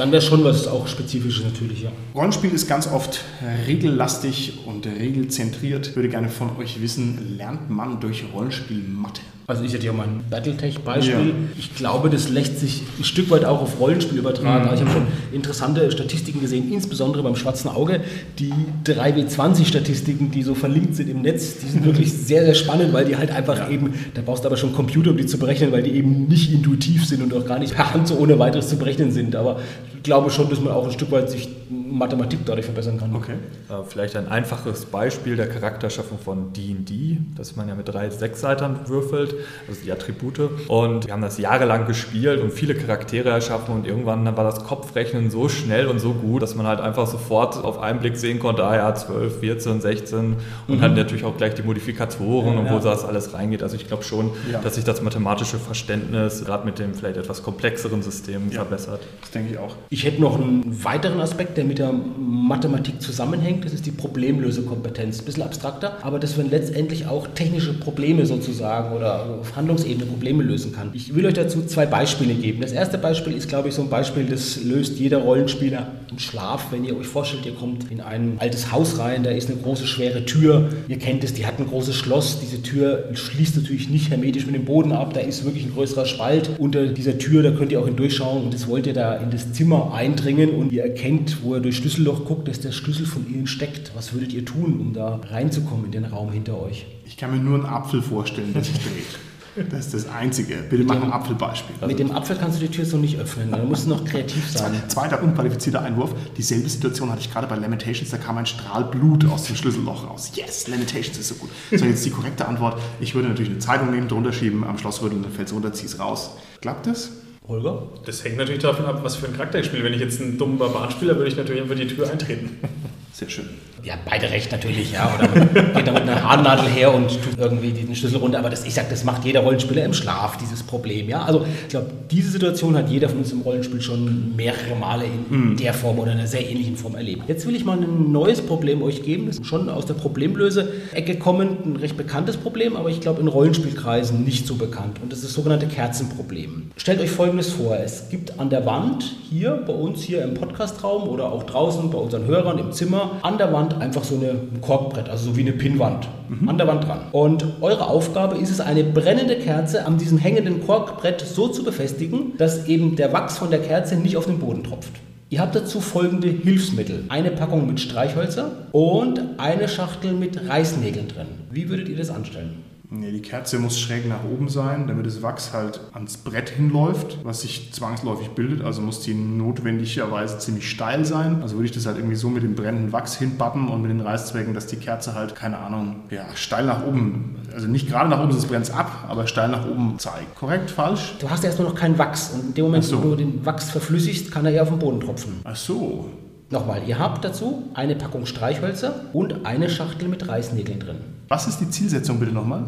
Dann 0.00 0.12
wäre 0.12 0.22
schon 0.22 0.42
was 0.44 0.66
auch 0.66 0.88
Spezifisches 0.88 1.44
natürlich, 1.44 1.82
ja. 1.82 1.92
Rollenspiel 2.14 2.50
ist 2.52 2.66
ganz 2.66 2.86
oft 2.86 3.20
regellastig 3.66 4.60
und 4.64 4.86
regelzentriert. 4.86 5.88
Ich 5.88 5.94
würde 5.94 6.08
gerne 6.08 6.30
von 6.30 6.56
euch 6.56 6.80
wissen, 6.80 7.36
lernt 7.36 7.68
man 7.68 8.00
durch 8.00 8.24
Rollenspiel 8.32 8.78
Mathe? 8.78 9.20
Also 9.50 9.64
ich 9.64 9.74
hatte 9.74 9.84
ja 9.84 9.92
mal 9.92 10.04
ein 10.04 10.22
Battletech-Beispiel. 10.30 11.12
Ja. 11.12 11.34
Ich 11.58 11.74
glaube, 11.74 12.08
das 12.08 12.28
lässt 12.28 12.60
sich 12.60 12.82
ein 12.98 13.02
Stück 13.02 13.30
weit 13.30 13.44
auch 13.44 13.60
auf 13.60 13.80
Rollenspiel 13.80 14.18
übertragen. 14.18 14.68
Also 14.68 14.84
ich 14.84 14.88
habe 14.88 15.00
schon 15.00 15.08
interessante 15.32 15.90
Statistiken 15.90 16.40
gesehen, 16.40 16.72
insbesondere 16.72 17.24
beim 17.24 17.34
schwarzen 17.34 17.68
Auge. 17.68 18.00
Die 18.38 18.52
3W20-Statistiken, 18.86 20.30
die 20.30 20.44
so 20.44 20.54
verlinkt 20.54 20.94
sind 20.94 21.10
im 21.10 21.22
Netz, 21.22 21.56
die 21.58 21.66
sind 21.66 21.84
wirklich 21.84 22.12
sehr, 22.12 22.44
sehr 22.44 22.54
spannend, 22.54 22.92
weil 22.92 23.04
die 23.04 23.16
halt 23.16 23.32
einfach 23.32 23.68
eben, 23.68 23.92
da 24.14 24.22
brauchst 24.24 24.44
du 24.44 24.46
aber 24.46 24.56
schon 24.56 24.72
Computer, 24.72 25.10
um 25.10 25.16
die 25.16 25.26
zu 25.26 25.36
berechnen, 25.36 25.72
weil 25.72 25.82
die 25.82 25.90
eben 25.90 26.28
nicht 26.28 26.52
intuitiv 26.52 27.04
sind 27.04 27.20
und 27.20 27.34
auch 27.34 27.44
gar 27.44 27.58
nicht 27.58 27.74
per 27.74 27.92
Hand 27.92 28.06
so 28.06 28.18
ohne 28.18 28.38
weiteres 28.38 28.68
zu 28.68 28.76
berechnen 28.76 29.10
sind. 29.10 29.34
Aber 29.34 29.58
ich 29.96 30.04
glaube 30.04 30.30
schon, 30.30 30.48
dass 30.48 30.60
man 30.60 30.72
auch 30.72 30.86
ein 30.86 30.92
Stück 30.92 31.10
weit 31.10 31.28
sich 31.28 31.48
Mathematik 31.90 32.40
dadurch 32.46 32.66
verbessern 32.66 32.98
kann. 32.98 33.14
Okay. 33.14 33.32
Äh, 33.68 33.74
Vielleicht 33.86 34.16
ein 34.16 34.28
einfaches 34.28 34.86
Beispiel 34.86 35.36
der 35.36 35.48
Charakterschaffung 35.48 36.18
von 36.18 36.52
D&D, 36.52 37.18
dass 37.36 37.56
man 37.56 37.68
ja 37.68 37.74
mit 37.74 37.88
drei 37.88 38.10
Sechsseitern 38.10 38.80
würfelt, 38.86 39.34
also 39.68 39.80
die 39.84 39.90
Attribute. 39.92 40.38
Und 40.68 41.06
wir 41.06 41.12
haben 41.12 41.22
das 41.22 41.38
jahrelang 41.38 41.86
gespielt 41.86 42.40
und 42.40 42.52
viele 42.52 42.74
Charaktere 42.74 43.30
erschaffen 43.30 43.74
und 43.74 43.86
irgendwann 43.86 44.24
war 44.36 44.44
das 44.44 44.64
Kopfrechnen 44.64 45.30
so 45.30 45.48
schnell 45.48 45.86
und 45.86 45.98
so 45.98 46.12
gut, 46.12 46.42
dass 46.42 46.54
man 46.54 46.66
halt 46.66 46.80
einfach 46.80 47.06
sofort 47.06 47.62
auf 47.64 47.80
einen 47.80 47.98
Blick 48.00 48.16
sehen 48.16 48.38
konnte, 48.38 48.64
ah 48.64 48.76
ja, 48.76 48.94
12, 48.94 49.40
14, 49.40 49.80
16 49.80 50.36
und 50.68 50.80
hat 50.80 50.94
natürlich 50.94 51.24
auch 51.24 51.36
gleich 51.36 51.54
die 51.54 51.62
Modifikatoren 51.62 52.58
und 52.58 52.70
wo 52.70 52.78
das 52.78 53.04
alles 53.04 53.34
reingeht. 53.34 53.62
Also 53.62 53.76
ich 53.76 53.86
glaube 53.88 54.04
schon, 54.04 54.30
Ja. 54.52 54.60
dass 54.60 54.76
sich 54.76 54.84
das 54.84 55.02
mathematische 55.02 55.58
Verständnis 55.58 56.44
gerade 56.44 56.64
mit 56.64 56.78
dem 56.78 56.94
vielleicht 56.94 57.16
etwas 57.16 57.42
komplexeren 57.42 58.02
System 58.02 58.50
verbessert. 58.50 59.00
Das 59.20 59.30
denke 59.32 59.52
ich 59.52 59.58
auch. 59.58 59.74
Ich 59.88 60.04
hätte 60.04 60.20
noch 60.20 60.36
einen 60.40 60.84
weiteren 60.84 61.20
Aspekt, 61.20 61.56
der 61.56 61.64
mit 61.64 61.78
der 61.80 61.92
Mathematik 61.92 63.00
zusammenhängt. 63.00 63.64
Das 63.64 63.72
ist 63.72 63.86
die 63.86 63.90
Problemlösekompetenz. 63.90 65.20
Ein 65.20 65.24
bisschen 65.24 65.42
abstrakter, 65.42 65.98
aber 66.02 66.18
dass 66.18 66.36
man 66.36 66.50
letztendlich 66.50 67.06
auch 67.06 67.26
technische 67.34 67.72
Probleme 67.72 68.26
sozusagen 68.26 68.94
oder 68.94 69.40
auf 69.40 69.56
Handlungsebene 69.56 70.06
Probleme 70.06 70.42
lösen 70.42 70.72
kann. 70.72 70.90
Ich 70.92 71.14
will 71.14 71.26
euch 71.26 71.34
dazu 71.34 71.64
zwei 71.64 71.86
Beispiele 71.86 72.34
geben. 72.34 72.60
Das 72.60 72.72
erste 72.72 72.98
Beispiel 72.98 73.32
ist, 73.32 73.48
glaube 73.48 73.68
ich, 73.68 73.74
so 73.74 73.82
ein 73.82 73.88
Beispiel, 73.88 74.24
das 74.24 74.62
löst 74.62 74.98
jeder 74.98 75.18
Rollenspieler 75.18 75.88
im 76.10 76.18
Schlaf. 76.18 76.66
Wenn 76.70 76.84
ihr 76.84 76.96
euch 76.96 77.06
vorstellt, 77.06 77.46
ihr 77.46 77.54
kommt 77.54 77.90
in 77.90 78.00
ein 78.00 78.34
altes 78.38 78.70
Haus 78.72 78.98
rein, 78.98 79.22
da 79.22 79.30
ist 79.30 79.50
eine 79.50 79.58
große, 79.58 79.86
schwere 79.86 80.24
Tür. 80.24 80.68
Ihr 80.88 80.98
kennt 80.98 81.24
es, 81.24 81.32
die 81.32 81.46
hat 81.46 81.58
ein 81.58 81.66
großes 81.66 81.96
Schloss. 81.96 82.40
Diese 82.40 82.62
Tür 82.62 83.08
schließt 83.14 83.56
natürlich 83.56 83.88
nicht 83.88 84.10
hermetisch 84.10 84.46
mit 84.46 84.54
dem 84.54 84.64
Boden 84.66 84.92
ab. 84.92 85.14
Da 85.14 85.20
ist 85.20 85.44
wirklich 85.44 85.64
ein 85.64 85.72
größerer 85.72 86.04
Spalt 86.04 86.50
unter 86.58 86.86
dieser 86.86 87.16
Tür. 87.18 87.42
Da 87.42 87.52
könnt 87.52 87.72
ihr 87.72 87.80
auch 87.80 87.86
hindurchschauen 87.86 88.44
und 88.44 88.54
das 88.54 88.68
wollt 88.68 88.86
ihr 88.86 88.94
da 88.94 89.16
in 89.16 89.30
das 89.30 89.52
Zimmer 89.52 89.94
eindringen 89.94 90.50
und 90.50 90.72
ihr 90.72 90.82
erkennt, 90.82 91.38
wo 91.42 91.54
ihr 91.54 91.60
durch 91.60 91.69
Schlüsselloch 91.72 92.24
guckt, 92.24 92.48
dass 92.48 92.60
der 92.60 92.72
Schlüssel 92.72 93.06
von 93.06 93.26
innen 93.26 93.46
steckt. 93.46 93.92
Was 93.94 94.12
würdet 94.12 94.32
ihr 94.32 94.44
tun, 94.44 94.80
um 94.80 94.92
da 94.92 95.20
reinzukommen 95.30 95.86
in 95.86 95.92
den 95.92 96.04
Raum 96.04 96.32
hinter 96.32 96.60
euch? 96.60 96.86
Ich 97.04 97.16
kann 97.16 97.30
mir 97.30 97.38
nur 97.38 97.56
einen 97.56 97.66
Apfel 97.66 98.02
vorstellen, 98.02 98.52
der 98.52 98.64
sich 98.64 98.74
dreht. 98.74 99.70
Das 99.70 99.86
ist 99.86 99.94
das 99.94 100.08
Einzige. 100.08 100.58
Bitte 100.70 100.84
mach 100.84 101.02
ein 101.02 101.12
Apfelbeispiel. 101.12 101.74
Mit 101.86 101.98
dem 101.98 102.12
Apfel 102.12 102.36
kannst 102.36 102.60
du 102.60 102.66
die 102.66 102.72
Tür 102.72 102.84
so 102.84 102.96
nicht 102.96 103.18
öffnen. 103.18 103.50
Da 103.50 103.58
musst 103.58 103.86
du 103.86 103.90
noch 103.90 104.04
kreativ 104.04 104.48
sein. 104.48 104.72
Zweiter 104.88 105.22
unqualifizierter 105.22 105.82
Einwurf. 105.82 106.14
Dieselbe 106.36 106.68
Situation 106.68 107.10
hatte 107.10 107.20
ich 107.20 107.32
gerade 107.32 107.48
bei 107.48 107.56
Lamentations. 107.56 108.10
Da 108.10 108.16
kam 108.16 108.38
ein 108.38 108.46
Strahl 108.46 108.84
Blut 108.84 109.24
aus 109.26 109.44
dem 109.44 109.56
Schlüsselloch 109.56 110.08
raus. 110.08 110.30
Yes, 110.34 110.68
Lamentations 110.68 111.18
ist 111.18 111.28
so 111.28 111.34
gut. 111.34 111.50
So, 111.72 111.84
jetzt 111.84 112.04
die 112.04 112.10
korrekte 112.10 112.46
Antwort. 112.46 112.80
Ich 113.00 113.14
würde 113.14 113.28
natürlich 113.28 113.50
eine 113.50 113.58
Zeitung 113.58 113.90
nehmen, 113.90 114.06
drunter 114.06 114.32
schieben, 114.32 114.62
am 114.62 114.78
Schloss 114.78 115.02
rütteln, 115.02 115.22
dann 115.22 115.32
fällt 115.32 115.48
es 115.48 115.54
runter, 115.54 115.72
zieh's 115.72 115.98
raus. 115.98 116.30
Klappt 116.60 116.86
das? 116.86 117.10
Holger? 117.50 117.82
Das 118.06 118.24
hängt 118.24 118.38
natürlich 118.38 118.62
davon 118.62 118.86
ab, 118.86 119.00
was 119.02 119.16
für 119.16 119.26
ein 119.26 119.34
Charakter 119.34 119.58
ich 119.58 119.66
spiele. 119.66 119.84
Wenn 119.84 119.92
ich 119.92 120.00
jetzt 120.00 120.20
einen 120.20 120.38
dummen 120.38 120.56
Barbaren 120.56 120.90
spiele, 120.90 121.16
würde 121.16 121.28
ich 121.28 121.36
natürlich 121.36 121.60
einfach 121.60 121.76
die 121.76 121.86
Tür 121.86 122.10
eintreten. 122.10 122.58
Sehr 123.12 123.28
schön. 123.28 123.48
Ja, 123.82 123.94
beide 124.08 124.30
recht 124.30 124.52
natürlich, 124.52 124.92
ja. 124.92 125.12
Oder 125.14 125.28
man 125.28 125.54
geht 125.74 125.86
da 125.86 125.92
mit 125.92 126.02
einer 126.02 126.22
Haarnadel 126.22 126.66
her 126.66 126.94
und 126.94 127.08
tut 127.22 127.38
irgendwie 127.38 127.70
den 127.70 127.94
Schlüssel 127.94 128.18
runter. 128.18 128.38
Aber 128.38 128.50
das, 128.50 128.64
ich 128.64 128.74
sag, 128.74 128.90
das 128.90 129.04
macht 129.04 129.24
jeder 129.24 129.40
Rollenspieler 129.40 129.84
im 129.84 129.94
Schlaf, 129.94 130.36
dieses 130.36 130.62
Problem, 130.62 131.08
ja. 131.08 131.22
Also 131.22 131.46
ich 131.62 131.68
glaube, 131.68 131.86
diese 132.10 132.30
Situation 132.30 132.76
hat 132.76 132.88
jeder 132.88 133.08
von 133.08 133.18
uns 133.18 133.32
im 133.32 133.40
Rollenspiel 133.40 133.80
schon 133.80 134.36
mehrere 134.36 134.74
Male 134.78 135.04
in 135.30 135.56
der 135.56 135.74
Form 135.74 135.98
oder 135.98 136.12
einer 136.12 136.26
sehr 136.26 136.48
ähnlichen 136.48 136.76
Form 136.76 136.94
erlebt. 136.94 137.22
Jetzt 137.28 137.46
will 137.46 137.54
ich 137.54 137.64
mal 137.64 137.78
ein 137.78 138.12
neues 138.12 138.42
Problem 138.42 138.82
euch 138.82 139.02
geben. 139.02 139.26
Das 139.26 139.38
ist 139.38 139.46
schon 139.46 139.68
aus 139.68 139.86
der 139.86 139.94
Problemlöse-Ecke 139.94 141.18
kommend, 141.18 141.64
ein 141.66 141.76
recht 141.76 141.96
bekanntes 141.96 142.36
Problem, 142.36 142.76
aber 142.76 142.90
ich 142.90 143.00
glaube 143.00 143.20
in 143.20 143.28
Rollenspielkreisen 143.28 144.24
nicht 144.24 144.46
so 144.46 144.56
bekannt. 144.56 144.98
Und 145.02 145.12
das 145.12 145.20
ist 145.20 145.28
das 145.28 145.34
sogenannte 145.34 145.66
Kerzenproblem. 145.66 146.70
Stellt 146.76 147.00
euch 147.00 147.10
Folgendes 147.10 147.52
vor. 147.52 147.76
Es 147.76 148.08
gibt 148.10 148.38
an 148.38 148.50
der 148.50 148.66
Wand 148.66 149.16
hier 149.30 149.62
bei 149.66 149.72
uns 149.72 150.02
hier 150.02 150.22
im 150.22 150.34
Podcastraum 150.34 151.08
oder 151.08 151.32
auch 151.32 151.44
draußen 151.44 151.90
bei 151.90 151.98
unseren 151.98 152.26
Hörern 152.26 152.58
im 152.58 152.72
Zimmer 152.72 153.12
an 153.22 153.38
der 153.38 153.52
Wand 153.52 153.69
einfach 153.78 154.04
so 154.04 154.16
eine, 154.16 154.30
ein 154.30 154.60
Korkbrett, 154.60 155.08
also 155.08 155.30
so 155.30 155.36
wie 155.36 155.42
eine 155.42 155.52
Pinnwand 155.52 156.08
an 156.46 156.58
der 156.58 156.66
Wand 156.66 156.86
dran. 156.86 157.00
Und 157.12 157.44
eure 157.60 157.86
Aufgabe 157.88 158.36
ist 158.36 158.50
es, 158.50 158.60
eine 158.60 158.84
brennende 158.84 159.36
Kerze 159.36 159.86
an 159.86 159.98
diesem 159.98 160.18
hängenden 160.18 160.66
Korkbrett 160.66 161.20
so 161.20 161.48
zu 161.48 161.64
befestigen, 161.64 162.36
dass 162.38 162.66
eben 162.66 162.96
der 162.96 163.12
Wachs 163.12 163.38
von 163.38 163.50
der 163.50 163.60
Kerze 163.60 163.96
nicht 163.96 164.16
auf 164.16 164.26
den 164.26 164.38
Boden 164.38 164.64
tropft. 164.64 164.92
Ihr 165.28 165.40
habt 165.40 165.54
dazu 165.54 165.80
folgende 165.80 166.28
Hilfsmittel. 166.28 167.04
Eine 167.08 167.30
Packung 167.30 167.66
mit 167.66 167.78
Streichhölzer 167.78 168.50
und 168.72 169.20
eine 169.38 169.68
Schachtel 169.68 170.12
mit 170.12 170.48
Reißnägeln 170.48 171.06
drin. 171.06 171.26
Wie 171.52 171.68
würdet 171.68 171.88
ihr 171.88 171.96
das 171.96 172.10
anstellen? 172.10 172.69
Nee, 172.92 173.12
die 173.12 173.22
Kerze 173.22 173.60
muss 173.60 173.78
schräg 173.78 174.08
nach 174.08 174.24
oben 174.24 174.48
sein, 174.48 174.88
damit 174.88 175.06
das 175.06 175.22
Wachs 175.22 175.52
halt 175.52 175.80
ans 175.92 176.16
Brett 176.16 176.50
hinläuft, 176.50 177.18
was 177.22 177.42
sich 177.42 177.72
zwangsläufig 177.72 178.30
bildet. 178.30 178.62
Also 178.64 178.82
muss 178.82 179.00
die 179.00 179.14
notwendigerweise 179.14 180.38
ziemlich 180.38 180.68
steil 180.68 181.04
sein. 181.04 181.40
Also 181.40 181.54
würde 181.54 181.66
ich 181.66 181.72
das 181.72 181.86
halt 181.86 181.98
irgendwie 181.98 182.16
so 182.16 182.28
mit 182.28 182.42
dem 182.42 182.56
brennenden 182.56 182.92
Wachs 182.92 183.16
hinbappen 183.16 183.68
und 183.68 183.82
mit 183.82 183.92
den 183.92 184.00
Reißzwecken, 184.00 184.54
dass 184.54 184.66
die 184.66 184.76
Kerze 184.76 185.14
halt, 185.14 185.36
keine 185.36 185.58
Ahnung, 185.58 186.00
ja, 186.10 186.24
steil 186.34 186.66
nach 186.66 186.84
oben, 186.84 187.36
also 187.54 187.68
nicht 187.68 187.88
gerade 187.88 188.10
nach 188.10 188.20
oben, 188.20 188.32
sonst 188.32 188.48
brennt 188.48 188.64
es 188.64 188.72
ab, 188.72 189.06
aber 189.08 189.28
steil 189.28 189.48
nach 189.50 189.68
oben 189.68 189.96
zeigt. 189.98 190.34
Korrekt? 190.34 190.72
Falsch? 190.72 191.14
Du 191.20 191.30
hast 191.30 191.44
erstmal 191.44 191.68
noch 191.68 191.76
keinen 191.76 191.96
Wachs 191.96 192.30
und 192.34 192.40
in 192.40 192.54
dem 192.54 192.64
Moment, 192.64 192.82
so. 192.82 192.98
wo 193.04 193.10
du 193.10 193.16
den 193.16 193.46
Wachs 193.46 193.70
verflüssigst, 193.70 194.32
kann 194.32 194.44
er 194.46 194.52
eher 194.52 194.62
auf 194.62 194.68
den 194.68 194.80
Boden 194.80 194.98
tropfen. 194.98 195.40
Ach 195.44 195.54
so. 195.54 196.08
Nochmal, 196.52 196.82
ihr 196.88 196.98
habt 196.98 197.24
dazu 197.24 197.70
eine 197.74 197.94
Packung 197.94 198.26
Streichhölzer 198.26 199.04
und 199.12 199.46
eine 199.46 199.70
Schachtel 199.70 200.08
mit 200.08 200.28
Reißnägeln 200.28 200.80
drin. 200.80 200.96
Was 201.28 201.46
ist 201.46 201.60
die 201.60 201.70
Zielsetzung 201.70 202.18
bitte 202.18 202.32
nochmal? 202.32 202.64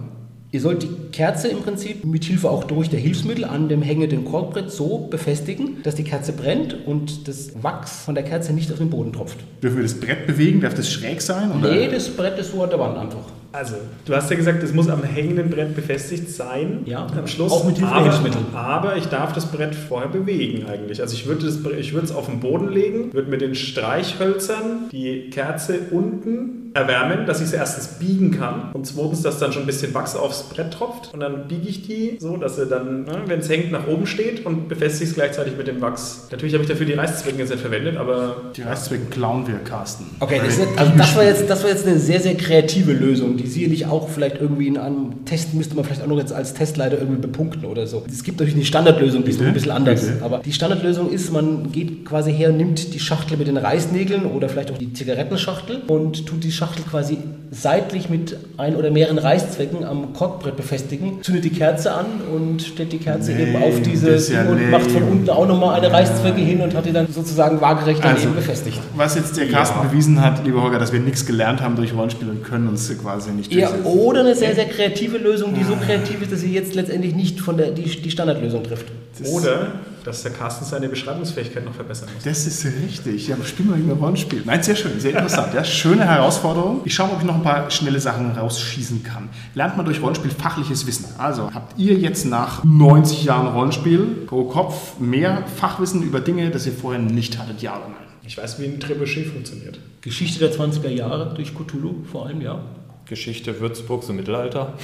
Ihr 0.53 0.61
sollt 0.61 0.85
die 0.85 0.91
Kerze 1.11 1.49
im 1.49 1.63
Prinzip 1.63 2.05
mit 2.05 2.25
Hilfe 2.25 2.49
auch 2.49 2.63
durch 2.63 2.91
der 2.91 3.01
Hilfsmittel 3.01 3.45
an 3.45 3.69
dem 3.69 3.83
hängenden 3.83 4.25
Korkbrett 4.25 4.71
so 4.71 5.09
befestigen, 5.11 5.83
dass 5.83 5.97
die 5.97 6.05
Kerze 6.05 6.33
brennt 6.33 6.87
und 6.87 7.27
das 7.27 7.61
Wachs 7.65 8.05
von 8.05 8.15
der 8.15 8.23
Kerze 8.23 8.53
nicht 8.53 8.71
auf 8.71 8.79
den 8.79 8.91
Boden 8.91 9.13
tropft. 9.13 9.39
Dürfen 9.61 9.79
wir 9.79 9.83
das 9.83 9.99
Brett 9.99 10.29
bewegen? 10.29 10.61
Darf 10.61 10.75
das 10.75 10.89
schräg 10.89 11.21
sein? 11.21 11.51
Oder? 11.51 11.73
Nee, 11.73 11.89
das 11.89 12.09
Brett 12.09 12.39
ist 12.39 12.53
so 12.53 12.63
an 12.63 12.71
der 12.71 12.79
Wand 12.79 12.97
einfach. 12.97 13.25
Also, 13.53 13.75
du 14.07 14.15
hast 14.17 14.31
ja 14.31 14.37
gesagt, 14.37 14.63
es 14.63 14.73
muss 14.73 14.89
am 14.89 15.03
hängenden 15.03 15.51
Brett 15.51 15.75
befestigt 15.77 16.31
sein. 16.31 16.81
Ja, 16.87 17.07
am 17.07 17.27
Schluss. 17.27 17.53
auch 17.53 17.65
mit 17.65 17.77
Hilfe 17.77 17.93
aber, 17.93 18.59
aber 18.59 18.97
ich 18.97 19.07
darf 19.07 19.33
das 19.35 19.47
Brett 19.47 19.75
vorher 19.75 20.09
bewegen 20.09 20.65
eigentlich. 20.67 21.01
Also 21.03 21.15
ich 21.15 21.27
würde 21.27 21.45
das, 21.47 21.59
Bre- 21.63 21.77
ich 21.77 21.93
würde 21.93 22.07
es 22.07 22.15
auf 22.15 22.27
den 22.27 22.41
Boden 22.41 22.71
legen, 22.73 23.13
würde 23.13 23.31
mit 23.31 23.41
den 23.43 23.55
Streichhölzern 23.55 24.89
die 24.91 25.29
Kerze 25.31 25.79
unten 25.91 26.62
erwärmen, 26.75 27.27
dass 27.27 27.41
ich 27.41 27.47
es 27.47 27.53
erstens 27.53 27.99
biegen 27.99 28.31
kann 28.31 28.71
und 28.73 28.87
zweitens, 28.87 29.23
dass 29.23 29.39
dann 29.39 29.53
schon 29.53 29.63
ein 29.65 29.67
bisschen 29.67 29.95
Wachs 29.95 30.17
aufs 30.17 30.45
Brett 30.45 30.73
tropft 30.73 31.13
und 31.13 31.21
dann 31.21 31.49
biege 31.49 31.69
ich 31.69 31.87
die 31.87 32.17
so, 32.19 32.37
dass 32.37 32.57
sie 32.57 32.67
dann, 32.67 33.05
ne, 33.05 33.23
wenn 33.27 33.41
es 33.41 33.49
hängt, 33.49 33.71
nach 33.73 33.87
oben 33.87 34.07
steht 34.07 34.45
und 34.47 34.69
befestige 34.69 35.11
es 35.11 35.15
gleichzeitig 35.15 35.57
mit 35.57 35.67
dem 35.67 35.81
Wachs. 35.81 36.29
Natürlich 36.31 36.55
habe 36.55 36.65
ich 36.65 36.71
dafür 36.71 36.87
die 36.87 36.95
Reißzwecken 36.95 37.39
jetzt 37.39 37.51
nicht 37.51 37.61
verwendet, 37.61 37.97
aber 37.97 38.37
Die 38.57 38.63
Reißzwecken 38.63 39.11
klauen 39.11 39.47
wir, 39.47 39.57
Carsten. 39.59 40.07
Okay, 40.21 40.41
das, 40.45 40.59
ist, 40.59 40.69
also 40.77 40.93
das, 40.97 41.17
war 41.17 41.25
jetzt, 41.25 41.51
das 41.51 41.63
war 41.63 41.71
jetzt 41.71 41.87
eine 41.87 41.99
sehr, 41.99 42.21
sehr 42.21 42.35
kreative 42.37 42.93
Lösung, 42.93 43.37
die 43.37 43.47
sicherlich 43.47 43.87
auch 43.87 44.09
vielleicht 44.09 44.41
irgendwie 44.41 44.69
in 44.69 44.79
einem 44.79 45.25
Test 45.25 45.55
müsste 45.55 45.75
man 45.75 45.85
vielleicht 45.85 46.03
auch 46.03 46.07
noch 46.07 46.19
jetzt 46.19 46.33
als 46.33 46.55
Testleiter 46.55 46.99
irgendwie 46.99 47.21
bepunkten 47.21 47.65
oder 47.65 47.87
so. 47.87 48.05
Es 48.09 48.23
gibt 48.23 48.39
natürlich 48.39 48.57
eine 48.57 48.65
Standardlösung, 48.65 49.25
die 49.25 49.31
ist 49.31 49.41
noch 49.41 49.47
ein 49.47 49.55
bisschen 49.55 49.73
anders. 49.73 50.07
Bitte. 50.07 50.25
Aber 50.25 50.39
die 50.39 50.53
Standardlösung 50.53 51.11
ist, 51.11 51.33
man 51.33 51.71
geht 51.73 52.05
quasi 52.07 52.33
her 52.33 52.51
und 52.51 52.57
nimmt 52.57 52.95
die 52.95 53.01
Schachtel 53.01 53.37
mit 53.37 53.49
den 53.49 53.57
Reißnägeln 53.57 54.25
oder 54.25 54.49
vielleicht 54.49 54.71
auch 54.71 54.79
die 54.79 54.93
Zigarettenschachtel 54.93 55.83
und 55.87 56.27
tut 56.27 56.45
die 56.45 56.53
Schachtel 56.53 56.62
quasi 56.91 57.19
seitlich 57.51 58.09
mit 58.09 58.37
ein 58.57 58.77
oder 58.77 58.91
mehreren 58.91 59.19
Reißzwecken 59.19 59.85
am 59.85 60.15
Korkbrett 60.15 60.57
befestigen, 60.57 61.23
zündet 61.23 61.45
die 61.45 61.51
Kerze 61.51 61.93
an 61.93 62.07
und 62.35 62.63
stellt 62.63 62.93
die 62.93 62.99
Kerze 62.99 63.33
Nee, 63.33 63.43
eben 63.43 63.63
auf 63.63 63.83
diese 63.83 64.17
ja 64.33 64.45
und 64.45 64.71
macht 64.71 64.91
von 64.91 65.03
unten 65.03 65.29
auch 65.29 65.47
nochmal 65.47 65.79
eine 65.79 65.93
Reißzwecke 65.93 66.41
hin 66.41 66.63
und 66.63 66.75
hat 66.75 66.87
die 66.87 66.93
dann 66.93 67.09
sozusagen 67.13 67.61
waagerecht 67.61 68.01
daneben 68.03 68.21
Also, 68.29 68.35
befestigt. 68.35 68.81
Was 68.97 69.17
jetzt 69.17 69.37
der 69.37 69.49
Carsten 69.49 69.81
Ja. 69.83 69.85
bewiesen 69.89 70.21
hat, 70.23 70.45
lieber 70.47 70.63
Holger, 70.63 70.79
dass 70.79 70.93
wir 70.95 71.01
nichts 71.01 71.27
gelernt 71.27 71.61
haben 71.61 71.77
durch 71.77 71.95
Rollenspiel 71.95 72.31
und 72.31 72.43
können 72.43 72.69
uns 72.69 72.91
quasi 73.01 73.31
nicht 73.33 73.53
Ja, 73.53 73.69
durchsetzen. 73.69 73.99
oder 73.99 74.21
eine 74.21 74.35
sehr, 74.35 74.55
sehr 74.55 74.67
kreative 74.67 75.19
Lösung, 75.19 75.53
die 75.55 75.65
so 75.65 75.75
kreativ 75.77 76.23
ist, 76.23 76.33
dass 76.33 76.41
sie 76.41 76.53
jetzt 76.55 76.75
letztendlich 76.75 77.15
nicht 77.15 77.41
von 77.41 77.59
der 77.59 77.71
die, 77.73 77.83
die 77.83 78.11
Standardlösung 78.11 78.63
trifft. 78.65 78.87
Das- 79.19 79.29
oder 79.29 79.73
dass 80.05 80.23
der 80.23 80.33
Carsten 80.33 80.65
seine 80.65 80.89
Beschreibungsfähigkeit 80.89 81.65
noch 81.65 81.75
verbessern 81.75 82.09
muss. 82.15 82.25
Das 82.25 82.47
ist 82.47 82.65
richtig. 82.65 83.29
Ja, 83.29 83.37
spielen 83.45 83.69
wir 83.71 83.77
immer 83.77 83.95
Rollenspiel. 83.95 84.43
Nein, 84.45 84.63
sehr 84.63 84.75
schön, 84.75 84.99
sehr 84.99 85.13
interessant. 85.13 85.55
Ja, 85.55 85.63
schöne 85.63 86.05
Herausforderung. 86.05 86.81
Ich 86.85 86.95
schaue 86.95 87.09
mal, 87.09 87.15
ob 87.15 87.21
ich 87.21 87.27
noch 87.27 87.37
ein 87.37 87.43
paar 87.43 87.71
schnelle 87.71 88.01
Sachen 88.01 88.33
rausschießen 88.33 89.03
kann. 89.05 89.29
Lernt 89.55 89.77
man 89.77 89.87
durch 89.87 90.01
Rollenspiel 90.03 90.31
fachliches 90.31 90.87
Wissen. 90.87 91.07
Also, 91.19 91.53
habt 91.53 91.79
ihr 91.79 91.95
jetzt 91.95 92.25
nach 92.25 92.65
90 92.65 93.25
Jahren 93.25 93.49
Rollenspiel 93.49 94.25
pro 94.27 94.45
Kopf 94.45 94.99
mehr 94.99 95.45
Fachwissen 95.57 96.03
über 96.03 96.21
Dinge, 96.21 96.51
das 96.51 96.67
ihr 96.67 96.73
vorher 96.73 97.01
nicht 97.01 97.39
hattet? 97.39 97.63
Ja 97.63 97.77
oder 97.77 97.89
nein? 97.89 97.97
Ich 98.25 98.39
weiß, 98.39 98.61
wie 98.61 98.65
ein 98.67 98.81
Trebuchet 98.81 99.27
funktioniert. 99.27 99.79
Geschichte 100.01 100.41
der 100.41 100.53
20er 100.53 100.89
Jahre 100.89 101.35
durch 101.35 101.55
Cthulhu 101.55 102.05
vor 102.11 102.27
allem, 102.27 102.41
ja. 102.41 102.61
Geschichte 103.07 103.61
Würzburgs 103.61 104.09
im 104.09 104.17
Mittelalter. 104.17 104.75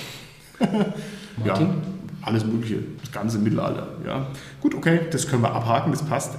Martin? 1.44 1.66
Ja, 1.66 1.74
alles 2.22 2.44
Mögliche. 2.44 2.78
Das 3.00 3.12
ganze 3.12 3.38
Mittelalter. 3.38 3.88
Ja. 4.06 4.26
Gut, 4.60 4.74
okay, 4.74 5.00
das 5.10 5.28
können 5.28 5.42
wir 5.42 5.52
abhaken, 5.52 5.92
das 5.92 6.02
passt. 6.02 6.38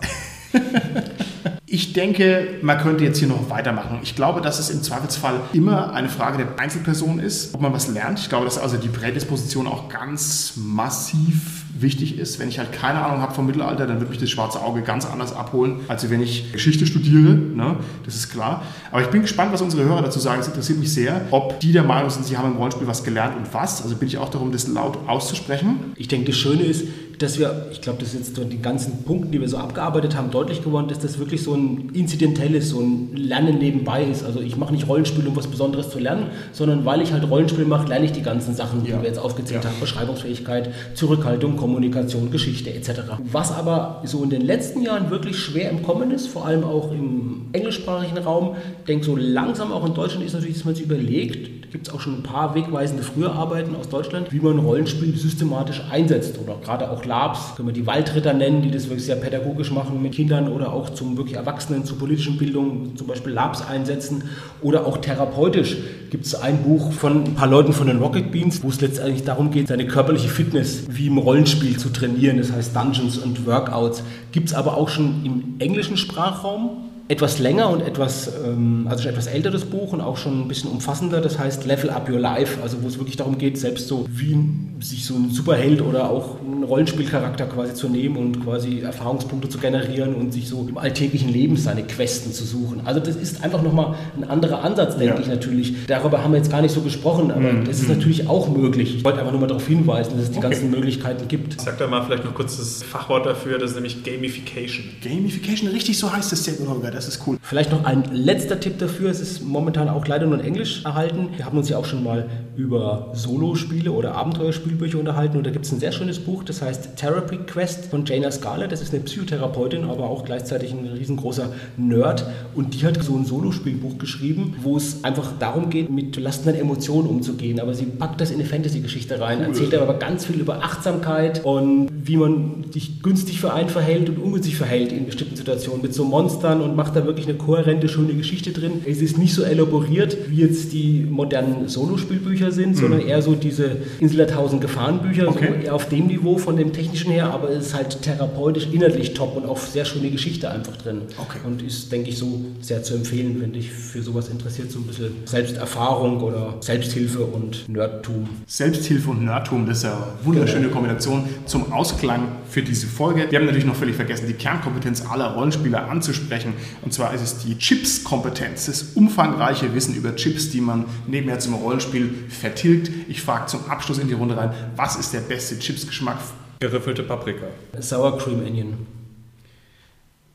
Ich 1.72 1.94
denke, 1.94 2.48
man 2.64 2.80
könnte 2.80 3.04
jetzt 3.04 3.20
hier 3.20 3.28
noch 3.28 3.52
weitermachen. 3.52 4.00
Ich 4.02 4.16
glaube, 4.16 4.42
dass 4.42 4.58
es 4.58 4.72
im 4.72 4.82
Zweifelsfall 4.82 5.40
immer 5.54 5.94
eine 5.94 6.10
Frage 6.10 6.40
der 6.40 6.60
Einzelperson 6.60 7.20
ist, 7.20 7.54
ob 7.54 7.62
man 7.62 7.72
was 7.72 7.88
lernt. 7.88 8.18
Ich 8.18 8.28
glaube, 8.28 8.46
dass 8.46 8.58
also 8.58 8.78
die 8.78 8.88
Prädisposition 8.88 9.68
auch 9.68 9.88
ganz 9.88 10.54
massiv 10.56 11.66
wichtig 11.80 12.18
ist. 12.18 12.40
Wenn 12.40 12.50
ich 12.50 12.58
halt 12.58 12.72
keine 12.72 13.06
Ahnung 13.06 13.22
habe 13.22 13.36
vom 13.36 13.46
Mittelalter, 13.46 13.86
dann 13.86 14.00
wird 14.00 14.10
mich 14.10 14.18
das 14.18 14.32
schwarze 14.32 14.60
Auge 14.64 14.82
ganz 14.82 15.06
anders 15.06 15.32
abholen, 15.32 15.82
als 15.88 16.10
wenn 16.10 16.24
ich 16.24 16.52
Geschichte 16.52 16.88
studiere. 16.88 17.36
Ne? 17.36 17.76
Das 18.04 18.16
ist 18.16 18.32
klar. 18.32 18.64
Aber 18.90 19.04
ich 19.04 19.10
bin 19.10 19.22
gespannt, 19.22 19.54
was 19.54 19.62
unsere 19.62 19.84
Hörer 19.84 20.02
dazu 20.02 20.18
sagen. 20.18 20.42
Es 20.42 20.48
interessiert 20.48 20.80
mich 20.80 20.92
sehr, 20.92 21.22
ob 21.30 21.60
die 21.60 21.72
der 21.72 21.84
Meinung 21.84 22.10
sind, 22.10 22.26
sie 22.26 22.36
haben 22.36 22.52
im 22.52 22.58
Rollenspiel 22.58 22.88
was 22.88 23.04
gelernt 23.04 23.38
und 23.38 23.54
was. 23.54 23.84
Also 23.84 23.96
bin 23.96 24.08
ich 24.08 24.18
auch 24.18 24.30
darum, 24.30 24.52
das 24.52 24.68
laut 24.68 24.98
auszusprechen. 25.08 25.94
Ich 25.98 26.08
denke, 26.08 26.32
das 26.32 26.38
Schöne 26.38 26.64
ist, 26.64 26.86
dass 27.20 27.38
wir, 27.38 27.68
ich 27.72 27.82
glaube, 27.82 28.00
das 28.00 28.14
ist 28.14 28.20
jetzt 28.20 28.38
durch 28.38 28.50
die 28.50 28.62
ganzen 28.62 29.04
Punkte, 29.04 29.30
die 29.30 29.42
wir 29.42 29.50
so 29.50 29.58
abgearbeitet 29.58 30.16
haben, 30.16 30.32
deutlich 30.32 30.64
geworden, 30.64 30.88
dass 30.88 31.00
das 31.00 31.20
wirklich 31.20 31.44
so 31.44 31.54
ein 31.54 31.90
inzidentelles, 31.94 32.70
so 32.70 32.80
ein 32.80 33.16
Lernen 33.16 33.60
nebenbei 33.60 34.04
ist. 34.06 34.24
Also 34.24 34.40
ich 34.40 34.56
mache 34.58 34.74
nicht 34.74 34.88
Rollenspiel, 34.88 35.28
um 35.28 35.36
was 35.36 35.48
Besonderes 35.48 35.90
zu 35.90 36.00
lernen, 36.00 36.28
sondern 36.54 36.86
weil 36.86 37.02
ich 37.02 37.12
halt 37.12 37.30
Rollenspiel 37.30 37.66
mache, 37.66 37.88
lerne 37.90 38.06
ich 38.06 38.14
die 38.14 38.22
ganzen 38.22 38.56
Sachen, 38.56 38.84
die 38.84 38.92
Ja. 38.92 39.02
wir 39.02 39.08
jetzt 39.10 39.20
aufgezählt 39.20 39.64
Ja. 39.66 39.70
haben. 39.70 39.80
Beschreibungsfähigkeit, 39.80 40.70
Zurückhaltung, 40.96 41.58
Kommunikation, 41.58 42.32
Geschichte 42.32 42.74
etc. 42.74 43.02
Was 43.32 43.52
aber 43.52 44.02
so 44.06 44.24
in 44.24 44.30
den 44.30 44.42
letzten 44.42 44.82
Jahren 44.82 45.10
wirklich 45.12 45.38
schwer 45.38 45.70
im 45.72 45.84
Kommen 45.84 46.12
ist, 46.12 46.28
vor 46.28 46.46
allem 46.46 46.64
auch 46.64 46.92
im 46.92 47.48
englischsprachigen 47.52 48.18
Raum, 48.20 48.56
denke 48.88 49.06
so 49.06 49.16
langsam 49.16 49.72
auch 49.72 49.86
in 49.86 49.94
Deutschland 49.94 50.26
ist 50.26 50.34
natürlich, 50.34 50.56
dass 50.56 50.66
man 50.66 50.76
sich 50.76 50.86
überlegt, 50.86 51.59
gibt 51.72 51.88
es 51.88 51.94
auch 51.94 52.00
schon 52.00 52.16
ein 52.16 52.24
paar 52.24 52.56
wegweisende 52.56 53.04
frühe 53.04 53.30
Arbeiten 53.30 53.76
aus 53.76 53.90
Deutschland, 53.90 54.32
wie 54.32 54.40
man 54.40 54.60
Rollenspiel 54.60 55.16
systematisch 55.16 55.82
einsetzt 55.92 56.40
oder 56.44 56.58
gerade 56.64 56.90
auch 56.90 57.06
Labs, 57.06 57.56
können 57.56 57.68
wir 57.68 57.74
die 57.74 57.86
Waldritter 57.86 58.34
nennen, 58.34 58.62
die 58.62 58.72
das 58.72 58.86
wirklich 58.86 59.06
sehr 59.06 59.16
pädagogisch 59.16 59.72
machen 59.72 60.02
mit 60.02 60.14
Kindern 60.14 60.50
oder 60.50 60.74
auch 60.74 60.90
zum 60.90 61.18
wirklich 61.18 61.36
Erwachsenen, 61.36 61.86
zur 61.86 61.98
politischen 61.98 62.38
Bildung, 62.38 62.96
zum 62.96 63.08
Beispiel 63.08 63.34
Labs 63.34 63.62
einsetzen 63.62 64.24
oder 64.62 64.86
auch 64.86 64.98
therapeutisch 64.98 65.78
gibt 66.10 66.26
es 66.26 66.36
ein 66.36 66.64
Buch 66.64 66.92
von 66.92 67.24
ein 67.24 67.36
paar 67.36 67.48
Leuten 67.48 67.74
von 67.74 67.88
den 67.88 68.00
Rocket 68.00 68.32
Beans, 68.32 68.64
wo 68.64 68.70
es 68.70 68.82
letztendlich 68.82 69.24
darum 69.24 69.52
geht, 69.52 69.68
seine 69.68 69.86
körperliche 69.86 70.28
Fitness 70.28 70.86
wie 70.90 71.08
im 71.08 71.18
Rollenspiel 71.18 71.78
zu 71.78 71.90
trainieren, 71.90 72.38
das 72.38 72.52
heißt 72.52 72.76
Dungeons 72.76 73.18
und 73.18 73.46
Workouts. 73.46 74.04
Gibt 74.32 74.50
es 74.50 74.56
aber 74.56 74.76
auch 74.76 74.90
schon 74.90 75.24
im 75.24 75.56
englischen 75.60 75.98
Sprachraum 75.98 76.89
etwas 77.10 77.40
länger 77.40 77.72
und 77.72 77.82
etwas, 77.82 78.32
ähm, 78.46 78.86
also 78.88 79.02
schon 79.02 79.12
etwas 79.12 79.26
älteres 79.26 79.66
Buch 79.66 79.94
und 79.94 80.02
auch 80.02 80.16
schon 80.16 80.42
ein 80.42 80.48
bisschen 80.48 80.70
umfassender, 80.70 81.22
das 81.22 81.40
heißt 81.40 81.66
Level 81.66 81.90
Up 81.90 82.08
Your 82.08 82.20
Life, 82.20 82.62
also 82.62 82.84
wo 82.84 82.88
es 82.88 83.00
wirklich 83.00 83.18
darum 83.18 83.40
geht, 83.40 83.58
selbst 83.58 83.88
so 83.88 84.06
wie 84.12 84.38
sich 84.80 85.06
so 85.06 85.16
ein 85.16 85.32
Superheld 85.32 85.82
oder 85.82 86.10
auch 86.12 86.40
einen 86.40 86.64
Rollenspielcharakter 86.64 87.48
quasi 87.48 87.74
zu 87.74 87.90
nehmen 87.90 88.16
und 88.16 88.44
quasi 88.44 88.82
Erfahrungspunkte 88.82 89.50
zu 89.50 89.58
generieren 89.58 90.14
und 90.14 90.32
sich 90.32 90.48
so 90.48 90.66
im 90.70 90.78
alltäglichen 90.78 91.30
Leben 91.30 91.58
seine 91.58 91.82
Questen 91.84 92.32
zu 92.32 92.46
suchen. 92.46 92.82
Also 92.86 93.00
das 93.00 93.16
ist 93.16 93.44
einfach 93.44 93.64
nochmal 93.64 93.96
ein 94.16 94.30
anderer 94.30 94.64
Ansatz, 94.64 94.96
denke 94.96 95.16
Ja. 95.16 95.20
ich 95.20 95.28
natürlich. 95.28 95.88
Darüber 95.88 96.24
haben 96.24 96.32
wir 96.34 96.38
jetzt 96.38 96.52
gar 96.52 96.62
nicht 96.62 96.74
so 96.76 96.82
gesprochen, 96.82 97.32
aber 97.32 97.52
das 97.66 97.80
ist 97.80 97.90
natürlich 97.90 98.28
auch 98.28 98.50
möglich. 98.56 98.96
Ich 98.96 99.04
wollte 99.04 99.18
einfach 99.20 99.32
nur 99.32 99.42
mal 99.42 99.48
darauf 99.48 99.68
hinweisen, 99.68 100.12
dass 100.16 100.26
es 100.26 100.32
die 100.32 100.40
ganzen 100.40 100.70
Möglichkeiten 100.70 101.28
gibt. 101.28 101.60
Sag 101.60 101.80
da 101.80 101.88
mal 101.88 102.04
vielleicht 102.06 102.24
noch 102.24 102.36
kurz 102.36 102.58
das 102.58 102.84
Fachwort 102.84 103.26
dafür, 103.26 103.58
das 103.58 103.72
ist 103.72 103.76
nämlich 103.76 104.04
Gamification. 104.04 104.86
Gamification, 105.04 105.70
richtig 105.72 105.98
so 105.98 106.14
heißt 106.14 106.32
es 106.34 106.46
Holger. 106.68 106.92
Das 107.00 107.08
ist 107.08 107.26
cool. 107.26 107.38
Vielleicht 107.42 107.72
noch 107.72 107.86
ein 107.86 108.04
letzter 108.12 108.60
Tipp 108.60 108.78
dafür. 108.78 109.10
Es 109.10 109.22
ist 109.22 109.42
momentan 109.42 109.88
auch 109.88 110.06
leider 110.06 110.26
nur 110.26 110.38
in 110.38 110.46
Englisch 110.46 110.84
erhalten. 110.84 111.30
Wir 111.38 111.46
haben 111.46 111.58
uns 111.58 111.70
ja 111.70 111.78
auch 111.78 111.86
schon 111.86 112.04
mal 112.04 112.30
über 112.58 113.12
Solospiele 113.14 113.94
oder 113.94 114.16
Abenteuerspielbücher 114.16 115.00
unterhalten 115.00 115.38
und 115.38 115.46
da 115.46 115.50
gibt 115.50 115.66
es 115.66 115.72
ein 115.72 115.80
sehr 115.80 115.94
schönes 115.94 116.20
Buch, 116.20 116.44
das 116.44 116.62
heißt 116.62 116.98
Therapy 116.98 117.38
Quest 117.38 117.86
von 117.86 118.06
Jana 118.06 118.32
Scarlett. 118.32 118.74
Das 118.74 118.82
ist 118.82 118.94
eine 118.94 119.02
Psychotherapeutin, 119.02 119.86
aber 119.86 120.10
auch 120.10 120.26
gleichzeitig 120.26 120.74
ein 120.74 120.86
riesengroßer 120.86 121.54
Nerd 121.78 122.26
und 122.54 122.74
die 122.74 122.86
hat 122.86 123.02
so 123.02 123.16
ein 123.16 123.24
Solospielbuch 123.24 123.98
geschrieben, 123.98 124.58
wo 124.62 124.76
es 124.76 125.06
einfach 125.06 125.32
darum 125.40 125.70
geht, 125.70 125.90
mit 125.90 126.12
belastenden 126.12 126.60
Emotionen 126.60 127.08
umzugehen. 127.08 127.62
Aber 127.62 127.74
sie 127.74 127.86
packt 127.86 128.20
das 128.20 128.30
in 128.30 128.42
eine 128.42 128.46
Fantasy-Geschichte 128.46 129.22
rein, 129.22 129.42
erzählt 129.42 129.74
aber 129.74 129.94
ganz 129.94 130.26
viel 130.26 130.42
über 130.42 130.64
Achtsamkeit 130.64 131.46
und 131.46 131.88
wie 131.92 132.18
man 132.18 132.66
sich 132.72 133.02
günstig 133.02 133.40
für 133.40 133.54
einen 133.54 133.70
verhält 133.70 134.10
und 134.10 134.18
ungünstig 134.18 134.58
verhält 134.58 134.92
in 134.92 135.06
bestimmten 135.06 135.38
Situationen 135.38 135.82
mit 135.82 135.94
so 135.94 136.04
Monstern 136.04 136.62
und 136.62 136.76
macht 136.76 136.89
da 136.92 137.06
wirklich 137.06 137.28
eine 137.28 137.38
kohärente, 137.38 137.88
schöne 137.90 138.14
Geschichte 138.14 138.52
drin. 138.52 138.82
Es 138.86 139.02
ist 139.02 139.18
nicht 139.18 139.34
so 139.34 139.44
elaboriert, 139.44 140.18
wie 140.30 140.42
jetzt 140.42 140.74
die 140.74 141.06
modernen 141.10 141.68
Solospielbücher 141.68 142.52
sind, 142.52 142.78
sondern 142.78 143.02
eher 143.02 143.22
so 143.22 143.36
diese 143.36 143.78
Insel 144.00 144.18
der 144.18 144.28
tausend 144.28 144.62
Gefahrenbücher, 144.62 145.28
Okay. 145.30 145.48
so 145.60 145.66
eher 145.66 145.76
auf 145.76 145.90
dem 145.90 146.08
Niveau 146.08 146.38
von 146.38 146.58
dem 146.58 146.74
technischen 146.74 147.12
her, 147.12 147.32
aber 147.34 147.50
es 147.50 147.68
ist 147.68 147.74
halt 147.76 148.02
therapeutisch, 148.02 148.68
inhaltlich 148.72 149.14
top 149.14 149.36
und 149.38 149.46
auch 149.46 149.58
sehr 149.58 149.86
schöne 149.86 150.10
Geschichte 150.10 150.50
einfach 150.50 150.76
drin. 150.78 151.02
Okay. 151.18 151.40
Und 151.46 151.62
ist, 151.62 151.92
denke 151.92 152.10
ich, 152.10 152.18
so 152.18 152.42
sehr 152.62 152.84
zu 152.84 152.96
empfehlen, 152.96 153.38
wenn 153.40 153.54
dich 153.54 153.70
für 153.72 154.02
sowas 154.02 154.30
interessiert, 154.30 154.72
so 154.72 154.80
ein 154.80 154.84
bisschen 154.86 155.12
Selbsterfahrung 155.26 156.22
oder 156.22 156.56
Selbsthilfe 156.62 157.24
und 157.24 157.68
Nerdtum. 157.70 158.28
Selbsthilfe 158.46 159.10
und 159.12 159.26
Nerdtum, 159.26 159.66
das 159.66 159.78
ist 159.80 159.84
ja 159.84 159.94
eine 159.94 160.26
wunderschöne 160.26 160.70
Kombination 160.70 161.24
zum 161.46 161.72
Ausklang 161.74 162.28
für 162.50 162.62
diese 162.62 162.88
Folge. 162.88 163.26
Wir 163.30 163.40
haben 163.40 163.46
natürlich 163.46 163.66
noch 163.66 163.76
völlig 163.76 163.96
vergessen, 163.96 164.26
die 164.28 164.34
Kernkompetenz 164.34 165.04
aller 165.10 165.34
Rollenspieler 165.34 165.90
anzusprechen. 165.90 166.54
Und 166.82 166.94
zwar 166.94 167.14
ist 167.14 167.22
es 167.22 167.38
die 167.40 167.58
Chips-Kompetenz, 167.58 168.68
das 168.68 168.84
umfangreiche 168.96 169.74
Wissen 169.74 169.96
über 169.96 170.16
Chips, 170.16 170.50
die 170.50 170.62
man 170.62 170.86
nebenher 171.08 171.40
zum 171.40 171.56
Rollenspiel 171.56 172.14
vertilgt. 172.30 172.92
Ich 173.08 173.22
frage 173.22 173.48
zum 173.48 173.66
Abschluss 173.70 173.98
in 173.98 174.08
die 174.08 174.14
Runde 174.14 174.38
rein, 174.38 174.54
was 174.76 174.96
ist 174.96 175.14
der 175.14 175.22
beste 175.22 175.60
Chips-Geschmack? 175.60 176.18
Geriffelte 176.60 177.04
Paprika. 177.04 177.48
Sour 177.80 178.18
Cream 178.18 178.46
Onion. 178.46 178.88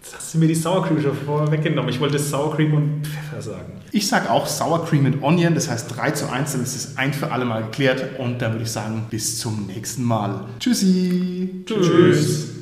Jetzt 0.01 0.17
hast 0.17 0.35
du 0.35 0.39
mir 0.39 0.49
die 0.49 0.55
Sour 0.55 0.87
Cream 0.87 1.01
schon 1.01 1.17
vorher 1.17 1.51
weggenommen. 1.51 1.91
Ich 1.91 1.99
wollte 1.99 2.19
Sour 2.19 2.55
Cream 2.55 2.75
und 2.75 3.07
Pfeffer 3.07 3.41
sagen. 3.41 3.73
Ich 3.91 4.07
sage 4.07 4.31
auch 4.31 4.47
Sour 4.47 4.85
Cream 4.85 5.07
and 5.07 5.23
Onion, 5.23 5.55
das 5.55 5.71
heißt 5.71 5.97
3 5.97 6.11
zu 6.11 6.31
1, 6.31 6.53
dann 6.53 6.63
ist 6.63 6.77
es 6.77 6.99
ein 6.99 7.15
für 7.15 7.33
alle 7.33 7.45
Mal 7.47 7.63
geklärt 7.65 8.19
und 8.19 8.41
dann 8.43 8.53
würde 8.53 8.65
ich 8.65 8.71
sagen, 8.71 9.07
bis 9.09 9.39
zum 9.39 9.67
nächsten 9.67 10.03
Mal. 10.05 10.47
Tschüssi. 10.61 11.65
Tschüss. 11.65 12.54